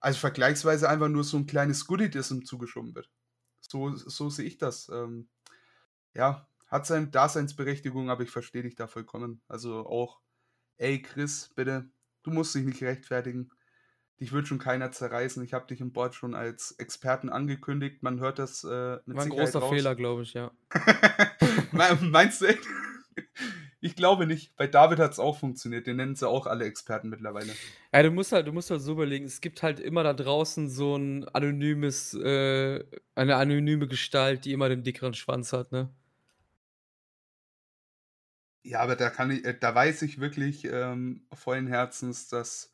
also 0.00 0.18
vergleichsweise 0.18 0.88
einfach 0.88 1.08
nur 1.08 1.24
so 1.24 1.38
ein 1.38 1.46
kleines 1.46 1.86
Goodie, 1.86 2.10
das 2.10 2.30
ihm 2.30 2.44
zugeschoben 2.44 2.94
wird. 2.94 3.10
So, 3.60 3.96
so 3.96 4.30
sehe 4.30 4.46
ich 4.46 4.58
das. 4.58 4.88
Ähm, 4.90 5.28
ja, 6.14 6.46
hat 6.66 6.86
seine 6.86 7.08
Daseinsberechtigung, 7.08 8.10
aber 8.10 8.22
ich 8.22 8.30
verstehe 8.30 8.62
dich 8.62 8.76
da 8.76 8.86
vollkommen. 8.86 9.40
Also 9.48 9.86
auch, 9.86 10.20
ey 10.76 11.00
Chris, 11.00 11.50
bitte, 11.54 11.90
du 12.22 12.30
musst 12.30 12.54
dich 12.54 12.64
nicht 12.64 12.82
rechtfertigen. 12.82 13.50
Dich 14.20 14.32
wird 14.32 14.48
schon 14.48 14.58
keiner 14.58 14.90
zerreißen. 14.90 15.42
Ich 15.44 15.52
habe 15.52 15.66
dich 15.68 15.80
im 15.80 15.92
Board 15.92 16.14
schon 16.14 16.34
als 16.34 16.72
Experten 16.72 17.28
angekündigt. 17.28 18.02
Man 18.02 18.18
hört 18.18 18.38
das 18.38 18.64
äh, 18.64 18.68
War 18.68 19.00
ein 19.06 19.28
großer 19.28 19.60
raus. 19.60 19.70
Fehler, 19.70 19.94
glaube 19.94 20.22
ich, 20.22 20.34
ja. 20.34 20.50
Meinst 22.00 22.40
du 22.40 22.46
echt? 22.46 22.66
Ich 23.80 23.94
glaube 23.94 24.26
nicht. 24.26 24.56
Bei 24.56 24.66
David 24.66 24.98
hat 24.98 25.12
es 25.12 25.20
auch 25.20 25.38
funktioniert. 25.38 25.86
Den 25.86 25.96
nennen 25.96 26.16
sie 26.16 26.28
auch 26.28 26.46
alle 26.46 26.64
Experten 26.64 27.08
mittlerweile. 27.08 27.52
Ja, 27.92 28.02
du 28.02 28.10
musst 28.10 28.32
halt, 28.32 28.48
du 28.48 28.52
musst 28.52 28.70
halt 28.70 28.80
so 28.80 28.92
überlegen, 28.92 29.24
es 29.24 29.40
gibt 29.40 29.62
halt 29.62 29.78
immer 29.78 30.02
da 30.02 30.14
draußen 30.14 30.68
so 30.68 30.96
ein 30.96 31.28
anonymes, 31.28 32.14
äh, 32.14 32.84
eine 33.14 33.36
anonyme 33.36 33.86
Gestalt, 33.86 34.44
die 34.44 34.52
immer 34.52 34.68
den 34.68 34.82
dickeren 34.82 35.14
Schwanz 35.14 35.52
hat, 35.52 35.70
ne? 35.70 35.90
Ja, 38.64 38.80
aber 38.80 38.96
da 38.96 39.10
kann 39.10 39.30
ich, 39.30 39.44
äh, 39.44 39.56
da 39.58 39.74
weiß 39.74 40.02
ich 40.02 40.18
wirklich 40.18 40.64
ähm, 40.64 41.22
vollen 41.32 41.68
Herzens, 41.68 42.28
dass 42.28 42.72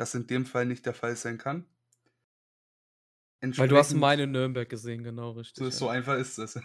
das 0.00 0.14
in 0.14 0.26
dem 0.26 0.46
Fall 0.46 0.64
nicht 0.64 0.86
der 0.86 0.94
Fall 0.94 1.14
sein 1.14 1.36
kann. 1.36 1.66
Weil 3.42 3.68
du 3.68 3.76
hast 3.76 3.92
meine 3.92 4.26
Nürnberg 4.26 4.66
gesehen, 4.66 5.04
genau 5.04 5.32
richtig. 5.32 5.58
So, 5.58 5.64
ja. 5.64 5.70
so 5.70 5.88
einfach 5.88 6.16
ist 6.16 6.38
es. 6.38 6.58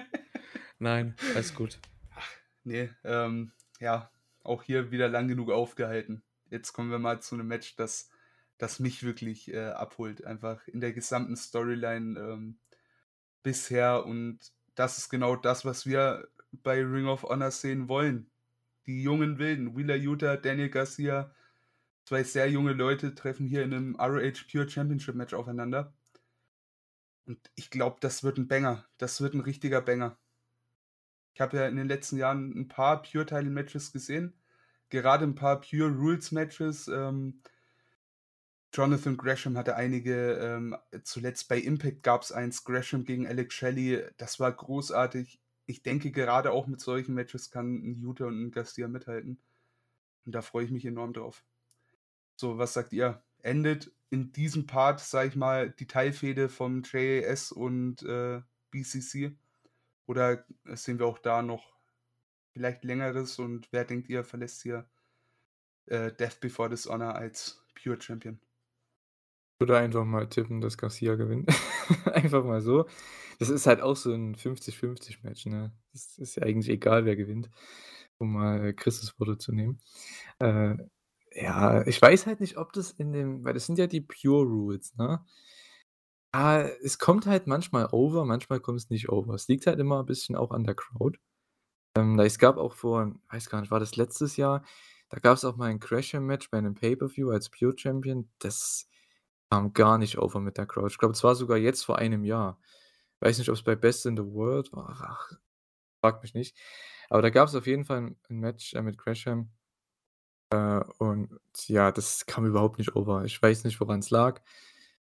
Nein, 0.80 1.14
alles 1.34 1.54
gut. 1.54 1.78
Ach, 2.16 2.28
nee, 2.64 2.90
ähm, 3.04 3.52
ja, 3.78 4.10
auch 4.42 4.64
hier 4.64 4.90
wieder 4.90 5.08
lang 5.08 5.28
genug 5.28 5.50
aufgehalten. 5.50 6.24
Jetzt 6.50 6.72
kommen 6.72 6.90
wir 6.90 6.98
mal 6.98 7.22
zu 7.22 7.36
einem 7.36 7.46
Match, 7.46 7.76
das, 7.76 8.10
das 8.58 8.80
mich 8.80 9.04
wirklich 9.04 9.52
äh, 9.52 9.68
abholt. 9.68 10.24
Einfach 10.24 10.66
in 10.66 10.80
der 10.80 10.92
gesamten 10.92 11.36
Storyline 11.36 12.18
ähm, 12.18 12.58
bisher. 13.44 14.04
Und 14.04 14.40
das 14.74 14.98
ist 14.98 15.08
genau 15.08 15.36
das, 15.36 15.64
was 15.64 15.86
wir 15.86 16.28
bei 16.50 16.82
Ring 16.82 17.06
of 17.06 17.22
Honor 17.22 17.52
sehen 17.52 17.88
wollen. 17.88 18.28
Die 18.86 19.04
jungen 19.04 19.38
Wilden, 19.38 19.76
Wheeler 19.76 19.96
Utah, 19.96 20.36
Daniel 20.36 20.68
Garcia, 20.68 21.32
Zwei 22.04 22.24
sehr 22.24 22.50
junge 22.50 22.72
Leute 22.72 23.14
treffen 23.14 23.46
hier 23.46 23.62
in 23.62 23.72
einem 23.72 23.96
ROH 23.96 24.44
Pure 24.50 24.68
Championship 24.68 25.14
Match 25.14 25.34
aufeinander. 25.34 25.94
Und 27.26 27.38
ich 27.54 27.70
glaube, 27.70 27.98
das 28.00 28.24
wird 28.24 28.38
ein 28.38 28.48
Banger. 28.48 28.84
Das 28.98 29.20
wird 29.20 29.34
ein 29.34 29.40
richtiger 29.40 29.80
Banger. 29.80 30.18
Ich 31.34 31.40
habe 31.40 31.56
ja 31.56 31.66
in 31.66 31.76
den 31.76 31.88
letzten 31.88 32.16
Jahren 32.18 32.52
ein 32.58 32.68
paar 32.68 33.02
Pure-Title-Matches 33.02 33.92
gesehen, 33.92 34.34
gerade 34.90 35.24
ein 35.24 35.34
paar 35.34 35.60
Pure-Rules-Matches. 35.60 36.88
Ähm, 36.88 37.40
Jonathan 38.74 39.16
Gresham 39.16 39.56
hatte 39.56 39.76
einige, 39.76 40.34
ähm, 40.34 40.76
zuletzt 41.04 41.48
bei 41.48 41.58
Impact 41.58 42.02
gab 42.02 42.22
es 42.22 42.32
eins, 42.32 42.64
Gresham 42.64 43.04
gegen 43.04 43.26
Alex 43.26 43.54
Shelley, 43.54 44.04
das 44.18 44.40
war 44.40 44.52
großartig. 44.52 45.40
Ich 45.66 45.82
denke, 45.82 46.10
gerade 46.10 46.52
auch 46.52 46.66
mit 46.66 46.80
solchen 46.80 47.14
Matches 47.14 47.50
kann 47.50 47.74
ein 47.74 48.00
Utah 48.00 48.26
und 48.26 48.42
ein 48.42 48.50
Garcia 48.50 48.88
mithalten. 48.88 49.38
Und 50.24 50.34
da 50.34 50.42
freue 50.42 50.64
ich 50.64 50.70
mich 50.70 50.84
enorm 50.84 51.12
drauf. 51.12 51.44
So, 52.36 52.58
was 52.58 52.72
sagt 52.72 52.92
ihr? 52.92 53.22
Endet 53.42 53.92
in 54.10 54.32
diesem 54.32 54.66
Part, 54.66 55.00
sag 55.00 55.28
ich 55.28 55.36
mal, 55.36 55.70
die 55.70 55.86
Teilfehde 55.86 56.48
vom 56.48 56.82
JAS 56.84 57.52
und 57.52 58.02
äh, 58.02 58.42
BCC? 58.70 59.36
Oder 60.06 60.44
sehen 60.74 60.98
wir 60.98 61.06
auch 61.06 61.18
da 61.18 61.42
noch 61.42 61.72
vielleicht 62.52 62.84
längeres 62.84 63.38
und 63.38 63.68
wer 63.72 63.84
denkt 63.84 64.08
ihr, 64.08 64.24
verlässt 64.24 64.62
hier 64.62 64.86
äh, 65.86 66.12
Death 66.12 66.40
Before 66.40 66.68
Dishonor 66.68 67.14
als 67.14 67.64
Pure 67.74 68.00
Champion? 68.00 68.38
Würde 69.58 69.78
einfach 69.78 70.04
mal 70.04 70.28
tippen, 70.28 70.60
dass 70.60 70.76
Garcia 70.76 71.14
gewinnt. 71.14 71.48
einfach 72.12 72.44
mal 72.44 72.60
so. 72.60 72.86
Das 73.38 73.48
ist 73.48 73.66
halt 73.66 73.80
auch 73.80 73.96
so 73.96 74.12
ein 74.12 74.34
50-50-Match, 74.34 75.46
ne? 75.46 75.72
Das 75.92 76.18
ist 76.18 76.36
ja 76.36 76.42
eigentlich 76.42 76.68
egal, 76.68 77.04
wer 77.04 77.16
gewinnt, 77.16 77.48
um 78.18 78.32
mal 78.32 78.74
Christus 78.74 79.18
Worte 79.18 79.38
zu 79.38 79.52
nehmen. 79.52 79.78
Äh, 80.38 80.76
ja, 81.34 81.86
ich 81.86 82.00
weiß 82.00 82.26
halt 82.26 82.40
nicht, 82.40 82.56
ob 82.56 82.72
das 82.72 82.90
in 82.92 83.12
dem, 83.12 83.44
weil 83.44 83.54
das 83.54 83.66
sind 83.66 83.78
ja 83.78 83.86
die 83.86 84.00
Pure 84.00 84.44
Rules, 84.44 84.94
ne? 84.96 85.24
Ah, 86.34 86.62
es 86.82 86.98
kommt 86.98 87.26
halt 87.26 87.46
manchmal 87.46 87.88
over, 87.92 88.24
manchmal 88.24 88.60
kommt 88.60 88.78
es 88.80 88.90
nicht 88.90 89.10
over. 89.10 89.34
Es 89.34 89.48
liegt 89.48 89.66
halt 89.66 89.78
immer 89.78 90.00
ein 90.00 90.06
bisschen 90.06 90.34
auch 90.34 90.50
an 90.50 90.64
der 90.64 90.74
Crowd. 90.74 91.18
Ähm, 91.96 92.18
es 92.18 92.38
gab 92.38 92.56
auch 92.56 92.74
vor, 92.74 93.14
weiß 93.30 93.50
gar 93.50 93.60
nicht, 93.60 93.70
war 93.70 93.80
das 93.80 93.96
letztes 93.96 94.36
Jahr, 94.38 94.64
da 95.10 95.18
gab 95.18 95.36
es 95.36 95.44
auch 95.44 95.56
mal 95.56 95.68
ein 95.68 95.78
Crasher-Match 95.78 96.50
bei 96.50 96.56
einem 96.56 96.74
Pay-Per-View 96.74 97.30
als 97.30 97.50
Pure 97.50 97.74
Champion. 97.76 98.30
Das 98.38 98.88
kam 99.50 99.74
gar 99.74 99.98
nicht 99.98 100.16
over 100.18 100.40
mit 100.40 100.56
der 100.56 100.66
Crowd. 100.66 100.88
Ich 100.90 100.96
glaube, 100.96 101.12
es 101.12 101.22
war 101.22 101.34
sogar 101.34 101.58
jetzt 101.58 101.84
vor 101.84 101.98
einem 101.98 102.24
Jahr. 102.24 102.58
Weiß 103.20 103.38
nicht, 103.38 103.50
ob 103.50 103.56
es 103.56 103.62
bei 103.62 103.76
Best 103.76 104.06
in 104.06 104.16
the 104.16 104.24
World 104.24 104.72
war. 104.72 104.96
Ach, 105.02 105.32
fragt 106.02 106.22
mich 106.22 106.32
nicht. 106.32 106.56
Aber 107.10 107.20
da 107.20 107.28
gab 107.28 107.48
es 107.48 107.54
auf 107.54 107.66
jeden 107.66 107.84
Fall 107.84 107.98
ein, 107.98 108.16
Match 108.30 108.72
äh, 108.72 108.80
mit 108.80 108.96
Gresham. 108.96 109.50
Äh, 110.52 110.84
und 110.98 111.40
ja, 111.66 111.90
das 111.92 112.26
kam 112.26 112.46
überhaupt 112.46 112.78
nicht 112.78 112.94
over. 112.94 113.24
Ich 113.24 113.40
weiß 113.40 113.64
nicht, 113.64 113.80
woran 113.80 114.00
es 114.00 114.10
lag. 114.10 114.42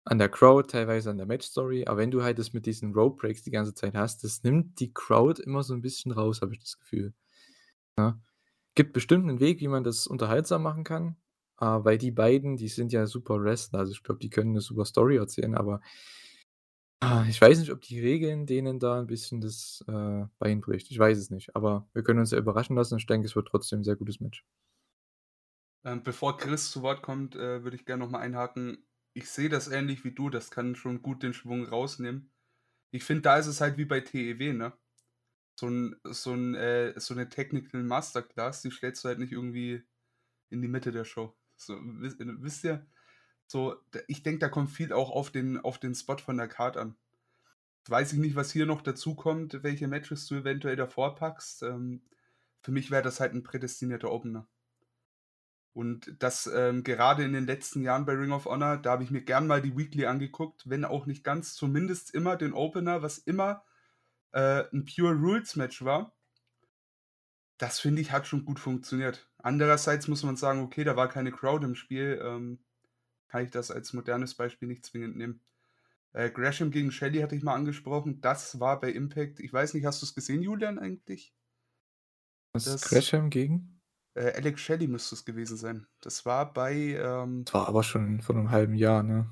An 0.04 0.18
der 0.18 0.28
Crowd, 0.28 0.68
teilweise 0.70 1.10
an 1.10 1.18
der 1.18 1.26
Match-Story. 1.26 1.86
Aber 1.86 1.98
wenn 1.98 2.10
du 2.10 2.22
halt 2.22 2.38
das 2.38 2.52
mit 2.52 2.66
diesen 2.66 2.94
Rope 2.94 3.16
Breaks 3.20 3.42
die 3.42 3.50
ganze 3.50 3.74
Zeit 3.74 3.94
hast, 3.94 4.24
das 4.24 4.42
nimmt 4.44 4.80
die 4.80 4.92
Crowd 4.92 5.42
immer 5.42 5.62
so 5.62 5.74
ein 5.74 5.82
bisschen 5.82 6.12
raus, 6.12 6.42
habe 6.42 6.54
ich 6.54 6.60
das 6.60 6.78
Gefühl. 6.78 7.14
Ja. 7.98 8.20
Gibt 8.74 8.92
bestimmt 8.94 9.28
einen 9.28 9.40
Weg, 9.40 9.60
wie 9.60 9.68
man 9.68 9.84
das 9.84 10.06
unterhaltsam 10.06 10.62
machen 10.62 10.84
kann. 10.84 11.16
Äh, 11.60 11.66
weil 11.66 11.98
die 11.98 12.10
beiden, 12.12 12.56
die 12.56 12.68
sind 12.68 12.92
ja 12.92 13.06
super 13.06 13.42
Wrestler. 13.42 13.80
Also 13.80 13.92
ich 13.92 14.02
glaube, 14.02 14.20
die 14.20 14.30
können 14.30 14.50
eine 14.50 14.60
super 14.60 14.84
Story 14.84 15.16
erzählen, 15.16 15.54
aber 15.56 15.80
ah, 17.00 17.24
ich 17.28 17.40
weiß 17.40 17.58
nicht, 17.60 17.72
ob 17.72 17.80
die 17.82 18.00
Regeln 18.00 18.46
denen 18.46 18.78
da 18.78 18.98
ein 19.00 19.06
bisschen 19.08 19.40
das 19.40 19.84
äh, 19.88 20.24
Bein 20.38 20.60
bricht. 20.60 20.90
Ich 20.90 20.98
weiß 20.98 21.18
es 21.18 21.30
nicht. 21.30 21.56
Aber 21.56 21.88
wir 21.94 22.02
können 22.04 22.20
uns 22.20 22.30
ja 22.32 22.38
überraschen 22.38 22.76
lassen. 22.76 22.98
Ich 22.98 23.06
denke, 23.06 23.26
es 23.26 23.36
wird 23.36 23.48
trotzdem 23.48 23.80
ein 23.80 23.84
sehr 23.84 23.96
gutes 23.96 24.20
Match. 24.20 24.44
Ähm, 25.84 26.02
bevor 26.02 26.36
Chris 26.36 26.70
zu 26.70 26.82
Wort 26.82 27.02
kommt, 27.02 27.34
äh, 27.36 27.64
würde 27.64 27.76
ich 27.76 27.84
gerne 27.84 28.04
nochmal 28.04 28.22
einhaken. 28.22 28.84
Ich 29.14 29.30
sehe 29.30 29.48
das 29.48 29.68
ähnlich 29.68 30.04
wie 30.04 30.12
du, 30.12 30.30
das 30.30 30.50
kann 30.50 30.76
schon 30.76 31.02
gut 31.02 31.22
den 31.22 31.34
Schwung 31.34 31.64
rausnehmen. 31.64 32.30
Ich 32.92 33.04
finde, 33.04 33.22
da 33.22 33.36
ist 33.38 33.46
es 33.46 33.60
halt 33.60 33.78
wie 33.78 33.84
bei 33.84 34.00
TEW, 34.00 34.52
ne? 34.52 34.72
So, 35.54 35.68
ein, 35.68 35.96
so, 36.04 36.32
ein, 36.32 36.54
äh, 36.54 36.98
so 36.98 37.14
eine 37.14 37.28
Technical 37.28 37.82
Masterclass, 37.82 38.62
die 38.62 38.70
stellst 38.70 39.04
du 39.04 39.08
halt 39.08 39.18
nicht 39.18 39.32
irgendwie 39.32 39.82
in 40.50 40.62
die 40.62 40.68
Mitte 40.68 40.92
der 40.92 41.04
Show. 41.04 41.34
So, 41.56 41.78
wisst, 41.82 42.18
wisst 42.20 42.64
ihr, 42.64 42.86
so, 43.46 43.76
ich 44.08 44.22
denke, 44.22 44.40
da 44.40 44.48
kommt 44.48 44.70
viel 44.70 44.92
auch 44.92 45.10
auf 45.10 45.30
den, 45.30 45.58
auf 45.58 45.78
den 45.78 45.94
Spot 45.94 46.16
von 46.18 46.38
der 46.38 46.48
Card 46.48 46.76
an. 46.76 46.96
Weiß 47.86 48.12
ich 48.12 48.18
nicht, 48.18 48.36
was 48.36 48.52
hier 48.52 48.66
noch 48.66 48.82
dazu 48.82 49.14
kommt, 49.14 49.62
welche 49.62 49.88
Matches 49.88 50.26
du 50.26 50.36
eventuell 50.36 50.76
davor 50.76 51.16
packst. 51.16 51.62
Ähm, 51.62 52.02
für 52.62 52.72
mich 52.72 52.90
wäre 52.90 53.02
das 53.02 53.20
halt 53.20 53.34
ein 53.34 53.42
prädestinierter 53.42 54.10
Opener. 54.10 54.46
Und 55.74 56.14
das 56.18 56.46
ähm, 56.46 56.84
gerade 56.84 57.24
in 57.24 57.32
den 57.32 57.46
letzten 57.46 57.82
Jahren 57.82 58.04
bei 58.04 58.12
Ring 58.12 58.32
of 58.32 58.44
Honor, 58.44 58.76
da 58.76 58.90
habe 58.92 59.04
ich 59.04 59.10
mir 59.10 59.22
gern 59.22 59.46
mal 59.46 59.62
die 59.62 59.76
Weekly 59.76 60.04
angeguckt, 60.04 60.68
wenn 60.68 60.84
auch 60.84 61.06
nicht 61.06 61.24
ganz, 61.24 61.54
zumindest 61.54 62.14
immer 62.14 62.36
den 62.36 62.52
Opener, 62.52 63.02
was 63.02 63.18
immer 63.18 63.64
äh, 64.32 64.64
ein 64.72 64.84
Pure 64.84 65.14
Rules 65.14 65.56
Match 65.56 65.82
war. 65.82 66.14
Das 67.56 67.80
finde 67.80 68.02
ich 68.02 68.12
hat 68.12 68.26
schon 68.26 68.44
gut 68.44 68.58
funktioniert. 68.58 69.30
Andererseits 69.38 70.08
muss 70.08 70.24
man 70.24 70.36
sagen, 70.36 70.62
okay, 70.62 70.84
da 70.84 70.96
war 70.96 71.08
keine 71.08 71.32
Crowd 71.32 71.64
im 71.64 71.74
Spiel. 71.74 72.20
Ähm, 72.22 72.58
kann 73.28 73.44
ich 73.44 73.50
das 73.50 73.70
als 73.70 73.94
modernes 73.94 74.34
Beispiel 74.34 74.68
nicht 74.68 74.84
zwingend 74.84 75.16
nehmen. 75.16 75.40
Äh, 76.12 76.30
Gresham 76.30 76.70
gegen 76.70 76.92
Shelly 76.92 77.20
hatte 77.20 77.34
ich 77.34 77.42
mal 77.42 77.54
angesprochen. 77.54 78.20
Das 78.20 78.60
war 78.60 78.78
bei 78.78 78.90
Impact. 78.90 79.40
Ich 79.40 79.52
weiß 79.52 79.72
nicht, 79.72 79.86
hast 79.86 80.02
du 80.02 80.06
es 80.06 80.14
gesehen, 80.14 80.42
Julian, 80.42 80.78
eigentlich? 80.78 81.34
Was 82.52 82.66
ist 82.66 82.84
Gresham 82.84 83.30
gegen? 83.30 83.71
Äh, 84.16 84.32
Alex 84.36 84.60
Shelley 84.60 84.88
müsste 84.88 85.14
es 85.14 85.24
gewesen 85.24 85.56
sein. 85.56 85.86
Das 86.00 86.26
war 86.26 86.52
bei. 86.52 86.74
Ähm, 86.74 87.46
das 87.46 87.54
war 87.54 87.68
aber 87.68 87.82
schon 87.82 88.20
vor 88.20 88.36
einem 88.36 88.50
halben 88.50 88.74
Jahr, 88.74 89.02
ne? 89.02 89.30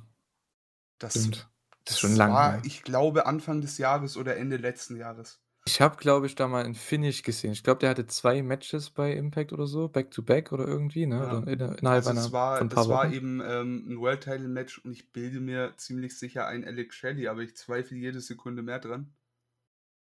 Das, 1.01 1.31
Stimmt. 1.31 1.49
das 1.85 1.97
ist 1.97 2.01
schon 2.01 2.15
lange. 2.15 2.39
War, 2.39 2.65
ich 2.65 2.83
glaube, 2.83 3.27
Anfang 3.27 3.63
des 3.63 3.79
Jahres 3.79 4.17
oder 4.19 4.37
Ende 4.37 4.59
letzten 4.59 4.97
Jahres. 4.97 5.41
Ich 5.67 5.81
habe, 5.83 5.97
glaube 5.97 6.27
ich, 6.27 6.35
da 6.35 6.49
mal 6.49 6.65
'n 6.65 6.75
Finish 6.75 7.23
gesehen. 7.23 7.53
Ich 7.53 7.63
glaube, 7.63 7.81
der 7.81 7.91
hatte 7.91 8.07
zwei 8.07 8.43
Matches 8.43 8.91
bei 8.91 9.13
Impact 9.13 9.53
oder 9.53 9.67
so, 9.67 9.89
Back 9.89 10.11
to 10.11 10.23
Back 10.23 10.53
oder 10.53 10.67
irgendwie, 10.67 11.07
ne? 11.07 11.21
Ja. 11.21 11.23
Oder 11.23 11.47
in 11.47 11.61
innerhalb 11.61 12.07
Also, 12.07 12.13
es 12.13 12.31
einer 12.31 12.33
war 12.33 12.67
von 12.69 12.69
das 12.69 12.89
war 12.89 13.11
eben, 13.11 13.41
ähm, 13.41 13.85
'n 13.89 13.99
World 14.01 14.23
Title 14.23 14.49
Match 14.49 14.79
und 14.79 14.93
ich 14.93 15.13
bilde 15.13 15.41
mir 15.41 15.75
ziemlich 15.77 16.17
sicher 16.19 16.47
ein 16.47 16.65
Alex 16.65 16.95
Shelley, 16.97 17.27
aber 17.29 17.43
ich 17.43 17.57
zweifle 17.57 17.97
jede 17.99 18.21
Sekunde 18.21 18.63
mehr 18.63 18.79
dran. 18.79 19.15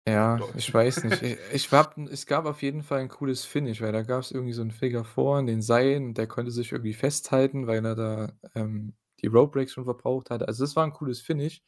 Ja, 0.09 0.45
ich 0.57 0.73
weiß 0.75 1.05
nicht. 1.05 1.23
Ich 1.23 1.39
ich 1.53 1.71
habe 1.73 2.03
es 2.11 2.27
gab 2.27 2.45
auf 2.47 2.61
jeden 2.63 2.83
Fall 2.83 2.99
ein 3.01 3.09
cooles 3.09 3.45
Finish, 3.45 3.81
weil 3.81 3.93
da 3.93 4.03
gab 4.03 4.21
es 4.23 4.33
irgendwie 4.33 4.53
so 4.53 4.63
'n 4.63 4.73
Figure 4.73 5.05
Four 5.05 5.39
in 5.39 5.47
den 5.47 5.63
Seilen 5.63 6.07
und 6.07 6.19
der 6.19 6.27
konnte 6.27 6.51
sich 6.51 6.73
irgendwie 6.73 6.93
festhalten, 6.93 7.69
weil 7.69 7.85
er 7.87 7.95
da, 7.95 8.33
ähm, 8.57 8.95
die 9.21 9.29
Rope 9.29 9.53
Breaks 9.53 9.73
schon 9.73 9.85
verbraucht 9.85 10.31
hatte. 10.31 10.49
Also, 10.49 10.65
das 10.65 10.75
war 10.75 10.85
ein 10.85 10.93
cooles 10.93 11.21
Finish. 11.21 11.61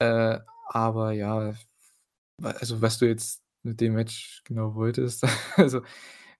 Äh, 0.00 0.38
aber 0.68 1.12
ja, 1.12 1.54
also, 2.42 2.82
was 2.82 2.98
du 2.98 3.06
jetzt 3.06 3.44
mit 3.64 3.80
dem 3.80 3.94
Match 3.94 4.42
genau 4.44 4.74
wolltest, 4.74 5.24
also, 5.56 5.82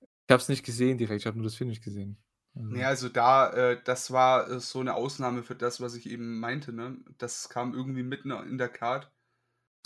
ich 0.05 0.33
habe 0.33 0.43
es 0.43 0.49
nicht 0.51 0.65
gesehen 0.65 0.99
direkt, 0.99 1.23
ich 1.23 1.27
habe 1.27 1.39
nur 1.39 1.45
das 1.47 1.57
Finish 1.57 1.81
gesehen. 1.83 2.19
Also 2.55 2.71
Ne, 2.71 2.85
also 2.87 3.09
da 3.09 3.51
äh, 3.53 3.83
das 3.83 4.11
war, 4.11 4.51
äh, 4.51 4.61
so 4.61 4.83
'ne 4.83 4.95
Ausnahme 4.95 5.43
für 5.43 5.55
das, 5.57 5.81
was 5.81 5.95
ich 5.95 6.07
eben 6.09 6.39
meinte, 6.39 6.73
ne? 6.73 6.99
Das 7.17 7.49
kam 7.49 7.73
irgendwie 7.75 8.03
mitten 8.03 8.31
in 8.31 8.59
der 8.59 8.69
Card. 8.69 9.11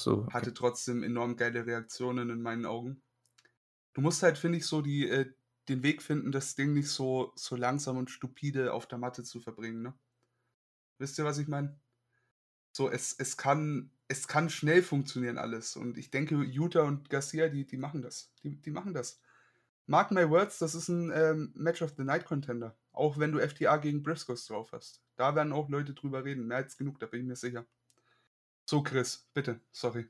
So, 0.02 0.18
okay. 0.18 0.32
Hatte 0.32 0.54
trotzdem 0.54 1.02
enorm 1.02 1.36
geile 1.36 1.64
Reaktionen 1.66 2.30
in 2.30 2.42
meinen 2.42 2.66
Augen. 2.66 3.02
Du 3.94 4.00
musst 4.00 4.22
halt, 4.22 4.38
finde 4.38 4.58
ich, 4.58 4.66
so 4.66 4.82
die, 4.82 5.08
äh, 5.08 5.32
den 5.68 5.82
Weg 5.82 6.02
finden, 6.02 6.32
das 6.32 6.54
Ding 6.54 6.72
nicht 6.72 6.88
so, 6.88 7.32
so 7.36 7.56
langsam 7.56 7.96
und 7.96 8.10
stupide 8.10 8.72
auf 8.72 8.86
der 8.86 8.98
Matte 8.98 9.22
zu 9.22 9.40
verbringen, 9.40 9.82
ne? 9.82 9.94
Wisst 10.98 11.18
ihr, 11.18 11.24
was 11.24 11.38
ich 11.38 11.48
meine? 11.48 11.78
So, 12.72 12.90
es, 12.90 13.14
es, 13.18 13.36
kann, 13.36 13.90
es 14.08 14.28
kann 14.28 14.50
schnell 14.50 14.82
funktionieren 14.82 15.38
alles. 15.38 15.76
Und 15.76 15.98
ich 15.98 16.10
denke, 16.10 16.36
Utah 16.36 16.82
und 16.82 17.10
Garcia, 17.10 17.48
die, 17.48 17.66
die 17.66 17.76
machen 17.76 18.02
das. 18.02 18.32
Die, 18.42 18.60
die 18.60 18.70
machen 18.70 18.94
das. 18.94 19.20
Mark 19.86 20.10
my 20.10 20.28
words, 20.28 20.58
das 20.58 20.74
ist 20.74 20.88
ein 20.88 21.10
ähm, 21.14 21.52
Match 21.54 21.82
of 21.82 21.94
the 21.96 22.04
Night 22.04 22.24
Contender. 22.24 22.76
Auch 22.92 23.18
wenn 23.18 23.32
du 23.32 23.40
FTA 23.40 23.76
gegen 23.78 24.02
Briscoes 24.02 24.46
drauf 24.46 24.72
hast. 24.72 25.02
Da 25.16 25.34
werden 25.34 25.52
auch 25.52 25.68
Leute 25.68 25.92
drüber 25.92 26.24
reden. 26.24 26.46
Mehr 26.46 26.58
als 26.58 26.76
genug, 26.76 26.98
da 26.98 27.06
bin 27.06 27.20
ich 27.20 27.26
mir 27.26 27.36
sicher. 27.36 27.66
So, 28.64 28.82
Chris, 28.82 29.28
bitte, 29.34 29.60
sorry. 29.72 30.06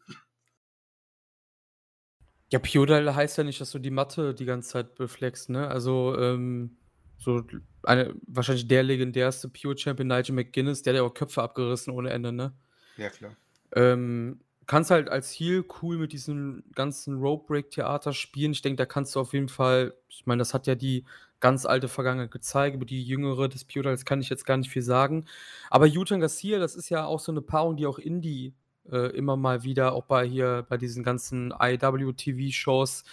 Ja, 2.52 2.58
Piodal 2.58 3.14
heißt 3.14 3.38
ja 3.38 3.44
nicht, 3.44 3.60
dass 3.60 3.70
du 3.70 3.78
die 3.78 3.90
Matte 3.90 4.34
die 4.34 4.44
ganze 4.44 4.70
Zeit 4.70 4.94
befleckst, 4.94 5.48
ne? 5.48 5.68
Also, 5.68 6.16
ähm, 6.18 6.76
so 7.18 7.42
eine, 7.84 8.14
wahrscheinlich 8.26 8.68
der 8.68 8.82
legendärste 8.82 9.48
Pure 9.48 9.78
Champion 9.78 10.08
Nigel 10.08 10.34
McGuinness, 10.34 10.82
der 10.82 10.92
hat 10.92 10.98
ja 10.98 11.02
auch 11.02 11.14
Köpfe 11.14 11.42
abgerissen 11.42 11.92
ohne 11.92 12.10
Ende, 12.10 12.32
ne? 12.32 12.52
Ja, 12.96 13.08
klar. 13.08 13.36
Ähm, 13.74 14.40
kannst 14.66 14.90
halt 14.90 15.08
als 15.08 15.32
Heel 15.32 15.64
cool 15.80 15.96
mit 15.98 16.12
diesem 16.12 16.62
ganzen 16.74 17.18
Rope 17.18 17.46
Break 17.46 17.70
Theater 17.70 18.12
spielen. 18.12 18.52
Ich 18.52 18.62
denke, 18.62 18.76
da 18.76 18.86
kannst 18.86 19.14
du 19.14 19.20
auf 19.20 19.32
jeden 19.32 19.48
Fall, 19.48 19.94
ich 20.08 20.26
meine, 20.26 20.40
das 20.40 20.52
hat 20.52 20.66
ja 20.66 20.74
die 20.74 21.04
ganz 21.42 21.66
alte 21.66 21.88
Vergangenheit 21.88 22.30
gezeigt. 22.30 22.76
Über 22.76 22.86
die 22.86 23.02
jüngere 23.02 23.48
des 23.48 23.64
Pewdales 23.64 24.06
kann 24.06 24.22
ich 24.22 24.30
jetzt 24.30 24.46
gar 24.46 24.56
nicht 24.56 24.70
viel 24.70 24.80
sagen. 24.80 25.26
Aber 25.68 25.86
Utah 25.86 26.16
Garcia, 26.16 26.58
das 26.58 26.74
ist 26.74 26.88
ja 26.88 27.04
auch 27.04 27.20
so 27.20 27.32
eine 27.32 27.42
Paarung, 27.42 27.76
die 27.76 27.86
auch 27.86 27.98
Indie 27.98 28.54
äh, 28.90 29.14
immer 29.14 29.36
mal 29.36 29.64
wieder, 29.64 29.92
auch 29.92 30.04
bei 30.04 30.24
hier, 30.26 30.64
bei 30.68 30.78
diesen 30.78 31.04
ganzen 31.04 31.52
IW-TV-Shows, 31.52 33.04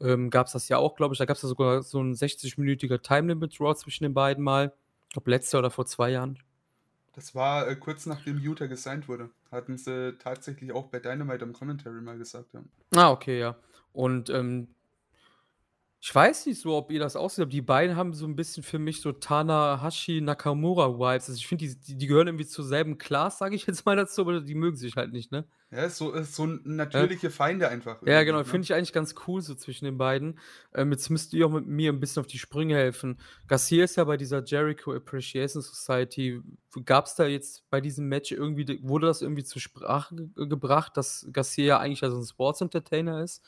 ähm, 0.00 0.30
gab 0.30 0.46
es 0.46 0.52
das 0.52 0.68
ja 0.68 0.76
auch, 0.76 0.94
glaube 0.94 1.14
ich. 1.14 1.18
Da 1.18 1.24
gab 1.24 1.36
es 1.36 1.42
ja 1.42 1.48
sogar 1.48 1.82
so 1.82 2.00
ein 2.00 2.14
60-minütiger 2.14 3.02
Time 3.02 3.28
Limit 3.28 3.58
Draw 3.58 3.74
zwischen 3.74 4.04
den 4.04 4.14
beiden 4.14 4.44
mal. 4.44 4.72
Ich 5.08 5.14
glaube, 5.14 5.30
letztes 5.30 5.54
oder 5.54 5.70
vor 5.70 5.86
zwei 5.86 6.10
Jahren. 6.10 6.38
Das 7.14 7.34
war 7.34 7.66
äh, 7.66 7.74
kurz 7.74 8.06
nachdem 8.06 8.38
Utah 8.38 8.66
gesigned 8.66 9.08
wurde. 9.08 9.30
Hatten 9.50 9.78
sie 9.78 10.16
tatsächlich 10.18 10.72
auch 10.72 10.88
bei 10.88 11.00
Dynamite 11.00 11.42
am 11.42 11.54
Commentary 11.54 12.00
mal 12.02 12.18
gesagt. 12.18 12.52
Ja. 12.52 12.60
Ah, 12.94 13.10
okay, 13.10 13.40
ja. 13.40 13.56
Und 13.92 14.28
ähm, 14.30 14.68
ich 16.00 16.14
weiß 16.14 16.46
nicht 16.46 16.60
so, 16.60 16.76
ob 16.76 16.92
ihr 16.92 17.00
das 17.00 17.16
auch 17.16 17.28
seht, 17.28 17.42
aber 17.42 17.50
die 17.50 17.60
beiden 17.60 17.96
haben 17.96 18.14
so 18.14 18.24
ein 18.24 18.36
bisschen 18.36 18.62
für 18.62 18.78
mich 18.78 19.00
so 19.00 19.10
Tanahashi 19.10 20.20
Nakamura-Vibes. 20.20 21.28
Also 21.28 21.34
ich 21.34 21.46
finde, 21.48 21.66
die, 21.66 21.96
die 21.96 22.06
gehören 22.06 22.28
irgendwie 22.28 22.46
zur 22.46 22.64
selben 22.64 22.98
Class, 22.98 23.38
sage 23.38 23.56
ich 23.56 23.66
jetzt 23.66 23.84
mal 23.84 23.96
dazu, 23.96 24.20
aber 24.20 24.40
die 24.40 24.54
mögen 24.54 24.76
sich 24.76 24.94
halt 24.94 25.12
nicht, 25.12 25.32
ne? 25.32 25.44
Ja, 25.70 25.84
ist 25.84 25.98
so, 25.98 26.12
ist 26.12 26.34
so 26.34 26.46
natürliche 26.46 27.30
Feinde 27.30 27.68
einfach. 27.68 28.00
Ja, 28.06 28.22
genau, 28.22 28.38
ne? 28.38 28.44
finde 28.44 28.64
ich 28.64 28.72
eigentlich 28.72 28.92
ganz 28.94 29.14
cool 29.26 29.42
so 29.42 29.54
zwischen 29.54 29.84
den 29.84 29.98
beiden. 29.98 30.38
Ähm, 30.72 30.92
jetzt 30.92 31.10
müsst 31.10 31.34
ihr 31.34 31.46
auch 31.46 31.50
mit 31.50 31.66
mir 31.66 31.92
ein 31.92 32.00
bisschen 32.00 32.20
auf 32.20 32.26
die 32.26 32.38
Sprünge 32.38 32.76
helfen. 32.76 33.18
Garcia 33.48 33.84
ist 33.84 33.96
ja 33.96 34.04
bei 34.04 34.16
dieser 34.16 34.42
Jericho 34.42 34.94
Appreciation 34.94 35.60
Society. 35.62 36.40
Gab 36.86 37.04
es 37.04 37.16
da 37.16 37.26
jetzt 37.26 37.68
bei 37.68 37.82
diesem 37.82 38.08
Match 38.08 38.32
irgendwie, 38.32 38.80
wurde 38.82 39.08
das 39.08 39.20
irgendwie 39.20 39.44
zur 39.44 39.60
Sprache 39.60 40.14
ge 40.14 40.48
gebracht, 40.48 40.96
dass 40.96 41.28
Garcia 41.32 41.64
ja 41.64 41.78
eigentlich 41.80 42.02
also 42.04 42.18
ein 42.18 42.24
Sports 42.24 42.62
Entertainer 42.62 43.22
ist? 43.22 43.42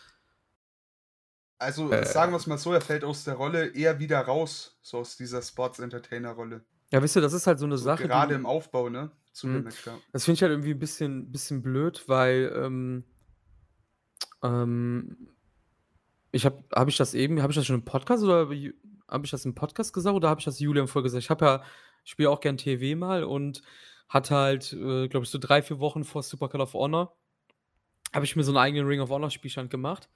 Also 1.60 1.92
Äh. 1.92 2.04
sagen 2.06 2.32
wir 2.32 2.36
es 2.38 2.46
mal 2.46 2.58
so, 2.58 2.72
er 2.72 2.80
fällt 2.80 3.04
aus 3.04 3.24
der 3.24 3.34
Rolle 3.34 3.68
eher 3.68 3.98
wieder 3.98 4.20
raus, 4.20 4.78
so 4.82 4.98
aus 4.98 5.16
dieser 5.16 5.42
Sports-Entertainer-Rolle. 5.42 6.64
Ja, 6.90 7.02
wisst 7.02 7.16
ihr, 7.16 7.22
das 7.22 7.34
ist 7.34 7.46
halt 7.46 7.58
so 7.58 7.66
eine 7.66 7.76
So 7.78 7.84
Sache. 7.84 8.04
gerade 8.08 8.34
im 8.34 8.46
Aufbau, 8.46 8.88
ne? 8.88 9.10
Zu 9.32 9.46
dem 9.46 9.62
Match, 9.64 9.86
ja. 9.86 9.96
Das 10.12 10.24
finde 10.24 10.34
ich 10.36 10.42
halt 10.42 10.50
irgendwie 10.52 10.72
ein 10.72 10.78
bisschen, 10.78 11.30
bisschen 11.30 11.62
blöd, 11.62 12.02
weil 12.08 12.52
ähm, 12.56 13.04
ähm, 14.42 15.28
ich 16.32 16.44
habe 16.46 16.64
habe 16.74 16.90
ich 16.90 16.96
das 16.96 17.14
eben, 17.14 17.42
habe 17.42 17.52
ich 17.52 17.56
das 17.56 17.66
schon 17.66 17.76
im 17.76 17.84
Podcast 17.84 18.24
oder 18.24 18.48
habe 19.08 19.24
ich 19.24 19.30
das 19.30 19.44
im 19.44 19.54
Podcast 19.54 19.92
gesagt 19.92 20.16
oder 20.16 20.28
habe 20.28 20.40
ich 20.40 20.44
das 20.44 20.58
Julian 20.60 20.88
vorher 20.88 21.04
gesagt? 21.04 21.22
Ich 21.22 21.30
habe 21.30 21.44
ja, 21.44 21.62
ich 22.04 22.10
spiele 22.12 22.30
auch 22.30 22.40
gern 22.40 22.56
TV 22.56 22.98
mal 22.98 23.24
und 23.24 23.62
hatte 24.08 24.34
halt, 24.34 24.72
äh, 24.72 25.08
glaube 25.08 25.24
ich, 25.24 25.30
so 25.30 25.38
drei, 25.38 25.62
vier 25.62 25.78
Wochen 25.78 26.04
vor 26.04 26.22
Supercard 26.22 26.62
of 26.62 26.74
Honor 26.74 27.14
habe 28.12 28.24
ich 28.24 28.34
mir 28.34 28.42
so 28.42 28.50
einen 28.50 28.58
eigenen 28.58 28.86
Ring 28.86 29.00
of 29.00 29.10
Honor 29.10 29.30
Spielstand 29.30 29.70
gemacht 29.70 30.08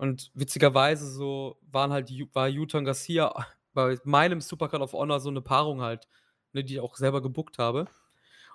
und 0.00 0.30
witzigerweise 0.32 1.06
so 1.06 1.58
waren 1.70 1.92
halt 1.92 2.10
war 2.32 2.48
und 2.48 2.84
Garcia 2.86 3.34
bei 3.74 3.98
meinem 4.04 4.40
Supercard 4.40 4.80
of 4.80 4.94
Honor 4.94 5.20
so 5.20 5.28
eine 5.28 5.42
Paarung 5.42 5.82
halt, 5.82 6.08
ne, 6.54 6.64
die 6.64 6.76
ich 6.76 6.80
auch 6.80 6.96
selber 6.96 7.20
gebuckt 7.20 7.58
habe. 7.58 7.86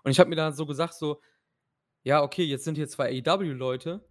Und 0.04 0.10
ich 0.10 0.20
habe 0.20 0.28
mir 0.32 0.38
dann 0.38 0.56
so 0.56 0.66
gesagt, 0.66 0.96
so, 0.96 1.22
ja, 2.02 2.24
okay, 2.24 2.44
jetzt 2.44 2.64
sind 2.64 2.78
hier 2.78 2.88
zwei 2.88 3.22
AEW-Leute, 3.24 4.04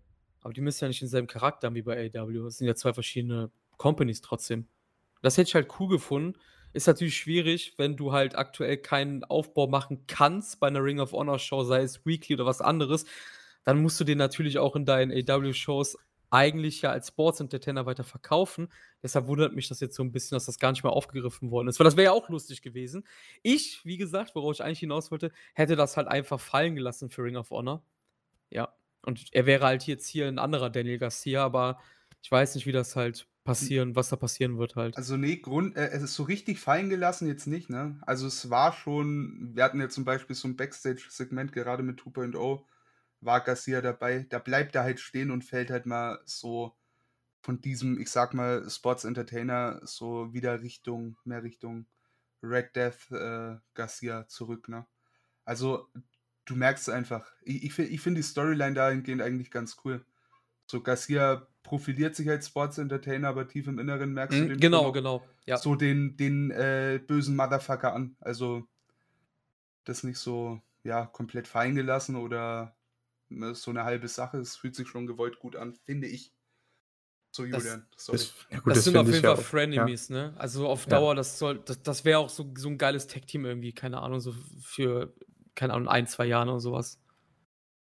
aber 0.42 0.52
die 0.52 0.60
müssen 0.60 0.84
ja 0.84 0.88
nicht 0.88 1.00
denselben 1.00 1.26
Charakter 1.26 1.66
haben 1.66 1.74
wie 1.74 1.82
bei 1.82 2.08
AEW. 2.14 2.46
Es 2.46 2.58
sind 2.58 2.68
ja 2.68 2.76
zwei 2.76 2.92
verschiedene 2.92 3.50
Companies 3.78 4.20
trotzdem. 4.20 4.68
Das 5.20 5.36
hätte 5.36 5.48
ich 5.48 5.54
halt 5.56 5.80
cool 5.80 5.88
gefunden. 5.88 6.38
Ist 6.72 6.86
natürlich 6.86 7.16
schwierig, 7.16 7.74
wenn 7.78 7.96
du 7.96 8.12
halt 8.12 8.36
aktuell 8.36 8.76
keinen 8.76 9.24
Aufbau 9.24 9.66
machen 9.66 10.06
kannst 10.06 10.60
bei 10.60 10.68
einer 10.68 10.84
Ring 10.84 11.00
of 11.00 11.10
Honor 11.10 11.40
Show, 11.40 11.64
sei 11.64 11.82
es 11.82 12.06
Weekly 12.06 12.36
oder 12.36 12.46
was 12.46 12.60
anderes. 12.60 13.04
Dann 13.64 13.82
musst 13.82 13.98
du 13.98 14.04
den 14.04 14.18
natürlich 14.18 14.60
auch 14.60 14.76
in 14.76 14.84
deinen 14.84 15.10
AEW-Shows 15.10 15.98
eigentlich 16.34 16.82
ja 16.82 16.90
als 16.90 17.08
Sports 17.08 17.40
Entertainer 17.40 17.86
weiter 17.86 18.04
verkaufen. 18.04 18.68
Deshalb 19.02 19.28
wundert 19.28 19.54
mich 19.54 19.68
das 19.68 19.80
jetzt 19.80 19.94
so 19.94 20.02
ein 20.02 20.12
bisschen, 20.12 20.36
dass 20.36 20.46
das 20.46 20.58
gar 20.58 20.72
nicht 20.72 20.82
mehr 20.82 20.92
aufgegriffen 20.92 21.50
worden 21.50 21.68
ist. 21.68 21.78
Weil 21.78 21.84
das 21.84 21.96
wäre 21.96 22.06
ja 22.06 22.12
auch 22.12 22.28
lustig 22.28 22.60
gewesen. 22.60 23.06
Ich, 23.42 23.84
wie 23.84 23.96
gesagt, 23.96 24.34
worauf 24.34 24.54
ich 24.54 24.62
eigentlich 24.62 24.80
hinaus 24.80 25.10
wollte, 25.10 25.30
hätte 25.54 25.76
das 25.76 25.96
halt 25.96 26.08
einfach 26.08 26.40
fallen 26.40 26.74
gelassen 26.74 27.08
für 27.10 27.22
Ring 27.22 27.36
of 27.36 27.50
Honor. 27.50 27.84
Ja. 28.50 28.74
Und 29.02 29.26
er 29.32 29.46
wäre 29.46 29.64
halt 29.64 29.86
jetzt 29.86 30.08
hier 30.08 30.26
ein 30.26 30.38
anderer 30.38 30.70
Daniel 30.70 30.98
Garcia, 30.98 31.44
aber 31.44 31.78
ich 32.22 32.30
weiß 32.30 32.54
nicht, 32.54 32.66
wie 32.66 32.72
das 32.72 32.96
halt 32.96 33.28
passieren, 33.44 33.94
was 33.94 34.08
da 34.08 34.16
passieren 34.16 34.58
wird 34.58 34.74
halt. 34.76 34.96
Also 34.96 35.16
nee, 35.16 35.36
Grund, 35.36 35.76
äh, 35.76 35.90
es 35.90 36.02
ist 36.02 36.14
so 36.14 36.22
richtig 36.22 36.58
fallen 36.58 36.88
gelassen 36.88 37.28
jetzt 37.28 37.46
nicht, 37.46 37.68
ne? 37.68 38.00
Also 38.06 38.26
es 38.26 38.48
war 38.48 38.72
schon, 38.72 39.50
wir 39.54 39.62
hatten 39.62 39.80
ja 39.80 39.90
zum 39.90 40.06
Beispiel 40.06 40.34
so 40.34 40.48
ein 40.48 40.56
Backstage-Segment 40.56 41.52
gerade 41.52 41.82
mit 41.82 42.00
2.0, 42.00 42.62
war 43.24 43.40
Garcia 43.42 43.80
dabei, 43.80 44.26
da 44.28 44.38
bleibt 44.38 44.74
er 44.74 44.82
halt 44.84 45.00
stehen 45.00 45.30
und 45.30 45.44
fällt 45.44 45.70
halt 45.70 45.86
mal 45.86 46.20
so 46.24 46.76
von 47.42 47.60
diesem, 47.60 48.00
ich 48.00 48.10
sag 48.10 48.34
mal, 48.34 48.68
Sports 48.70 49.04
Entertainer 49.04 49.80
so 49.84 50.32
wieder 50.32 50.62
Richtung, 50.62 51.18
mehr 51.24 51.42
Richtung 51.42 51.86
Red 52.42 52.76
Death 52.76 53.10
äh, 53.12 53.56
Garcia 53.74 54.26
zurück, 54.28 54.68
ne? 54.68 54.86
Also 55.44 55.88
du 56.46 56.56
merkst 56.56 56.90
einfach, 56.90 57.32
ich, 57.42 57.64
ich, 57.64 57.78
ich 57.78 58.00
finde 58.00 58.20
die 58.20 58.26
Storyline 58.26 58.74
dahingehend 58.74 59.22
eigentlich 59.22 59.50
ganz 59.50 59.76
cool. 59.84 60.04
So 60.66 60.82
Garcia 60.82 61.46
profiliert 61.62 62.16
sich 62.16 62.28
als 62.30 62.48
Sports 62.48 62.78
Entertainer, 62.78 63.28
aber 63.28 63.48
tief 63.48 63.66
im 63.68 63.78
Inneren 63.78 64.12
merkst 64.14 64.40
du 64.40 64.44
Mhm, 64.44 64.48
den 64.48 64.60
genau, 64.60 64.92
genau. 64.92 65.24
Ja. 65.46 65.58
so 65.58 65.74
den, 65.74 66.16
den 66.16 66.50
äh, 66.50 67.00
bösen 67.06 67.36
Motherfucker 67.36 67.92
an. 67.94 68.16
Also 68.20 68.66
das 69.84 70.02
nicht 70.02 70.18
so, 70.18 70.60
ja, 70.82 71.06
komplett 71.06 71.48
fallen 71.48 71.74
gelassen 71.74 72.16
oder 72.16 72.76
so 73.54 73.70
eine 73.70 73.84
halbe 73.84 74.08
Sache. 74.08 74.38
Es 74.38 74.56
fühlt 74.56 74.74
sich 74.74 74.88
schon 74.88 75.06
gewollt 75.06 75.38
gut 75.38 75.56
an, 75.56 75.74
finde 75.74 76.06
ich. 76.06 76.32
So, 77.34 77.44
Das- 77.46 77.64
Julian. 77.64 77.86
Sorry. 77.96 78.18
Das, 78.18 78.34
ja 78.50 78.60
gut, 78.60 78.76
das, 78.76 78.84
sind 78.84 78.96
auf 78.96 79.06
jeden 79.06 79.20
Fall 79.20 79.30
ja 79.30 79.36
Frenemies, 79.36 80.08
ne? 80.08 80.34
Also 80.36 80.68
auf 80.68 80.84
Ja. 80.86 80.90
Dauer, 81.00 81.14
das 81.14 81.38
soll, 81.38 81.58
das, 81.58 81.82
das 81.82 82.04
wäre 82.04 82.20
auch 82.20 82.28
so, 82.28 82.52
so 82.56 82.68
ein 82.68 82.78
geiles 82.78 83.08
Tech-Team 83.08 83.44
irgendwie, 83.44 83.72
keine 83.72 84.00
Ahnung, 84.00 84.20
so 84.20 84.32
für, 84.62 85.12
keine 85.56 85.74
Ahnung, 85.74 85.88
ein, 85.88 86.06
zwei 86.06 86.26
Jahren 86.26 86.48
oder 86.48 86.60
sowas. 86.60 87.00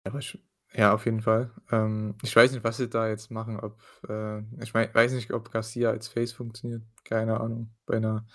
Ja, 0.06 0.12
aber 0.12 0.20
ich, 0.20 0.40
ja, 0.74 0.94
auf 0.94 1.06
jeden 1.06 1.22
Fall. 1.22 1.52
Ähm, 1.72 2.16
ich 2.24 2.34
weiß 2.36 2.52
nicht, 2.54 2.64
was 2.64 2.78
sie 2.78 2.88
da 2.90 3.10
jetzt 3.10 3.30
machen. 3.30 3.60
Ob, 3.60 3.82
äh, 4.08 4.40
ich 4.64 4.74
mein, 4.74 4.94
weiß 4.94 5.12
nicht, 5.14 5.32
ob 5.32 5.52
Garcia 5.52 5.90
als 5.90 6.08
Face 6.08 6.32
funktioniert. 6.32 6.84
Keine 7.04 7.40
Ahnung. 7.40 7.72
Bei 7.86 7.98
einer 7.98 8.26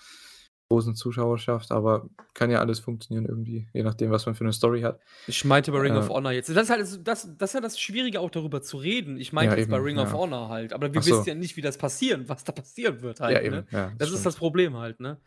großen 0.71 0.95
Zuschauerschaft. 0.95 1.73
Aber 1.73 2.09
kann 2.33 2.51
ja 2.51 2.61
alles 2.61 2.79
funktionieren 2.79 3.27
irgendwie. 3.27 3.69
Je 3.73 3.83
nachdem, 3.83 4.11
was 4.13 4.25
man 4.25 4.35
für 4.37 4.45
eine 4.45 4.53
Story 4.53 4.83
hat. 4.83 5.01
Ich 5.27 5.45
meinte 5.45 5.73
bei 5.73 5.81
Ring 5.81 5.95
Äh. 5.95 5.99
of 5.99 6.09
Honor 6.09 6.31
jetzt. 6.31 6.49
Das 6.49 6.57
ist 6.65 6.71
halt 6.71 6.81
das, 6.81 7.03
das, 7.03 7.29
das, 7.37 7.51
ist 7.51 7.55
ja 7.55 7.61
das 7.61 7.79
Schwierige 7.79 8.21
auch 8.21 8.31
darüber 8.31 8.63
zu 8.63 8.77
reden. 8.79 9.19
Ich 9.19 9.33
meinte 9.33 9.55
Ja, 9.57 9.59
jetzt 9.59 9.69
bei 9.71 9.77
eben, 9.77 9.85
Ring 9.85 9.99
of 9.99 10.13
ja. 10.13 10.17
Honor 10.19 10.49
halt. 10.49 10.73
Aber 10.73 10.95
wir 10.95 11.03
so. 11.03 11.11
wissen 11.19 11.29
ja 11.29 11.35
nicht, 11.35 11.57
wie 11.57 11.61
das 11.63 11.77
passieren, 11.77 12.29
was 12.29 12.45
da 12.45 12.53
passieren 12.53 13.03
wird 13.03 13.21
halt. 13.21 13.37
ja, 13.37 13.43
eben. 13.43 13.57
ne? 13.57 13.67
Ja, 13.73 13.93
Das 13.99 14.09
ist 14.09 14.15
stimmt. 14.15 14.27
das 14.27 14.37
Problem 14.37 14.77
halt, 14.77 15.01
ne? 15.01 15.21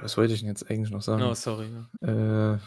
Was 0.00 0.16
wollte 0.16 0.32
ich 0.32 0.40
denn 0.40 0.48
jetzt 0.48 0.70
eigentlich 0.70 0.90
noch 0.90 1.02
sagen? 1.02 1.22
Oh, 1.22 1.34
sorry. 1.34 1.66
Ja. 2.02 2.54
Äh, 2.54 2.58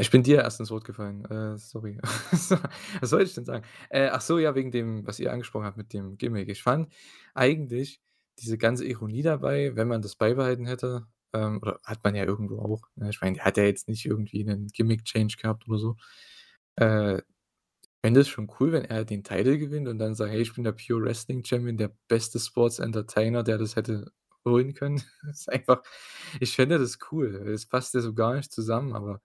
ich 0.00 0.10
bin 0.10 0.22
dir 0.22 0.38
erst 0.42 0.58
ins 0.60 0.70
Wort 0.70 0.84
gefallen. 0.84 1.24
Äh, 1.26 1.56
sorry. 1.58 1.98
was 2.32 3.12
wollte 3.12 3.24
ich 3.24 3.34
denn 3.34 3.44
sagen? 3.44 3.64
Äh, 3.90 4.08
ach 4.08 4.20
so, 4.22 4.38
ja, 4.38 4.54
wegen 4.54 4.70
dem, 4.72 5.06
was 5.06 5.20
ihr 5.20 5.30
angesprochen 5.32 5.66
habt 5.66 5.76
mit 5.76 5.92
dem 5.92 6.16
Gimmick. 6.18 6.48
Ich 6.48 6.62
fand 6.62 6.92
eigentlich 7.34 8.00
diese 8.38 8.58
ganze 8.58 8.84
Ironie 8.86 9.22
dabei, 9.22 9.76
wenn 9.76 9.88
man 9.88 10.02
das 10.02 10.16
beibehalten 10.16 10.66
hätte, 10.66 11.06
ähm, 11.32 11.58
oder 11.62 11.80
hat 11.84 12.02
man 12.04 12.14
ja 12.14 12.24
irgendwo 12.24 12.58
auch. 12.60 12.82
Ne? 12.96 13.10
Ich 13.10 13.20
meine, 13.20 13.38
hat 13.40 13.56
ja 13.56 13.64
jetzt 13.64 13.88
nicht 13.88 14.04
irgendwie 14.06 14.42
einen 14.42 14.68
Gimmick-Change 14.68 15.36
gehabt 15.40 15.68
oder 15.68 15.78
so. 15.78 15.96
Äh, 16.76 17.22
fände 18.04 18.20
es 18.20 18.28
schon 18.28 18.50
cool, 18.60 18.72
wenn 18.72 18.84
er 18.84 19.04
den 19.04 19.24
Titel 19.24 19.58
gewinnt 19.58 19.88
und 19.88 19.98
dann 19.98 20.14
sagt, 20.14 20.30
hey, 20.32 20.40
ich 20.42 20.54
bin 20.54 20.64
der 20.64 20.72
Pure 20.72 21.04
Wrestling 21.04 21.44
Champion, 21.44 21.76
der 21.78 21.92
beste 22.08 22.38
Sports 22.38 22.78
Entertainer, 22.78 23.42
der 23.42 23.58
das 23.58 23.76
hätte 23.76 24.12
holen 24.44 24.74
können. 24.74 25.02
Das 25.26 25.40
ist 25.40 25.48
einfach, 25.48 25.82
ich 26.40 26.54
fände 26.54 26.78
das 26.78 26.98
cool. 27.10 27.34
Es 27.48 27.66
passt 27.66 27.94
ja 27.94 28.00
so 28.00 28.14
gar 28.14 28.34
nicht 28.34 28.52
zusammen, 28.52 28.92
aber 28.94 29.22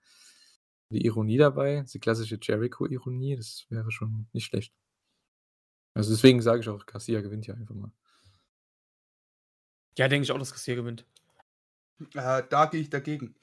die 0.91 1.05
Ironie 1.05 1.37
dabei, 1.37 1.85
die 1.93 1.99
klassische 1.99 2.39
Jericho-Ironie, 2.41 3.35
das 3.35 3.65
wäre 3.69 3.91
schon 3.91 4.27
nicht 4.33 4.45
schlecht. 4.45 4.73
Also 5.93 6.11
deswegen 6.11 6.41
sage 6.41 6.61
ich 6.61 6.69
auch, 6.69 6.85
Garcia 6.85 7.21
gewinnt 7.21 7.47
ja 7.47 7.55
einfach 7.55 7.75
mal. 7.75 7.91
Ja, 9.99 10.07
denke 10.07 10.23
ich 10.23 10.31
auch, 10.31 10.39
dass 10.39 10.51
Garcia 10.51 10.75
gewinnt. 10.75 11.03
Äh, 12.15 12.43
da 12.49 12.67
gehe 12.67 12.79
ich 12.79 12.89
dagegen. 12.89 13.35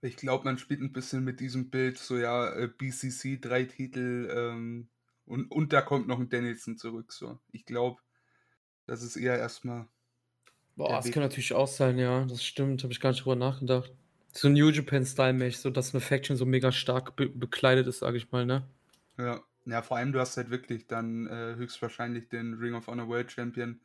Ich 0.00 0.16
glaube, 0.16 0.44
man 0.44 0.56
spielt 0.56 0.80
ein 0.80 0.94
bisschen 0.94 1.22
mit 1.22 1.40
diesem 1.40 1.68
Bild, 1.68 1.98
so 1.98 2.16
ja, 2.16 2.50
äh, 2.54 2.66
BCC, 2.66 3.38
drei 3.38 3.64
Titel 3.64 4.30
ähm, 4.34 4.88
und, 5.26 5.50
und 5.50 5.74
da 5.74 5.82
kommt 5.82 6.08
noch 6.08 6.18
ein 6.18 6.30
Danielson 6.30 6.78
zurück. 6.78 7.12
So. 7.12 7.38
Ich 7.52 7.66
glaube, 7.66 8.00
das 8.86 9.02
ist 9.02 9.16
eher 9.16 9.38
erstmal. 9.38 9.86
Boah, 10.76 10.96
das 10.96 11.04
Weg. 11.04 11.12
kann 11.12 11.22
natürlich 11.24 11.52
auch 11.52 11.68
sein, 11.68 11.98
ja. 11.98 12.24
Das 12.24 12.42
stimmt, 12.42 12.82
habe 12.82 12.94
ich 12.94 13.00
gar 13.00 13.10
nicht 13.10 13.22
drüber 13.22 13.36
nachgedacht. 13.36 13.92
So 14.32 14.48
ein 14.48 14.54
New 14.54 14.70
Japan-Style-Match, 14.70 15.58
so 15.58 15.68
dass 15.68 15.92
eine 15.92 16.00
Faction 16.00 16.38
so 16.38 16.46
mega 16.46 16.72
stark 16.72 17.16
be 17.16 17.28
bekleidet 17.28 17.86
ist, 17.86 17.98
sage 17.98 18.16
ich 18.16 18.32
mal, 18.32 18.46
ne? 18.46 18.66
Ja, 19.18 19.42
ja, 19.66 19.82
vor 19.82 19.98
allem 19.98 20.12
du 20.12 20.20
hast 20.20 20.38
halt 20.38 20.48
wirklich 20.48 20.86
dann 20.86 21.26
äh, 21.26 21.56
höchstwahrscheinlich 21.56 22.30
den 22.30 22.54
Ring 22.54 22.72
of 22.72 22.86
Honor 22.86 23.08
World 23.08 23.30
Champion, 23.30 23.78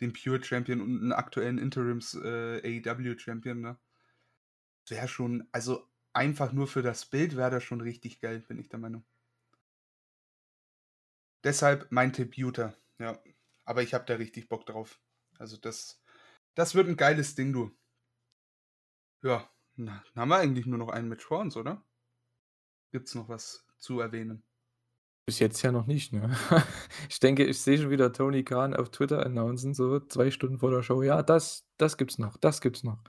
den 0.00 0.12
Pure 0.12 0.42
Champion 0.42 0.80
und 0.80 1.00
einen 1.00 1.12
aktuellen 1.12 1.58
Interims 1.58 2.14
äh, 2.14 2.82
AEW 2.84 3.18
Champion, 3.18 3.60
ne? 3.60 3.78
Wäre 4.88 5.08
schon, 5.08 5.48
also 5.52 5.88
einfach 6.12 6.52
nur 6.52 6.66
für 6.66 6.82
das 6.82 7.06
Bild 7.06 7.36
wäre 7.36 7.50
das 7.50 7.64
schon 7.64 7.80
richtig 7.80 8.20
geil, 8.20 8.40
bin 8.40 8.58
ich 8.58 8.68
der 8.68 8.78
Meinung. 8.78 9.04
Deshalb 11.42 11.90
mein 11.90 12.12
Tipp 12.12 12.36
Utah, 12.36 12.74
ja. 12.98 13.22
Aber 13.64 13.82
ich 13.82 13.94
habe 13.94 14.04
da 14.04 14.14
richtig 14.14 14.48
Bock 14.48 14.66
drauf. 14.66 15.00
Also 15.38 15.56
das, 15.56 16.02
das 16.54 16.74
wird 16.74 16.88
ein 16.88 16.96
geiles 16.96 17.34
Ding, 17.34 17.52
du. 17.52 17.74
Ja, 19.22 19.50
dann 19.76 20.02
haben 20.14 20.28
wir 20.28 20.36
eigentlich 20.36 20.66
nur 20.66 20.78
noch 20.78 20.90
einen 20.90 21.08
Match 21.08 21.24
vor 21.24 21.40
uns, 21.40 21.56
oder? 21.56 21.82
Gibt's 22.92 23.14
noch 23.14 23.28
was 23.28 23.66
zu 23.78 24.00
erwähnen? 24.00 24.44
Bis 25.26 25.38
jetzt 25.38 25.62
ja 25.62 25.72
noch 25.72 25.86
nicht, 25.86 26.12
ne? 26.12 26.36
Ich 27.08 27.18
denke, 27.18 27.44
ich 27.44 27.58
sehe 27.60 27.78
schon 27.78 27.90
wieder 27.90 28.12
Tony 28.12 28.44
Khan 28.44 28.74
auf 28.74 28.90
Twitter 28.90 29.24
announcen, 29.24 29.72
so 29.72 29.98
zwei 30.00 30.30
Stunden 30.30 30.58
vor 30.58 30.70
der 30.70 30.82
Show. 30.82 31.02
Ja, 31.02 31.22
das, 31.22 31.64
das 31.78 31.96
gibt's 31.96 32.18
noch, 32.18 32.36
das 32.36 32.60
gibt's 32.60 32.84
noch. 32.84 33.02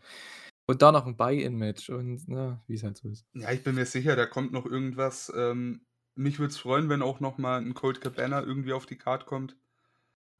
Und 0.67 0.81
da 0.81 0.91
noch 0.91 1.05
ein 1.05 1.17
Buy-in-Match 1.17 1.89
und 1.89 2.23
na, 2.27 2.63
wie 2.67 2.75
es 2.75 2.83
halt 2.83 2.97
so 2.97 3.09
ist. 3.09 3.25
Ja, 3.33 3.51
ich 3.51 3.63
bin 3.63 3.75
mir 3.75 3.85
sicher, 3.85 4.15
da 4.15 4.25
kommt 4.25 4.51
noch 4.53 4.65
irgendwas. 4.65 5.31
Ähm, 5.35 5.85
mich 6.15 6.39
würde 6.39 6.51
es 6.51 6.57
freuen, 6.57 6.89
wenn 6.89 7.01
auch 7.01 7.19
noch 7.19 7.37
mal 7.37 7.61
'n 7.61 7.73
Colt 7.73 7.99
Cabana 8.01 8.41
irgendwie 8.41 8.71
auf 8.73 8.85
die 8.85 8.97
Card 8.97 9.25
kommt. 9.25 9.57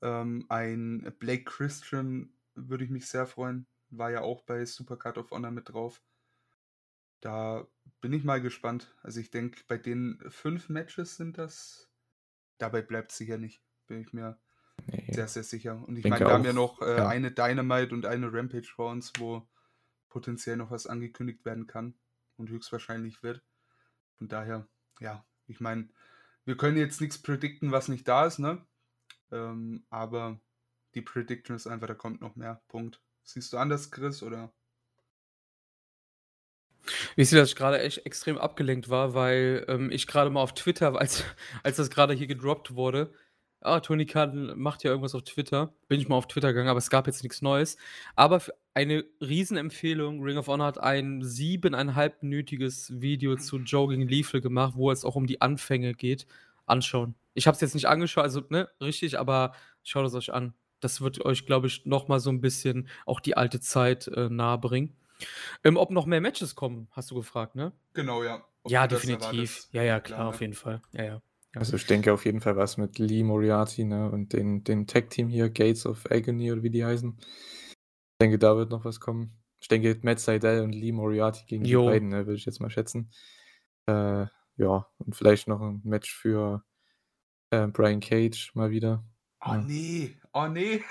Ähm, 0.02 0.46
ein 0.50 1.14
Blake 1.20 1.46
Christian 1.46 2.34
würde 2.56 2.86
ich 2.86 2.92
mich 2.92 3.08
sehr 3.08 3.28
freuen. 3.28 3.68
War 3.90 4.12
ja 4.12 4.22
auch 4.22 4.44
bei 4.44 4.66
Supercard 4.66 5.18
of 5.20 5.32
Honor 5.32 5.52
mit 5.52 5.70
drauf. 5.70 6.02
Da 7.26 7.68
bin 8.02 8.14
ich 8.14 8.24
mal 8.24 8.42
gespannt. 8.42 8.96
Also, 9.02 9.20
ich 9.20 9.32
denke, 9.32 9.62
bei 9.68 9.78
den 9.78 10.20
fünf 10.30 10.70
Matches 10.70 11.16
sind 11.18 11.38
das 11.38 11.90
dabei 12.58 12.82
bleibt 12.82 13.12
es 13.12 13.18
sicher 13.18 13.38
nicht, 13.38 13.62
bin 13.88 14.00
ich 14.00 14.14
mir 14.14 14.40
Ne. 14.88 15.06
sehr, 15.14 15.28
sehr 15.28 15.44
sicher. 15.44 15.82
Und 15.88 15.98
ich 15.98 16.04
meine, 16.04 16.26
wir 16.26 16.34
haben 16.34 16.44
ja 16.44 16.52
auch, 16.52 16.56
noch, 16.56 16.82
äh, 16.82 16.98
ja. 16.98 17.08
eine 17.08 17.32
Dynamite 17.32 17.94
und 17.94 18.06
eine 18.06 18.32
Rampage 18.32 18.68
vor 18.68 18.92
uns, 18.92 19.12
wo 19.18 19.48
potenziell 20.10 20.58
noch 20.58 20.70
was 20.70 20.86
angekündigt 20.86 21.46
werden 21.46 21.66
kann 21.66 21.96
und 22.38 22.50
höchstwahrscheinlich 22.50 23.24
wird. 23.24 23.42
Von 24.18 24.28
daher, 24.28 24.68
ja, 25.00 25.26
ich 25.48 25.60
meine, 25.60 25.90
wir 26.44 26.58
können 26.58 26.78
jetzt 26.78 27.02
nichts 27.02 27.22
predikten, 27.22 27.72
was 27.72 27.88
nicht 27.88 28.08
da 28.08 28.26
ist, 28.26 28.40
ne? 28.40 28.66
Ähm, 29.32 29.86
aber 29.90 30.40
die 30.94 31.02
Prediction 31.02 31.56
ist 31.56 31.68
einfach, 31.68 31.88
da 31.88 31.96
kommt 31.96 32.22
noch 32.22 32.36
mehr. 32.36 32.62
Punkt. 32.68 33.02
Siehst 33.24 33.54
du 33.54 33.58
anders, 33.58 33.92
Chris, 33.92 34.22
oder? 34.24 34.54
Wisst 37.16 37.32
ihr, 37.34 37.40
dass 37.40 37.50
ich 37.50 37.56
gerade 37.56 37.80
echt 37.80 38.06
extrem 38.06 38.38
abgelenkt 38.38 38.90
war, 38.90 39.14
weil, 39.14 39.66
ähm, 39.68 39.92
ich 39.92 40.08
gerade 40.08 40.30
mal 40.30 40.42
auf 40.42 40.54
Twitter 40.54 40.96
als 41.00 41.24
als 41.64 41.78
das 41.78 41.90
gerade 41.90 42.14
hier 42.14 42.28
gedroppt 42.28 42.76
wurde 42.76 43.12
ah, 43.66 43.80
Tony 43.80 44.06
Khan 44.06 44.54
macht 44.56 44.84
ja 44.84 44.92
irgendwas 44.92 45.16
auf 45.16 45.24
Twitter. 45.24 45.74
Bin 45.88 46.00
ich 46.00 46.08
mal 46.08 46.16
auf 46.16 46.28
Twitter 46.28 46.50
gegangen, 46.50 46.70
aber 46.70 46.78
es 46.78 46.90
gab 46.90 47.08
jetzt 47.08 47.24
nichts 47.24 47.42
Neues. 47.42 47.78
Aber 48.16 48.42
eine 48.74 49.06
Riesenempfehlung, 49.22 50.22
Ring 50.22 50.38
of 50.38 50.48
Honor 50.48 50.68
hat 50.68 50.78
ein 50.78 51.24
7,5-minütiges 51.24 53.02
Video 53.02 53.36
zu 53.36 53.60
gegen 53.60 54.08
Lethal 54.08 54.42
gemacht, 54.42 54.74
wo 54.76 54.92
es 54.92 55.04
auch 55.04 55.16
um 55.16 55.28
die 55.28 55.42
Anfänge 55.42 55.94
geht. 55.94 56.28
Anschauen. 56.68 57.16
Ich 57.34 57.48
habe 57.48 57.56
es 57.56 57.62
jetzt 57.62 57.76
nicht 57.76 57.88
angeschaut, 57.88 58.24
also, 58.24 58.42
ne, 58.50 58.70
richtig, 58.82 59.20
aber 59.20 59.54
schaut 59.84 60.06
es 60.08 60.14
euch 60.16 60.34
an. 60.34 60.54
Das 60.80 61.02
wird 61.02 61.24
euch, 61.24 61.46
glaube 61.46 61.68
ich, 61.68 61.86
noch 61.86 62.08
mal 62.08 62.20
so 62.20 62.30
ein 62.30 62.42
bisschen 62.42 62.88
auch 63.06 63.20
die 63.20 63.38
alte 63.38 63.60
Zeit, 63.60 64.08
äh, 64.08 64.30
nahebringen. 64.30 64.96
Ähm, 65.64 65.78
ob 65.78 65.92
noch 65.92 66.06
mehr 66.06 66.22
Matches 66.22 66.56
kommen, 66.56 66.88
hast 66.92 67.12
du 67.12 67.16
gefragt, 67.16 67.56
ne? 67.56 67.72
Genau, 67.94 68.24
ja. 68.24 68.44
Ob 68.64 68.72
Ja, 68.72 68.88
definitiv. 68.88 69.68
Ja, 69.72 69.84
ja, 69.84 70.00
klar, 70.00 70.20
Klar, 70.20 70.30
auf 70.30 70.42
jeden 70.42 70.54
Fall. 70.54 70.82
Ja, 70.92 71.04
ja. 71.04 71.22
Ja. 71.54 71.62
Also, 71.62 71.78
ich 71.78 71.86
denke 71.86 72.12
auf 72.12 72.26
jeden 72.26 72.42
Fall 72.42 72.58
was 72.58 72.78
mit 72.78 73.00
Lee 73.00 73.24
Moriarty, 73.24 73.86
ne, 73.86 74.12
und 74.12 74.34
den 74.34 74.64
den 74.66 74.88
Tag-Team 74.88 75.30
hier, 75.30 75.50
Gates 75.50 75.86
of 75.86 76.06
Agony 76.12 76.52
oder 76.52 76.64
wie 76.64 76.70
die 76.70 76.84
heißen. 76.84 77.16
Ich 77.18 78.18
denke, 78.22 78.38
da 78.38 78.58
wird 78.58 78.72
noch 78.72 78.84
was 78.84 79.00
kommen. 79.00 79.42
Ich 79.60 79.70
denke, 79.70 79.98
Matt 80.04 80.20
Sydal 80.20 80.62
und 80.62 80.74
Lee 80.74 80.92
Moriarty 80.92 81.46
gegen 81.46 81.64
die 81.64 81.72
Jo. 81.72 81.86
beiden, 81.86 82.10
ne, 82.10 82.26
würde 82.28 82.36
ich 82.38 82.46
jetzt 82.46 82.60
mal 82.60 82.70
schätzen. 82.70 83.10
Äh, 83.88 84.26
ja, 84.58 84.88
und 84.98 85.16
vielleicht 85.16 85.48
noch 85.48 85.62
ein 85.62 85.82
Match 85.84 86.14
für, 86.14 86.64
äh, 87.52 87.68
Brian 87.68 88.00
Cage 88.02 88.52
mal 88.54 88.72
wieder. 88.72 89.06
Oh 89.46 89.54
Ja. 89.54 89.62
ne, 89.62 90.16
oh 90.34 90.48
ne. 90.48 90.82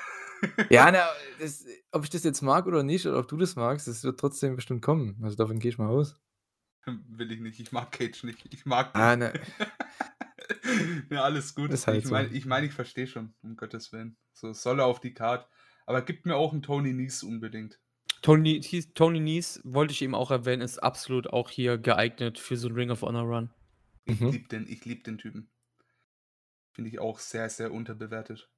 Ja, 0.70 0.90
na, 0.90 1.06
das 1.38 1.64
ob 1.92 2.04
ich 2.04 2.10
das 2.10 2.24
jetzt 2.24 2.42
mag 2.42 2.66
oder 2.66 2.82
nicht 2.82 3.06
oder 3.06 3.18
ob 3.18 3.28
du 3.28 3.36
das 3.36 3.56
magst, 3.56 3.86
das 3.88 4.02
wird 4.04 4.18
trotzdem 4.18 4.56
bestimmt 4.56 4.82
kommen. 4.82 5.18
Also, 5.22 5.36
davon 5.36 5.58
gehe 5.58 5.70
ich 5.70 5.78
mal 5.78 5.88
aus. 5.88 6.16
Will 6.86 7.32
ich 7.32 7.40
nicht. 7.40 7.60
Ich 7.60 7.72
mag 7.72 7.92
Cage 7.92 8.24
nicht. 8.24 8.52
Ich 8.52 8.66
mag 8.66 8.92
Ah, 8.94 9.16
den. 9.16 9.18
ne. 9.18 9.32
Ja, 11.10 11.22
alles 11.22 11.54
gut. 11.54 11.70
Ist 11.70 11.86
halt 11.86 12.00
ich 12.00 12.04
so. 12.04 12.10
meine, 12.12 12.28
ich, 12.28 12.44
mein, 12.44 12.64
ich 12.64 12.72
verstehe 12.72 13.06
schon, 13.06 13.34
um 13.42 13.56
Gottes 13.56 13.92
Willen. 13.92 14.16
So, 14.34 14.52
soll 14.52 14.80
er 14.80 14.86
auf 14.86 15.00
die 15.00 15.14
Card. 15.14 15.48
Aber 15.86 16.02
gibt 16.02 16.26
mir 16.26 16.36
auch 16.36 16.52
einen 16.52 16.62
Tony 16.62 16.92
Nies 16.92 17.22
unbedingt. 17.22 17.80
Tony 18.22 18.60
Tony 18.94 19.20
Nese, 19.20 19.60
wollte 19.64 19.92
ich 19.92 20.02
eben 20.02 20.14
auch 20.14 20.30
erwähnen, 20.30 20.62
ist 20.62 20.78
absolut 20.82 21.28
auch 21.28 21.48
hier 21.50 21.78
geeignet 21.78 22.38
für 22.38 22.56
so 22.56 22.68
'n 22.68 22.74
Ring 22.74 22.90
of 22.90 23.02
Honor 23.02 23.22
Run. 23.24 23.50
Ich 24.06 24.20
Mhm. 24.20 24.30
liebe 24.32 24.48
den, 24.48 24.66
ich 24.68 24.84
liebe 24.84 25.02
den 25.02 25.18
Typen. 25.18 25.50
Finde 26.72 26.90
ich 26.90 26.98
auch 26.98 27.20
sehr, 27.20 27.48
sehr 27.48 27.72
unterbewertet. 27.72 28.50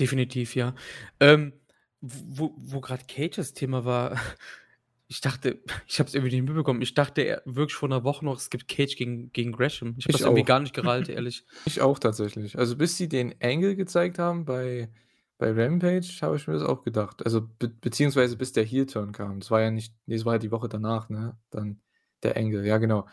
Definitiv, 0.00 0.56
ja. 0.56 0.74
Ähm, 1.20 1.52
wo 2.00 2.54
wo 2.56 2.80
grad 2.80 3.06
Cage 3.08 3.36
das 3.36 3.54
Thema 3.54 3.84
war, 3.84 4.16
ich 5.08 5.20
dachte 5.20 5.62
ich 5.88 5.98
habe 6.00 6.08
es 6.08 6.14
irgendwie 6.14 6.34
nicht 6.36 6.44
mitbekommen. 6.46 6.82
Ich 6.82 6.94
dachte 6.94 7.42
wirklich 7.44 7.74
vor 7.76 7.88
'ner 7.88 8.04
Woche 8.04 8.24
noch, 8.24 8.36
es 8.38 8.50
gibt 8.50 8.68
Cage 8.68 8.96
gegen 8.96 9.32
gegen 9.32 9.52
Gresham. 9.52 9.94
Ich 9.98 10.06
habe 10.06 10.12
das 10.12 10.24
irgendwie 10.24 10.44
gar 10.44 10.60
nicht 10.60 10.74
gerallt, 10.74 11.08
ehrlich. 11.08 11.44
Ich 11.66 11.80
auch 11.80 11.98
tatsächlich. 11.98 12.58
Also, 12.58 12.76
bis 12.76 12.96
sie 12.98 13.08
den 13.08 13.34
Angle 13.42 13.76
gezeigt 13.76 14.18
haben 14.18 14.44
bei 14.44 14.90
bei 15.38 15.50
Rampage, 15.52 16.06
habe 16.22 16.36
ich 16.36 16.46
mir 16.46 16.54
das 16.54 16.62
auch 16.62 16.82
gedacht. 16.84 17.24
Also, 17.24 17.42
be 17.58 17.68
beziehungsweise 17.68 18.36
bis 18.36 18.52
der 18.52 18.64
Heel-Turn 18.64 19.12
kam. 19.12 19.40
Das 19.40 19.50
war 19.50 19.60
ja 19.62 19.70
nicht 19.70 19.94
ne, 20.06 20.16
das 20.16 20.24
war 20.26 20.34
ja 20.34 20.38
die 20.38 20.50
Woche 20.52 20.68
danach, 20.68 21.08
ne, 21.10 21.38
dann 21.50 21.80
der 22.22 22.36
Angle, 22.36 22.66
ja 22.66 22.78
genau. 22.78 23.06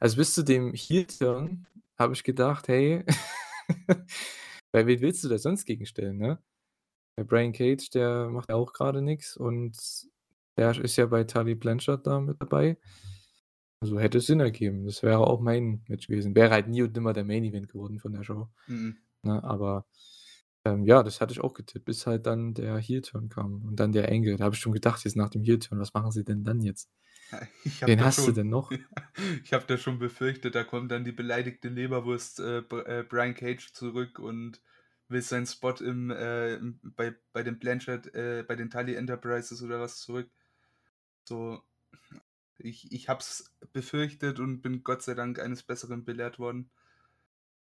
Also, 0.00 0.16
bis 0.16 0.34
zu 0.34 0.42
dem 0.44 0.72
Heel-Turn 0.74 1.66
habe 1.98 2.14
ich 2.14 2.24
gedacht: 2.24 2.68
„Hey, 2.68 3.04
weil 4.76 4.86
wen 4.86 5.00
willst 5.00 5.24
du 5.24 5.28
da 5.28 5.38
sonst 5.38 5.64
gegenstellen, 5.64 6.18
ne?“ 6.18 6.38
Der 7.18 7.24
Brian 7.24 7.52
Cage, 7.52 7.90
der 7.90 8.28
macht 8.28 8.50
ja 8.50 8.56
auch 8.56 8.72
grade 8.74 9.02
nix 9.02 9.36
und 9.36 9.76
der 10.58 10.78
ist 10.78 10.96
ja 10.96 11.06
bei 11.06 11.24
Tully 11.24 11.54
Blanchard 11.54 12.06
da 12.06 12.20
mit 12.20 12.40
dabei. 12.40 12.78
Also, 13.82 13.98
hätte 14.00 14.20
Sinn 14.20 14.40
ergeben. 14.40 14.86
Das 14.86 15.02
wäre 15.02 15.18
auch 15.26 15.40
mein 15.40 15.82
Match 15.88 16.08
gewesen. 16.08 16.34
Wäre 16.34 16.50
halt 16.50 16.68
nie 16.68 16.82
und 16.82 16.94
nimmer 16.94 17.12
der 17.12 17.24
Main 17.24 17.44
Event 17.44 17.68
geworden 17.68 17.98
von 17.98 18.12
der 18.12 18.24
Show, 18.24 18.48
Mhm. 18.68 18.96
ne? 19.22 19.42
Aber, 19.44 19.86
ähm, 20.66 20.84
ja, 20.84 21.02
das 21.02 21.20
hatte 21.20 21.32
ich 21.32 21.40
auch 21.40 21.54
getippt, 21.54 21.84
bis 21.84 22.06
halt 22.06 22.26
dann 22.26 22.54
der 22.54 22.76
Heel-Turn 22.78 23.28
kam 23.28 23.64
und 23.64 23.76
dann 23.76 23.92
der 23.92 24.10
Angle. 24.10 24.36
Da 24.36 24.44
habe 24.44 24.54
ich 24.54 24.60
schon 24.60 24.72
gedacht, 24.72 25.04
jetzt 25.04 25.16
nach 25.16 25.30
dem 25.30 25.42
Heel-Turn, 25.42 25.80
was 25.80 25.94
machen 25.94 26.10
sie 26.10 26.24
denn 26.24 26.44
dann 26.44 26.60
jetzt? 26.60 26.90
Wen 27.84 28.04
hast 28.04 28.18
du 28.18 28.22
schon 28.22 28.34
denn 28.34 28.48
noch? 28.48 28.70
ich 29.44 29.52
habe 29.52 29.64
da 29.66 29.78
schon 29.78 29.98
befürchtet, 29.98 30.54
da 30.54 30.64
kommt 30.64 30.90
dann 30.90 31.04
die 31.04 31.12
beleidigte 31.12 31.68
Leberwurst, 31.68 32.40
äh, 32.40 32.58
äh, 32.58 33.04
Brian 33.04 33.34
Cage 33.34 33.72
zurück 33.72 34.18
und 34.18 34.60
will 35.08 35.22
seinen 35.22 35.46
Spot 35.46 35.74
im, 35.74 36.10
äh, 36.10 36.58
bei 36.82 37.14
bei 37.32 37.42
den 37.42 37.58
Blanchard 37.58 38.12
äh, 38.14 38.44
bei 38.46 38.56
den 38.56 38.70
Tully 38.70 38.94
Enterprises 38.94 39.62
oder 39.62 39.80
was 39.80 40.00
zurück. 40.00 40.28
So, 41.24 41.62
ich 42.58 42.90
ich 42.90 43.08
habe 43.08 43.20
es 43.20 43.52
befürchtet 43.72 44.40
und 44.40 44.62
bin 44.62 44.82
Gott 44.82 45.02
sei 45.02 45.14
Dank 45.14 45.38
eines 45.38 45.62
Besseren 45.62 46.04
belehrt 46.04 46.38
worden. 46.38 46.70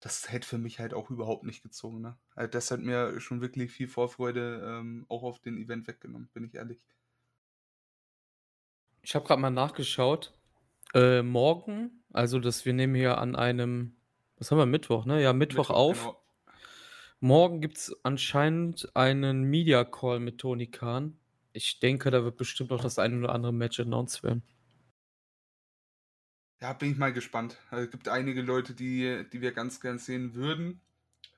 Das 0.02 0.30
hätte 0.30 0.46
für 0.46 0.58
mich 0.58 0.78
halt 0.78 0.92
auch 0.92 1.10
überhaupt 1.10 1.44
nicht 1.44 1.62
gezogen, 1.62 2.02
ne? 2.02 2.18
Also, 2.34 2.50
das 2.50 2.70
hat 2.70 2.80
mir 2.80 3.18
schon 3.20 3.40
wirklich 3.40 3.72
viel 3.72 3.88
Vorfreude, 3.88 4.62
ähm, 4.64 5.06
auch 5.08 5.22
auf 5.22 5.38
den 5.38 5.56
Event 5.56 5.86
weggenommen, 5.88 6.28
bin 6.34 6.44
ich 6.44 6.54
ehrlich. 6.54 6.84
Ich 9.00 9.14
habe 9.14 9.24
grad 9.24 9.38
mal 9.38 9.50
nachgeschaut. 9.50 10.34
Äh, 10.94 11.22
morgen 11.22 12.02
also, 12.12 12.38
das 12.38 12.64
wir 12.66 12.74
nehmen 12.74 12.94
hier 12.94 13.18
an 13.18 13.34
einem 13.36 13.96
was 14.36 14.50
haben 14.50 14.58
wir, 14.58 14.66
Mittwoch, 14.66 15.04
ne? 15.04 15.22
Ja, 15.22 15.32
Mittwoch 15.32 15.68
Mittwoch, 15.68 15.74
auf. 15.74 15.98
genau. 16.00 16.22
Morgen 17.20 17.60
gibt's 17.60 17.94
anscheinend 18.02 18.90
einen 18.96 19.44
Media 19.44 19.84
Call 19.84 20.18
mit 20.18 20.38
Tony 20.38 20.66
Khan. 20.66 21.16
Ich 21.52 21.78
denke, 21.78 22.10
da 22.10 22.24
wird 22.24 22.36
bestimmt 22.36 22.72
auch 22.72 22.80
das 22.80 22.98
ein 22.98 23.22
oder 23.22 23.32
andere 23.32 23.52
Match 23.52 23.78
announced 23.78 24.24
werden. 24.24 24.42
Ja, 26.62 26.72
bin 26.74 26.92
ich 26.92 26.96
mal 26.96 27.12
gespannt. 27.12 27.58
Also, 27.70 27.86
es 27.86 27.90
gibt 27.90 28.06
einige 28.06 28.40
Leute, 28.40 28.72
die 28.72 29.26
die 29.32 29.40
wir 29.40 29.50
ganz 29.50 29.80
gern 29.80 29.98
sehen 29.98 30.34
würden. 30.34 30.80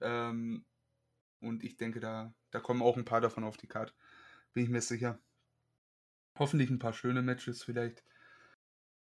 Ähm, 0.02 0.66
und 1.40 1.64
ich 1.64 1.76
denke, 1.78 2.00
da 2.00 2.34
da 2.50 2.60
kommen 2.60 2.82
auch 2.82 2.96
'n 2.98 3.04
paar 3.06 3.20
davon 3.22 3.44
auf 3.44 3.56
die 3.56 3.68
Card. 3.68 3.94
Bin 4.54 4.64
ich 4.64 4.70
mir 4.70 4.82
sicher. 4.82 5.20
Hoffentlich 6.36 6.68
'n 6.70 6.80
paar 6.80 6.92
schöne 6.92 7.22
Matches 7.22 7.62
vielleicht. 7.62 8.02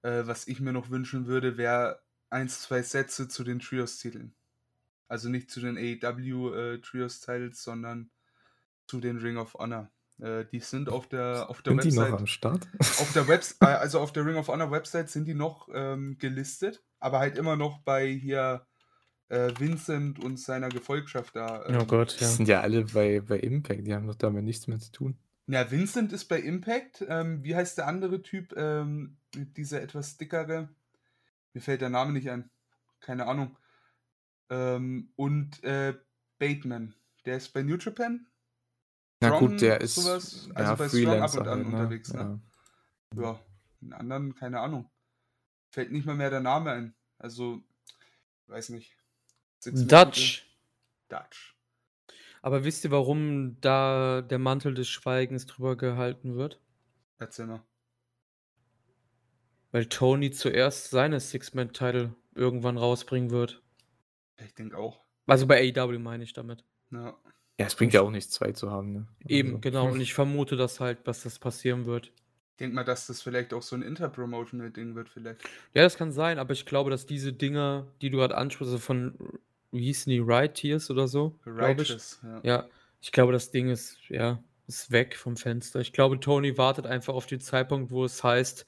Äh, 0.05 0.27
was 0.27 0.49
ich 0.49 0.61
mir 0.61 0.73
noch 0.73 0.91
wünschen 0.91 1.27
würde, 1.27 1.57
wäre 1.57 2.03
1, 2.29 2.61
2 2.63 2.83
Sätze 2.83 3.29
zu 3.29 3.45
den 3.45 3.61
Trios-Titeln. 3.61 4.35
Also, 5.09 5.29
nicht 5.31 5.51
zu 5.51 5.61
den 5.61 5.79
AEW, 5.79 6.55
äh, 6.55 7.51
sondern 7.55 8.11
zu 8.87 9.01
den 9.01 9.19
Ring 9.19 9.39
of 9.39 9.55
Honor. 9.55 9.91
Äh, 10.23 10.45
die 10.53 10.61
sind 10.61 10.89
auf 10.89 11.09
der 11.09 11.51
auf 11.51 11.63
der 11.63 11.73
Sind 11.73 11.85
die 11.85 11.97
noch 11.97 12.03
Website 12.05 12.21
am 12.21 12.27
Start? 12.27 12.69
auf 12.79 13.13
der 13.13 13.27
Webs 13.27 13.57
äh, 13.61 13.65
also, 13.67 13.99
auf 13.99 14.13
der 14.13 14.25
Ring 14.25 14.37
of 14.37 14.49
Honor 14.49 14.71
Website 14.71 15.11
sind 15.11 15.27
die 15.27 15.35
noch, 15.35 15.69
ähm, 15.75 16.17
gelistet, 16.19 16.83
aber 17.01 17.19
halt 17.19 17.37
immer 17.37 17.57
noch 17.57 17.81
bei 17.81 18.07
hier, 18.09 18.65
äh, 19.29 19.51
Vincent 19.59 20.23
und 20.23 20.39
seiner 20.39 20.69
Gefolgschaft 20.69 21.35
da, 21.35 21.65
Oh 21.67 21.73
ähm 21.73 21.87
Gott, 21.89 22.17
Die 22.21 22.25
ja. 22.25 22.31
sind 22.31 22.47
ja 22.49 22.61
alle 22.61 22.85
bei 22.85 23.21
bei 23.21 23.39
Impact, 23.39 23.85
die 23.87 23.95
haben 23.95 24.07
doch 24.07 24.15
damit 24.15 24.45
nichts 24.45 24.69
mehr 24.69 24.79
zu 24.79 24.93
tun. 24.93 25.19
Ja, 25.49 25.69
Vincent 25.71 26.13
ist 26.13 26.27
bei 26.27 26.39
Impact. 26.39 27.05
Ähm, 27.09 27.43
wie 27.43 27.57
heißt 27.57 27.79
der 27.79 27.89
andere 27.89 28.23
Typ? 28.23 28.55
Ähm, 28.57 29.17
dieser 29.35 29.83
etwas 29.83 30.17
dickere? 30.17 30.69
Mir 31.53 31.61
fällt 31.61 31.81
der 31.81 31.91
Name 31.91 32.13
nicht 32.13 32.31
ein. 32.31 32.49
Keine 33.01 33.27
Ahnung. 33.27 33.57
Ähm, 34.51 35.13
und, 35.17 35.63
äh, 35.65 35.95
Bateman, 36.39 36.95
der 37.27 37.39
ist 37.39 37.53
bei 37.53 37.63
New 37.63 37.77
Japan? 37.77 38.27
Na 39.23 39.29
Strong, 39.29 39.51
gut, 39.51 39.61
der 39.61 39.81
ist, 39.81 39.95
so 39.95 40.05
was? 40.05 40.47
ja, 40.49 40.55
Also, 40.55 40.77
bei 40.77 40.89
Strong 40.89 41.23
ab 41.23 41.31
Freelancer 41.31 41.41
und 41.43 41.49
an 41.49 41.59
halt, 41.59 41.67
ne? 41.69 41.77
unterwegs, 41.79 42.13
ne? 42.13 42.41
Ja. 43.15 43.23
Ja, 43.23 43.41
'n 43.83 43.93
anderen, 43.93 44.35
keine 44.35 44.59
Ahnung. 44.61 44.91
Fällt 45.71 45.93
nicht 45.93 46.07
mal 46.07 46.17
mehr 46.17 46.31
der 46.31 46.41
Name 46.41 46.73
ein. 46.73 46.95
Also, 47.19 47.63
weiß 48.49 48.71
nicht. 48.71 48.97
Dutch. 49.65 50.45
Dutch. 51.09 51.57
Aber 52.43 52.65
wisst 52.65 52.83
ihr, 52.85 52.91
warum 52.91 53.61
da 53.61 54.23
der 54.23 54.41
Mantel 54.41 54.75
des 54.75 54.89
Schweigens 54.89 55.47
drüber 55.47 55.77
gehalten 55.77 56.35
wird? 56.35 56.61
Erzähl 57.19 57.47
mal. 57.47 57.63
Weil 59.71 59.87
Tony 59.87 60.33
zuerst 60.33 60.91
seine 60.91 61.21
Six-Man-Title 61.21 62.13
irgendwann 62.35 62.77
rausbringen 62.77 63.31
wird. 63.31 63.63
Ich 64.45 64.53
denke 64.57 64.77
auch. 64.77 65.05
Also 65.27 65.47
bei 65.47 65.61
AEW 65.73 66.01
meine 66.01 66.25
ich 66.25 66.33
damit. 66.33 66.65
Ja. 66.91 67.17
Ja, 67.59 67.67
es 67.67 67.75
bringt 67.75 67.93
ja 67.93 68.01
auch 68.01 68.11
nichts, 68.11 68.33
zwei 68.33 68.53
zu 68.53 68.71
haben, 68.71 68.93
ne? 68.93 69.07
Eben, 69.29 69.51
Also, 69.51 69.61
genau. 69.61 69.91
Und 69.91 70.01
ich 70.01 70.15
vermute 70.15 70.57
das 70.57 70.81
halt, 70.81 71.07
dass 71.07 71.23
das 71.23 71.39
passieren 71.39 71.87
wird. 71.87 72.07
Ich 72.07 72.59
denke 72.59 72.75
mal, 72.75 72.85
dass 72.85 73.07
das 73.07 73.23
vielleicht 73.23 73.55
auch 73.55 73.63
so 73.63 73.77
ein 73.77 73.83
Interpromotional-Ding 73.83 74.95
wird, 74.95 75.09
vielleicht. 75.09 75.41
Ja, 75.75 75.83
das 75.83 75.97
kann 75.97 76.13
sein, 76.13 76.39
aber 76.39 76.53
ich 76.53 76.67
glaube, 76.67 76.91
dass 76.91 77.07
diese 77.07 77.33
Dinger, 77.33 77.87
die 78.01 78.11
du 78.11 78.19
gerade 78.19 78.37
ansprichst, 78.37 78.73
also 78.73 78.79
von, 78.79 79.15
wie 79.71 79.85
hießen 79.85 80.11
die, 80.11 80.21
Right 80.21 80.55
Tears 80.55 80.91
oder 80.91 81.09
so, 81.09 81.39
glaube 81.45 81.83
ich. 81.83 81.91
Righteous, 81.91 82.21
ja. 82.23 82.41
Ja, 82.43 82.69
ich 83.01 83.13
glaube, 83.13 83.33
das 83.33 83.51
Ding 83.51 83.69
ist, 83.69 83.99
ja, 84.09 84.43
ist 84.67 84.91
weg 84.91 85.17
vom 85.17 85.37
Fenster. 85.37 85.81
Ich 85.81 85.93
glaube, 85.93 86.21
Tony 86.21 86.57
wartet 86.57 86.87
einfach 86.87 87.15
auf 87.15 87.27
den 87.27 87.41
Zeitpunkt, 87.41 87.91
wo 87.91 88.05
es 88.05 88.23
heißt, 88.23 88.67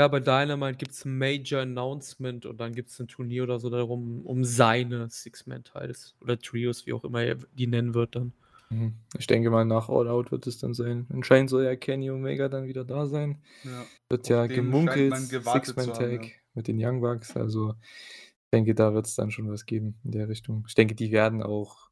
ja, 0.00 0.08
bei 0.08 0.20
Dynamite 0.20 0.78
gibt 0.78 0.92
es 0.92 1.04
ein 1.04 1.18
Major 1.18 1.60
Announcement 1.60 2.46
und 2.46 2.58
dann 2.58 2.74
gibt 2.74 2.88
es 2.88 2.98
ein 2.98 3.06
Turnier 3.06 3.42
oder 3.42 3.58
so 3.58 3.68
darum, 3.68 4.24
um 4.24 4.44
seine 4.44 5.10
Six-Man-Titles 5.10 6.16
oder 6.22 6.38
Trios, 6.38 6.86
wie 6.86 6.94
auch 6.94 7.04
immer 7.04 7.22
er 7.22 7.36
die 7.52 7.66
nennen 7.66 7.92
wird 7.92 8.16
dann. 8.16 8.32
Mhm. 8.70 8.94
Ich 9.18 9.26
denke 9.26 9.50
mal, 9.50 9.66
nach 9.66 9.90
All 9.90 10.08
Out 10.08 10.32
wird 10.32 10.46
es 10.46 10.56
dann 10.56 10.72
sein. 10.72 11.06
Anscheinend 11.12 11.50
soll 11.50 11.64
ja 11.64 11.76
Kenny 11.76 12.10
Omega 12.10 12.48
dann 12.48 12.64
wieder 12.66 12.82
da 12.82 13.04
sein. 13.04 13.42
Ja. 13.62 13.84
Wird 14.08 14.22
Auf 14.22 14.30
ja 14.30 14.46
gemunkelt, 14.46 15.14
Six-Man-Tag 15.14 16.24
ja. 16.24 16.30
mit 16.54 16.66
den 16.66 16.82
Young 16.82 17.02
Bucks. 17.02 17.36
Also, 17.36 17.74
ich 17.82 18.50
denke, 18.54 18.74
da 18.74 18.94
wird 18.94 19.04
es 19.04 19.16
dann 19.16 19.30
schon 19.30 19.50
was 19.50 19.66
geben 19.66 20.00
in 20.02 20.12
der 20.12 20.30
Richtung. 20.30 20.64
Ich 20.66 20.74
denke, 20.74 20.94
die 20.94 21.12
werden 21.12 21.42
auch 21.42 21.90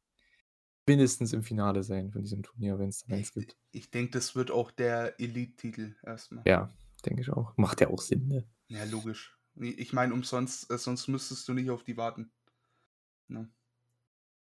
mindestens 0.87 1.31
im 1.33 1.43
Finale 1.43 1.83
sein 1.83 2.09
von 2.09 2.23
diesem 2.23 2.41
Turnier, 2.41 2.79
wenn 2.79 2.89
es 2.89 3.05
dann 3.05 3.19
eins 3.19 3.33
gibt. 3.33 3.55
Ich 3.71 3.91
denke, 3.91 4.13
das 4.13 4.35
wird 4.35 4.49
auch 4.49 4.71
der 4.71 5.19
Elite-Titel 5.19 5.93
erstmal. 6.03 6.41
Ja, 6.47 6.71
denke 7.01 7.21
ich 7.21 7.29
auch. 7.29 7.55
Macht 7.57 7.81
ja 7.81 7.89
auch 7.89 8.01
Sinn, 8.01 8.27
ne? 8.27 8.47
Ja, 8.67 8.83
logisch. 8.85 9.37
Ich 9.55 9.93
meine, 9.93 10.13
umsonst, 10.13 10.71
äh, 10.71 10.77
sonst 10.77 11.07
müsstest 11.07 11.47
du 11.47 11.53
nicht 11.53 11.69
auf 11.69 11.83
die 11.83 11.97
warten. 11.97 12.31
Ne? 13.27 13.49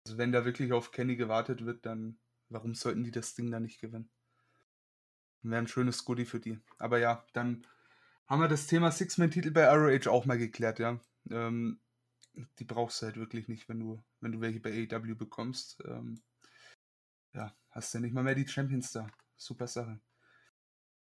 Also 0.04 0.18
wenn 0.18 0.32
da 0.32 0.44
wirklich 0.44 0.72
auf 0.72 0.90
Kenny 0.90 1.16
gewartet 1.16 1.64
wird, 1.64 1.86
dann 1.86 2.18
warum 2.48 2.74
sollten 2.74 3.04
die 3.04 3.10
das 3.10 3.34
Ding 3.34 3.50
da 3.50 3.60
nicht 3.60 3.80
gewinnen? 3.80 4.10
Wäre 5.42 5.62
ein 5.62 5.68
schönes 5.68 6.04
Goodie 6.04 6.24
für 6.24 6.40
die. 6.40 6.58
Aber 6.78 6.98
ja, 6.98 7.24
dann 7.32 7.66
haben 8.26 8.40
wir 8.40 8.48
das 8.48 8.66
Thema 8.66 8.90
Six-Man-Titel 8.90 9.50
bei 9.50 9.68
ROH 9.68 10.10
auch 10.10 10.26
mal 10.26 10.38
geklärt, 10.38 10.78
ja. 10.78 11.00
Ähm, 11.30 11.80
die 12.58 12.64
brauchst 12.64 13.00
du 13.00 13.06
halt 13.06 13.16
wirklich 13.16 13.48
nicht, 13.48 13.68
wenn 13.68 13.80
du, 13.80 14.02
wenn 14.20 14.32
du 14.32 14.40
welche 14.40 14.60
bei 14.60 14.70
AEW 14.70 15.14
bekommst. 15.14 15.82
Ähm, 15.86 16.22
ja, 17.32 17.54
hast 17.70 17.94
ja 17.94 18.00
nicht 18.00 18.14
mal 18.14 18.24
mehr 18.24 18.34
die 18.34 18.48
Champions 18.48 18.92
da. 18.92 19.08
Super 19.36 19.66
Sache. 19.66 20.00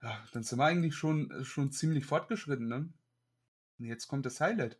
Ja, 0.04 0.22
dann 0.34 0.44
sind 0.44 0.60
wir 0.60 0.66
eigentlich 0.66 0.96
schon, 0.96 1.32
äh, 1.32 1.46
schon 1.46 1.72
ziemlich 1.72 2.06
fortgeschritten, 2.06 2.68
ne? 2.68 2.94
Und 3.80 3.86
jetzt 3.86 4.08
kommt 4.08 4.26
das 4.26 4.42
Highlight. 4.42 4.78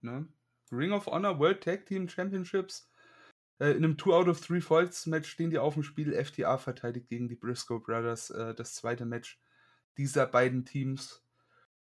Ne? 0.00 0.28
Ring 0.70 0.92
of 0.92 1.06
Honor 1.06 1.38
World 1.38 1.62
Tag 1.62 1.86
Team 1.86 2.08
Championships. 2.08 2.88
Äh, 3.58 3.72
in 3.72 3.84
einem 3.84 3.98
2 3.98 4.10
out 4.12 4.28
of 4.28 4.40
3 4.40 4.60
Falls 4.60 5.06
Match 5.06 5.28
stehen 5.30 5.50
die 5.50 5.58
auf 5.58 5.74
dem 5.74 5.82
Spiel. 5.82 6.12
FTA 6.14 6.58
verteidigt 6.58 7.08
gegen 7.08 7.28
die 7.28 7.36
Briscoe 7.36 7.80
Brothers. 7.80 8.30
Äh, 8.30 8.54
das 8.54 8.74
zweite 8.74 9.06
Match 9.06 9.40
dieser 9.96 10.26
beiden 10.26 10.64
Teams. 10.64 11.22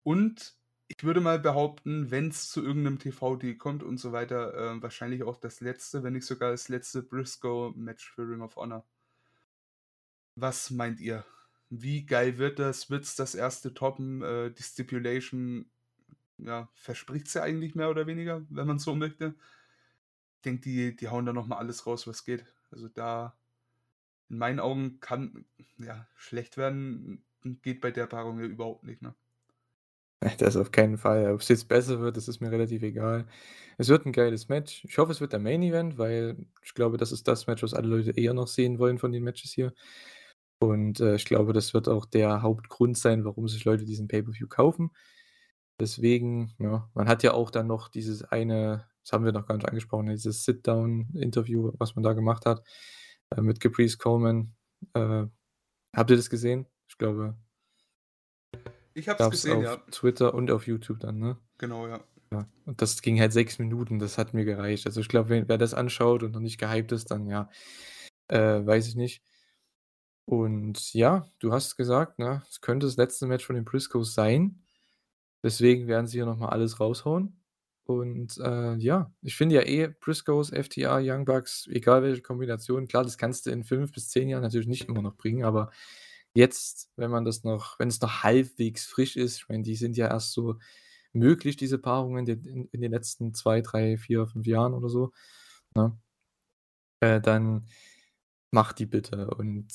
Und 0.02 0.56
ich 0.89 1.05
würde 1.05 1.20
mal 1.20 1.39
behaupten, 1.39 2.11
wenn 2.11 2.28
es 2.28 2.51
zu 2.51 2.62
irgendeinem 2.62 2.98
TV-Deal 2.98 3.56
kommt 3.56 3.82
und 3.82 3.98
so 3.98 4.12
weiter, 4.12 4.55
äh, 4.55 4.82
wahrscheinlich 4.82 5.23
auch 5.23 5.39
das 5.39 5.61
letzte, 5.61 6.02
wenn 6.02 6.15
nicht 6.15 6.27
sogar 6.27 6.51
das 6.51 6.69
letzte 6.69 7.02
Briscoe-Match 7.02 8.11
für 8.12 8.28
Ring 8.28 8.43
of 8.43 8.56
Honor. 8.56 8.86
Was 10.36 10.70
meint 10.70 11.01
ihr? 11.01 11.24
Wie 11.70 12.07
geil 12.07 12.39
wird 12.39 12.59
das? 12.59 12.91
Wird 12.91 13.05
es 13.05 13.16
das 13.16 13.35
erste 13.35 13.74
toppen? 13.74 14.23
Äh, 14.23 14.53
die 14.53 14.62
Stipulation 14.62 15.66
ja, 16.39 16.69
verspricht 16.74 17.28
es 17.28 17.35
ja 17.35 17.43
eigentlich 17.43 17.74
mehr 17.74 17.91
oder 17.91 18.07
weniger, 18.07 18.43
wenn 18.51 18.66
man 18.66 18.78
so 18.78 18.95
möchte. 18.95 19.35
Ich 20.36 20.43
denke, 20.45 20.62
die, 20.62 20.97
die 20.97 21.09
hauen 21.09 21.27
da 21.27 21.32
nochmal 21.32 21.59
alles 21.59 21.86
raus, 21.86 22.07
was 22.07 22.24
geht. 22.24 22.45
Also 22.70 22.89
da, 22.89 23.36
in 24.28 24.39
meinen 24.39 24.61
Augen 24.61 25.01
kann, 25.01 25.45
ja, 25.78 26.07
schlecht 26.16 26.57
werden, 26.57 27.24
geht 27.62 27.81
bei 27.81 27.91
der 27.91 28.07
Paarung 28.07 28.41
ja 28.41 28.47
überhaupt 28.47 28.85
nicht, 28.85 29.03
ne? 29.03 29.15
Das 30.39 30.57
auf 30.57 30.70
keinen 30.70 30.97
Fall. 30.97 31.32
Ob 31.32 31.41
es 31.41 31.49
jetzt 31.49 31.69
besser 31.69 32.01
wird, 32.01 32.16
das 32.16 32.28
ist 32.28 32.41
mir 32.41 32.51
relativ 32.51 32.82
egal. 32.82 33.27
Es 33.77 33.89
wird 33.89 34.07
ein 34.07 34.12
geiles 34.12 34.49
Match. 34.49 34.82
Ich 34.85 34.97
hoffe, 34.97 35.12
es 35.12 35.20
wird 35.20 35.32
der 35.32 35.41
Main 35.41 35.62
Event, 35.62 35.99
weil 35.99 36.36
ich 36.62 36.73
glaube, 36.73 36.97
das 36.97 37.12
ist 37.12 37.28
das 37.28 37.47
Match, 37.47 37.62
was 37.62 37.74
alle 37.74 37.89
Leute 37.89 38.12
eher 38.12 38.32
noch 38.32 38.49
sehen 38.49 38.78
wollen 38.78 38.99
von 38.99 39.12
den 39.12 39.23
Matches 39.23 39.53
hier. 39.53 39.74
Und 40.65 41.01
äh, 41.01 41.16
ich 41.16 41.24
glaube, 41.24 41.53
das 41.53 41.74
wird 41.74 41.89
auch 41.89 42.07
der 42.07 42.43
Hauptgrund 42.43 42.97
sein, 42.99 43.24
warum 43.24 43.49
sich 43.49 43.65
Leute 43.65 43.85
diesen 43.85 44.09
Pay-Per-View 44.09 44.49
kaufen. 44.49 44.91
Deswegen, 45.81 46.55
ja, 46.59 46.89
man 46.95 47.09
hat 47.09 47.23
ja 47.23 47.32
auch 47.32 47.51
dann 47.51 47.66
noch 47.66 47.89
dieses 47.89 48.23
eine, 48.23 48.86
das 49.03 49.12
haben 49.12 49.24
wir 49.24 49.32
noch 49.32 49.47
gar 49.47 49.57
nicht 49.57 49.69
angesprochen, 49.69 50.07
dieses 50.07 50.45
Sit-Down-Interview, 50.45 51.73
was 51.78 51.97
man 51.97 52.05
da 52.05 52.12
gemacht 52.12 52.47
hat, 52.47 52.62
äh, 53.31 53.41
mit 53.41 53.61
Caprice 53.61 53.99
Coleman. 53.99 54.55
Äh, 54.95 55.24
habt 55.95 56.11
ihr 56.11 56.16
das 56.16 56.31
gesehen? 56.31 56.66
Ich 56.89 56.97
glaube, 56.97 57.36
Ich 58.95 59.09
hab's 59.09 59.31
gesehen, 59.31 59.59
auf 59.59 59.65
ja. 59.65 59.77
Twitter 59.91 60.35
und 60.35 60.51
auf 60.51 60.66
YouTube 60.66 61.01
dann, 61.01 61.19
ne? 61.19 61.39
Genau, 61.59 61.89
ja. 61.89 62.01
Ja, 62.32 62.49
und 62.65 62.81
das 62.82 63.03
ging 63.03 63.20
halt 63.20 63.32
sechs 63.32 63.59
Minuten, 63.59 63.99
das 63.99 64.19
hat 64.19 64.35
mir 64.35 64.45
gereicht. 64.45 64.86
Also 64.86 65.01
ich 65.01 65.09
glaube, 65.09 65.28
wer, 65.28 65.49
wer 65.49 65.59
das 65.59 65.74
anschaut 65.74 66.23
und 66.23 66.32
noch 66.32 66.41
nicht 66.41 66.59
gehypt 66.59 66.93
ist, 66.93 67.11
dann 67.11 67.27
ja, 67.27 67.49
äh, 68.28 68.65
weiß 68.65 68.89
ich 68.89 68.97
nicht. 68.97 69.23
Und 70.27 70.95
ja, 70.95 71.27
du 71.39 71.53
hast 71.53 71.77
gesagt, 71.77 72.19
ne, 72.19 72.43
es 72.49 72.61
könnte 72.61 72.87
das 72.87 72.97
letzte 72.97 73.27
Match 73.27 73.45
von 73.45 73.57
den 73.57 73.65
Briscoes 73.65 74.15
sein. 74.15 74.63
Deswegen 75.43 75.87
werden 75.87 76.07
sie 76.07 76.19
hier 76.19 76.27
nochmal 76.27 76.51
alles 76.51 76.81
raushauen. 76.81 77.37
Und 77.85 78.39
äh, 78.39 78.77
ja, 78.77 79.13
ich 79.21 79.37
finde 79.37 79.57
ja 79.57 79.63
eh 79.63 79.89
Briscoes, 79.89 80.51
FTA, 80.51 81.01
Young 81.03 81.27
Bucks, 81.27 81.67
egal 81.71 82.03
welche 82.03 82.23
Kombination, 82.23 82.89
klar, 82.89 83.05
das 83.05 83.19
kannst 83.19 83.45
du 83.45 83.51
in 83.51 83.63
fünf 83.63 83.93
bis 83.93 84.09
zehn 84.09 84.29
Jahren 84.29 84.43
natürlich 84.43 84.67
nicht 84.69 84.89
immer 84.89 85.03
noch 85.03 85.17
bringen, 85.17 85.45
aber 85.45 85.71
jetzt, 86.35 86.91
wenn 86.97 87.11
man 87.11 87.27
das 87.27 87.45
noch, 87.45 87.79
wenn 87.79 87.89
es 87.89 88.01
noch 88.01 88.23
halbwegs 88.23 88.87
frisch 88.87 89.17
ist, 89.17 89.37
ich 89.37 89.49
meine, 89.51 89.65
die 89.65 89.77
sind 89.77 89.99
ja 89.99 90.09
erst 90.09 90.33
so 90.33 90.57
möglich, 91.13 91.57
diese 91.57 91.79
Paarungen 91.79 92.27
in, 92.27 92.45
in, 92.45 92.69
in 92.73 92.81
den 92.81 92.91
letzten 92.91 93.35
zwei, 93.35 93.61
drei, 93.61 93.99
vier, 93.99 94.27
fünf 94.27 94.47
Jahren 94.47 94.73
oder 94.73 94.89
so, 94.89 95.13
ne? 95.75 95.97
äh, 97.01 97.21
dann 97.21 97.69
macht 98.51 98.79
die 98.79 98.87
bitte 98.87 99.29
und 99.35 99.69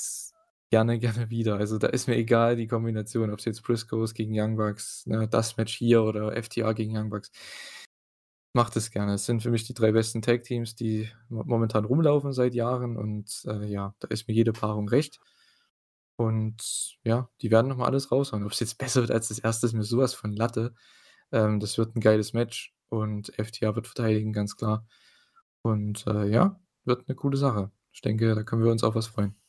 gerne, 0.70 0.98
gerne 1.00 1.30
wieder. 1.30 1.56
Also 1.56 1.78
da 1.78 1.88
ist 1.88 2.08
mir 2.08 2.16
egal 2.16 2.56
die 2.56 2.66
Kombination, 2.68 3.30
ob 3.30 3.38
es 3.40 3.44
jetzt 3.44 3.62
Briscoes 3.62 4.14
gegen 4.14 4.32
Young 4.38 4.56
Bucks, 4.56 5.06
ne, 5.06 5.28
das 5.28 5.56
Match 5.56 5.74
hier 5.76 6.02
oder 6.02 6.36
FTA 6.36 6.72
gegen 6.72 6.96
Young 6.96 7.10
Bucks. 7.10 7.30
Macht 8.52 8.74
es 8.76 8.90
gerne. 8.90 9.14
Es 9.14 9.26
sind 9.26 9.42
für 9.42 9.50
mich 9.50 9.64
die 9.64 9.74
drei 9.74 9.92
besten 9.92 10.22
Tag-Teams, 10.22 10.74
die 10.74 11.08
mo- 11.28 11.44
momentan 11.44 11.84
rumlaufen 11.84 12.32
seit 12.32 12.54
Jahren 12.54 12.96
und 12.96 13.42
äh, 13.46 13.64
ja, 13.66 13.94
da 14.00 14.08
ist 14.08 14.26
mir 14.26 14.34
jede 14.34 14.52
Paarung 14.52 14.88
recht. 14.88 15.20
Und 16.16 16.98
ja, 17.04 17.30
die 17.40 17.50
werden 17.50 17.68
nochmal 17.68 17.88
alles 17.88 18.12
raushauen. 18.12 18.44
Ob 18.44 18.52
es 18.52 18.60
jetzt 18.60 18.78
besser 18.78 19.00
wird 19.02 19.10
als 19.10 19.28
das 19.28 19.38
erste, 19.38 19.66
ist 19.66 19.72
mir 19.72 19.84
sowas 19.84 20.14
von 20.14 20.32
Latte. 20.32 20.74
Ähm, 21.32 21.60
das 21.60 21.78
wird 21.78 21.96
ein 21.96 22.00
geiles 22.00 22.32
Match 22.34 22.74
und 22.90 23.32
FTA 23.38 23.74
wird 23.76 23.86
verteidigen, 23.88 24.32
ganz 24.32 24.56
klar. 24.56 24.86
Und 25.62 26.06
äh, 26.08 26.26
ja, 26.28 26.60
wird 26.84 27.08
eine 27.08 27.16
coole 27.16 27.36
Sache. 27.38 27.72
Ich 27.92 28.02
denke, 28.02 28.34
da 28.34 28.42
können 28.44 28.64
wir 28.64 28.72
uns 28.72 28.84
auf 28.84 28.94
was 28.96 29.06
freuen. 29.08 29.39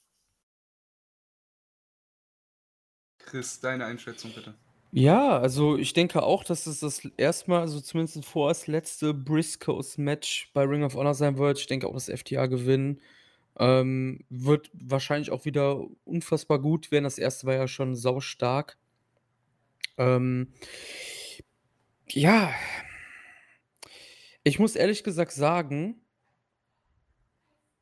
Chris, 3.32 3.62
deine 3.62 3.86
Einschätzung 3.86 4.32
bitte. 4.36 4.54
Ja, 4.92 5.40
also 5.40 5.78
ich 5.78 5.94
denke 5.94 6.22
auch, 6.22 6.44
dass 6.44 6.68
es 6.68 6.82
das 6.82 7.08
erstmal, 7.16 7.62
also 7.62 7.80
zumindest 7.80 8.26
vorerst 8.26 8.68
letzte 8.68 9.14
Briscoes-Match 9.14 10.52
bei 10.54 10.64
Ring 10.64 10.84
of 10.84 10.96
Honor 10.96 11.14
sein 11.14 11.38
wird. 11.38 11.58
Ich 11.58 11.68
denke 11.68 11.88
auch, 11.88 11.94
dass 11.94 12.10
FTA 12.10 12.48
gewinnen. 12.48 13.00
Ähm, 13.58 14.26
wird 14.30 14.70
wahrscheinlich 14.74 15.32
auch 15.32 15.46
wieder 15.46 15.82
unfassbar 16.04 16.60
gut 16.60 16.92
werden. 16.92 17.06
Das 17.06 17.18
erste 17.18 17.48
war 17.48 17.54
ja 17.54 17.70
schon 17.70 17.96
saustark. 17.96 18.78
Ähm, 19.98 20.52
ja, 22.10 22.54
ich 24.44 24.60
muss 24.60 24.76
ehrlich 24.76 25.06
gesagt 25.06 25.32
sagen, 25.32 26.02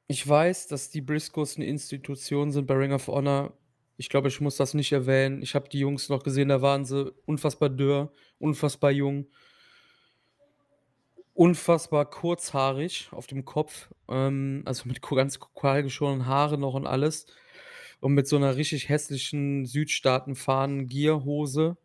ich 0.07 0.27
weiß, 0.27 0.67
dass 0.67 0.91
die 0.91 1.01
Briscoes 1.01 1.55
eine 1.55 1.65
Institution 1.65 2.51
sind 2.51 2.67
bei 2.67 2.75
Ring 2.75 2.93
of 2.93 3.07
Honor. 3.07 3.58
Ich 3.99 4.07
glaube, 4.07 4.29
ich 4.29 4.39
muss 4.39 4.55
das 4.55 4.73
nicht 4.73 4.93
erwähnen. 4.93 5.41
Ich 5.41 5.55
habe 5.55 5.67
die 5.67 5.79
Jungs 5.79 6.07
noch 6.07 6.23
gesehen, 6.23 6.47
da 6.47 6.61
waren 6.61 6.85
sie 6.85 7.11
unfassbar 7.25 7.67
dürr, 7.67 8.13
unfassbar 8.37 8.91
jung, 8.91 9.27
unfassbar 11.33 12.09
kurzhaarig 12.09 13.09
auf 13.11 13.27
dem 13.27 13.43
Kopf, 13.43 13.89
ähm, 14.07 14.61
also 14.63 14.87
mit 14.87 15.01
ganz 15.01 15.37
kahl 15.53 15.83
geschorenen 15.83 16.27
Haaren 16.27 16.61
noch 16.61 16.75
und 16.75 16.87
alles. 16.87 17.25
Und 17.99 18.13
mit 18.13 18.25
so 18.25 18.37
einer 18.37 18.55
richtig 18.55 18.87
hässlichen 18.87 19.65
Südstaaten-Fahnen-Gierhose. 19.65 21.75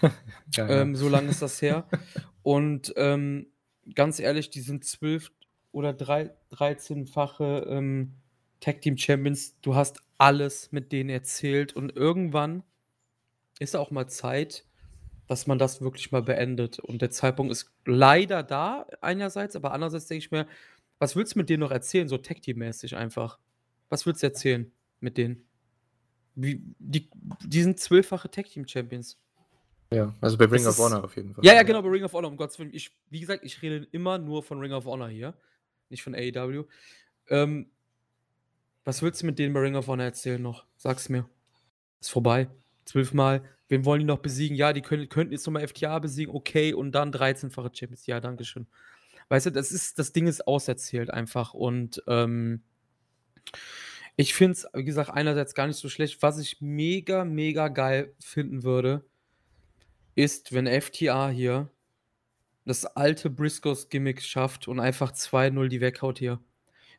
Ja. 0.00 0.12
Ähm, 0.56 0.94
so 0.94 1.08
lange 1.08 1.30
ist 1.30 1.42
das 1.42 1.60
her. 1.60 1.88
Und 2.42 2.94
ähm, 2.96 3.48
ganz 3.94 4.20
ehrlich, 4.20 4.50
die 4.50 4.60
sind 4.60 4.84
zwölf 4.84 5.32
oder 5.72 5.92
drei, 5.92 6.30
13-fache 6.52 7.66
ähm, 7.68 8.14
Tag 8.60 8.80
Team 8.80 8.96
Champions. 8.96 9.58
Du 9.60 9.74
hast 9.74 10.00
alles 10.18 10.72
mit 10.72 10.92
denen 10.92 11.10
erzählt 11.10 11.74
und 11.74 11.94
irgendwann 11.94 12.62
ist 13.58 13.76
auch 13.76 13.90
mal 13.90 14.06
Zeit, 14.08 14.64
dass 15.26 15.46
man 15.46 15.58
das 15.58 15.80
wirklich 15.80 16.12
mal 16.12 16.22
beendet. 16.22 16.78
Und 16.78 17.02
der 17.02 17.10
Zeitpunkt 17.10 17.52
ist 17.52 17.72
leider 17.84 18.42
da, 18.42 18.86
einerseits, 19.00 19.56
aber 19.56 19.72
andererseits 19.72 20.06
denke 20.06 20.24
ich 20.24 20.30
mir, 20.30 20.46
was 20.98 21.16
willst 21.16 21.34
du 21.34 21.38
mit 21.40 21.50
denen 21.50 21.60
noch 21.60 21.70
erzählen, 21.70 22.08
so 22.08 22.16
Tag-Team-mäßig 22.16 22.96
einfach? 22.96 23.38
Was 23.88 24.06
willst 24.06 24.22
du 24.22 24.26
erzählen 24.28 24.70
mit 25.00 25.18
denen? 25.18 25.46
Wie, 26.34 26.62
die, 26.78 27.10
die 27.44 27.62
sind 27.62 27.78
zwölffache 27.80 28.30
Tag-Team-Champions. 28.30 29.18
Ja, 29.92 30.14
also 30.20 30.36
bei 30.36 30.44
Ring 30.46 30.64
Das 30.64 30.66
of 30.66 30.72
ist- 30.74 30.78
Honor 30.92 31.04
auf 31.04 31.16
jeden 31.16 31.34
Fall. 31.34 31.44
Ja, 31.44 31.54
ja, 31.54 31.62
genau, 31.62 31.82
bei 31.82 31.88
Ring 31.88 32.04
of 32.04 32.12
Honor, 32.12 32.30
um 32.30 32.36
Gottes 32.36 32.58
Willen. 32.58 32.72
Ich, 32.74 32.90
wie 33.10 33.20
gesagt, 33.20 33.44
ich 33.44 33.60
rede 33.62 33.86
immer 33.92 34.18
nur 34.18 34.42
von 34.42 34.58
Ring 34.60 34.72
of 34.72 34.84
Honor 34.86 35.08
hier, 35.08 35.34
nicht 35.90 36.02
von 36.02 36.14
AEW. 36.14 36.64
Ähm, 37.28 37.70
was 38.86 39.02
willst 39.02 39.20
du 39.20 39.26
mit 39.26 39.38
denen 39.38 39.52
bei 39.52 39.60
Ring 39.60 39.74
of 39.74 39.88
Honor 39.88 40.04
erzählen 40.04 40.40
noch? 40.40 40.64
Sag's 40.76 41.08
mir. 41.08 41.28
Ist 42.00 42.10
vorbei. 42.10 42.48
Zwölfmal. 42.84 43.42
Wen 43.68 43.84
wollen 43.84 43.98
die 43.98 44.06
noch 44.06 44.20
besiegen? 44.20 44.56
Ja, 44.56 44.72
die 44.72 44.80
können, 44.80 45.08
könnten 45.08 45.32
jetzt 45.32 45.44
nochmal 45.44 45.66
FTA 45.66 45.98
besiegen, 45.98 46.32
okay, 46.32 46.72
und 46.72 46.92
dann 46.92 47.10
13-fache 47.10 47.76
Champions. 47.76 48.06
Ja, 48.06 48.20
dankeschön. 48.20 48.68
Weißt 49.28 49.46
du, 49.46 49.50
das 49.50 49.72
ist, 49.72 49.98
das 49.98 50.12
Ding 50.12 50.28
ist 50.28 50.46
auserzählt 50.46 51.10
einfach. 51.10 51.52
Und 51.52 52.00
ähm, 52.06 52.62
ich 54.14 54.34
finde 54.34 54.52
es, 54.52 54.68
wie 54.72 54.84
gesagt, 54.84 55.10
einerseits 55.10 55.54
gar 55.56 55.66
nicht 55.66 55.78
so 55.78 55.88
schlecht. 55.88 56.22
Was 56.22 56.38
ich 56.38 56.60
mega, 56.60 57.24
mega 57.24 57.66
geil 57.66 58.14
finden 58.20 58.62
würde, 58.62 59.04
ist, 60.14 60.52
wenn 60.52 60.68
FTA 60.80 61.28
hier 61.28 61.68
das 62.64 62.86
alte 62.86 63.30
Briscoes-Gimmick 63.30 64.22
schafft 64.22 64.68
und 64.68 64.78
einfach 64.78 65.12
2-0 65.12 65.66
die 65.66 65.80
weghaut 65.80 66.20
hier. 66.20 66.40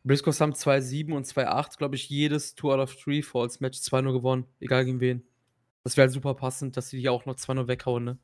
Briscoes 0.07 0.39
haben 0.41 0.53
2-7 0.53 1.13
und 1.13 1.25
2-8, 1.27 1.77
glaube 1.77 1.95
ich, 1.95 2.09
jedes 2.09 2.55
2 2.55 2.73
out 2.75 2.79
of 2.79 2.95
3 2.95 3.21
Falls 3.21 3.59
Match 3.59 3.79
2-0 3.79 4.11
gewonnen, 4.13 4.45
egal 4.59 4.85
gegen 4.85 4.99
wen. 4.99 5.27
Das 5.83 5.95
wäre 5.97 6.05
halt 6.07 6.13
super 6.13 6.33
passend, 6.33 6.75
dass 6.77 6.89
sie 6.89 6.99
die 6.99 7.09
auch 7.09 7.25
noch 7.25 7.35
2-0 7.35 7.67
weghauen, 7.67 8.03
ne? 8.03 8.17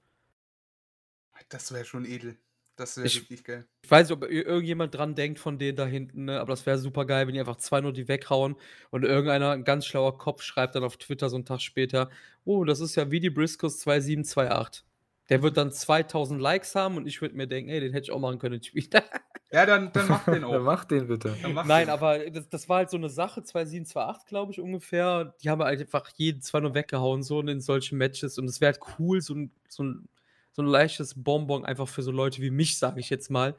Das 1.49 1.71
wäre 1.73 1.85
schon 1.85 2.05
edel. 2.05 2.37
Das 2.75 2.97
wäre 2.97 3.05
Ich- 3.05 3.19
richtig 3.21 3.43
geil. 3.43 3.67
Ich 3.83 3.91
weiß 3.91 4.09
nicht, 4.09 4.17
ob 4.17 4.23
ir- 4.23 4.45
irgendjemand 4.45 4.95
dran 4.95 5.13
denkt 5.13 5.37
von 5.39 5.59
denen 5.59 5.75
da 5.77 5.85
hinten, 5.85 6.25
ne? 6.25 6.39
aber 6.39 6.53
das 6.53 6.65
wäre 6.65 6.77
super 6.79 7.05
geil, 7.05 7.27
wenn 7.27 7.33
die 7.33 7.39
einfach 7.39 7.57
2-0 7.57 7.91
die 7.91 8.07
weghauen 8.07 8.55
und 8.89 9.03
irgendeiner, 9.03 9.51
ein 9.51 9.63
ganz 9.63 9.85
schlauer 9.85 10.17
Kopf, 10.17 10.41
schreibt 10.41 10.73
dann 10.75 10.83
auf 10.83 10.97
Twitter 10.97 11.29
so 11.29 11.35
einen 11.35 11.45
Tag 11.45 11.61
später: 11.61 12.09
Oh, 12.45 12.63
das 12.63 12.79
ist 12.79 12.95
ja 12.95 13.11
wie 13.11 13.19
die 13.19 13.29
Briscoes 13.29 13.79
2-7, 13.79 14.23
2-8. 14.23 14.85
Der 15.29 15.43
wird 15.43 15.57
dann 15.57 15.71
2000 15.71 16.41
Likes 16.41 16.73
haben 16.75 16.97
und 16.97 17.05
ich 17.07 17.21
würde 17.21 17.35
mir 17.35 17.47
denken, 17.47 17.69
ey, 17.69 17.79
den 17.79 17.91
hätte 17.93 18.05
ich 18.05 18.11
auch 18.11 18.19
machen 18.19 18.39
können, 18.39 18.53
den 18.59 18.61
Tweet. 18.61 18.93
Ja, 19.53 19.67
dann, 19.67 19.91
dann 19.93 20.07
mach 20.07 20.25
den 20.25 20.33
Dann 20.41 20.43
auch. 20.45 20.63
mach 20.63 20.83
den 20.85 21.07
bitte. 21.07 21.37
Dann 21.43 21.53
mach 21.53 21.65
Nein, 21.65 21.85
den. 21.85 21.93
aber 21.93 22.17
das, 22.31 22.49
das 22.49 22.67
war 22.69 22.77
halt 22.77 22.89
so 22.89 22.97
eine 22.97 23.09
Sache, 23.09 23.41
2-7, 23.41 23.85
2-8, 23.87 24.25
glaube 24.25 24.51
ich, 24.51 24.59
ungefähr. 24.59 25.35
Die 25.43 25.49
haben 25.49 25.61
halt 25.61 25.79
einfach 25.79 26.09
jeden 26.15 26.41
2-0 26.41 26.73
weggehauen, 26.73 27.21
so 27.21 27.39
in 27.39 27.61
solchen 27.61 27.99
Matches. 27.99 28.39
Und 28.39 28.45
es 28.45 28.61
wäre 28.61 28.73
halt 28.73 28.81
cool, 28.97 29.21
so 29.21 29.35
ein, 29.35 29.51
so, 29.69 29.83
ein, 29.83 30.09
so 30.53 30.63
ein 30.63 30.67
leichtes 30.67 31.13
Bonbon 31.23 31.65
einfach 31.65 31.87
für 31.87 32.01
so 32.01 32.09
Leute 32.09 32.41
wie 32.41 32.49
mich, 32.49 32.79
sage 32.79 32.99
ich 32.99 33.11
jetzt 33.11 33.29
mal. 33.29 33.55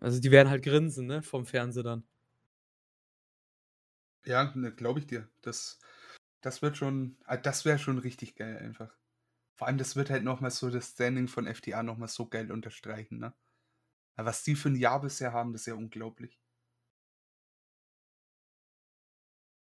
Also 0.00 0.18
die 0.18 0.30
werden 0.30 0.48
halt 0.48 0.64
grinsen, 0.64 1.06
ne, 1.06 1.22
vom 1.22 1.44
Fernseher 1.44 1.82
dann. 1.82 2.04
Ja, 4.24 4.50
ne, 4.54 4.72
glaube 4.72 5.00
ich 5.00 5.06
dir. 5.06 5.28
Das, 5.42 5.78
das 6.40 6.62
wird 6.62 6.78
schon, 6.78 7.18
ah, 7.26 7.36
das 7.36 7.66
wäre 7.66 7.78
schon 7.78 7.98
richtig 7.98 8.34
geil 8.34 8.56
einfach. 8.56 8.96
Vor 9.56 9.66
allem, 9.66 9.76
das 9.76 9.94
wird 9.94 10.08
halt 10.08 10.24
nochmal 10.24 10.50
so 10.50 10.70
das 10.70 10.92
Standing 10.92 11.28
von 11.28 11.46
FTA 11.46 11.82
nochmal 11.82 12.08
so 12.08 12.26
geil 12.26 12.50
unterstreichen, 12.50 13.18
ne? 13.18 13.34
Was 14.16 14.42
die 14.42 14.54
für 14.54 14.68
ein 14.68 14.76
Jahr 14.76 15.00
bisher 15.00 15.32
haben, 15.32 15.52
das 15.52 15.62
ist 15.62 15.66
ja 15.66 15.74
unglaublich. 15.74 16.38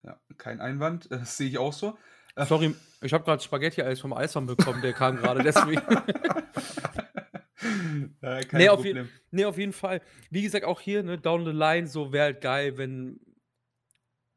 Ja, 0.03 0.19
kein 0.37 0.61
Einwand, 0.61 1.11
das 1.11 1.11
sehe 1.37 1.49
ich 1.49 1.57
auch 1.57 1.73
so. 1.73 1.97
Äh, 2.35 2.45
Sorry, 2.45 2.75
ich 3.01 3.13
habe 3.13 3.23
gerade 3.23 3.41
Spaghetti-Eis 3.41 3.99
vom 3.99 4.13
Eismann 4.13 4.47
bekommen, 4.47 4.81
der 4.81 4.93
kam 4.93 5.17
gerade 5.17 5.43
deswegen. 5.53 5.81
ja, 8.21 8.43
kein 8.43 8.59
Nee, 8.59 8.69
auf 8.69 8.85
je-. 8.85 9.05
Nee, 9.31 9.45
auf 9.45 9.57
jeden 9.57 9.73
Fall. 9.73 10.01
Wie 10.29 10.41
gesagt, 10.41 10.65
auch 10.65 10.81
hier, 10.81 11.03
ne, 11.03 11.17
down 11.17 11.45
the 11.45 11.51
line, 11.51 11.87
so 11.87 12.11
wäre 12.11 12.25
halt 12.25 12.41
geil, 12.41 12.77
wenn 12.77 13.19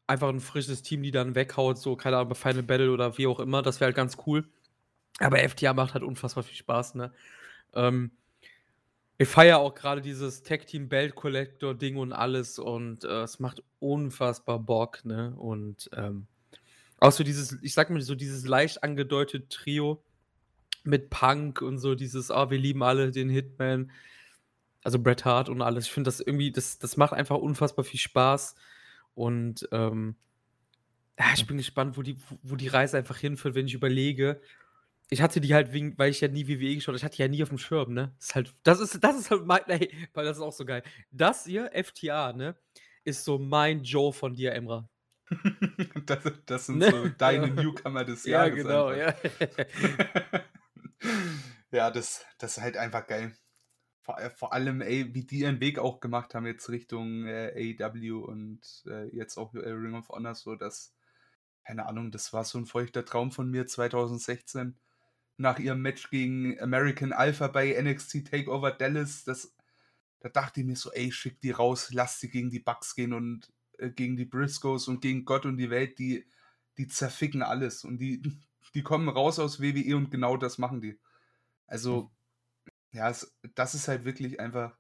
einfach 0.07 0.29
ein 0.29 0.41
frisches 0.41 0.83
Team 0.83 1.03
die 1.03 1.11
dann 1.11 1.35
weghaut, 1.35 1.79
so, 1.79 1.97
keine 1.97 2.17
Ahnung, 2.17 2.31
bei 2.31 2.35
Final 2.35 2.63
Battle 2.63 2.93
oder 2.93 3.17
wie 3.17 3.27
auch 3.27 3.41
immer, 3.41 3.63
das 3.63 3.81
wäre 3.81 3.87
halt 3.87 3.97
ganz 3.97 4.19
cool. 4.27 4.47
Aber 5.19 5.39
FTA 5.39 5.73
macht 5.73 5.95
halt 5.95 6.05
unfassbar 6.05 6.45
viel 6.45 6.57
Spaß, 6.57 6.97
ne? 6.97 7.13
Ähm, 7.73 8.11
ich 9.19 9.29
feiere 9.29 9.59
auch 9.59 9.75
gerade 9.75 10.01
dieses 10.01 10.43
Tag 10.43 10.67
Team 10.67 10.89
Belt 10.89 11.15
Collector 11.15 11.75
Ding 11.75 11.97
und 11.97 12.13
alles 12.13 12.59
und 12.59 13.05
äh, 13.05 13.23
es 13.23 13.39
macht 13.39 13.63
unfassbar 13.79 14.59
Bock, 14.59 15.05
ne? 15.05 15.35
Und 15.37 15.89
ähm, 15.97 16.27
auch 16.99 17.13
so 17.13 17.23
dieses, 17.23 17.59
ich 17.63 17.75
sag 17.75 17.91
mal 17.91 18.01
so 18.01 18.15
dieses 18.15 18.47
leicht 18.47 18.83
angedeutete 18.83 19.49
Trio 19.49 20.03
mit 20.83 21.11
Punk 21.11 21.63
und 21.63 21.79
so 21.79 21.95
dieses, 21.95 22.31
ah, 22.31 22.51
wir 22.51 22.59
lieben 22.59 22.83
alle 22.83 23.11
den 23.11 23.29
Hitman, 23.29 23.91
also 24.83 24.99
Bret 24.99 25.25
Hart 25.25 25.49
und 25.49 25.63
alles. 25.63 25.87
Ich 25.87 25.93
finde 25.93 26.09
das 26.09 26.21
irgendwie, 26.21 26.51
das, 26.51 26.79
das 26.79 26.97
macht 26.97 27.13
einfach 27.13 27.37
unfassbar 27.37 27.85
viel 27.85 28.01
Spaß 28.01 28.57
und 29.15 29.69
ähm, 29.71 30.17
ja, 31.19 31.27
ich 31.35 31.47
bin 31.47 31.57
gespannt, 31.57 31.97
wo 31.97 32.03
die, 32.03 32.17
wo 32.43 32.57
die 32.57 32.69
Reise 32.69 32.99
einfach 32.99 33.19
hinführt, 33.19 33.55
wenn 33.55 33.67
ich 33.67 33.75
überlege. 33.75 34.41
Ich 35.11 35.21
hatte 35.23 35.41
die 35.41 35.55
halt 35.55 35.73
wegen, 35.73 35.97
weil 35.99 36.11
ich 36.11 36.21
ja 36.21 36.29
nie 36.29 36.49
WWE 36.49 36.75
geschaut 36.75 36.89
habe, 36.89 36.97
ich 36.97 37.05
hatte 37.05 37.17
die 37.17 37.23
ja 37.23 37.29
nie 37.29 37.43
auf 37.43 37.51
dem 37.51 37.59
Schirm, 37.59 37.93
ne? 37.93 38.15
Das 38.19 38.29
ist 38.29 38.35
halt, 38.35 38.55
das 38.63 38.81
ist, 38.81 39.05
das 39.05 39.17
ist 39.19 39.31
halt 39.31 39.45
mein, 39.45 39.61
ey, 39.69 39.93
weil 40.15 40.25
das 40.25 40.39
ist 40.39 40.43
auch 40.43 40.53
so 40.53 40.65
geil. 40.65 40.83
Das 41.11 41.45
hier, 41.45 41.71
FTA, 41.75 42.33
ne, 42.33 42.57
ist 43.05 43.25
so 43.25 43.39
mein 43.39 43.83
Joe 43.83 44.13
von 44.13 44.35
dir, 44.35 44.53
Emra. 44.55 44.89
das, 46.07 46.19
das 46.47 46.67
sind 46.67 46.79
Ne? 46.79 46.91
so 46.91 47.09
deine 47.09 47.49
Newcomer 47.49 48.05
des 48.05 48.25
Jahres. 48.25 48.55
genau, 48.55 48.93
ja. 48.93 49.15
ja, 51.71 51.91
das, 51.91 52.25
das 52.39 52.57
ist 52.57 52.63
halt 52.63 52.77
einfach 52.77 53.07
geil. 53.07 53.35
Vor, 54.03 54.19
äh, 54.21 54.31
vor 54.31 54.53
allem, 54.53 54.81
ey, 54.83 55.15
wie 55.15 55.25
die 55.25 55.41
ihren 55.41 55.61
Weg 55.61 55.79
auch 55.79 56.01
gemacht 56.01 56.35
haben 56.35 56.47
jetzt 56.47 56.69
Richtung 56.69 57.27
äh, 57.27 57.75
AEW 57.79 58.19
und 58.25 58.61
äh, 58.87 59.07
jetzt 59.17 59.39
auch 59.39 59.55
äh, 59.55 59.69
Ring 59.69 59.95
of 59.95 60.09
Honor, 60.11 60.35
so 60.35 60.57
dass, 60.57 60.95
keine 61.65 61.87
Ahnung, 61.87 62.11
das 62.11 62.33
war 62.33 62.45
so 62.45 62.59
ein 62.59 62.67
feuchter 62.67 63.05
Traum 63.05 63.33
von 63.33 63.51
mir 63.51 63.67
2016 63.67 64.79
nach 65.37 65.59
ihrem 65.59 65.83
Match 65.83 66.11
gegen 66.11 66.59
American 66.61 67.13
Alpha 67.13 67.49
bei 67.49 67.81
NXT 67.81 68.31
Takeover 68.31 68.71
Dallas. 68.71 69.25
Das, 69.25 69.55
da 70.21 70.29
dachte 70.29 70.61
ich 70.61 70.67
mir 70.67 70.77
so, 70.77 70.93
ey, 70.93 71.11
schick 71.13 71.41
die 71.41 71.51
raus, 71.51 71.91
lass 71.93 72.21
sie 72.21 72.31
gegen 72.31 72.51
die 72.51 72.61
Bucks 72.61 72.95
gehen 72.95 73.13
und 73.13 73.53
äh, 73.79 73.91
gegen 73.91 74.17
die 74.17 74.25
Briscoes 74.25 74.89
und 74.89 75.01
gegen 75.01 75.25
Gott 75.25 75.47
und 75.47 75.57
die 75.57 75.71
Welt, 75.71 75.99
die, 75.99 76.27
die 76.79 76.89
zerficken 76.89 77.43
alles 77.43 77.85
und 77.85 77.99
die, 77.99 78.23
die 78.75 78.83
kommen 78.83 79.09
raus 79.09 79.39
aus 79.39 79.61
WWE 79.61 79.97
und 79.97 80.11
genau 80.11 80.37
das 80.37 80.59
machen 80.59 80.81
die. 80.81 80.99
Also, 81.67 82.11
ja, 82.93 83.11
es, 83.11 83.37
das 83.55 83.75
ist 83.75 83.89
halt 83.89 84.05
wirklich 84.05 84.39
einfach 84.39 84.77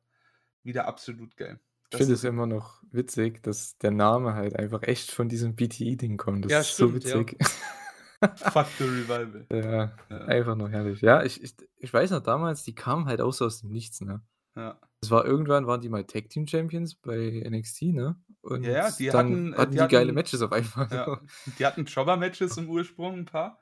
wieder 0.63 0.87
absolut 0.87 1.37
geil. 1.37 1.61
Ich 1.91 1.99
finde 1.99 2.15
es 2.15 2.25
immer 2.25 2.47
noch 2.47 2.83
witzig, 2.91 3.43
dass 3.43 3.79
der 3.79 3.93
Name 3.93 4.35
halt 4.35 4.57
einfach 4.57 4.83
echt 4.83 5.13
von 5.13 5.29
diesem 5.29 5.55
BTE-Ding 5.55 6.17
kommt. 6.17 6.45
Das 6.45 6.53
Ja, 6.53 6.61
ist 6.61 6.71
stimmt, 6.71 7.03
so 7.05 7.21
ja. 7.21 7.25
Fuck 8.53 8.67
the 8.79 8.85
Revival. 8.85 9.47
Ja, 9.51 9.93
Ja. 10.11 10.19
einfach 10.27 10.55
nur 10.57 10.69
herrlich. 10.71 11.01
Ja, 11.01 11.23
ich, 11.23 11.43
ich, 11.43 11.55
ich 11.77 11.93
weiß 11.93 12.11
noch 12.11 12.23
damals, 12.23 12.63
die 12.65 12.75
kamen 12.75 13.07
halt 13.07 13.21
auch 13.21 13.33
so 13.33 13.45
aus 13.47 13.61
dem 13.61 13.71
Nichts, 13.71 14.01
ne? 14.01 14.23
Ja. 14.57 14.79
Es 15.03 15.11
war 15.11 15.25
irgendwann, 15.27 15.67
waren 15.67 15.81
die 15.81 15.89
mal 15.89 16.05
Tag 16.05 16.29
Team 16.31 16.47
Champions 16.47 16.95
bei 16.95 17.43
NXT, 17.49 17.83
ne? 17.95 18.17
Und 18.41 18.65
Ja, 18.65 18.91
die 18.91 19.11
hatten, 19.13 19.53
äh, 19.53 19.57
hatten 19.57 19.73
die 19.73 19.79
die, 19.79 19.89
geile 19.89 20.07
hatten- 20.07 20.15
Matches 20.15 20.43
auf 20.43 20.53
einmal. 20.53 20.89
Ja. 20.91 21.21
Die 21.59 21.67
hatten 21.67 21.85
Jobber-Matches 21.85 22.57
im 22.57 22.69
Ursprung 22.69 23.15
ein 23.21 23.25
paar. 23.25 23.59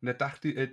Und 0.00 0.06
da 0.08 0.12
dachte 0.12 0.48
ich, 0.48 0.56
äh, 0.56 0.70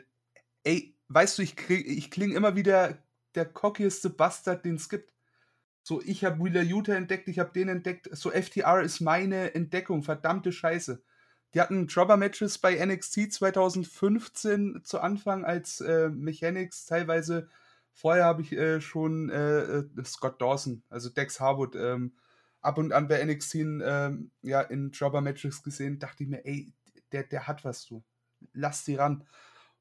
ey, 0.63 0.97
weißt 1.09 1.37
du, 1.37 1.43
ich, 1.43 1.55
krieg- 1.55 1.85
ich 1.87 2.11
klinge 2.11 2.33
immer 2.35 2.55
wieder 2.55 2.97
der 3.35 3.45
cockieste 3.45 4.09
Bastard, 4.09 4.65
den 4.65 4.75
es 4.75 4.89
gibt. 4.89 5.13
So, 5.83 6.01
ich 6.01 6.25
habe 6.25 6.43
Wheeler 6.43 6.61
Utah 6.61 6.93
entdeckt, 6.95 7.27
ich 7.27 7.39
habe 7.39 7.51
den 7.53 7.69
entdeckt. 7.69 8.09
So, 8.15 8.29
FTR 8.31 8.81
ist 8.81 8.99
meine 8.99 9.55
Entdeckung, 9.55 10.03
verdammte 10.03 10.51
Scheiße. 10.51 11.01
Die 11.53 11.59
hatten 11.59 11.87
Jobber-Matches 11.87 12.59
bei 12.59 12.83
NXT 12.83 13.33
2015 13.33 14.81
zu 14.83 15.01
Anfang 15.01 15.43
als 15.43 15.81
äh, 15.81 16.09
Mechanics, 16.09 16.85
teilweise. 16.85 17.49
Vorher 17.93 18.23
habe 18.23 18.41
ich 18.41 18.53
äh, 18.53 18.79
schon 18.79 19.29
äh, 19.29 19.61
äh, 19.61 19.85
Scott 20.05 20.41
Dawson, 20.41 20.83
also 20.89 21.09
Dex 21.09 21.41
Harwood, 21.41 21.75
ähm, 21.75 22.13
ab 22.61 22.77
und 22.77 22.93
an 22.93 23.09
bei 23.09 23.23
NXT 23.23 23.55
in, 23.55 23.83
ähm, 23.85 24.31
ja, 24.41 24.61
in 24.61 24.91
Jobber-Matches 24.91 25.61
gesehen. 25.61 25.99
Dachte 25.99 26.23
ich 26.23 26.29
mir, 26.29 26.45
ey, 26.45 26.71
der, 27.11 27.23
der 27.23 27.47
hat 27.47 27.65
was, 27.65 27.85
du. 27.85 28.03
Lass 28.53 28.85
die 28.85 28.95
ran. 28.95 29.25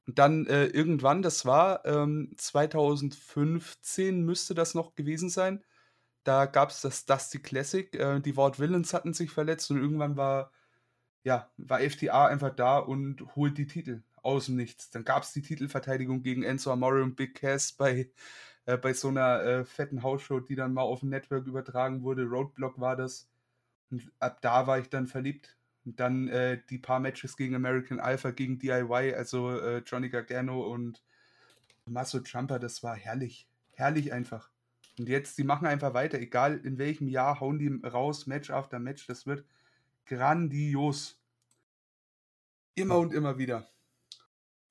Und 0.06 0.18
dann 0.18 0.46
äh, 0.46 0.66
irgendwann, 0.66 1.22
das 1.22 1.46
war 1.46 1.84
ähm, 1.86 2.32
2015, 2.36 4.22
müsste 4.24 4.54
das 4.54 4.74
noch 4.74 4.96
gewesen 4.96 5.28
sein. 5.30 5.62
Da 6.24 6.46
gab 6.46 6.70
es 6.70 6.80
das 6.80 7.06
Dusty 7.06 7.38
Classic. 7.38 7.94
Äh, 7.94 8.20
die 8.20 8.36
Ward 8.36 8.58
Villains 8.58 8.92
hatten 8.92 9.14
sich 9.14 9.30
verletzt 9.30 9.70
und 9.70 9.78
irgendwann 9.78 10.16
war, 10.16 10.50
ja, 11.24 11.50
war 11.56 11.80
FTA 11.80 12.26
einfach 12.26 12.54
da 12.54 12.78
und 12.78 13.36
holt 13.36 13.58
die 13.58 13.66
Titel 13.66 14.02
aus 14.22 14.46
dem 14.46 14.56
Nichts. 14.56 14.90
Dann 14.90 15.04
gab 15.04 15.22
es 15.22 15.32
die 15.32 15.42
Titelverteidigung 15.42 16.22
gegen 16.22 16.42
Enzo 16.42 16.72
Amore 16.72 17.02
und 17.02 17.16
Big 17.16 17.34
Cass 17.34 17.72
bei, 17.72 18.10
äh, 18.66 18.76
bei 18.76 18.92
so 18.92 19.08
einer 19.08 19.42
äh, 19.42 19.64
fetten 19.64 20.02
Hausshow, 20.02 20.40
die 20.40 20.56
dann 20.56 20.72
mal 20.72 20.82
auf 20.82 21.00
dem 21.00 21.10
Network 21.10 21.46
übertragen 21.46 22.02
wurde. 22.02 22.24
Roadblock 22.24 22.80
war 22.80 22.96
das. 22.96 23.28
Und 23.90 24.10
ab 24.18 24.40
da 24.40 24.66
war 24.66 24.78
ich 24.78 24.88
dann 24.88 25.06
verliebt. 25.06 25.56
Und 25.84 25.98
dann 25.98 26.28
äh, 26.28 26.60
die 26.68 26.78
paar 26.78 27.00
Matches 27.00 27.36
gegen 27.36 27.54
American 27.54 28.00
Alpha, 28.00 28.30
gegen 28.30 28.58
DIY, 28.58 29.14
also 29.14 29.58
äh, 29.58 29.82
Johnny 29.86 30.10
Gargano 30.10 30.62
und 30.62 31.02
Tommaso 31.84 32.20
Ciampa, 32.20 32.58
das 32.58 32.82
war 32.82 32.94
herrlich. 32.94 33.48
Herrlich 33.72 34.12
einfach. 34.12 34.50
Und 34.98 35.08
jetzt, 35.08 35.38
die 35.38 35.44
machen 35.44 35.66
einfach 35.66 35.94
weiter, 35.94 36.18
egal 36.18 36.58
in 36.58 36.76
welchem 36.76 37.08
Jahr, 37.08 37.40
hauen 37.40 37.58
die 37.58 37.68
raus, 37.86 38.26
Match 38.26 38.50
after 38.50 38.78
Match. 38.78 39.06
Das 39.06 39.26
wird 39.26 39.44
grandios. 40.10 41.16
Immer 42.74 42.98
und 42.98 43.14
immer 43.14 43.38
wieder. 43.38 43.68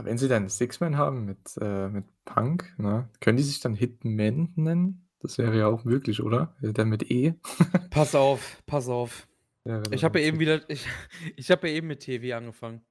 Wenn 0.02 0.18
sie 0.18 0.28
dann 0.28 0.50
Six-Man 0.50 0.98
haben 0.98 1.26
mit, 1.26 1.58
äh, 1.60 1.88
mit 1.90 2.06
Punk, 2.26 2.74
ne, 2.78 3.10
können 3.20 3.38
die 3.38 3.44
sich 3.44 3.60
dann 3.60 3.74
Hitman 3.74 4.54
nennen? 4.56 5.10
Das 5.20 5.38
wäre 5.38 5.58
ja 5.58 5.68
auch 5.68 5.84
möglich, 5.84 6.22
oder? 6.22 6.56
Dann 6.62 6.90
mit 6.90 7.12
E. 7.12 7.34
Pass 7.90 8.16
auf, 8.16 8.64
pass 8.66 8.88
auf. 8.88 9.28
Ja, 9.66 9.82
Ich 9.92 10.06
habe 10.06 10.20
ja 10.20 10.28
eben 10.28 10.40
wieder, 10.40 10.70
ich, 10.70 10.88
ich 11.36 11.52
habe 11.52 11.68
ja 11.68 11.76
eben 11.76 11.88
mit 11.88 12.02
TV 12.02 12.38
angefangen. 12.38 12.82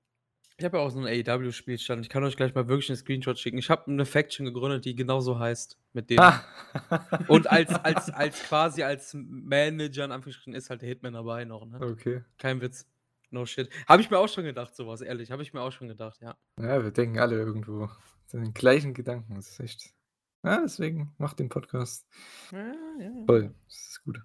Ich 0.60 0.64
habe 0.64 0.78
ja 0.78 0.82
auch 0.82 0.90
so 0.90 0.98
einen 0.98 1.06
AEW-Spielstand. 1.06 2.04
Ich 2.04 2.08
kann 2.08 2.24
euch 2.24 2.36
gleich 2.36 2.52
mal 2.52 2.66
wirklich 2.66 2.90
einen 2.90 2.96
Screenshot 2.96 3.38
schicken. 3.38 3.58
Ich 3.58 3.70
habe 3.70 3.86
eine 3.86 4.04
Faction 4.04 4.44
gegründet, 4.44 4.84
die 4.84 4.96
genauso 4.96 5.38
heißt 5.38 5.78
mit 5.92 6.10
denen. 6.10 6.18
Ah. 6.18 6.44
Und 7.28 7.48
als, 7.48 7.72
als, 7.72 8.10
als 8.10 8.42
quasi 8.42 8.82
als 8.82 9.14
Manager 9.14 10.04
in 10.04 10.10
Anführungsstrichen 10.10 10.54
ist 10.54 10.68
halt 10.68 10.82
der 10.82 10.88
Hitman 10.88 11.12
dabei 11.12 11.44
noch, 11.44 11.64
ne? 11.64 11.78
Okay. 11.80 12.24
Kein 12.38 12.60
Witz. 12.60 12.88
No 13.30 13.46
shit. 13.46 13.70
Habe 13.86 14.02
ich 14.02 14.10
mir 14.10 14.18
auch 14.18 14.28
schon 14.28 14.42
gedacht, 14.42 14.74
sowas, 14.74 15.00
ehrlich. 15.00 15.30
Habe 15.30 15.44
ich 15.44 15.52
mir 15.52 15.60
auch 15.60 15.70
schon 15.70 15.86
gedacht, 15.86 16.20
ja. 16.22 16.36
Ja, 16.58 16.82
wir 16.82 16.90
denken 16.90 17.20
alle 17.20 17.36
irgendwo 17.36 17.88
den 18.32 18.52
gleichen 18.52 18.94
Gedanken. 18.94 19.36
Das 19.36 19.50
ist 19.50 19.60
echt. 19.60 19.94
Ja, 20.42 20.60
deswegen 20.60 21.14
macht 21.18 21.38
den 21.38 21.50
Podcast. 21.50 22.04
Ja, 22.50 22.72
ja. 22.98 23.12
Toll. 23.28 23.54
Das 23.66 23.76
ist 23.90 24.02
gut. 24.02 24.22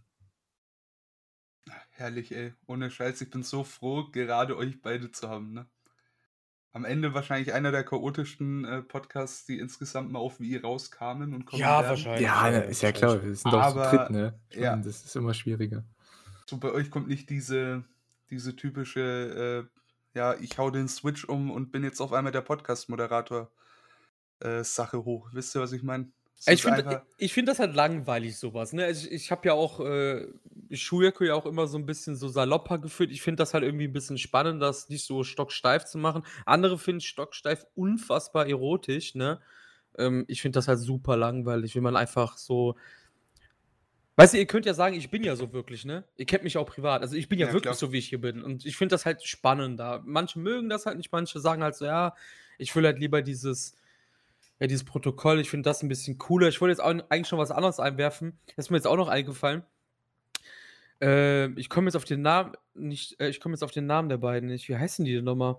Herrlich, 1.92 2.36
ey. 2.36 2.56
Ohne 2.66 2.90
Scheiß, 2.90 3.22
ich 3.22 3.30
bin 3.30 3.44
so 3.44 3.64
froh, 3.64 4.06
gerade 4.12 4.58
euch 4.58 4.82
beide 4.82 5.12
zu 5.12 5.30
haben, 5.30 5.54
ne? 5.54 5.68
Am 6.76 6.86
Ende 6.86 7.14
wahrscheinlich 7.14 7.54
einer 7.54 7.72
der 7.72 7.84
chaotischsten 7.84 8.66
äh, 8.66 8.82
Podcasts, 8.82 9.46
die 9.46 9.60
insgesamt 9.60 10.12
mal 10.12 10.18
auf 10.20 10.40
wie 10.40 10.56
rauskamen 10.58 11.34
und 11.36 11.46
kommen 11.46 11.62
Ja, 11.62 11.78
werden. 11.80 11.90
wahrscheinlich. 11.90 12.22
Ja, 12.24 12.50
ne, 12.50 12.64
ist 12.64 12.82
ja 12.82 12.92
klar. 12.92 13.24
Wir 13.24 13.36
sind 13.36 13.54
doch 13.54 13.62
Aber- 13.62 13.90
zu 13.92 13.96
dritt, 13.98 14.10
ne? 14.10 14.40
Ich 14.50 14.58
ja. 14.58 14.72
meine, 14.72 14.84
das 14.84 15.06
ist 15.06 15.16
immer 15.16 15.36
schwieriger. 15.36 15.84
So 16.48 16.58
bei 16.58 16.72
euch 16.72 16.90
kommt 16.90 17.08
nicht 17.08 17.30
diese, 17.30 17.84
diese 18.32 18.56
typische, 18.56 19.70
äh, 19.72 20.18
ja, 20.18 20.34
ich 20.36 20.58
hau 20.58 20.72
den 20.72 20.88
Switch 20.88 21.26
um 21.26 21.52
und 21.52 21.72
bin 21.72 21.84
jetzt 21.84 22.02
auf 22.02 22.12
einmal 22.12 22.32
der 22.34 22.42
Podcast-Moderator 22.42 23.52
äh, 24.40 24.64
Sache 24.64 25.06
hoch. 25.06 25.30
Wisst 25.32 25.56
ihr, 25.56 25.62
was 25.62 25.72
ich 25.74 25.84
meine? 25.84 26.12
Ich 26.46 26.62
finde 26.62 27.02
find 27.20 27.48
das 27.48 27.60
halt 27.60 27.74
langweilig, 27.76 28.38
sowas. 28.38 28.74
Ne? 28.74 28.90
Ich, 28.92 29.10
ich 29.12 29.32
habe 29.32 29.48
ja 29.48 29.54
auch 29.54 29.80
äh, 29.80 30.28
Schuyaku 30.72 31.24
ja 31.24 31.36
auch 31.36 31.46
immer 31.46 31.68
so 31.68 31.78
ein 31.78 31.86
bisschen 31.86 32.16
so 32.16 32.28
salopper 32.28 32.80
gefühlt. 32.80 33.12
Ich 33.12 33.22
finde 33.22 33.38
das 33.38 33.54
halt 33.54 33.64
irgendwie 33.64 33.88
ein 33.88 33.94
bisschen 33.94 34.18
spannend, 34.18 34.62
das 34.62 34.90
nicht 34.90 35.06
so 35.06 35.24
stocksteif 35.24 35.86
zu 35.86 35.98
machen. 35.98 36.24
Andere 36.46 36.78
finden 36.78 37.02
stocksteif 37.02 37.66
unfassbar 37.76 38.48
erotisch. 38.48 39.16
Ne? 39.16 39.40
Ähm, 39.98 40.26
ich 40.28 40.42
finde 40.42 40.58
das 40.58 40.68
halt 40.68 40.80
super 40.80 41.16
langweilig, 41.16 41.76
wenn 41.76 41.84
man 41.84 41.96
einfach 41.96 42.38
so. 42.38 42.76
Weißt 44.16 44.34
du, 44.34 44.38
ihr 44.38 44.46
könnt 44.46 44.66
ja 44.66 44.76
sagen, 44.76 44.96
ich 44.96 45.10
bin 45.10 45.24
ja 45.24 45.36
so 45.36 45.54
wirklich, 45.54 45.86
ne? 45.86 46.04
Ihr 46.18 46.26
kennt 46.28 46.44
mich 46.44 46.58
auch 46.58 46.68
privat. 46.68 47.02
Also 47.02 47.16
ich 47.16 47.30
bin 47.30 47.40
ja, 47.40 47.48
Ja, 47.48 47.54
wirklich 47.54 47.64
klar. 47.64 47.74
so, 47.74 47.92
wie 47.92 47.98
ich 47.98 48.10
hier 48.10 48.22
bin. 48.22 48.44
Und 48.44 48.64
ich 48.64 48.78
finde 48.78 48.94
das 48.94 49.08
halt 49.08 49.24
spannender. 49.24 50.04
Manche 50.06 50.38
mögen 50.38 50.70
das 50.70 50.86
halt 50.86 50.98
nicht, 50.98 51.12
manche 51.12 51.40
sagen 51.40 51.64
halt 51.64 51.76
so, 51.76 51.86
ja, 51.86 52.16
ich 52.60 52.76
will 52.76 52.86
halt 52.86 53.00
lieber 53.00 53.24
dieses, 53.24 53.76
ja, 54.60 54.68
dieses 54.68 54.86
Protokoll, 54.86 55.40
ich 55.40 55.50
finde 55.50 55.70
das 55.70 55.84
ein 55.84 55.90
bisschen 55.90 56.18
cooler. 56.18 56.48
Ich 56.48 56.62
wollte 56.62 56.72
jetzt 56.72 56.82
auch 56.82 56.94
eigentlich 57.10 57.28
schon 57.28 57.40
was 57.40 57.52
anderes 57.52 57.80
einwerfen. 57.80 58.40
Das 58.56 58.66
ist 58.66 58.70
mir 58.70 58.78
jetzt 58.78 58.88
auch 58.88 58.98
noch 58.98 59.08
eingefallen. 59.08 59.64
Äh, 61.02 61.50
ich 61.60 61.70
komme 61.70 61.88
jetzt 61.88 61.96
auf 61.96 62.06
den 62.06 62.22
Namen 62.22 62.54
nicht, 62.74 63.20
äh, 63.20 63.30
ich 63.30 63.40
komme 63.40 63.54
jetzt 63.56 63.64
auf 63.64 63.72
den 63.72 63.86
Namen 63.86 64.10
der 64.10 64.18
beiden 64.18 64.50
nicht. 64.50 64.70
Wie 64.70 64.78
heißen 64.78 65.06
die 65.06 65.16
denn 65.16 65.26
nochmal? 65.26 65.58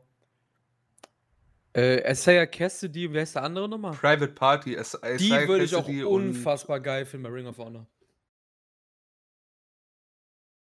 Äh, 1.77 2.11
Isaiah 2.11 2.47
Cassidy, 2.47 3.13
wie 3.13 3.19
heißt 3.19 3.35
der 3.35 3.43
andere 3.43 3.69
nochmal? 3.69 3.93
Private 3.93 4.29
Party, 4.29 4.75
es, 4.75 4.93
Die 5.19 5.31
würde 5.31 5.65
ich 5.65 5.75
auch 5.75 5.89
unfassbar 5.89 6.79
geil 6.81 7.05
finden 7.05 7.25
bei 7.25 7.31
Ring 7.31 7.47
of 7.47 7.59
Honor. 7.59 7.87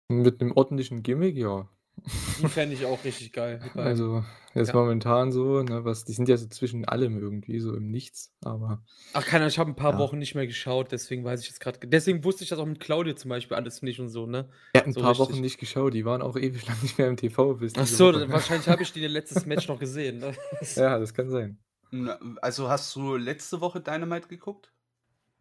Mit 0.09 0.41
einem 0.41 0.53
ordentlichen 0.53 1.03
Gimmick, 1.03 1.37
ja. 1.37 1.69
Die 2.41 2.49
fände 2.49 2.75
ich 2.75 2.85
auch 2.87 3.03
richtig 3.05 3.33
geil. 3.33 3.61
Also, 3.75 4.25
jetzt 4.55 4.69
Ja. 4.69 4.75
momentan 4.75 5.33
so, 5.33 5.63
ne, 5.63 5.85
was, 5.85 6.05
die 6.05 6.13
sind 6.13 6.29
ja 6.29 6.37
so 6.37 6.47
zwischen 6.49 6.85
allem 6.85 7.19
irgendwie, 7.19 7.59
so 7.61 7.75
im 7.75 7.91
Nichts, 7.91 8.33
aber 8.43 8.83
Ach, 9.13 9.25
keine 9.25 9.43
Ahnung, 9.45 9.49
ich 9.49 9.59
habe 9.59 9.71
ein 9.71 9.77
paar 9.77 9.93
Ja. 9.95 9.99
Wochen 9.99 10.19
nicht 10.19 10.35
mehr 10.35 10.47
geschaut, 10.47 10.93
deswegen 10.93 11.25
weiß 11.25 11.41
ich 11.43 11.49
jetzt 11.49 11.61
gerade. 11.61 11.79
Deswegen 11.87 12.25
wusste 12.25 12.43
ich 12.45 12.51
das 12.51 12.59
auch 12.59 12.67
mit 12.67 12.81
Claudia 12.81 13.17
zum 13.17 13.29
Beispiel 13.29 13.57
alles 13.57 13.83
nicht 13.83 14.01
und 14.01 14.09
so, 14.09 14.27
ne? 14.27 14.49
hat 14.77 14.87
ein 14.87 14.93
So 14.93 15.01
paar 15.01 15.11
richtig. 15.11 15.29
Wochen 15.29 15.41
nicht 15.41 15.59
geschaut, 15.59 15.95
die 15.95 16.05
waren 16.05 16.23
auch 16.23 16.37
ewig 16.37 16.67
lang 16.67 16.77
nicht 16.83 16.99
mehr 16.99 17.09
im 17.09 17.17
TV. 17.17 17.55
Bis 17.55 17.73
Ach 17.77 17.87
so, 17.87 18.07
Woche. 18.09 18.21
dann- 18.21 18.33
wahrscheinlich 18.33 18.69
habe 18.69 18.83
ich 18.83 18.93
die 18.93 19.01
letztes 19.07 19.47
Match 19.47 19.69
noch 19.69 19.79
gesehen. 19.79 20.19
Ne? 20.19 20.35
Ja, 20.77 20.99
das 20.99 21.13
kann 21.15 21.29
sein. 21.31 21.59
Also 22.41 22.69
hast 22.69 22.95
du 22.95 23.17
letzte 23.17 23.61
Woche 23.61 23.81
Dynamite 23.81 24.29
geguckt? 24.29 24.73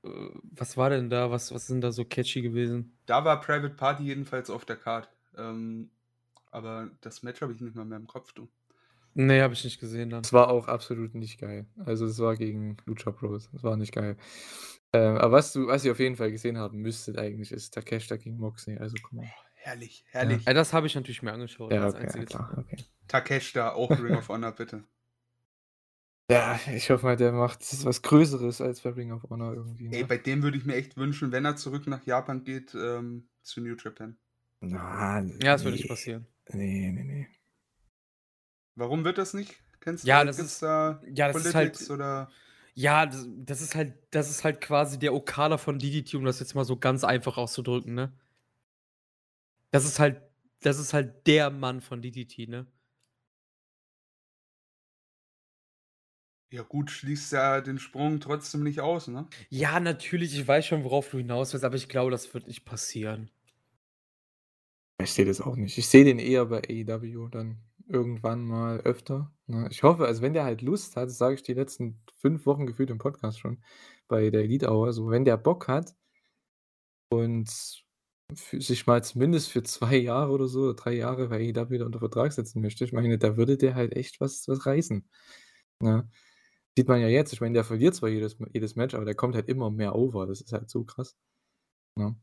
Äh, 0.03 0.10
Was 0.56 0.77
war 0.77 0.90
denn 0.90 1.10
da? 1.10 1.30
Was, 1.30 1.53
was 1.53 1.68
sind 1.68 1.81
da 1.81 1.91
so 1.91 2.06
catchy 2.06 2.41
gewesen? 2.41 2.98
Da 3.06 3.23
war 3.26 3.40
Private 3.40 3.76
Party 3.76 4.03
jedenfalls 4.03 4.49
auf 4.49 4.65
der 4.65 4.77
Card. 4.77 5.10
Ähm, 5.38 5.91
aber 6.51 6.89
das 7.01 7.23
Match 7.23 7.41
habe 7.41 7.53
ich 7.53 7.61
nicht 7.61 7.76
mal 7.76 7.85
mehr 7.85 7.97
im 7.97 8.07
Kopf, 8.07 8.34
du. 8.34 8.49
Nee, 9.15 9.41
habe 9.41 9.53
ich 9.53 9.63
nicht 9.63 9.80
gesehen 9.80 10.09
dann. 10.11 10.21
Es 10.21 10.34
war 10.34 10.49
auch 10.49 10.67
absolut 10.67 11.15
nicht 11.15 11.39
geil. 11.39 11.65
Also, 11.85 12.05
es 12.05 12.19
war 12.19 12.35
gegen 12.35 12.77
Lucha 12.85 13.11
Bros. 13.11 13.49
Es 13.53 13.63
war 13.63 13.76
nicht 13.76 13.91
geil. 13.91 14.17
Ähm, 14.93 15.17
aber 15.17 15.34
was, 15.34 15.51
du, 15.53 15.67
was 15.67 15.84
ihr 15.84 15.91
auf 15.91 15.99
jeden 15.99 16.15
Fall 16.15 16.31
gesehen 16.31 16.57
haben 16.57 16.80
müsstet 16.80 17.17
eigentlich, 17.17 17.51
ist 17.51 17.73
Takeshita 17.73 18.17
gegen 18.17 18.38
Moxley. 18.38 18.77
Also, 18.77 18.95
guck 19.01 19.13
mal. 19.13 19.27
Herrlich, 19.55 20.05
herrlich. 20.11 20.45
Ja, 20.45 20.53
das 20.53 20.73
habe 20.73 20.88
ich 20.88 20.95
natürlich 20.95 21.21
mir 21.21 21.34
angeschaut. 21.34 21.71
Ja, 21.73 21.88
okay, 21.88 22.07
ja, 22.15 22.26
klar, 22.26 22.55
okay. 22.57 22.77
Takeshita, 23.07 23.73
auch 23.73 23.89
Ring 23.91 24.15
of 24.15 24.30
Honor, 24.30 24.51
bitte. 24.51 24.84
Ja, 26.31 26.59
ich 26.76 26.91
hoffe 26.91 27.07
mal, 27.07 27.15
der 27.15 27.31
macht 27.31 27.61
was 27.84 28.03
Größeres 28.03 28.61
als 28.61 28.81
bei 28.81 28.91
Ring 28.91 29.11
of 29.11 29.23
Honor 29.31 29.55
irgendwie. 29.55 29.88
Ey, 29.91 30.01
Ne? 30.01 30.05
bei 30.07 30.17
dem 30.17 30.43
würde 30.43 30.57
ich 30.59 30.65
mir 30.65 30.76
echt 30.76 30.95
wünschen, 30.95 31.31
wenn 31.31 31.43
er 31.43 31.55
zurück 31.55 31.88
nach 31.88 32.05
Japan 32.05 32.43
geht, 32.43 32.76
ähm, 32.76 33.27
zu 33.41 33.61
New 33.61 33.76
Japan. 33.76 34.15
Na, 34.61 35.21
Ja, 35.21 35.53
das 35.53 35.63
würde 35.63 35.71
nee. 35.76 35.81
nicht 35.81 35.89
passieren. 35.89 36.27
Nee, 36.53 36.91
nee, 36.91 37.03
nee. 37.03 37.27
Warum 38.76 39.03
wird 39.03 39.17
das 39.17 39.34
nicht? 39.34 39.55
Kennst 39.81 40.05
Ja, 40.05 40.21
du 40.21 40.27
das 40.27 40.39
ist- 40.39 40.61
da 40.61 41.01
Ja, 41.13 41.27
das 41.27 41.38
ist 41.38 41.51
Politics 41.51 41.80
halt. 41.81 41.89
oder 41.91 42.31
Ja, 42.76 43.05
das, 43.05 43.27
das 43.30 43.61
ist 43.61 43.76
halt, 43.76 43.93
das 44.11 44.30
ist 44.30 44.43
halt 44.43 44.61
quasi 44.61 44.97
der 44.99 45.13
Okada 45.13 45.57
von 45.57 45.80
DDT, 45.80 46.15
um 46.17 46.23
das 46.26 46.39
jetzt 46.39 46.55
mal 46.55 46.63
so 46.65 46.77
ganz 46.77 47.03
einfach 47.03 47.38
auszudrücken, 47.38 47.93
ne? 47.93 48.13
Das 49.71 49.85
ist 49.85 49.97
halt, 49.99 50.21
das 50.61 50.77
ist 50.80 50.93
halt 50.93 51.26
der 51.27 51.49
Mann 51.49 51.81
von 51.81 52.01
DDT, 52.03 52.45
ne? 52.47 52.67
ja 56.51 56.61
gut, 56.63 56.91
schließt 56.91 57.31
ja 57.34 57.59
den 57.61 57.80
Sprung 57.80 58.19
trotzdem 58.19 58.63
nicht 58.63 58.81
aus, 58.81 59.07
ne? 59.07 59.27
Ja, 59.49 59.80
natürlich, 59.80 60.38
ich 60.38 60.47
weiß 60.47 60.65
schon, 60.65 60.84
worauf 60.84 61.09
du 61.09 61.17
hinaus 61.17 61.53
willst, 61.53 61.63
aber 61.65 61.76
ich 61.76 61.89
glaube, 61.89 62.11
das 62.11 62.34
wird 62.34 62.47
nicht 62.47 62.65
passieren. 62.65 63.30
Ich 65.01 65.13
sehe 65.13 65.26
das 65.26 65.41
auch 65.41 65.55
nicht. 65.55 65.77
Ich 65.77 65.88
sehe 65.88 66.03
den 66.03 66.19
eher 66.19 66.45
bei 66.45 66.61
AEW 66.61 67.30
dann 67.30 67.57
irgendwann 67.88 68.43
mal 68.45 68.80
öfter. 68.81 69.34
Ne? 69.47 69.67
Ich 69.71 69.84
hoffe, 69.84 70.05
also 70.05 70.21
wenn 70.21 70.34
der 70.34 70.43
halt 70.43 70.61
Lust 70.61 70.95
hat, 70.95 71.07
das 71.07 71.17
sage 71.17 71.35
ich 71.35 71.43
die 71.43 71.53
letzten 71.53 72.01
fünf 72.15 72.45
Wochen 72.45 72.65
gefühlt 72.67 72.89
im 72.89 72.97
Podcast 72.99 73.39
schon, 73.39 73.63
bei 74.07 74.30
der 74.30 74.41
Elite 74.41 74.69
Hour, 74.69 74.93
so 74.93 75.09
wenn 75.09 75.26
der 75.26 75.38
Bock 75.38 75.67
hat 75.67 75.95
und 77.09 77.49
sich 78.34 78.85
mal 78.88 79.03
zumindest 79.03 79.49
für 79.51 79.63
zwei 79.63 79.95
Jahre 79.97 80.31
oder 80.31 80.47
so, 80.47 80.61
oder 80.63 80.76
drei 80.76 80.93
Jahre 80.93 81.30
bei 81.30 81.38
AEW 81.38 81.84
unter 81.85 81.99
Vertrag 81.99 82.31
setzen 82.34 82.61
möchte, 82.61 82.84
ich 82.85 82.93
meine, 82.93 83.17
da 83.17 83.38
würde 83.38 83.57
der 83.57 83.76
halt 83.76 83.95
echt 83.95 84.21
was, 84.21 84.47
was 84.47 84.65
reißen. 84.65 85.07
Ne? 85.81 86.09
Sieht 86.77 86.88
man 86.88 87.01
ja 87.01 87.07
jetzt, 87.07 87.34
ich 87.34 87.41
meine, 87.41 87.53
der 87.53 87.63
verliert 87.63 87.95
zwar 87.95 88.09
jedes, 88.09 88.38
jedes 88.53 88.76
Match, 88.76 88.95
aber 88.95 89.05
der 89.05 89.15
kommt 89.15 89.35
halt 89.35 89.49
immer 89.49 89.71
mehr 89.71 89.95
over. 89.95 90.27
Das 90.27 90.41
ist 90.41 90.53
halt 90.53 90.69
so 90.69 90.84
krass. 90.84 91.15
Ne? 91.95 92.15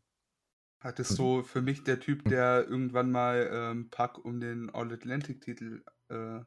Hat 0.80 1.00
es 1.00 1.10
Mhm. 1.10 1.14
so 1.14 1.42
für 1.42 1.62
mich 1.62 1.84
der 1.84 2.00
Typ, 2.00 2.24
der 2.24 2.66
irgendwann 2.68 3.10
mal 3.10 3.48
ähm, 3.52 3.90
Pack 3.90 4.24
um 4.24 4.40
den 4.40 4.70
All-Atlantic-Titel 4.70 5.82
äh, 6.08 6.40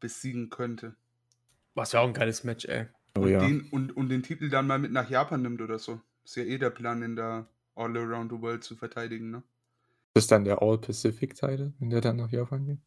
besiegen 0.00 0.50
könnte. 0.50 0.94
Was 1.74 1.92
ja 1.92 2.00
auch 2.00 2.08
ein 2.08 2.14
geiles 2.14 2.44
Match, 2.44 2.64
ey. 2.66 2.86
Oh 3.16 3.20
und, 3.22 3.28
ja. 3.30 3.40
den, 3.40 3.68
und, 3.70 3.96
und 3.96 4.08
den 4.08 4.22
Titel 4.22 4.48
dann 4.48 4.66
mal 4.66 4.78
mit 4.78 4.92
nach 4.92 5.10
Japan 5.10 5.42
nimmt 5.42 5.60
oder 5.60 5.78
so. 5.78 6.00
Ist 6.24 6.36
ja 6.36 6.44
eh 6.44 6.58
der 6.58 6.70
Plan, 6.70 7.02
in 7.02 7.16
der 7.16 7.46
All 7.74 7.96
Around 7.96 8.32
the 8.32 8.40
World 8.40 8.64
zu 8.64 8.76
verteidigen, 8.76 9.30
ne? 9.30 9.42
Das 10.14 10.24
ist 10.24 10.30
dann 10.32 10.44
der 10.44 10.60
All-Pacific-Title, 10.62 11.72
wenn 11.78 11.90
der 11.90 12.00
dann 12.00 12.16
nach 12.16 12.30
Japan 12.30 12.66
geht. 12.66 12.78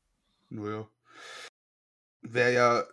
Naja. 0.49 0.87
Wäre 2.21 2.53
ja. 2.53 2.83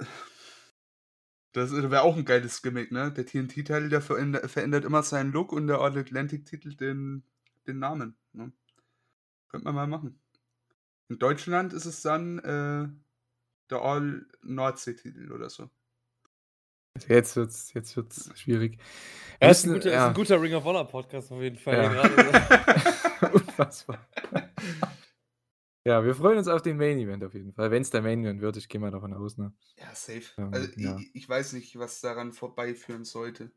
Das 1.52 1.70
wäre 1.70 2.02
auch 2.02 2.16
ein 2.16 2.24
geiles 2.24 2.62
Gimmick, 2.62 2.92
ne? 2.92 3.12
Der 3.12 3.26
TNT-Titel, 3.26 3.90
der 3.90 4.00
verändert, 4.00 4.84
immer 4.84 5.02
seinen 5.02 5.32
Look 5.32 5.52
und 5.52 5.66
der 5.66 5.80
All-Atlantic-Titel 5.80 6.74
den, 6.74 7.24
den 7.66 7.78
Namen. 7.78 8.16
Ne? 8.32 8.52
Könnte 9.48 9.66
man 9.66 9.74
mal 9.74 9.86
machen. 9.86 10.18
In 11.08 11.18
Deutschland 11.18 11.74
ist 11.74 11.84
es 11.84 12.00
dann 12.00 12.38
äh, 12.38 12.88
der 13.70 13.82
All-Nordsee-Titel 13.82 15.30
oder 15.30 15.50
so. 15.50 15.68
Jetzt 17.08 17.36
wird's, 17.36 17.72
jetzt 17.74 17.96
wird's 17.96 18.30
schwierig. 18.34 18.78
Ja, 19.40 19.50
ist, 19.50 19.64
ein 19.64 19.74
guter, 19.74 19.88
ist 19.88 19.94
ja. 19.94 20.08
ein 20.08 20.14
guter 20.14 20.40
Ring 20.40 20.54
of 20.54 20.64
Honor 20.64 20.86
Podcast 20.86 21.32
auf 21.32 21.40
jeden 21.40 21.56
Fall. 21.56 21.82
Ja. 21.82 23.28
Unfassbar. 23.32 23.98
Ja, 25.84 26.04
wir 26.04 26.14
freuen 26.14 26.38
uns 26.38 26.46
auf 26.46 26.62
den 26.62 26.76
Main 26.76 26.98
Event 26.98 27.24
auf 27.24 27.34
jeden 27.34 27.52
Fall. 27.52 27.70
Wenn 27.72 27.82
es 27.82 27.90
der 27.90 28.02
Main 28.02 28.22
Event 28.24 28.40
wird, 28.40 28.56
ich 28.56 28.68
gehe 28.68 28.80
mal 28.80 28.92
davon 28.92 29.12
aus, 29.14 29.36
ne? 29.36 29.52
Ja, 29.76 29.92
safe. 29.94 30.22
Ähm, 30.38 30.52
Also 30.52 30.68
ja. 30.78 30.96
ich, 30.96 31.14
ich 31.14 31.28
weiß 31.28 31.54
nicht, 31.54 31.76
was 31.78 32.00
daran 32.00 32.32
vorbeiführen 32.32 33.04
sollte. 33.04 33.50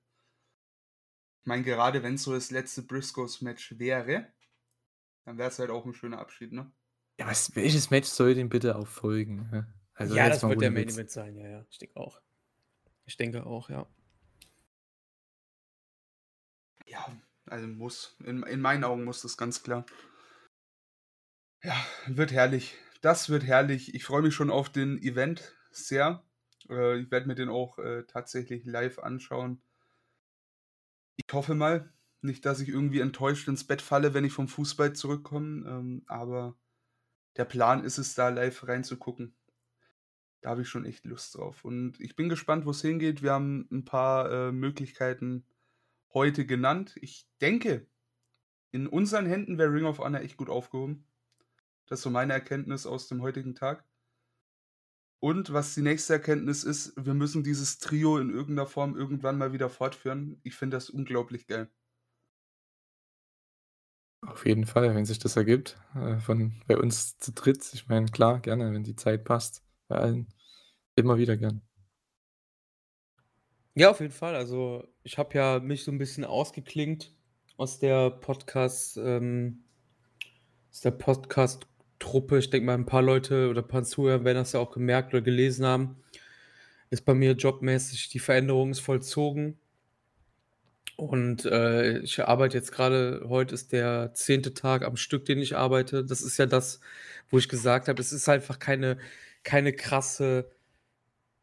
Ich 1.41 1.47
meine, 1.47 1.63
gerade 1.63 2.01
wenn 2.01 2.15
es 2.15 2.23
so 2.23 2.33
das 2.33 2.49
letzte 2.49 2.81
Briscoes-Match 2.81 3.77
wäre, 3.77 4.27
dann 5.25 5.37
wäre 5.37 5.49
es 5.49 5.59
halt 5.59 5.69
auch 5.69 5.85
ein 5.85 5.93
schöner 5.93 6.17
Abschied, 6.17 6.51
ne? 6.51 6.71
Ja, 7.19 7.27
was, 7.27 7.55
welches 7.55 7.91
Match 7.91 8.07
soll 8.09 8.33
denn 8.33 8.49
bitte 8.49 8.75
auch 8.75 8.87
folgen? 8.87 9.47
ne? 9.51 9.71
Also 9.93 10.15
ja, 10.15 10.25
jetzt 10.25 10.41
das 10.41 10.49
wird 10.49 10.61
der 10.61 10.71
Main. 10.71 10.89
Event 10.89 11.11
sein, 11.11 11.35
ja, 11.35 11.47
ja. 11.47 11.65
Ich 11.69 11.77
denke 11.77 11.97
auch. 11.97 12.19
Ich 13.05 13.17
denke 13.17 13.45
auch, 13.45 13.69
ja. 13.69 13.87
Ja, 16.87 17.05
also 17.45 17.67
muss. 17.67 18.17
In, 18.23 18.43
in 18.43 18.61
meinen 18.61 18.83
Augen 18.83 19.03
muss 19.03 19.21
das 19.21 19.37
ganz 19.37 19.61
klar. 19.61 19.85
Ja, 21.65 21.73
wird 22.05 22.31
herrlich. 22.31 22.75
Das 23.01 23.29
wird 23.31 23.43
herrlich. 23.43 23.95
Ich 23.95 24.03
freue 24.03 24.21
mich 24.21 24.35
schon 24.35 24.51
auf 24.51 24.69
den 24.69 25.01
Event 25.01 25.55
sehr. 25.71 26.23
Äh, 26.69 26.99
ich 26.99 27.09
werde 27.09 27.25
mir 27.25 27.33
den 27.33 27.49
auch 27.49 27.79
äh, 27.79 28.03
tatsächlich 28.03 28.65
live 28.65 28.99
anschauen. 28.99 29.63
Ich 31.15 31.25
hoffe 31.33 31.55
mal, 31.55 31.91
nicht, 32.21 32.45
dass 32.45 32.59
ich 32.59 32.69
irgendwie 32.69 32.99
enttäuscht 32.99 33.47
ins 33.47 33.65
Bett 33.65 33.81
falle, 33.81 34.13
wenn 34.13 34.25
ich 34.25 34.33
vom 34.33 34.47
Fußball 34.47 34.93
zurückkomme. 34.93 35.67
Ähm, 35.67 36.03
aber 36.05 36.55
der 37.35 37.45
Plan 37.45 37.83
ist 37.83 37.97
es, 37.97 38.13
da 38.13 38.29
live 38.29 38.67
reinzugucken. 38.67 39.35
Da 40.41 40.51
habe 40.51 40.61
ich 40.61 40.69
schon 40.69 40.85
echt 40.85 41.03
Lust 41.05 41.33
drauf. 41.33 41.65
Und 41.65 41.99
ich 41.99 42.15
bin 42.15 42.29
gespannt, 42.29 42.67
wo 42.67 42.71
es 42.71 42.81
hingeht. 42.83 43.23
Wir 43.23 43.31
haben 43.31 43.67
ein 43.71 43.85
paar 43.85 44.31
äh, 44.31 44.51
Möglichkeiten 44.51 45.47
heute 46.13 46.45
genannt. 46.45 46.95
Ich 47.01 47.27
denke, 47.41 47.87
in 48.69 48.85
unseren 48.85 49.25
Händen 49.25 49.57
wäre 49.57 49.73
Ring 49.73 49.85
of 49.85 49.97
Honor 49.97 50.21
echt 50.21 50.37
gut 50.37 50.49
aufgehoben. 50.49 51.07
Das 51.87 51.99
ist 51.99 52.03
so 52.03 52.09
meine 52.09 52.33
Erkenntnis 52.33 52.85
aus 52.85 53.07
dem 53.07 53.21
heutigen 53.21 53.55
Tag. 53.55 53.85
Und 55.19 55.53
was 55.53 55.73
die 55.73 55.81
nächste 55.81 56.13
Erkenntnis 56.13 56.63
ist, 56.63 56.93
wir 56.97 57.13
müssen 57.13 57.43
dieses 57.43 57.79
Trio 57.79 58.17
in 58.17 58.29
irgendeiner 58.29 58.67
Form 58.67 58.95
irgendwann 58.95 59.37
mal 59.37 59.53
wieder 59.53 59.69
fortführen. 59.69 60.39
Ich 60.43 60.55
finde 60.55 60.77
das 60.77 60.89
unglaublich 60.89 61.47
geil. 61.47 61.69
Auf 64.21 64.45
jeden 64.45 64.65
Fall, 64.65 64.93
wenn 64.95 65.05
sich 65.05 65.19
das 65.19 65.35
ergibt, 65.35 65.77
äh, 65.95 66.17
von 66.17 66.53
bei 66.67 66.77
uns 66.77 67.17
zu 67.17 67.31
dritt. 67.31 67.73
Ich 67.73 67.87
meine, 67.87 68.07
klar, 68.07 68.39
gerne, 68.39 68.73
wenn 68.73 68.83
die 68.83 68.95
Zeit 68.95 69.23
passt. 69.23 69.63
Bei 69.87 69.97
allen. 69.97 70.27
Immer 70.95 71.17
wieder 71.17 71.37
gern. 71.37 71.61
Ja, 73.75 73.91
auf 73.91 73.99
jeden 73.99 74.13
Fall. 74.13 74.35
Also, 74.35 74.87
ich 75.03 75.17
habe 75.17 75.37
ja 75.37 75.59
mich 75.59 75.83
so 75.83 75.91
ein 75.91 75.97
bisschen 75.97 76.23
ausgeklinkt 76.23 77.13
aus 77.57 77.79
der 77.79 78.09
Podcast, 78.09 78.97
ähm, 78.97 79.65
aus 80.71 80.81
der 80.81 80.91
Podcast-Truppe. 81.99 82.37
Ich 82.37 82.49
denke 82.49 82.65
mal, 82.67 82.75
ein 82.75 82.85
paar 82.85 83.01
Leute 83.01 83.49
oder 83.49 83.61
ein 83.61 83.67
paar 83.67 83.83
Zuhörer 83.83 84.23
werden 84.23 84.37
das 84.37 84.53
ja 84.53 84.59
auch 84.59 84.71
gemerkt 84.71 85.13
oder 85.13 85.21
gelesen 85.21 85.65
haben. 85.65 85.97
Ist 86.89 87.05
bei 87.05 87.13
mir 87.13 87.33
jobmäßig 87.33 88.09
die 88.09 88.19
Veränderung 88.19 88.71
ist 88.71 88.79
vollzogen. 88.79 89.57
Und 90.97 91.45
äh, 91.45 91.99
ich 91.99 92.23
arbeite 92.23 92.57
jetzt 92.57 92.71
gerade, 92.71 93.25
heute 93.27 93.53
ist 93.53 93.73
der 93.73 94.13
zehnte 94.13 94.53
Tag 94.53 94.85
am 94.85 94.95
Stück, 94.95 95.25
den 95.25 95.39
ich 95.39 95.57
arbeite. 95.57 96.05
Das 96.05 96.21
ist 96.21 96.37
ja 96.37 96.45
das, 96.45 96.79
wo 97.29 97.37
ich 97.37 97.49
gesagt 97.49 97.89
habe, 97.89 98.01
es 98.01 98.13
ist 98.13 98.29
einfach 98.29 98.59
keine, 98.59 98.97
keine 99.43 99.73
krasse, 99.73 100.49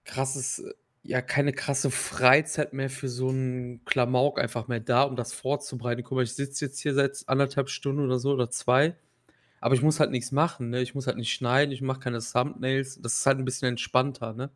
krasses, 0.04 0.64
ja, 1.02 1.20
keine 1.20 1.52
krasse 1.52 1.90
Freizeit 1.90 2.72
mehr 2.72 2.88
für 2.88 3.08
so 3.08 3.28
einen 3.28 3.84
Klamauk 3.84 4.40
einfach 4.40 4.68
mehr 4.68 4.80
da, 4.80 5.02
um 5.02 5.16
das 5.16 5.34
vorzubereiten. 5.34 6.02
Guck 6.02 6.16
mal, 6.16 6.24
ich 6.24 6.34
sitze 6.34 6.64
jetzt 6.66 6.80
hier 6.80 6.94
seit 6.94 7.24
anderthalb 7.26 7.68
Stunden 7.68 8.04
oder 8.04 8.18
so 8.18 8.32
oder 8.32 8.48
zwei, 8.50 8.96
aber 9.62 9.76
ich 9.76 9.82
muss 9.82 10.00
halt 10.00 10.10
nichts 10.10 10.32
machen, 10.32 10.70
ne? 10.70 10.82
Ich 10.82 10.94
muss 10.94 11.06
halt 11.06 11.16
nicht 11.16 11.32
schneiden, 11.32 11.72
ich 11.72 11.82
mache 11.82 12.00
keine 12.00 12.20
Thumbnails. 12.20 13.00
Das 13.00 13.14
ist 13.20 13.26
halt 13.26 13.38
ein 13.38 13.44
bisschen 13.44 13.68
entspannter, 13.68 14.34
ne? 14.34 14.50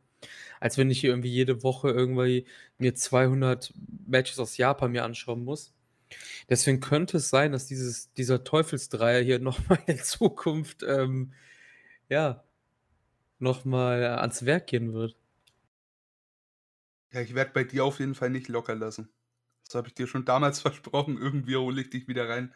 Als 0.61 0.78
wenn 0.78 0.91
ich 0.91 1.01
hier 1.01 1.11
irgendwie 1.11 1.31
jede 1.31 1.62
Woche 1.62 1.91
irgendwie 1.91 2.47
mir 2.78 2.95
200 2.95 3.73
Matches 4.07 4.39
aus 4.41 4.57
Japan 4.57 4.93
mir 4.93 5.05
anschauen 5.05 5.45
muss. 5.45 5.73
Deswegen 6.51 6.81
könnte 6.81 7.19
es 7.19 7.31
sein, 7.31 7.53
dass 7.53 7.66
dieses, 7.66 8.12
dieser 8.15 8.45
Teufelsdreier 8.45 9.23
hier 9.23 9.39
nochmal 9.41 9.78
in 9.87 9.99
Zukunft, 9.99 10.83
ähm, 10.85 11.33
ja, 12.09 12.45
nochmal 13.39 14.05
ans 14.05 14.45
Werk 14.47 14.69
gehen 14.69 14.93
wird. 14.95 15.16
Ja, 17.12 17.20
ich 17.20 17.35
werde 17.35 17.53
bei 17.53 17.65
dir 17.65 17.85
auf 17.85 18.01
jeden 18.01 18.15
Fall 18.15 18.31
nicht 18.31 18.49
locker 18.49 18.74
lassen. 18.74 19.09
Das 19.65 19.74
habe 19.77 19.89
ich 19.89 19.95
dir 19.95 20.07
schon 20.07 20.24
damals 20.24 20.61
versprochen. 20.62 21.19
Irgendwie 21.19 21.57
hole 21.57 21.81
ich 21.81 21.91
dich 21.91 22.09
wieder 22.09 22.28
rein. 22.28 22.53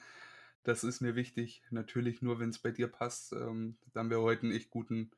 Das 0.62 0.84
ist 0.84 1.00
mir 1.00 1.14
wichtig. 1.14 1.62
Natürlich 1.70 2.22
nur, 2.22 2.38
wenn 2.38 2.50
es 2.50 2.58
bei 2.58 2.70
dir 2.70 2.88
passt. 2.88 3.32
Ähm, 3.32 3.78
da 3.92 4.00
haben 4.00 4.10
wir 4.10 4.20
heute 4.20 4.42
einen 4.42 4.52
echt 4.52 4.70
guten 4.70 5.10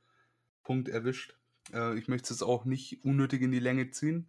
Punkt 0.62 0.89
erwischt. 0.89 1.36
Äh, 1.73 1.98
ich 1.98 2.09
möchte 2.09 2.32
es 2.32 2.43
auch 2.43 2.64
nicht 2.64 3.05
unnötig 3.05 3.43
in 3.43 3.51
die 3.51 3.59
Länge 3.59 3.90
ziehen. 3.90 4.28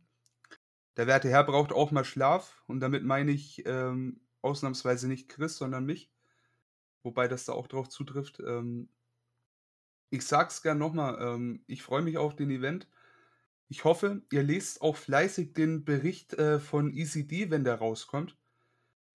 Der 0.97 1.07
werte 1.07 1.29
Herr 1.29 1.43
braucht 1.43 1.71
auch 1.71 1.91
mal 1.91 2.05
Schlaf. 2.05 2.63
Und 2.67 2.79
damit 2.79 3.03
meine 3.03 3.31
ich 3.31 3.63
ähm, 3.65 4.21
ausnahmsweise 4.41 5.07
nicht 5.07 5.29
Chris, 5.29 5.57
sondern 5.57 5.85
mich. 5.85 6.11
Wobei 7.03 7.27
das 7.27 7.45
da 7.45 7.53
auch 7.53 7.67
drauf 7.67 7.89
zutrifft. 7.89 8.39
Ähm, 8.39 8.89
ich 10.09 10.25
sag's 10.25 10.61
gern 10.61 10.77
nochmal. 10.77 11.17
Ähm, 11.19 11.63
ich 11.67 11.83
freue 11.83 12.01
mich 12.01 12.17
auf 12.17 12.35
den 12.35 12.49
Event. 12.49 12.87
Ich 13.67 13.83
hoffe, 13.83 14.21
ihr 14.31 14.43
lest 14.43 14.81
auch 14.81 14.95
fleißig 14.95 15.53
den 15.53 15.85
Bericht 15.85 16.33
äh, 16.33 16.59
von 16.59 16.93
ECD, 16.93 17.49
wenn 17.49 17.63
der 17.63 17.75
rauskommt. 17.75 18.37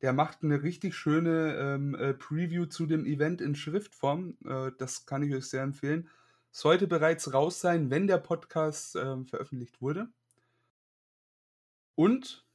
Der 0.00 0.12
macht 0.12 0.42
eine 0.42 0.62
richtig 0.62 0.94
schöne 0.94 1.56
ähm, 1.56 1.94
äh, 1.94 2.14
Preview 2.14 2.66
zu 2.66 2.86
dem 2.86 3.04
Event 3.04 3.40
in 3.40 3.54
Schriftform. 3.54 4.36
Äh, 4.44 4.72
das 4.78 5.06
kann 5.06 5.22
ich 5.22 5.34
euch 5.34 5.46
sehr 5.46 5.62
empfehlen. 5.62 6.08
Sollte 6.50 6.86
bereits 6.86 7.32
raus 7.32 7.60
sein, 7.60 7.90
wenn 7.90 8.06
der 8.06 8.18
Podcast 8.18 8.96
ähm, 8.96 9.26
veröffentlicht 9.26 9.80
wurde. 9.80 10.08
Und 11.94 12.46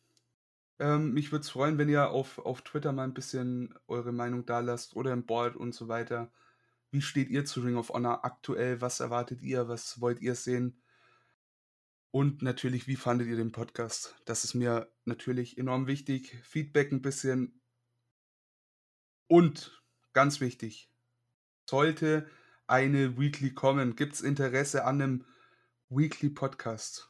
ähm, 0.80 1.14
mich 1.14 1.32
würde 1.32 1.44
es 1.44 1.50
freuen, 1.50 1.78
wenn 1.78 1.90
ihr 1.90 2.10
auf, 2.10 2.40
auf 2.40 2.62
Twitter 2.62 2.92
mal 2.92 3.04
ein 3.04 3.14
bisschen 3.14 3.74
eure 3.88 4.12
Meinung 4.12 4.46
da 4.46 4.60
lasst 4.60 4.96
oder 4.96 5.14
im 5.14 5.26
Board 5.26 5.56
und 5.56 5.74
so 5.74 5.88
weiter. 5.88 6.32
Wie 6.92 7.02
steht 7.02 7.30
ihr 7.30 7.46
zu 7.46 7.62
Ring 7.62 7.76
of 7.76 7.90
Honor 7.90 8.24
aktuell? 8.26 8.82
Was 8.82 9.00
erwartet 9.00 9.42
ihr? 9.42 9.68
Was 9.68 10.00
wollt 10.02 10.22
ihr 10.22 10.36
sehen? 10.36 10.83
Und 12.16 12.44
natürlich, 12.44 12.86
wie 12.86 12.96
fandet 12.96 13.28
ihr 13.28 13.38
den 13.38 13.52
Podcast? 13.52 14.14
Das 14.26 14.44
ist 14.44 14.54
mir 14.54 14.88
natürlich 15.04 15.58
enorm 15.58 15.88
wichtig. 15.88 16.38
Feedback 16.44 16.92
ein 16.92 17.02
bisschen. 17.02 17.60
Und 19.26 19.84
ganz 20.14 20.40
wichtig, 20.40 20.92
sollte 21.68 22.30
eine 22.68 23.18
Weekly 23.18 23.56
kommen, 23.56 23.96
gibt 23.96 24.14
es 24.14 24.22
Interesse 24.22 24.86
an 24.86 25.02
einem 25.02 25.26
Weekly 25.90 26.30
Podcast? 26.30 27.10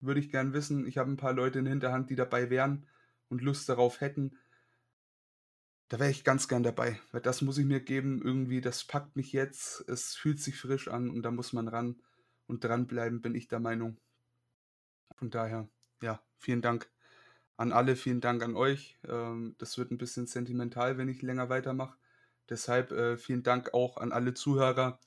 Würde 0.00 0.20
ich 0.20 0.30
gern 0.30 0.54
wissen. 0.54 0.86
Ich 0.86 0.96
habe 0.96 1.10
ein 1.10 1.18
paar 1.18 1.34
Leute 1.34 1.58
in 1.58 1.66
Hinterhand, 1.66 2.08
die 2.08 2.16
dabei 2.16 2.48
wären 2.48 2.86
und 3.28 3.42
Lust 3.42 3.68
darauf 3.68 4.00
hätten. 4.00 4.38
Da 5.90 6.00
wäre 6.00 6.10
ich 6.10 6.24
ganz 6.24 6.48
gern 6.48 6.62
dabei, 6.62 6.98
weil 7.10 7.20
das 7.20 7.42
muss 7.42 7.58
ich 7.58 7.66
mir 7.66 7.80
geben. 7.80 8.22
Irgendwie, 8.24 8.62
das 8.62 8.84
packt 8.84 9.14
mich 9.14 9.34
jetzt. 9.34 9.86
Es 9.90 10.14
fühlt 10.14 10.40
sich 10.40 10.56
frisch 10.58 10.88
an 10.88 11.10
und 11.10 11.22
da 11.22 11.30
muss 11.30 11.52
man 11.52 11.68
ran 11.68 12.00
und 12.46 12.64
dranbleiben, 12.64 13.20
bin 13.20 13.34
ich 13.34 13.48
der 13.48 13.60
Meinung. 13.60 13.98
Von 15.22 15.30
daher, 15.30 15.68
ja, 16.02 16.20
vielen 16.36 16.62
Dank 16.62 16.90
an 17.56 17.70
alle, 17.70 17.94
vielen 17.94 18.20
Dank 18.20 18.42
an 18.42 18.56
euch. 18.56 18.98
Ähm, 19.08 19.54
das 19.58 19.78
wird 19.78 19.92
ein 19.92 19.96
bisschen 19.96 20.26
sentimental, 20.26 20.98
wenn 20.98 21.08
ich 21.08 21.22
länger 21.22 21.48
weitermache. 21.48 21.96
Deshalb 22.48 22.90
äh, 22.90 23.16
vielen 23.16 23.44
Dank 23.44 23.72
auch 23.72 23.98
an 23.98 24.10
alle 24.10 24.34
Zuhörer. 24.34 24.98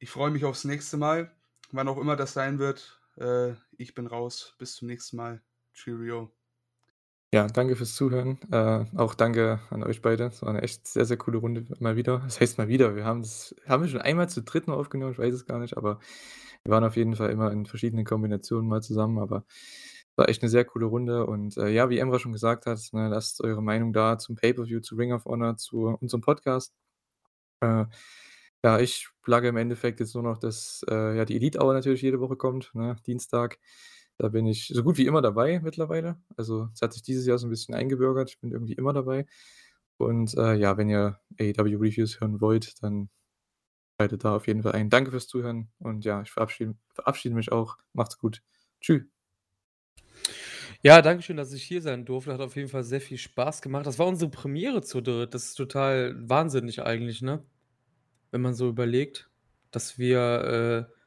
Ich 0.00 0.10
freue 0.10 0.32
mich 0.32 0.44
aufs 0.44 0.64
nächste 0.64 0.96
Mal, 0.96 1.30
wann 1.70 1.86
auch 1.86 1.98
immer 1.98 2.16
das 2.16 2.32
sein 2.32 2.58
wird. 2.58 3.00
Äh, 3.14 3.52
ich 3.76 3.94
bin 3.94 4.08
raus. 4.08 4.56
Bis 4.58 4.74
zum 4.74 4.88
nächsten 4.88 5.18
Mal. 5.18 5.40
Cheerio. 5.72 6.32
Ja, 7.32 7.46
danke 7.46 7.76
fürs 7.76 7.94
Zuhören. 7.94 8.38
Äh, 8.50 8.86
auch 8.96 9.14
danke 9.14 9.60
an 9.70 9.84
euch 9.84 10.02
beide. 10.02 10.24
Es 10.26 10.42
war 10.42 10.48
eine 10.48 10.62
echt 10.62 10.88
sehr, 10.88 11.04
sehr 11.04 11.16
coole 11.16 11.38
Runde 11.38 11.64
mal 11.78 11.94
wieder. 11.94 12.18
Das 12.24 12.40
heißt 12.40 12.58
mal 12.58 12.66
wieder, 12.68 12.96
wir 12.96 13.04
haben 13.04 13.22
das, 13.22 13.54
haben 13.68 13.86
schon 13.88 14.00
einmal 14.00 14.28
zu 14.28 14.42
dritt 14.42 14.66
mal 14.66 14.74
aufgenommen, 14.74 15.12
ich 15.12 15.18
weiß 15.18 15.32
es 15.34 15.46
gar 15.46 15.60
nicht, 15.60 15.76
aber 15.76 16.00
wir 16.64 16.72
waren 16.72 16.82
auf 16.84 16.96
jeden 16.96 17.14
Fall 17.14 17.30
immer 17.30 17.52
in 17.52 17.66
verschiedenen 17.66 18.04
Kombinationen 18.04 18.68
mal 18.68 18.82
zusammen, 18.82 19.18
aber 19.20 19.44
es 19.48 20.18
war 20.18 20.28
echt 20.28 20.42
eine 20.42 20.50
sehr 20.50 20.64
coole 20.64 20.86
Runde. 20.86 21.24
Und 21.26 21.56
äh, 21.56 21.68
ja, 21.68 21.88
wie 21.88 21.98
Emra 21.98 22.18
schon 22.18 22.32
gesagt 22.32 22.66
hat, 22.66 22.80
ne, 22.92 23.08
lasst 23.08 23.40
eure 23.42 23.62
Meinung 23.62 23.92
da 23.92 24.18
zum 24.18 24.34
Pay-Per-View, 24.34 24.80
zu 24.80 24.96
Ring 24.96 25.12
of 25.12 25.24
Honor, 25.24 25.56
zu 25.56 25.86
unserem 26.00 26.22
Podcast. 26.22 26.74
Äh, 27.60 27.86
ja, 28.64 28.78
ich 28.80 29.08
plugge 29.22 29.48
im 29.48 29.56
Endeffekt 29.56 30.00
jetzt 30.00 30.14
nur 30.14 30.24
noch, 30.24 30.38
dass 30.38 30.84
äh, 30.90 31.16
ja, 31.16 31.24
die 31.24 31.36
Elite 31.36 31.60
Hour 31.60 31.74
natürlich 31.74 32.02
jede 32.02 32.20
Woche 32.20 32.36
kommt, 32.36 32.70
ne, 32.74 32.96
Dienstag. 33.06 33.58
Da 34.20 34.28
bin 34.28 34.46
ich 34.46 34.68
so 34.68 34.82
gut 34.82 34.98
wie 34.98 35.06
immer 35.06 35.22
dabei 35.22 35.60
mittlerweile. 35.60 36.18
Also 36.36 36.68
es 36.74 36.82
hat 36.82 36.92
sich 36.92 37.00
dieses 37.00 37.24
Jahr 37.24 37.38
so 37.38 37.46
ein 37.46 37.50
bisschen 37.50 37.74
eingebürgert. 37.74 38.28
Ich 38.28 38.38
bin 38.38 38.52
irgendwie 38.52 38.74
immer 38.74 38.92
dabei. 38.92 39.24
Und 39.96 40.36
äh, 40.36 40.56
ja, 40.56 40.76
wenn 40.76 40.90
ihr 40.90 41.18
AEW 41.38 41.78
Reviews 41.78 42.20
hören 42.20 42.38
wollt, 42.42 42.82
dann 42.82 43.08
schaltet 43.98 44.24
da 44.24 44.36
auf 44.36 44.46
jeden 44.46 44.62
Fall 44.62 44.72
ein. 44.72 44.90
Danke 44.90 45.10
fürs 45.10 45.26
Zuhören 45.26 45.70
und 45.78 46.04
ja, 46.04 46.20
ich 46.20 46.30
verabschiede, 46.30 46.74
verabschiede 46.92 47.34
mich 47.34 47.50
auch. 47.50 47.78
Macht's 47.94 48.18
gut. 48.18 48.42
Tschüss. 48.82 49.04
Ja, 50.82 51.00
danke 51.00 51.22
schön, 51.22 51.38
dass 51.38 51.54
ich 51.54 51.62
hier 51.62 51.80
sein 51.80 52.04
durfte. 52.04 52.34
Hat 52.34 52.40
auf 52.42 52.56
jeden 52.56 52.68
Fall 52.68 52.84
sehr 52.84 53.00
viel 53.00 53.18
Spaß 53.18 53.62
gemacht. 53.62 53.86
Das 53.86 53.98
war 53.98 54.06
unsere 54.06 54.30
Premiere 54.30 54.82
zu 54.82 55.00
dritt. 55.00 55.32
Das 55.32 55.44
ist 55.44 55.54
total 55.54 56.14
wahnsinnig 56.28 56.82
eigentlich, 56.82 57.22
ne? 57.22 57.42
wenn 58.30 58.42
man 58.42 58.54
so 58.54 58.68
überlegt, 58.68 59.30
dass 59.70 59.98
wir, 59.98 60.88
äh 60.88 60.99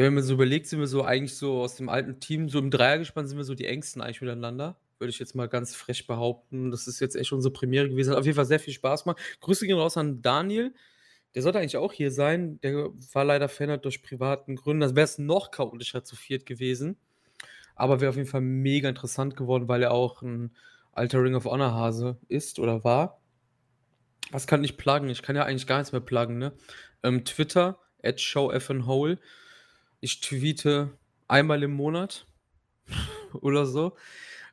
ja, 0.00 0.06
wenn 0.06 0.14
man 0.14 0.22
so 0.22 0.32
überlegt, 0.32 0.66
sind 0.66 0.80
wir 0.80 0.86
so 0.86 1.04
eigentlich 1.04 1.36
so 1.36 1.60
aus 1.60 1.76
dem 1.76 1.90
alten 1.90 2.20
Team, 2.20 2.48
so 2.48 2.58
im 2.58 2.70
Dreiergespann 2.70 3.28
sind 3.28 3.36
wir 3.36 3.44
so 3.44 3.54
die 3.54 3.66
Engsten 3.66 4.00
eigentlich 4.00 4.22
miteinander, 4.22 4.78
würde 4.98 5.10
ich 5.10 5.18
jetzt 5.18 5.34
mal 5.34 5.46
ganz 5.46 5.74
frech 5.74 6.06
behaupten. 6.06 6.70
Das 6.70 6.86
ist 6.86 7.00
jetzt 7.00 7.16
echt 7.16 7.32
unsere 7.32 7.52
Premiere 7.52 7.90
gewesen. 7.90 8.12
Hat 8.12 8.18
auf 8.18 8.24
jeden 8.24 8.36
Fall 8.36 8.46
sehr 8.46 8.60
viel 8.60 8.72
Spaß 8.72 9.04
gemacht. 9.04 9.20
Grüße 9.40 9.66
gehen 9.66 9.76
raus 9.76 9.98
an 9.98 10.22
Daniel. 10.22 10.72
Der 11.34 11.42
sollte 11.42 11.58
eigentlich 11.58 11.76
auch 11.76 11.92
hier 11.92 12.10
sein. 12.10 12.58
Der 12.62 12.88
war 13.12 13.26
leider 13.26 13.50
verändert 13.50 13.84
durch 13.84 14.02
privaten 14.02 14.56
Gründen. 14.56 14.80
Das 14.80 14.94
wäre 14.94 15.04
es 15.04 15.18
noch 15.18 15.50
chaotischer 15.50 16.02
zu 16.02 16.16
viert 16.16 16.46
gewesen. 16.46 16.96
Aber 17.74 18.00
wäre 18.00 18.08
auf 18.08 18.16
jeden 18.16 18.28
Fall 18.28 18.40
mega 18.40 18.88
interessant 18.88 19.36
geworden, 19.36 19.68
weil 19.68 19.82
er 19.82 19.90
auch 19.90 20.22
ein 20.22 20.56
alter 20.92 21.22
Ring 21.22 21.34
of 21.34 21.44
Honor 21.44 21.74
Hase 21.74 22.16
ist 22.28 22.58
oder 22.58 22.84
war. 22.84 23.20
Was 24.30 24.46
kann 24.46 24.64
ich 24.64 24.78
pluggen? 24.78 25.10
Ich 25.10 25.20
kann 25.20 25.36
ja 25.36 25.44
eigentlich 25.44 25.66
gar 25.66 25.76
nichts 25.76 25.92
mehr 25.92 26.00
pluggen, 26.00 26.38
ne? 26.38 26.52
Ähm, 27.02 27.26
Twitter, 27.26 27.78
at 28.02 28.18
showfnhole. 28.18 29.18
Ich 30.00 30.20
tweete 30.20 30.90
einmal 31.28 31.62
im 31.62 31.72
Monat 31.72 32.26
oder 33.40 33.66
so. 33.66 33.96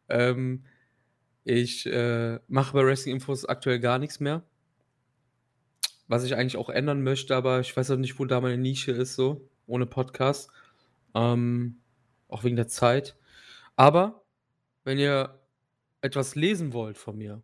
Ähm, 0.10 0.64
ich 1.44 1.86
äh, 1.86 2.40
mache 2.48 2.74
bei 2.74 2.86
Wrestling 2.86 3.16
Infos 3.16 3.46
aktuell 3.46 3.80
gar 3.80 4.00
nichts 4.00 4.20
mehr. 4.20 4.44
Was 6.08 6.24
ich 6.24 6.36
eigentlich 6.36 6.58
auch 6.58 6.70
ändern 6.70 7.04
möchte, 7.04 7.36
aber 7.36 7.60
ich 7.60 7.76
weiß 7.76 7.92
auch 7.92 7.98
nicht, 7.98 8.20
wo 8.20 8.26
da 8.26 8.42
meine 8.42 8.58
Nische 8.58 8.92
ist, 8.92 9.16
so, 9.16 9.50
ohne 9.66 9.86
Podcast. 9.86 10.50
Ähm, 11.16 11.82
auch 12.28 12.44
wegen 12.44 12.56
der 12.56 12.68
Zeit. 12.68 13.18
Aber 13.76 14.24
wenn 14.84 15.00
ihr 15.00 15.40
etwas 16.02 16.36
lesen 16.36 16.74
wollt 16.74 16.98
von 16.98 17.18
mir, 17.18 17.42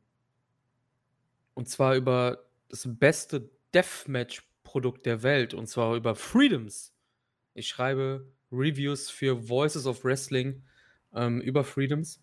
und 1.54 1.70
zwar 1.70 1.96
über 1.96 2.46
das 2.70 2.88
beste 2.88 3.50
Deathmatch-Produkt 3.74 5.06
der 5.06 5.24
Welt, 5.24 5.54
und 5.54 5.68
zwar 5.68 5.96
über 5.96 6.16
Freedoms. 6.16 6.93
Ich 7.54 7.68
schreibe 7.68 8.26
Reviews 8.52 9.10
für 9.10 9.48
Voices 9.48 9.86
of 9.86 10.04
Wrestling 10.04 10.64
ähm, 11.14 11.42
über 11.42 11.64
Freedoms. 11.64 12.22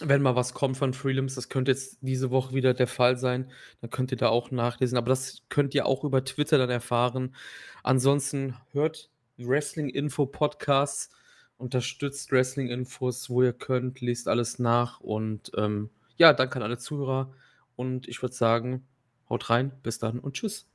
Wenn 0.00 0.22
mal 0.22 0.34
was 0.34 0.54
kommt 0.54 0.76
von 0.76 0.94
Freedoms, 0.94 1.34
das 1.34 1.48
könnte 1.48 1.70
jetzt 1.70 1.98
diese 2.00 2.30
Woche 2.30 2.54
wieder 2.54 2.74
der 2.74 2.86
Fall 2.86 3.18
sein, 3.18 3.50
dann 3.80 3.90
könnt 3.90 4.10
ihr 4.10 4.16
da 4.16 4.28
auch 4.28 4.50
nachlesen. 4.50 4.98
Aber 4.98 5.10
das 5.10 5.42
könnt 5.48 5.74
ihr 5.74 5.86
auch 5.86 6.02
über 6.02 6.24
Twitter 6.24 6.58
dann 6.58 6.70
erfahren. 6.70 7.34
Ansonsten 7.82 8.56
hört 8.72 9.10
Wrestling-Info-Podcasts, 9.38 11.10
unterstützt 11.56 12.32
Wrestling-Infos, 12.32 13.30
wo 13.30 13.42
ihr 13.42 13.52
könnt, 13.52 14.00
lest 14.00 14.28
alles 14.28 14.58
nach 14.58 15.00
und 15.00 15.52
ähm, 15.56 15.90
ja, 16.16 16.32
danke 16.32 16.56
an 16.56 16.62
alle 16.62 16.78
Zuhörer. 16.78 17.32
Und 17.76 18.08
ich 18.08 18.22
würde 18.22 18.34
sagen, 18.34 18.86
haut 19.28 19.50
rein, 19.50 19.72
bis 19.82 19.98
dann 19.98 20.18
und 20.18 20.34
tschüss. 20.34 20.71